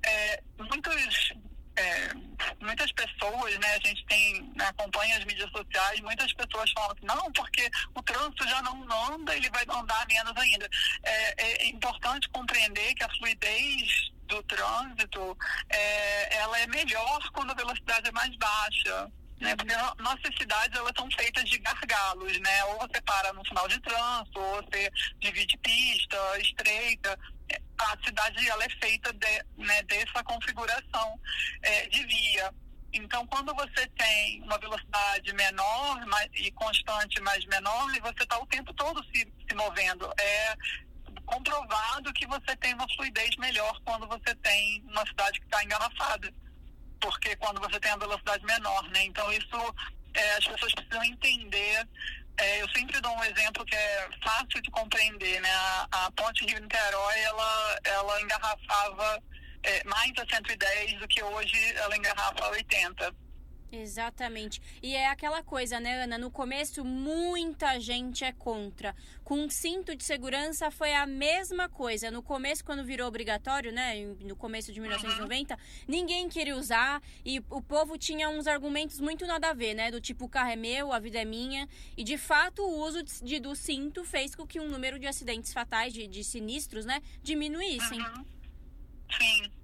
é, 0.03 0.41
muitos 0.57 1.33
é, 1.77 2.11
muitas 2.59 2.91
pessoas, 2.91 3.57
né, 3.59 3.75
a 3.75 3.87
gente 3.87 4.05
tem, 4.05 4.41
né, 4.55 4.65
acompanha 4.65 5.17
as 5.17 5.25
mídias 5.25 5.49
sociais, 5.51 5.99
muitas 6.01 6.31
pessoas 6.33 6.71
falam 6.71 6.91
assim, 6.91 7.05
não, 7.05 7.31
porque 7.31 7.69
o 7.93 8.01
trânsito 8.01 8.47
já 8.47 8.61
não 8.61 9.13
anda, 9.13 9.35
ele 9.35 9.49
vai 9.49 9.63
andar 9.69 10.05
menos 10.07 10.35
ainda. 10.35 10.69
É, 11.03 11.43
é 11.43 11.67
importante 11.67 12.27
compreender 12.29 12.93
que 12.95 13.03
a 13.03 13.09
fluidez 13.17 14.11
do 14.27 14.43
trânsito, 14.43 15.37
é, 15.69 16.37
ela 16.37 16.59
é 16.59 16.67
melhor 16.67 17.29
quando 17.31 17.51
a 17.51 17.55
velocidade 17.55 18.09
é 18.09 18.11
mais 18.11 18.35
baixa. 18.35 19.11
Né? 19.39 19.55
Porque 19.55 19.73
nossas 20.01 20.35
cidades 20.35 20.77
elas 20.77 20.91
são 20.97 21.07
feitas 21.11 21.47
de 21.47 21.59
gargalos, 21.59 22.39
né? 22.39 22.63
Ou 22.65 22.79
você 22.79 22.99
para 23.01 23.31
no 23.33 23.45
final 23.45 23.67
de 23.67 23.79
trânsito, 23.81 24.39
ou 24.39 24.55
você 24.55 24.91
divide 25.19 25.55
pista 25.59 26.39
estreita. 26.39 27.17
A 27.79 27.97
cidade 28.03 28.47
ela 28.49 28.63
é 28.63 28.69
feita 28.69 29.13
de, 29.13 29.45
né, 29.57 29.83
dessa 29.83 30.23
configuração 30.23 31.19
é, 31.61 31.87
de 31.87 32.05
via. 32.05 32.53
Então, 32.93 33.27
quando 33.27 33.53
você 33.53 33.85
tem 33.97 34.41
uma 34.43 34.57
velocidade 34.57 35.33
menor 35.33 35.99
e 36.33 36.51
constante, 36.51 37.21
mas 37.21 37.45
menor, 37.45 37.93
e 37.95 37.99
você 37.99 38.23
está 38.23 38.39
o 38.39 38.47
tempo 38.47 38.73
todo 38.73 39.03
se, 39.05 39.27
se 39.47 39.55
movendo. 39.55 40.11
É, 40.19 40.55
comprovado 41.25 42.13
que 42.13 42.25
você 42.25 42.55
tem 42.55 42.73
uma 42.73 42.87
fluidez 42.95 43.35
melhor 43.35 43.79
quando 43.83 44.07
você 44.07 44.33
tem 44.35 44.81
uma 44.87 45.05
cidade 45.05 45.39
que 45.39 45.45
está 45.45 45.63
engarrafada. 45.63 46.33
Porque 46.99 47.35
quando 47.35 47.59
você 47.59 47.79
tem 47.79 47.91
a 47.91 47.97
velocidade 47.97 48.43
menor, 48.45 48.83
né? 48.89 49.03
Então 49.05 49.31
isso 49.31 49.75
é, 50.13 50.35
as 50.35 50.47
pessoas 50.47 50.73
precisam 50.73 51.03
entender. 51.03 51.87
É, 52.39 52.61
eu 52.61 52.69
sempre 52.69 53.01
dou 53.01 53.15
um 53.15 53.23
exemplo 53.23 53.65
que 53.65 53.75
é 53.75 54.09
fácil 54.23 54.61
de 54.61 54.69
compreender, 54.69 55.41
né? 55.41 55.51
A, 55.51 55.87
a 56.05 56.11
ponte 56.11 56.45
Rio-Niterói, 56.45 57.19
ela, 57.21 57.79
ela 57.83 58.21
engarrafava 58.21 59.23
é, 59.63 59.83
mais 59.85 60.11
a 60.17 60.35
110 60.35 60.99
do 60.99 61.07
que 61.07 61.23
hoje 61.23 61.73
ela 61.75 61.97
engarrafa 61.97 62.45
a 62.45 62.49
80 62.49 63.26
Exatamente. 63.71 64.61
E 64.81 64.95
é 64.95 65.07
aquela 65.09 65.43
coisa, 65.43 65.79
né, 65.79 66.03
Ana? 66.03 66.17
No 66.17 66.31
começo, 66.31 66.85
muita 66.85 67.79
gente 67.79 68.23
é 68.23 68.31
contra. 68.31 68.95
Com 69.23 69.49
cinto 69.49 69.95
de 69.95 70.03
segurança 70.03 70.71
foi 70.71 70.93
a 70.93 71.05
mesma 71.05 71.67
coisa. 71.67 72.09
No 72.09 72.23
começo, 72.23 72.63
quando 72.63 72.83
virou 72.83 73.07
obrigatório, 73.07 73.71
né? 73.71 74.15
No 74.21 74.35
começo 74.35 74.71
de 74.71 74.79
1990, 74.79 75.53
uhum. 75.53 75.59
ninguém 75.87 76.29
queria 76.29 76.55
usar 76.55 77.01
e 77.25 77.39
o 77.49 77.61
povo 77.61 77.97
tinha 77.97 78.29
uns 78.29 78.47
argumentos 78.47 78.99
muito 79.01 79.25
nada 79.25 79.49
a 79.49 79.53
ver, 79.53 79.73
né? 79.73 79.91
Do 79.91 79.99
tipo, 79.99 80.25
o 80.25 80.29
carro 80.29 80.51
é 80.51 80.55
meu, 80.55 80.93
a 80.93 80.99
vida 80.99 81.19
é 81.19 81.25
minha. 81.25 81.67
E 81.97 82.03
de 82.03 82.17
fato, 82.17 82.61
o 82.61 82.79
uso 82.85 83.03
de, 83.03 83.39
do 83.39 83.53
cinto 83.53 84.03
fez 84.05 84.33
com 84.33 84.47
que 84.47 84.59
o 84.59 84.69
número 84.69 84.97
de 84.97 85.07
acidentes 85.07 85.51
fatais, 85.51 85.93
de, 85.93 86.07
de 86.07 86.23
sinistros, 86.23 86.85
né, 86.85 87.01
diminuíssem. 87.21 87.99
Uhum. 87.99 88.25
Sim. 89.19 89.56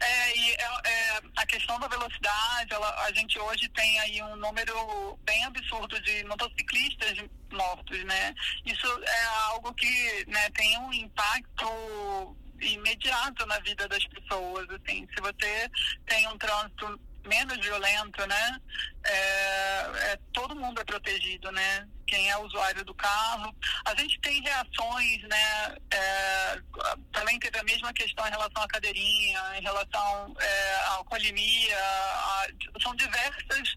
É, 0.00 0.36
e 0.36 0.50
é, 0.52 0.62
é, 0.84 1.20
a 1.36 1.46
questão 1.46 1.78
da 1.78 1.88
velocidade, 1.88 2.72
ela, 2.72 3.04
a 3.04 3.12
gente 3.12 3.38
hoje 3.38 3.68
tem 3.70 3.98
aí 4.00 4.22
um 4.22 4.36
número 4.36 5.18
bem 5.24 5.44
absurdo 5.44 6.00
de 6.02 6.24
motociclistas 6.24 7.18
mortos, 7.52 8.04
né? 8.04 8.34
Isso 8.64 8.86
é 9.04 9.24
algo 9.46 9.72
que 9.74 10.24
né, 10.28 10.50
tem 10.50 10.78
um 10.78 10.92
impacto 10.92 12.36
imediato 12.60 13.46
na 13.46 13.58
vida 13.60 13.86
das 13.88 14.04
pessoas, 14.06 14.68
assim, 14.70 15.06
se 15.14 15.20
você 15.20 15.70
tem 16.06 16.26
um 16.28 16.36
trânsito 16.38 17.00
menos 17.28 17.58
violento, 17.58 18.26
né? 18.26 18.60
É, 19.04 20.12
é, 20.12 20.18
todo 20.32 20.56
mundo 20.56 20.80
é 20.80 20.84
protegido, 20.84 21.50
né? 21.52 21.86
Quem 22.06 22.30
é 22.30 22.38
usuário 22.38 22.84
do 22.84 22.94
carro. 22.94 23.54
A 23.84 23.94
gente 23.94 24.18
tem 24.20 24.42
reações, 24.42 25.22
né? 25.22 25.76
É, 25.92 26.60
também 27.12 27.38
teve 27.38 27.58
a 27.58 27.64
mesma 27.64 27.92
questão 27.92 28.26
em 28.26 28.30
relação 28.30 28.62
à 28.62 28.68
cadeirinha, 28.68 29.40
em 29.58 29.62
relação 29.62 30.34
é, 30.40 30.74
à 30.86 30.90
alcoolemia. 30.94 31.78
A, 31.78 32.46
são 32.82 32.94
diversas 32.96 33.76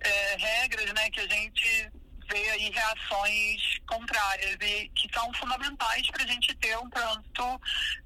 é, 0.00 0.36
regras, 0.36 0.92
né? 0.94 1.10
Que 1.10 1.20
a 1.20 1.28
gente 1.28 1.90
ver 2.28 2.50
aí 2.50 2.70
reações 2.70 3.78
contrárias 3.86 4.56
e 4.60 4.88
que 4.90 5.08
são 5.12 5.32
fundamentais 5.34 6.06
para 6.10 6.24
a 6.24 6.26
gente 6.26 6.54
ter 6.56 6.76
um 6.78 6.90
trânsito 6.90 7.60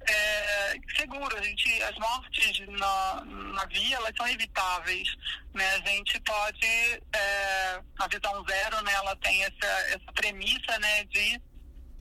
é, 0.07 0.79
seguro. 0.95 1.37
A 1.37 1.41
gente, 1.43 1.83
as 1.83 1.95
mortes 1.97 2.59
na, 2.67 3.23
na 3.25 3.65
via 3.65 3.95
elas 3.97 4.13
são 4.15 4.27
evitáveis. 4.27 5.15
Né? 5.53 5.69
A 5.75 5.89
gente 5.89 6.19
pode, 6.21 6.65
é, 6.65 7.81
a 7.99 8.07
visão 8.07 8.43
zero, 8.49 8.81
né, 8.83 8.93
ela 8.93 9.15
tem 9.17 9.43
essa, 9.43 9.67
essa 9.87 10.11
premissa 10.13 10.79
né, 10.79 11.03
de 11.05 11.41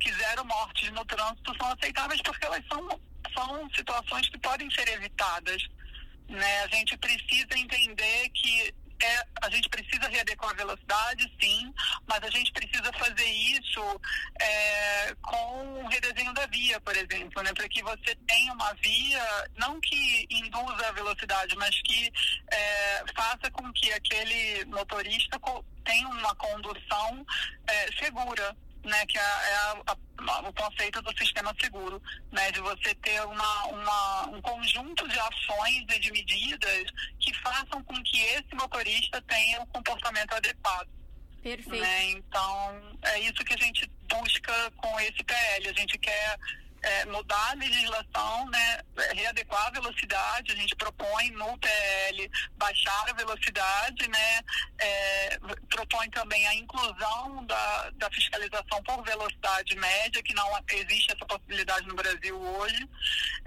que 0.01 0.13
zero 0.15 0.45
mortes 0.47 0.91
no 0.93 1.05
trânsito 1.05 1.55
são 1.57 1.73
aceitáveis 1.73 2.23
porque 2.23 2.47
elas 2.47 2.65
são, 2.73 3.01
são 3.35 3.71
situações 3.75 4.29
que 4.29 4.39
podem 4.39 4.71
ser 4.71 4.89
evitadas. 4.89 5.63
Né? 6.29 6.63
A 6.63 6.69
gente 6.69 6.97
precisa 6.97 7.59
entender 7.59 8.31
que 8.31 8.75
é, 9.03 9.25
a 9.43 9.51
gente 9.51 9.69
precisa 9.69 10.09
readequar 10.09 10.51
a 10.51 10.55
velocidade, 10.55 11.33
sim, 11.41 11.73
mas 12.07 12.23
a 12.23 12.31
gente 12.31 12.53
precisa 12.53 12.93
fazer 12.93 13.29
isso 13.29 14.01
é, 14.41 15.15
com 15.23 15.85
o 15.85 15.89
redesenho 15.89 16.33
da 16.35 16.47
via, 16.47 16.81
por 16.81 16.97
exemplo, 16.97 17.43
né, 17.43 17.53
para 17.55 17.69
que 17.69 17.83
você 17.83 18.15
tenha 18.27 18.53
uma 18.53 18.73
via, 18.75 19.51
não 19.57 19.81
que 19.81 20.27
induza 20.31 20.89
a 20.89 20.93
velocidade, 20.93 21.57
mas 21.57 21.81
que 21.83 22.13
é, 22.53 23.05
faça 23.15 23.51
com 23.51 23.73
que 23.73 23.93
aquele 23.93 24.65
motorista 24.67 25.39
tenha 25.85 26.09
uma 26.09 26.35
condução 26.35 27.27
é, 27.67 27.93
segura 27.93 28.57
né, 28.85 29.07
que 29.07 29.19
é, 29.19 29.21
é 29.21 29.55
a, 29.57 29.97
a, 30.27 30.49
o 30.49 30.53
conceito 30.53 31.03
do 31.03 31.17
sistema 31.19 31.55
seguro, 31.61 32.03
né, 32.33 32.51
de 32.53 32.61
você 32.61 32.95
ter 32.97 33.21
uma, 33.27 33.65
uma, 33.67 34.27
um 34.29 34.41
conjunto 34.41 35.07
de 35.09 35.19
ações 35.19 35.85
e 35.89 35.99
de 35.99 36.13
medidas 36.13 36.85
que 37.19 37.33
façam 37.35 37.83
com 37.85 38.03
que 38.03 38.21
esse 38.21 38.55
motorista 38.55 39.21
tenha 39.23 39.61
um 39.61 39.67
comportamento 39.67 40.33
adequado. 40.33 40.89
Perfeito. 41.43 41.71
Né? 41.71 42.11
Então, 42.11 42.99
é 43.03 43.21
isso 43.21 43.45
que 43.45 43.55
a 43.55 43.65
gente 43.65 43.91
busca 44.09 44.71
com 44.77 45.01
esse 45.01 45.23
PL. 45.25 45.69
A 45.69 45.73
gente 45.73 45.99
quer 45.99 46.37
é, 46.83 47.05
mudar 47.07 47.51
a 47.51 47.55
legislação, 47.55 48.49
né, 48.51 48.81
readequar 49.15 49.67
a 49.67 49.71
velocidade, 49.71 50.53
a 50.53 50.57
gente 50.57 50.75
propõe 50.77 51.31
no 51.31 51.59
PL 51.59 52.31
baixar 52.57 53.09
a 53.09 53.13
velocidade, 53.13 54.09
né, 54.09 54.41
é, 54.79 55.39
propõe 55.69 56.09
também 56.11 56.47
a 56.47 56.55
inclusão 56.55 57.45
da, 57.47 57.91
da 57.97 58.11
fiscalização 58.11 58.83
por 58.83 59.03
velocidade 59.05 59.77
média, 59.77 60.23
que 60.23 60.35
não 60.35 60.49
existe 60.73 61.13
essa 61.13 61.27
possibilidade 61.27 61.87
no 61.87 61.95
Brasil 61.95 62.41
hoje, 62.41 62.89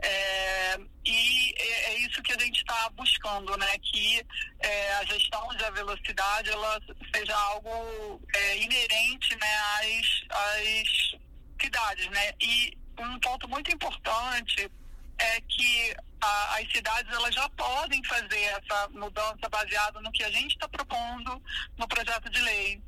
é, 0.01 0.79
e 1.05 1.53
é, 1.57 1.93
é 1.93 1.97
isso 1.99 2.21
que 2.21 2.33
a 2.33 2.39
gente 2.39 2.57
está 2.57 2.89
buscando, 2.91 3.57
né, 3.57 3.77
que 3.79 4.25
é, 4.59 4.93
a 4.95 5.05
gestão 5.05 5.47
da 5.57 5.69
velocidade 5.71 6.49
ela 6.49 6.79
seja 7.13 7.35
algo 7.35 8.21
é, 8.35 8.57
inerente, 8.57 9.35
né, 9.37 9.55
às, 9.79 10.23
às 10.29 11.21
cidades, 11.61 12.07
né, 12.09 12.31
e 12.39 12.82
um 12.99 13.19
ponto 13.19 13.47
muito 13.47 13.71
importante 13.71 14.69
é 15.17 15.41
que 15.41 15.95
a, 16.21 16.55
as 16.57 16.71
cidades 16.71 17.13
elas 17.13 17.33
já 17.33 17.47
podem 17.49 18.03
fazer 18.05 18.41
essa 18.41 18.89
mudança 18.89 19.49
baseada 19.49 20.01
no 20.01 20.11
que 20.11 20.23
a 20.23 20.31
gente 20.31 20.53
está 20.53 20.67
propondo 20.67 21.41
no 21.77 21.87
projeto 21.87 22.29
de 22.29 22.41
lei. 22.41 22.81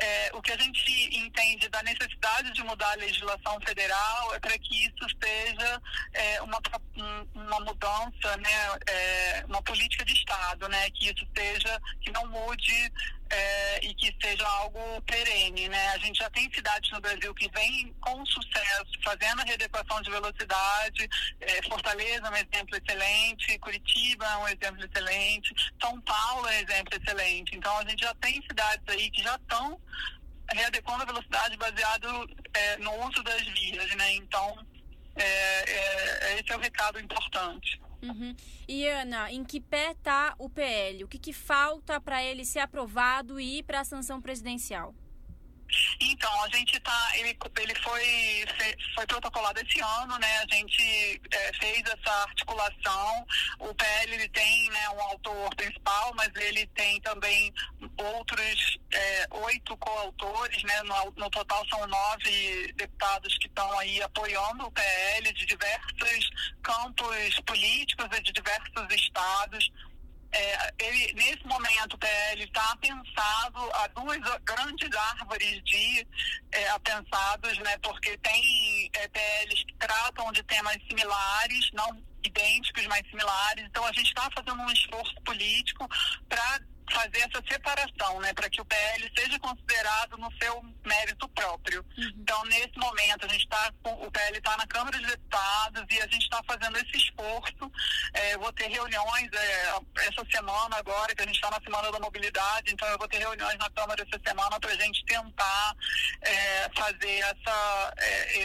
É, 0.00 0.30
o 0.32 0.40
que 0.40 0.52
a 0.52 0.56
gente 0.56 1.18
entende 1.18 1.68
da 1.70 1.82
necessidade 1.82 2.52
de 2.52 2.62
mudar 2.62 2.92
a 2.92 2.96
legislação 2.96 3.60
federal 3.66 4.32
é 4.32 4.38
para 4.38 4.56
que 4.56 4.86
isso 4.86 5.06
seja 5.20 5.82
é, 6.12 6.40
uma, 6.40 6.60
uma 7.34 7.60
mudança, 7.60 8.36
né, 8.36 8.78
é, 8.86 9.44
uma 9.48 9.60
política 9.60 10.04
de 10.04 10.12
Estado, 10.12 10.68
né, 10.68 10.88
que 10.90 11.10
isso 11.10 11.26
seja, 11.36 11.80
que 12.00 12.12
não 12.12 12.24
mude 12.28 12.92
é, 13.30 13.84
e 13.84 13.94
que 13.94 14.14
seja 14.22 14.46
algo 14.46 15.02
perene, 15.02 15.68
né? 15.68 15.88
A 15.90 15.98
gente 15.98 16.18
já 16.18 16.30
tem 16.30 16.50
cidades 16.52 16.90
no 16.90 17.00
Brasil 17.00 17.34
que 17.34 17.50
vêm 17.50 17.94
com 18.00 18.24
sucesso, 18.26 18.90
fazendo 19.04 19.40
a 19.40 19.44
readequação 19.44 20.00
de 20.02 20.10
velocidade. 20.10 21.08
É, 21.40 21.62
Fortaleza 21.62 22.26
é 22.26 22.30
um 22.30 22.36
exemplo 22.36 22.76
excelente, 22.76 23.58
Curitiba 23.58 24.26
é 24.26 24.36
um 24.38 24.48
exemplo 24.48 24.84
excelente, 24.84 25.54
São 25.80 26.00
Paulo 26.02 26.48
é 26.48 26.56
um 26.58 26.60
exemplo 26.60 26.98
excelente. 27.00 27.56
Então 27.56 27.76
a 27.78 27.84
gente 27.88 28.02
já 28.02 28.14
tem 28.14 28.42
cidades 28.42 28.84
aí 28.88 29.10
que 29.10 29.22
já 29.22 29.36
estão 29.36 29.80
readequando 30.52 31.02
a 31.02 31.06
velocidade 31.06 31.56
baseado 31.58 32.30
é, 32.54 32.76
no 32.78 32.92
uso 33.06 33.22
das 33.22 33.42
vias, 33.42 33.94
né? 33.96 34.14
Então 34.14 34.66
é, 35.16 35.70
é, 35.70 36.40
esse 36.40 36.50
é 36.50 36.56
o 36.56 36.60
recado 36.60 36.98
importante. 37.00 37.80
Uhum. 38.02 38.34
E 38.66 38.86
Ana, 38.86 39.32
em 39.32 39.44
que 39.44 39.60
pé 39.60 39.92
está 39.92 40.34
o 40.38 40.48
PL? 40.48 41.04
O 41.04 41.08
que, 41.08 41.18
que 41.18 41.32
falta 41.32 42.00
para 42.00 42.22
ele 42.22 42.44
ser 42.44 42.60
aprovado 42.60 43.40
e 43.40 43.58
ir 43.58 43.62
para 43.64 43.80
a 43.80 43.84
sanção 43.84 44.20
presidencial? 44.20 44.94
Então, 46.00 46.44
a 46.44 46.48
gente 46.48 46.78
tá, 46.80 47.10
ele, 47.14 47.36
ele 47.60 47.74
foi, 47.76 48.44
foi 48.94 49.06
protocolado 49.06 49.60
esse 49.60 49.80
ano, 49.80 50.18
né? 50.18 50.38
A 50.38 50.54
gente 50.54 51.20
é, 51.30 51.52
fez 51.54 51.82
essa 51.82 52.10
articulação. 52.22 53.26
O 53.58 53.74
PL 53.74 54.14
ele 54.14 54.28
tem 54.28 54.70
né, 54.70 54.88
um 54.90 55.00
autor 55.02 55.54
principal, 55.56 56.12
mas 56.14 56.30
ele 56.36 56.66
tem 56.68 57.00
também 57.00 57.52
outros 57.96 58.78
é, 58.92 59.26
oito 59.30 59.76
coautores, 59.76 60.62
né? 60.62 60.82
No, 60.82 61.12
no, 61.16 61.30
total 61.30 61.66
são 61.68 61.86
nove 61.86 62.72
deputados 62.76 63.36
que 63.38 63.46
estão 63.46 63.78
aí 63.78 64.02
apoiando 64.02 64.64
o 64.64 64.72
PL 64.72 65.32
de 65.32 65.46
diversos 65.46 66.30
campos 66.62 67.40
políticos 67.46 68.06
e 68.16 68.22
de 68.22 68.32
diversos 68.32 68.94
estados 68.94 69.70
é, 70.32 70.74
ele, 70.78 71.12
nesse 71.14 71.46
momento 71.46 71.94
o 71.94 71.98
PL 71.98 72.44
está 72.44 72.76
pensado 72.76 73.70
a 73.74 73.86
duas 73.88 74.18
grandes 74.44 74.94
árvores 74.94 75.62
de 75.64 76.06
é, 76.52 76.68
apensados, 76.70 77.58
né, 77.58 77.76
porque 77.78 78.16
tem 78.18 78.90
é, 78.94 79.08
PLs 79.08 79.64
que 79.64 79.74
tratam 79.74 80.30
de 80.32 80.42
temas 80.44 80.76
similares, 80.88 81.70
não 81.72 82.02
idênticos, 82.24 82.86
mas 82.86 83.06
similares. 83.08 83.64
Então 83.64 83.84
a 83.84 83.92
gente 83.92 84.08
está 84.08 84.28
fazendo 84.34 84.60
um 84.62 84.70
esforço 84.70 85.14
político 85.24 85.88
para 86.28 86.60
fazer 86.92 87.18
essa 87.18 87.42
separação, 87.50 88.20
né, 88.20 88.32
para 88.34 88.48
que 88.50 88.60
o 88.60 88.64
PL 88.64 89.10
seja 89.16 89.38
considerado 89.38 90.16
no 90.16 90.30
seu 90.40 90.62
mérito 90.84 91.28
próprio. 91.28 91.84
Uhum. 91.96 92.12
Então, 92.18 92.44
nesse 92.44 92.78
momento, 92.78 93.26
a 93.26 93.28
gente 93.28 93.44
está 93.44 93.72
o 93.84 94.10
PL 94.10 94.38
está 94.38 94.56
na 94.56 94.66
Câmara 94.66 94.98
de 94.98 95.06
Deputados 95.06 95.84
e 95.90 96.00
a 96.00 96.06
gente 96.06 96.22
está 96.22 96.40
fazendo 96.46 96.76
esse 96.78 96.96
esforço. 96.96 97.72
É, 98.14 98.34
eu 98.34 98.40
vou 98.40 98.52
ter 98.52 98.68
reuniões 98.68 99.28
é, 99.32 99.74
essa 100.06 100.24
semana 100.30 100.76
agora, 100.76 101.14
que 101.14 101.22
a 101.22 101.26
gente 101.26 101.36
está 101.36 101.50
na 101.50 101.60
Semana 101.60 101.90
da 101.90 102.00
Mobilidade, 102.00 102.72
então 102.72 102.88
eu 102.88 102.98
vou 102.98 103.08
ter 103.08 103.18
reuniões 103.18 103.56
na 103.58 103.70
Câmara 103.70 104.02
essa 104.02 104.20
semana 104.26 104.58
para 104.60 104.70
a 104.70 104.76
gente 104.76 105.04
tentar 105.04 105.76
é, 106.22 106.70
fazer 106.76 107.18
essa, 107.18 107.94
é, 107.98 108.44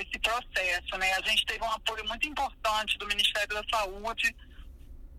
esse 0.00 0.18
processo, 0.20 0.96
né. 0.98 1.12
A 1.14 1.22
gente 1.22 1.44
teve 1.46 1.62
um 1.62 1.70
apoio 1.70 2.06
muito 2.06 2.26
importante 2.28 2.98
do 2.98 3.06
Ministério 3.06 3.48
da 3.48 3.62
Saúde, 3.70 4.34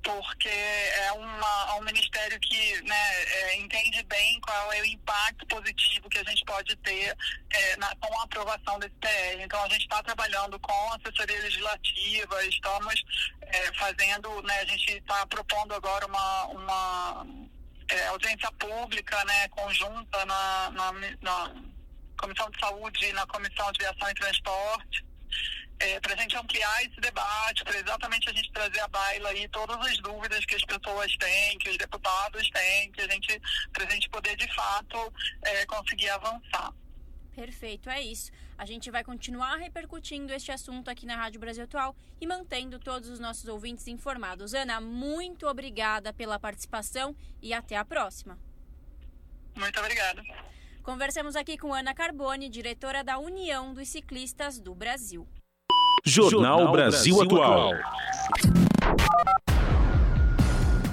porque 0.03 0.49
é 0.49 1.11
uma, 1.13 1.67
é 1.69 1.73
um 1.79 1.83
ministério 1.83 2.39
que 2.39 2.81
né, 2.83 3.23
é, 3.23 3.55
entende 3.57 4.03
bem 4.03 4.39
qual 4.41 4.73
é 4.73 4.81
o 4.81 4.85
impacto 4.85 5.45
positivo 5.47 6.09
que 6.09 6.19
a 6.19 6.23
gente 6.23 6.43
pode 6.45 6.75
ter 6.77 7.15
é, 7.51 7.77
na, 7.77 7.95
com 7.95 8.19
a 8.19 8.23
aprovação 8.23 8.77
desse 8.79 8.93
PL. 8.95 9.43
Então, 9.43 9.63
a 9.63 9.69
gente 9.69 9.81
está 9.83 10.03
trabalhando 10.03 10.59
com 10.59 10.93
assessoria 10.93 11.39
legislativa, 11.39 12.45
estamos 12.45 13.03
é, 13.41 13.73
fazendo, 13.73 14.41
né, 14.43 14.59
a 14.59 14.65
gente 14.65 14.91
está 14.91 15.25
propondo 15.25 15.73
agora 15.73 16.05
uma, 16.05 16.45
uma 16.47 17.27
é, 17.89 18.07
audiência 18.07 18.51
pública 18.53 19.23
né, 19.25 19.47
conjunta 19.49 20.25
na, 20.25 20.71
na, 20.71 20.91
na 21.21 21.55
Comissão 22.17 22.49
de 22.51 22.59
Saúde 22.59 23.05
e 23.05 23.13
na 23.13 23.25
Comissão 23.27 23.71
de 23.71 23.79
Viação 23.79 24.09
e 24.09 24.13
Transporte 24.15 25.13
é, 25.79 25.99
para 25.99 26.13
a 26.13 26.17
gente 26.17 26.35
ampliar 26.35 26.83
esse 26.83 26.99
debate, 27.01 27.63
para 27.63 27.77
exatamente 27.77 28.29
a 28.29 28.33
gente 28.33 28.51
trazer 28.51 28.79
à 28.79 28.87
baila 28.87 29.29
aí 29.29 29.47
todas 29.49 29.77
as 29.85 29.97
dúvidas 29.99 30.45
que 30.45 30.55
as 30.55 30.63
pessoas 30.63 31.15
têm, 31.17 31.57
que 31.59 31.69
os 31.69 31.77
deputados 31.77 32.49
têm, 32.49 32.91
que 32.91 33.01
a 33.01 33.07
gente, 33.07 33.41
para 33.71 33.85
a 33.85 33.89
gente 33.89 34.09
poder 34.09 34.35
de 34.35 34.53
fato 34.53 35.13
é, 35.43 35.65
conseguir 35.65 36.09
avançar. 36.09 36.73
Perfeito, 37.35 37.89
é 37.89 37.99
isso. 37.99 38.31
A 38.57 38.65
gente 38.65 38.91
vai 38.91 39.03
continuar 39.03 39.55
repercutindo 39.55 40.31
este 40.31 40.51
assunto 40.51 40.89
aqui 40.89 41.05
na 41.05 41.15
Rádio 41.15 41.39
Brasil 41.39 41.63
Atual 41.63 41.95
e 42.21 42.27
mantendo 42.27 42.77
todos 42.79 43.09
os 43.09 43.19
nossos 43.19 43.47
ouvintes 43.47 43.87
informados. 43.87 44.53
Ana, 44.53 44.79
muito 44.79 45.47
obrigada 45.47 46.13
pela 46.13 46.39
participação 46.39 47.15
e 47.41 47.53
até 47.53 47.75
a 47.75 47.83
próxima. 47.83 48.37
Muito 49.55 49.79
obrigada. 49.79 50.23
Conversamos 50.83 51.35
aqui 51.35 51.57
com 51.57 51.73
Ana 51.73 51.93
Carbone, 51.93 52.49
diretora 52.49 53.03
da 53.03 53.17
União 53.17 53.73
dos 53.73 53.87
Ciclistas 53.89 54.59
do 54.59 54.75
Brasil. 54.75 55.27
Jornal 56.05 56.69
Brasil 56.69 57.21
Atual. 57.21 57.71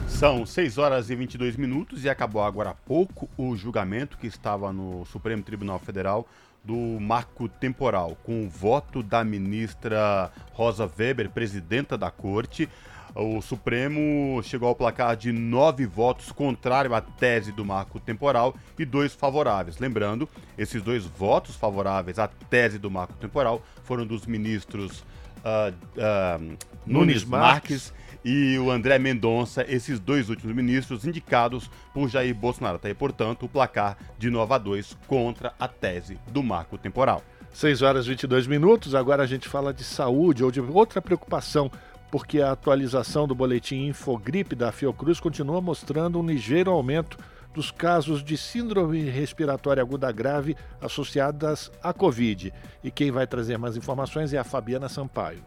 São 0.06 0.46
6 0.46 0.78
horas 0.78 1.10
e 1.10 1.16
22 1.16 1.56
minutos 1.56 2.04
e 2.04 2.08
acabou 2.08 2.44
agora 2.44 2.70
há 2.70 2.74
pouco 2.74 3.28
o 3.36 3.56
julgamento 3.56 4.16
que 4.16 4.28
estava 4.28 4.72
no 4.72 5.04
Supremo 5.06 5.42
Tribunal 5.42 5.80
Federal 5.80 6.28
do 6.62 6.76
marco 7.00 7.48
temporal, 7.48 8.16
com 8.22 8.44
o 8.44 8.48
voto 8.48 9.02
da 9.02 9.24
ministra 9.24 10.30
Rosa 10.52 10.88
Weber, 10.96 11.28
presidenta 11.30 11.98
da 11.98 12.12
corte. 12.12 12.68
O 13.12 13.42
Supremo 13.42 14.40
chegou 14.44 14.68
ao 14.68 14.76
placar 14.76 15.16
de 15.16 15.32
nove 15.32 15.84
votos 15.86 16.30
contrário 16.30 16.94
à 16.94 17.00
tese 17.00 17.50
do 17.50 17.64
marco 17.64 17.98
temporal 17.98 18.54
e 18.78 18.84
dois 18.84 19.12
favoráveis. 19.12 19.78
Lembrando, 19.78 20.28
esses 20.56 20.80
dois 20.80 21.04
votos 21.04 21.56
favoráveis 21.56 22.20
à 22.20 22.28
tese 22.28 22.78
do 22.78 22.88
marco 22.88 23.14
temporal 23.14 23.60
foram 23.90 24.06
dos 24.06 24.24
ministros 24.24 25.00
uh, 25.38 25.74
uh, 25.74 26.56
Nunes 26.86 27.24
Marques 27.24 27.92
e 28.24 28.56
o 28.56 28.70
André 28.70 29.00
Mendonça, 29.00 29.66
esses 29.68 29.98
dois 29.98 30.30
últimos 30.30 30.54
ministros 30.54 31.04
indicados 31.04 31.68
por 31.92 32.08
Jair 32.08 32.32
Bolsonaro. 32.32 32.78
Tá 32.78 32.86
aí, 32.86 32.94
portanto, 32.94 33.46
o 33.46 33.48
placar 33.48 33.98
de 34.16 34.30
9 34.30 34.54
a 34.54 34.58
2 34.58 34.96
contra 35.08 35.52
a 35.58 35.66
tese 35.66 36.16
do 36.30 36.40
marco 36.40 36.78
temporal. 36.78 37.20
6 37.52 37.82
horas 37.82 38.06
e 38.06 38.10
22 38.10 38.46
minutos, 38.46 38.94
agora 38.94 39.24
a 39.24 39.26
gente 39.26 39.48
fala 39.48 39.74
de 39.74 39.82
saúde 39.82 40.44
ou 40.44 40.52
de 40.52 40.60
outra 40.60 41.02
preocupação, 41.02 41.68
porque 42.12 42.40
a 42.40 42.52
atualização 42.52 43.26
do 43.26 43.34
boletim 43.34 43.88
Infogripe 43.88 44.54
da 44.54 44.70
Fiocruz 44.70 45.18
continua 45.18 45.60
mostrando 45.60 46.20
um 46.20 46.24
ligeiro 46.24 46.70
aumento 46.70 47.18
dos 47.52 47.70
casos 47.70 48.22
de 48.22 48.36
síndrome 48.36 49.02
respiratória 49.08 49.82
aguda 49.82 50.10
grave 50.12 50.56
associadas 50.80 51.70
à 51.82 51.92
Covid. 51.92 52.52
E 52.82 52.90
quem 52.90 53.10
vai 53.10 53.26
trazer 53.26 53.58
mais 53.58 53.76
informações 53.76 54.32
é 54.32 54.38
a 54.38 54.44
Fabiana 54.44 54.88
Sampaio. 54.88 55.44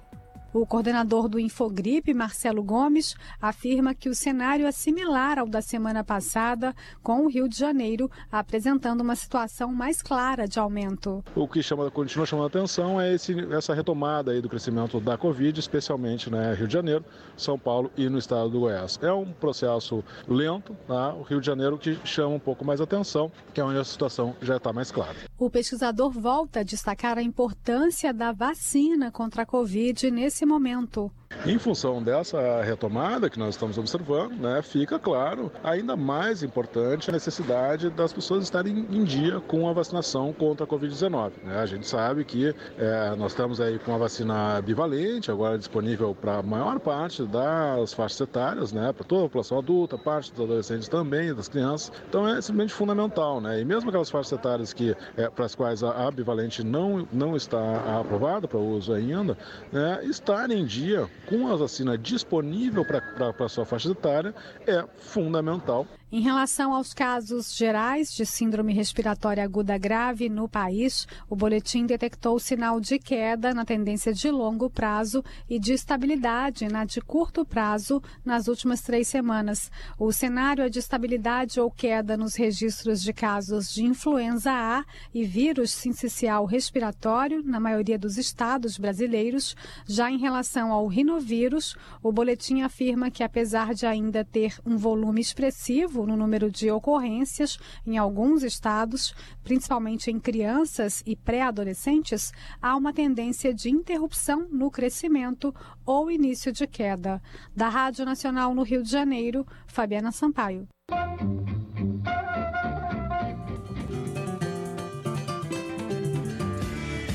O 0.53 0.67
coordenador 0.67 1.27
do 1.27 1.39
Infogripe, 1.39 2.13
Marcelo 2.13 2.61
Gomes, 2.61 3.15
afirma 3.41 3.95
que 3.95 4.07
o 4.07 4.13
cenário 4.13 4.67
é 4.67 4.71
similar 4.71 5.39
ao 5.39 5.47
da 5.47 5.63
semana 5.63 6.03
passada, 6.03 6.75
com 7.01 7.25
o 7.25 7.27
Rio 7.27 7.49
de 7.49 7.57
Janeiro 7.57 8.07
apresentando 8.31 9.01
uma 9.01 9.15
situação 9.15 9.73
mais 9.73 10.03
clara 10.03 10.47
de 10.47 10.59
aumento. 10.59 11.23
O 11.35 11.47
que 11.47 11.63
chama, 11.63 11.89
continua 11.89 12.27
chamando 12.27 12.43
a 12.43 12.47
atenção 12.49 13.01
é 13.01 13.15
esse, 13.15 13.35
essa 13.51 13.73
retomada 13.73 14.31
aí 14.31 14.41
do 14.41 14.47
crescimento 14.47 14.99
da 14.99 15.17
Covid, 15.17 15.59
especialmente 15.59 16.29
no 16.29 16.37
né, 16.37 16.53
Rio 16.53 16.67
de 16.67 16.73
Janeiro, 16.73 17.03
São 17.35 17.57
Paulo 17.57 17.89
e 17.97 18.07
no 18.07 18.19
estado 18.19 18.51
do 18.51 18.59
Goiás. 18.59 18.99
É 19.01 19.11
um 19.11 19.33
processo 19.33 20.03
lento, 20.27 20.77
tá? 20.87 21.15
o 21.15 21.23
Rio 21.23 21.41
de 21.41 21.47
Janeiro 21.47 21.79
que 21.79 21.97
chama 22.05 22.35
um 22.35 22.39
pouco 22.39 22.63
mais 22.63 22.79
atenção, 22.79 23.31
que 23.55 23.59
é 23.59 23.63
onde 23.63 23.79
a 23.79 23.83
situação 23.83 24.35
já 24.39 24.57
está 24.57 24.71
mais 24.71 24.91
clara. 24.91 25.15
O 25.35 25.49
pesquisador 25.49 26.11
volta 26.11 26.59
a 26.59 26.63
destacar 26.63 27.17
a 27.17 27.23
importância 27.23 28.13
da 28.13 28.31
vacina 28.31 29.11
contra 29.11 29.41
a 29.41 29.45
Covid 29.47 30.11
nesse 30.11 30.42
nesse 30.43 30.45
momento. 30.45 31.11
Em 31.45 31.57
função 31.57 32.01
dessa 32.01 32.61
retomada 32.61 33.29
que 33.29 33.37
nós 33.37 33.55
estamos 33.55 33.77
observando, 33.77 34.33
né, 34.39 34.61
fica 34.61 34.97
claro 34.97 35.51
ainda 35.61 35.97
mais 35.97 36.41
importante 36.41 37.09
a 37.09 37.13
necessidade 37.13 37.89
das 37.89 38.13
pessoas 38.13 38.43
estarem 38.43 38.87
em 38.89 39.03
dia 39.03 39.41
com 39.41 39.67
a 39.67 39.73
vacinação 39.73 40.31
contra 40.31 40.63
a 40.63 40.67
Covid-19. 40.67 41.31
Né? 41.43 41.59
A 41.59 41.65
gente 41.65 41.85
sabe 41.85 42.23
que 42.23 42.55
é, 42.77 43.15
nós 43.17 43.33
estamos 43.33 43.59
aí 43.59 43.77
com 43.79 43.93
a 43.93 43.97
vacina 43.97 44.61
bivalente, 44.61 45.31
agora 45.31 45.57
disponível 45.57 46.15
para 46.15 46.37
a 46.37 46.43
maior 46.43 46.79
parte 46.79 47.23
das 47.23 47.93
faixas 47.93 48.21
etárias, 48.21 48.71
né, 48.71 48.93
para 48.93 49.03
toda 49.03 49.21
a 49.21 49.25
população 49.25 49.57
adulta, 49.57 49.97
parte 49.97 50.31
dos 50.31 50.45
adolescentes 50.45 50.87
também, 50.87 51.33
das 51.33 51.49
crianças. 51.49 51.91
Então 52.07 52.25
é 52.27 52.41
simplesmente 52.41 52.73
fundamental. 52.73 53.41
Né? 53.41 53.59
E 53.59 53.65
mesmo 53.65 53.89
aquelas 53.89 54.09
faixas 54.09 54.31
etárias 54.31 54.71
que, 54.71 54.95
é, 55.17 55.29
para 55.29 55.45
as 55.45 55.55
quais 55.55 55.83
a, 55.83 56.07
a 56.07 56.11
bivalente 56.11 56.63
não, 56.63 57.05
não 57.11 57.35
está 57.35 57.99
aprovada 57.99 58.47
para 58.47 58.59
uso 58.59 58.93
ainda, 58.93 59.37
né, 59.71 59.99
estarem 60.33 60.61
em 60.61 60.65
dia 60.65 61.07
com 61.27 61.47
a 61.47 61.55
vacina 61.55 61.95
disponível 61.95 62.83
para 62.83 63.45
a 63.45 63.49
sua 63.49 63.65
faixa 63.65 63.91
etária 63.91 64.33
é 64.65 64.83
fundamental. 64.97 65.85
Em 66.15 66.19
relação 66.19 66.75
aos 66.75 66.93
casos 66.93 67.55
gerais 67.55 68.13
de 68.13 68.23
síndrome 68.23 68.71
respiratória 68.71 69.43
aguda 69.43 69.79
grave 69.79 70.29
no 70.29 70.47
país, 70.47 71.07
o 71.27 71.35
boletim 71.35 71.87
detectou 71.87 72.37
sinal 72.37 72.79
de 72.79 72.99
queda 72.99 73.51
na 73.51 73.65
tendência 73.65 74.13
de 74.13 74.29
longo 74.29 74.69
prazo 74.69 75.23
e 75.49 75.57
de 75.57 75.73
estabilidade 75.73 76.67
na 76.67 76.85
de 76.85 77.01
curto 77.01 77.43
prazo 77.43 77.99
nas 78.23 78.47
últimas 78.47 78.81
três 78.81 79.07
semanas. 79.07 79.71
O 79.97 80.11
cenário 80.11 80.63
é 80.63 80.69
de 80.69 80.77
estabilidade 80.77 81.59
ou 81.59 81.71
queda 81.71 82.15
nos 82.15 82.35
registros 82.35 83.01
de 83.01 83.11
casos 83.11 83.73
de 83.73 83.83
influenza 83.83 84.51
A 84.51 84.85
e 85.15 85.23
vírus 85.23 85.71
sincicial 85.71 86.45
respiratório 86.45 87.41
na 87.43 87.59
maioria 87.59 87.97
dos 87.97 88.19
estados 88.19 88.77
brasileiros. 88.77 89.55
Já 89.87 90.11
em 90.11 90.19
relação 90.19 90.71
ao 90.71 90.85
rinovírus, 90.85 91.75
o 92.03 92.11
boletim 92.11 92.61
afirma 92.61 93.09
que, 93.09 93.23
apesar 93.23 93.73
de 93.73 93.87
ainda 93.87 94.23
ter 94.23 94.59
um 94.63 94.77
volume 94.77 95.19
expressivo 95.19 96.02
no 96.05 96.15
número 96.15 96.51
de 96.51 96.69
ocorrências 96.71 97.57
em 97.85 97.97
alguns 97.97 98.43
estados, 98.43 99.13
principalmente 99.43 100.11
em 100.11 100.19
crianças 100.19 101.03
e 101.05 101.15
pré-adolescentes, 101.15 102.31
há 102.61 102.75
uma 102.75 102.93
tendência 102.93 103.53
de 103.53 103.69
interrupção 103.69 104.47
no 104.51 104.69
crescimento 104.69 105.53
ou 105.85 106.11
início 106.11 106.51
de 106.51 106.67
queda. 106.67 107.21
Da 107.55 107.69
Rádio 107.69 108.05
Nacional 108.05 108.53
no 108.53 108.63
Rio 108.63 108.83
de 108.83 108.89
Janeiro, 108.89 109.45
Fabiana 109.67 110.11
Sampaio. 110.11 110.67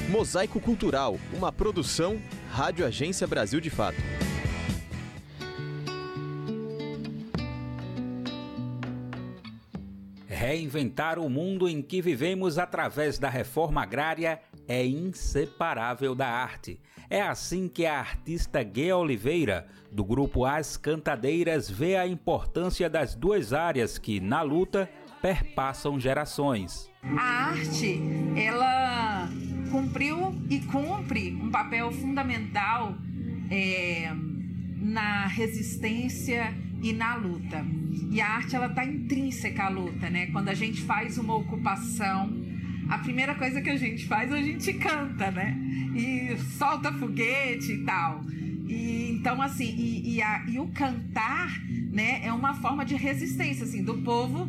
Mosaico 0.09 0.59
Cultural, 0.59 1.17
uma 1.33 1.53
produção 1.53 2.21
Rádio 2.51 2.85
Agência 2.85 3.27
Brasil 3.27 3.61
de 3.61 3.71
Fato. 3.71 3.99
Reinventar 10.39 11.19
o 11.19 11.29
mundo 11.29 11.69
em 11.69 11.83
que 11.83 12.01
vivemos 12.01 12.59
através 12.59 13.19
da 13.19 13.29
reforma 13.29 13.83
agrária 13.83 14.41
é 14.69 14.87
inseparável 14.87 16.15
da 16.15 16.29
arte. 16.29 16.79
É 17.11 17.21
assim 17.21 17.67
que 17.67 17.85
a 17.85 17.99
artista 17.99 18.61
Gê 18.65 18.93
Oliveira, 18.93 19.67
do 19.91 20.05
grupo 20.05 20.45
As 20.45 20.77
Cantadeiras, 20.77 21.69
vê 21.69 21.97
a 21.97 22.07
importância 22.07 22.89
das 22.89 23.17
duas 23.17 23.53
áreas 23.53 23.99
que, 23.99 24.21
na 24.21 24.41
luta, 24.41 24.89
perpassam 25.21 25.99
gerações. 25.99 26.89
A 27.03 27.49
arte, 27.49 28.01
ela 28.37 29.29
cumpriu 29.73 30.37
e 30.49 30.61
cumpre 30.61 31.35
um 31.35 31.51
papel 31.51 31.91
fundamental 31.91 32.95
é, 33.51 34.13
na 34.77 35.27
resistência 35.27 36.55
e 36.83 36.93
na 36.93 37.15
luta. 37.17 37.65
E 38.11 38.21
a 38.21 38.29
arte 38.29 38.57
ela 38.57 38.67
está 38.67 38.85
intrínseca 38.85 39.65
à 39.65 39.69
luta, 39.69 40.09
né? 40.09 40.27
Quando 40.27 40.49
a 40.49 40.55
gente 40.55 40.81
faz 40.83 41.19
uma 41.19 41.35
ocupação, 41.37 42.31
a 42.89 42.99
primeira 42.99 43.35
coisa 43.35 43.61
que 43.61 43.71
a 43.71 43.77
gente 43.77 44.07
faz, 44.07 44.33
a 44.33 44.41
gente 44.41 44.73
canta, 44.75 45.31
né? 45.31 45.57
E 45.95 46.37
solta 46.57 46.93
foguete 46.93 47.73
e 47.73 47.85
tal. 47.85 48.23
E, 48.69 49.11
então, 49.13 49.41
assim, 49.41 49.75
e, 49.77 50.17
e, 50.17 50.23
a, 50.23 50.45
e 50.47 50.59
o 50.59 50.69
cantar, 50.69 51.59
né, 51.91 52.21
é 52.23 52.33
uma 52.33 52.55
forma 52.55 52.85
de 52.85 52.95
resistência, 52.95 53.65
assim, 53.65 53.83
do 53.83 53.99
povo 54.03 54.49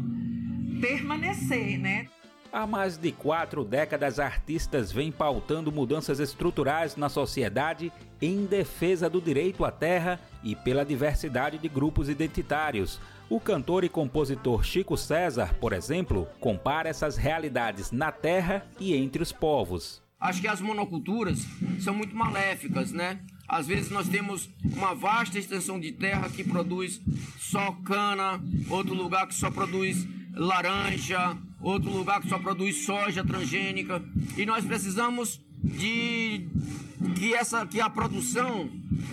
permanecer, 0.79 1.77
né? 1.79 2.05
Há 2.51 2.65
mais 2.65 2.97
de 2.97 3.11
quatro 3.11 3.63
décadas, 3.63 4.17
artistas 4.17 4.91
vêm 4.91 5.11
pautando 5.11 5.71
mudanças 5.71 6.19
estruturais 6.19 6.95
na 6.95 7.07
sociedade 7.07 7.93
em 8.19 8.45
defesa 8.47 9.07
do 9.07 9.21
direito 9.21 9.63
à 9.63 9.71
terra 9.71 10.19
e 10.43 10.55
pela 10.55 10.83
diversidade 10.83 11.59
de 11.59 11.69
grupos 11.69 12.09
identitários. 12.09 12.99
O 13.29 13.39
cantor 13.39 13.83
e 13.83 13.89
compositor 13.89 14.63
Chico 14.63 14.97
César, 14.97 15.53
por 15.59 15.73
exemplo, 15.73 16.27
compara 16.39 16.89
essas 16.89 17.17
realidades 17.17 17.91
na 17.91 18.11
terra 18.11 18.65
e 18.79 18.95
entre 18.95 19.21
os 19.21 19.31
povos. 19.31 20.01
Acho 20.19 20.41
que 20.41 20.47
as 20.47 20.59
monoculturas 20.59 21.45
são 21.79 21.93
muito 21.93 22.15
maléficas, 22.15 22.91
né? 22.91 23.19
Às 23.47 23.67
vezes 23.67 23.91
nós 23.91 24.09
temos 24.09 24.49
uma 24.63 24.95
vasta 24.95 25.37
extensão 25.37 25.79
de 25.79 25.91
terra 25.91 26.27
que 26.29 26.43
produz 26.43 26.99
só 27.37 27.71
cana, 27.85 28.41
outro 28.69 28.95
lugar 28.95 29.27
que 29.27 29.35
só 29.35 29.51
produz 29.51 30.07
laranja, 30.33 31.37
outro 31.61 31.89
lugar 31.91 32.21
que 32.21 32.29
só 32.29 32.39
produz 32.39 32.85
soja 32.85 33.23
transgênica, 33.23 34.03
e 34.37 34.45
nós 34.45 34.65
precisamos 34.65 35.41
de 35.61 36.47
que 37.15 37.33
essa 37.33 37.65
que 37.65 37.81
a 37.81 37.89
produção 37.89 38.69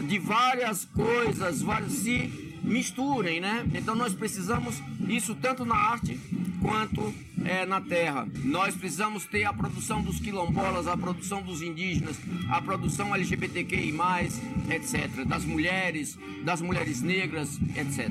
de 0.08 0.18
várias 0.18 0.84
coisas 0.84 1.62
várias, 1.62 1.92
se 1.92 2.46
misturem, 2.62 3.40
né? 3.40 3.64
Então 3.74 3.94
nós 3.94 4.12
precisamos 4.12 4.82
isso 5.08 5.34
tanto 5.36 5.64
na 5.64 5.76
arte 5.76 6.18
quanto 6.60 7.14
é, 7.44 7.64
na 7.64 7.80
terra. 7.80 8.26
Nós 8.44 8.74
precisamos 8.74 9.24
ter 9.24 9.44
a 9.44 9.52
produção 9.52 10.02
dos 10.02 10.18
quilombolas, 10.18 10.88
a 10.88 10.96
produção 10.96 11.42
dos 11.42 11.62
indígenas, 11.62 12.18
a 12.50 12.60
produção 12.60 13.14
LGBTQI+, 13.14 13.94
etc., 14.70 15.24
das 15.24 15.44
mulheres, 15.44 16.18
das 16.44 16.60
mulheres 16.60 17.00
negras, 17.02 17.58
etc. 17.76 18.10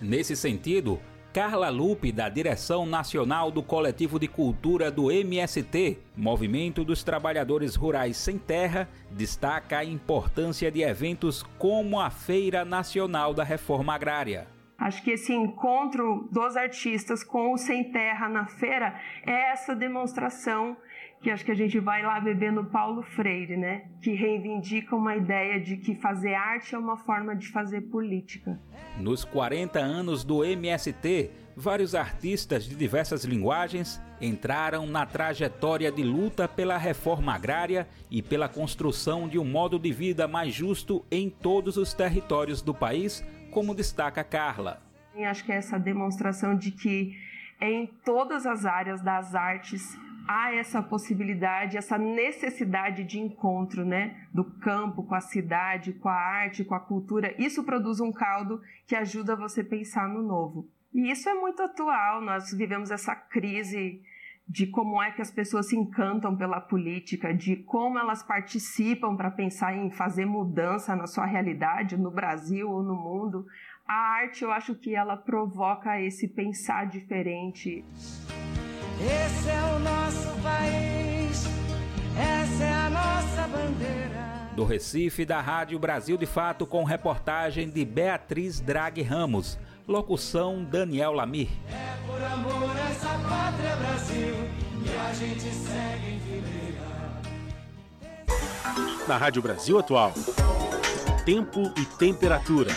Nesse 0.00 0.34
sentido, 0.34 0.98
Carla 1.32 1.68
Lupe, 1.68 2.10
da 2.10 2.28
direção 2.28 2.84
nacional 2.84 3.52
do 3.52 3.62
Coletivo 3.62 4.18
de 4.18 4.26
Cultura 4.26 4.90
do 4.90 5.12
MST, 5.12 5.98
Movimento 6.16 6.84
dos 6.84 7.04
Trabalhadores 7.04 7.76
Rurais 7.76 8.16
Sem 8.16 8.36
Terra, 8.36 8.88
destaca 9.12 9.78
a 9.78 9.84
importância 9.84 10.72
de 10.72 10.82
eventos 10.82 11.44
como 11.56 12.00
a 12.00 12.10
Feira 12.10 12.64
Nacional 12.64 13.32
da 13.32 13.44
Reforma 13.44 13.94
Agrária. 13.94 14.48
Acho 14.76 15.04
que 15.04 15.12
esse 15.12 15.32
encontro 15.32 16.26
dos 16.32 16.56
artistas 16.56 17.22
com 17.22 17.52
o 17.52 17.58
Sem 17.58 17.92
Terra 17.92 18.28
na 18.28 18.46
feira 18.46 18.98
é 19.24 19.52
essa 19.52 19.76
demonstração 19.76 20.76
que 21.22 21.30
acho 21.30 21.44
que 21.44 21.50
a 21.50 21.56
gente 21.56 21.78
vai 21.78 22.02
lá 22.02 22.18
beber 22.18 22.50
no 22.50 22.64
Paulo 22.64 23.02
Freire, 23.02 23.56
né? 23.56 23.84
Que 24.00 24.14
reivindica 24.14 24.96
uma 24.96 25.16
ideia 25.16 25.60
de 25.60 25.76
que 25.76 25.94
fazer 25.94 26.34
arte 26.34 26.74
é 26.74 26.78
uma 26.78 26.96
forma 26.96 27.36
de 27.36 27.48
fazer 27.48 27.82
política. 27.82 28.58
Nos 28.98 29.22
40 29.24 29.78
anos 29.78 30.24
do 30.24 30.42
MST, 30.42 31.30
vários 31.54 31.94
artistas 31.94 32.64
de 32.64 32.74
diversas 32.74 33.24
linguagens 33.24 34.00
entraram 34.18 34.86
na 34.86 35.04
trajetória 35.04 35.92
de 35.92 36.02
luta 36.02 36.48
pela 36.48 36.78
reforma 36.78 37.34
agrária 37.34 37.86
e 38.10 38.22
pela 38.22 38.48
construção 38.48 39.28
de 39.28 39.38
um 39.38 39.44
modo 39.44 39.78
de 39.78 39.92
vida 39.92 40.26
mais 40.26 40.54
justo 40.54 41.04
em 41.10 41.28
todos 41.28 41.76
os 41.76 41.92
territórios 41.92 42.62
do 42.62 42.74
país, 42.74 43.22
como 43.50 43.74
destaca 43.74 44.24
Carla. 44.24 44.82
E 45.14 45.24
acho 45.24 45.44
que 45.44 45.52
é 45.52 45.56
essa 45.56 45.78
demonstração 45.78 46.56
de 46.56 46.70
que 46.70 47.14
em 47.60 47.86
todas 48.04 48.46
as 48.46 48.64
áreas 48.64 49.02
das 49.02 49.34
artes 49.34 49.98
há 50.30 50.54
essa 50.54 50.80
possibilidade, 50.80 51.76
essa 51.76 51.98
necessidade 51.98 53.02
de 53.02 53.18
encontro, 53.18 53.84
né, 53.84 54.28
do 54.32 54.44
campo 54.44 55.02
com 55.02 55.16
a 55.16 55.20
cidade, 55.20 55.92
com 55.94 56.08
a 56.08 56.14
arte, 56.14 56.64
com 56.64 56.74
a 56.76 56.78
cultura. 56.78 57.34
Isso 57.36 57.64
produz 57.64 57.98
um 57.98 58.12
caldo 58.12 58.62
que 58.86 58.94
ajuda 58.94 59.34
você 59.34 59.62
a 59.62 59.64
pensar 59.64 60.08
no 60.08 60.22
novo. 60.22 60.68
E 60.94 61.10
isso 61.10 61.28
é 61.28 61.34
muito 61.34 61.60
atual. 61.60 62.20
Nós 62.20 62.52
vivemos 62.52 62.92
essa 62.92 63.12
crise 63.16 64.00
de 64.48 64.68
como 64.68 65.02
é 65.02 65.10
que 65.10 65.20
as 65.20 65.32
pessoas 65.32 65.68
se 65.68 65.76
encantam 65.76 66.36
pela 66.36 66.60
política, 66.60 67.34
de 67.34 67.56
como 67.56 67.98
elas 67.98 68.22
participam 68.22 69.16
para 69.16 69.32
pensar 69.32 69.76
em 69.76 69.90
fazer 69.90 70.26
mudança 70.26 70.94
na 70.94 71.08
sua 71.08 71.26
realidade, 71.26 71.96
no 71.96 72.10
Brasil 72.10 72.70
ou 72.70 72.84
no 72.84 72.94
mundo. 72.94 73.46
A 73.84 73.94
arte, 74.20 74.44
eu 74.44 74.52
acho 74.52 74.76
que 74.76 74.94
ela 74.94 75.16
provoca 75.16 76.00
esse 76.00 76.28
pensar 76.28 76.86
diferente. 76.86 77.84
Esse 79.02 79.48
é 79.48 79.62
o 79.74 79.78
nosso 79.78 80.28
país, 80.42 81.46
essa 82.18 82.64
é 82.64 82.72
a 82.72 82.90
nossa 82.90 83.48
bandeira. 83.48 84.50
Do 84.54 84.62
Recife, 84.64 85.24
da 85.24 85.40
Rádio 85.40 85.78
Brasil 85.78 86.18
de 86.18 86.26
Fato, 86.26 86.66
com 86.66 86.84
reportagem 86.84 87.70
de 87.70 87.82
Beatriz 87.82 88.60
Drag 88.60 89.00
Ramos. 89.00 89.58
Locução 89.88 90.62
Daniel 90.62 91.12
Lamir. 91.12 91.48
É 91.70 91.96
por 92.06 92.22
amor 92.22 92.76
a 92.76 92.90
essa 92.90 93.08
pátria 93.26 93.76
Brasil 93.76 94.34
que 94.84 94.96
a 94.96 95.12
gente 95.14 95.50
segue 95.50 96.14
em 96.14 96.20
fileira. 96.20 96.80
Na 99.08 99.16
Rádio 99.16 99.40
Brasil 99.40 99.78
Atual, 99.78 100.12
tempo 101.24 101.72
e 101.76 101.86
temperatura. 101.96 102.70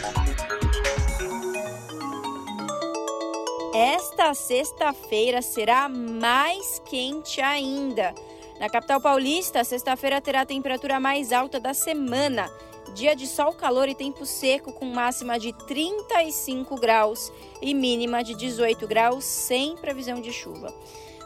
Esta 3.74 4.36
sexta-feira 4.36 5.42
será 5.42 5.90
mais 5.90 6.80
quente 6.86 7.42
ainda. 7.42 8.14
Na 8.60 8.70
capital 8.70 9.02
paulista, 9.02 9.64
sexta-feira 9.64 10.22
terá 10.22 10.42
a 10.42 10.46
temperatura 10.46 11.00
mais 11.00 11.32
alta 11.32 11.60
da 11.60 11.74
semana. 11.74 12.52
Dia 12.94 13.16
de 13.16 13.26
sol, 13.26 13.52
calor 13.54 13.90
e 13.90 13.96
tempo 13.96 14.28
seco, 14.28 14.72
com 14.74 14.86
máxima 14.86 15.40
de 15.40 15.52
35 15.66 16.80
graus 16.80 17.32
e 17.64 17.74
mínima 17.74 18.24
de 18.24 18.36
18 18.36 18.86
graus, 18.88 19.26
sem 19.26 19.76
previsão 19.76 20.22
de 20.22 20.32
chuva. 20.32 20.72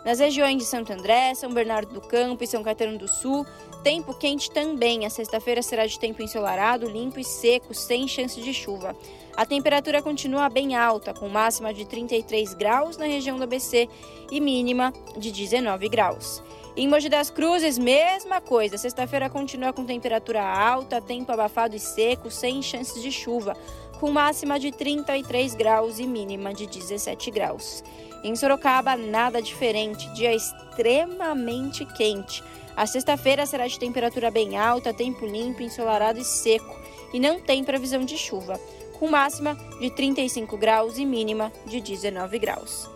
Nas 0.08 0.20
regiões 0.20 0.56
de 0.56 0.64
Santo 0.64 0.94
André, 0.94 1.36
São 1.36 1.54
Bernardo 1.54 1.94
do 1.94 2.00
Campo 2.00 2.42
e 2.42 2.48
São 2.48 2.64
Caetano 2.64 2.98
do 2.98 3.10
Sul, 3.10 3.46
tempo 3.84 4.14
quente 4.14 4.50
também. 4.50 5.06
A 5.06 5.10
sexta-feira 5.10 5.62
será 5.62 5.86
de 5.86 6.00
tempo 6.00 6.24
ensolarado, 6.24 6.90
limpo 6.90 7.20
e 7.20 7.26
seco, 7.26 7.74
sem 7.74 8.08
chance 8.08 8.40
de 8.40 8.54
chuva. 8.54 8.96
A 9.36 9.46
temperatura 9.46 10.02
continua 10.02 10.48
bem 10.48 10.78
alta, 10.78 11.14
com 11.14 11.28
máxima 11.28 11.74
de 11.74 11.84
33 11.84 12.54
graus 12.54 12.96
na 12.96 13.06
região 13.06 13.36
do 13.36 13.44
ABC 13.44 13.90
e 14.32 14.40
mínima 14.40 14.94
de 15.18 15.30
19 15.30 15.90
graus. 15.90 16.42
Em 16.78 16.88
Mogi 16.88 17.10
das 17.10 17.30
Cruzes, 17.30 17.78
mesma 17.78 18.40
coisa. 18.40 18.78
Sexta-feira 18.78 19.30
continua 19.30 19.74
com 19.74 19.84
temperatura 19.84 20.42
alta, 20.42 21.02
tempo 21.02 21.34
abafado 21.34 21.76
e 21.76 21.80
seco, 21.82 22.32
sem 22.32 22.62
chances 22.62 23.02
de 23.02 23.12
chuva, 23.12 23.58
com 24.00 24.10
máxima 24.10 24.58
de 24.58 24.72
33 24.72 25.54
graus 25.54 26.00
e 26.00 26.08
mínima 26.08 26.54
de 26.54 26.66
17 26.66 27.30
graus. 27.30 27.84
Em 28.24 28.36
Sorocaba, 28.36 28.96
nada 28.96 29.42
diferente, 29.42 30.10
dia 30.14 30.34
extremamente 30.34 31.86
quente. 31.86 32.44
A 32.76 32.86
sexta-feira 32.86 33.46
será 33.46 33.68
de 33.68 33.80
temperatura 33.80 34.30
bem 34.30 34.58
alta, 34.58 34.94
tempo 34.94 35.26
limpo, 35.26 35.64
ensolarado 35.64 36.20
e 36.20 36.24
seco, 36.24 36.80
e 37.14 37.20
não 37.20 37.40
tem 37.40 37.64
previsão 37.64 38.04
de 38.04 38.18
chuva 38.18 38.60
com 39.00 39.08
máxima 39.08 39.56
de 39.80 39.90
35 39.92 40.58
graus 40.58 40.98
e 40.98 41.06
mínima 41.06 41.52
de 41.66 41.80
19 41.80 42.40
graus. 42.40 42.90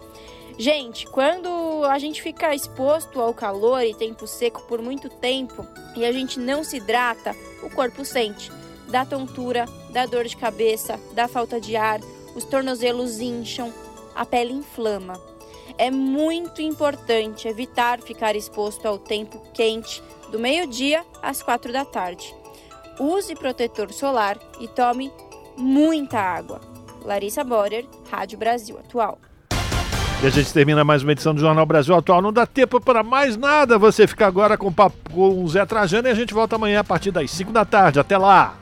Gente, 0.58 1.08
quando 1.08 1.50
a 1.86 1.98
gente 1.98 2.22
fica 2.22 2.54
exposto 2.54 3.20
ao 3.20 3.34
calor 3.34 3.84
e 3.84 3.96
tempo 3.96 4.28
seco 4.28 4.62
por 4.68 4.82
muito 4.82 5.10
tempo 5.10 5.66
e 5.96 6.06
a 6.06 6.12
gente 6.12 6.40
não 6.40 6.64
se 6.64 6.78
hidrata, 6.78 7.36
o 7.64 7.70
corpo 7.70 8.04
sente. 8.04 8.52
Dá 8.90 9.06
tontura, 9.06 9.66
dá 9.92 10.06
dor 10.06 10.26
de 10.26 10.36
cabeça, 10.36 11.00
dá 11.14 11.28
falta 11.28 11.60
de 11.60 11.76
ar, 11.76 12.02
os 12.36 12.44
tornozelos 12.44 13.22
incham, 13.22 13.74
a 14.16 14.26
pele 14.26 14.54
inflama. 14.54 15.20
É 15.78 15.90
muito 15.90 16.62
importante 16.62 17.48
evitar 17.48 18.00
ficar 18.02 18.36
exposto 18.36 18.86
ao 18.86 18.98
tempo 18.98 19.42
quente 19.54 20.04
do 20.32 20.40
meio-dia 20.40 21.04
às 21.22 21.42
quatro 21.42 21.72
da 21.72 21.86
tarde. 21.86 22.34
Use 23.00 23.34
protetor 23.36 23.92
solar 23.92 24.38
e 24.60 24.68
tome 24.68 25.12
muita 25.58 26.20
água. 26.20 26.62
Larissa 27.04 27.44
Borer, 27.44 27.86
Rádio 28.10 28.38
Brasil 28.38 28.78
Atual. 28.78 29.18
E 30.22 30.28
a 30.28 30.30
gente 30.30 30.54
termina 30.54 30.84
mais 30.84 31.02
uma 31.02 31.14
edição 31.14 31.34
do 31.34 31.42
Jornal 31.42 31.66
Brasil 31.66 31.96
Atual. 31.96 32.22
Não 32.22 32.32
dá 32.32 32.46
tempo 32.46 32.80
para 32.80 33.02
mais 33.02 33.36
nada. 33.36 33.80
Você 33.80 34.06
fica 34.06 34.28
agora 34.28 34.56
com 34.56 34.68
o 34.68 34.72
papo 34.72 34.96
com 35.12 35.44
o 35.44 35.48
Zé 35.48 35.66
Trajano 35.66 36.08
e 36.08 36.12
a 36.12 36.14
gente 36.14 36.32
volta 36.32 36.58
amanhã 36.58 36.82
a 36.82 36.84
partir 36.84 37.10
das 37.10 37.32
5 37.32 37.52
da 37.52 37.66
tarde. 37.66 38.00
Até 38.00 38.18
lá! 38.18 38.56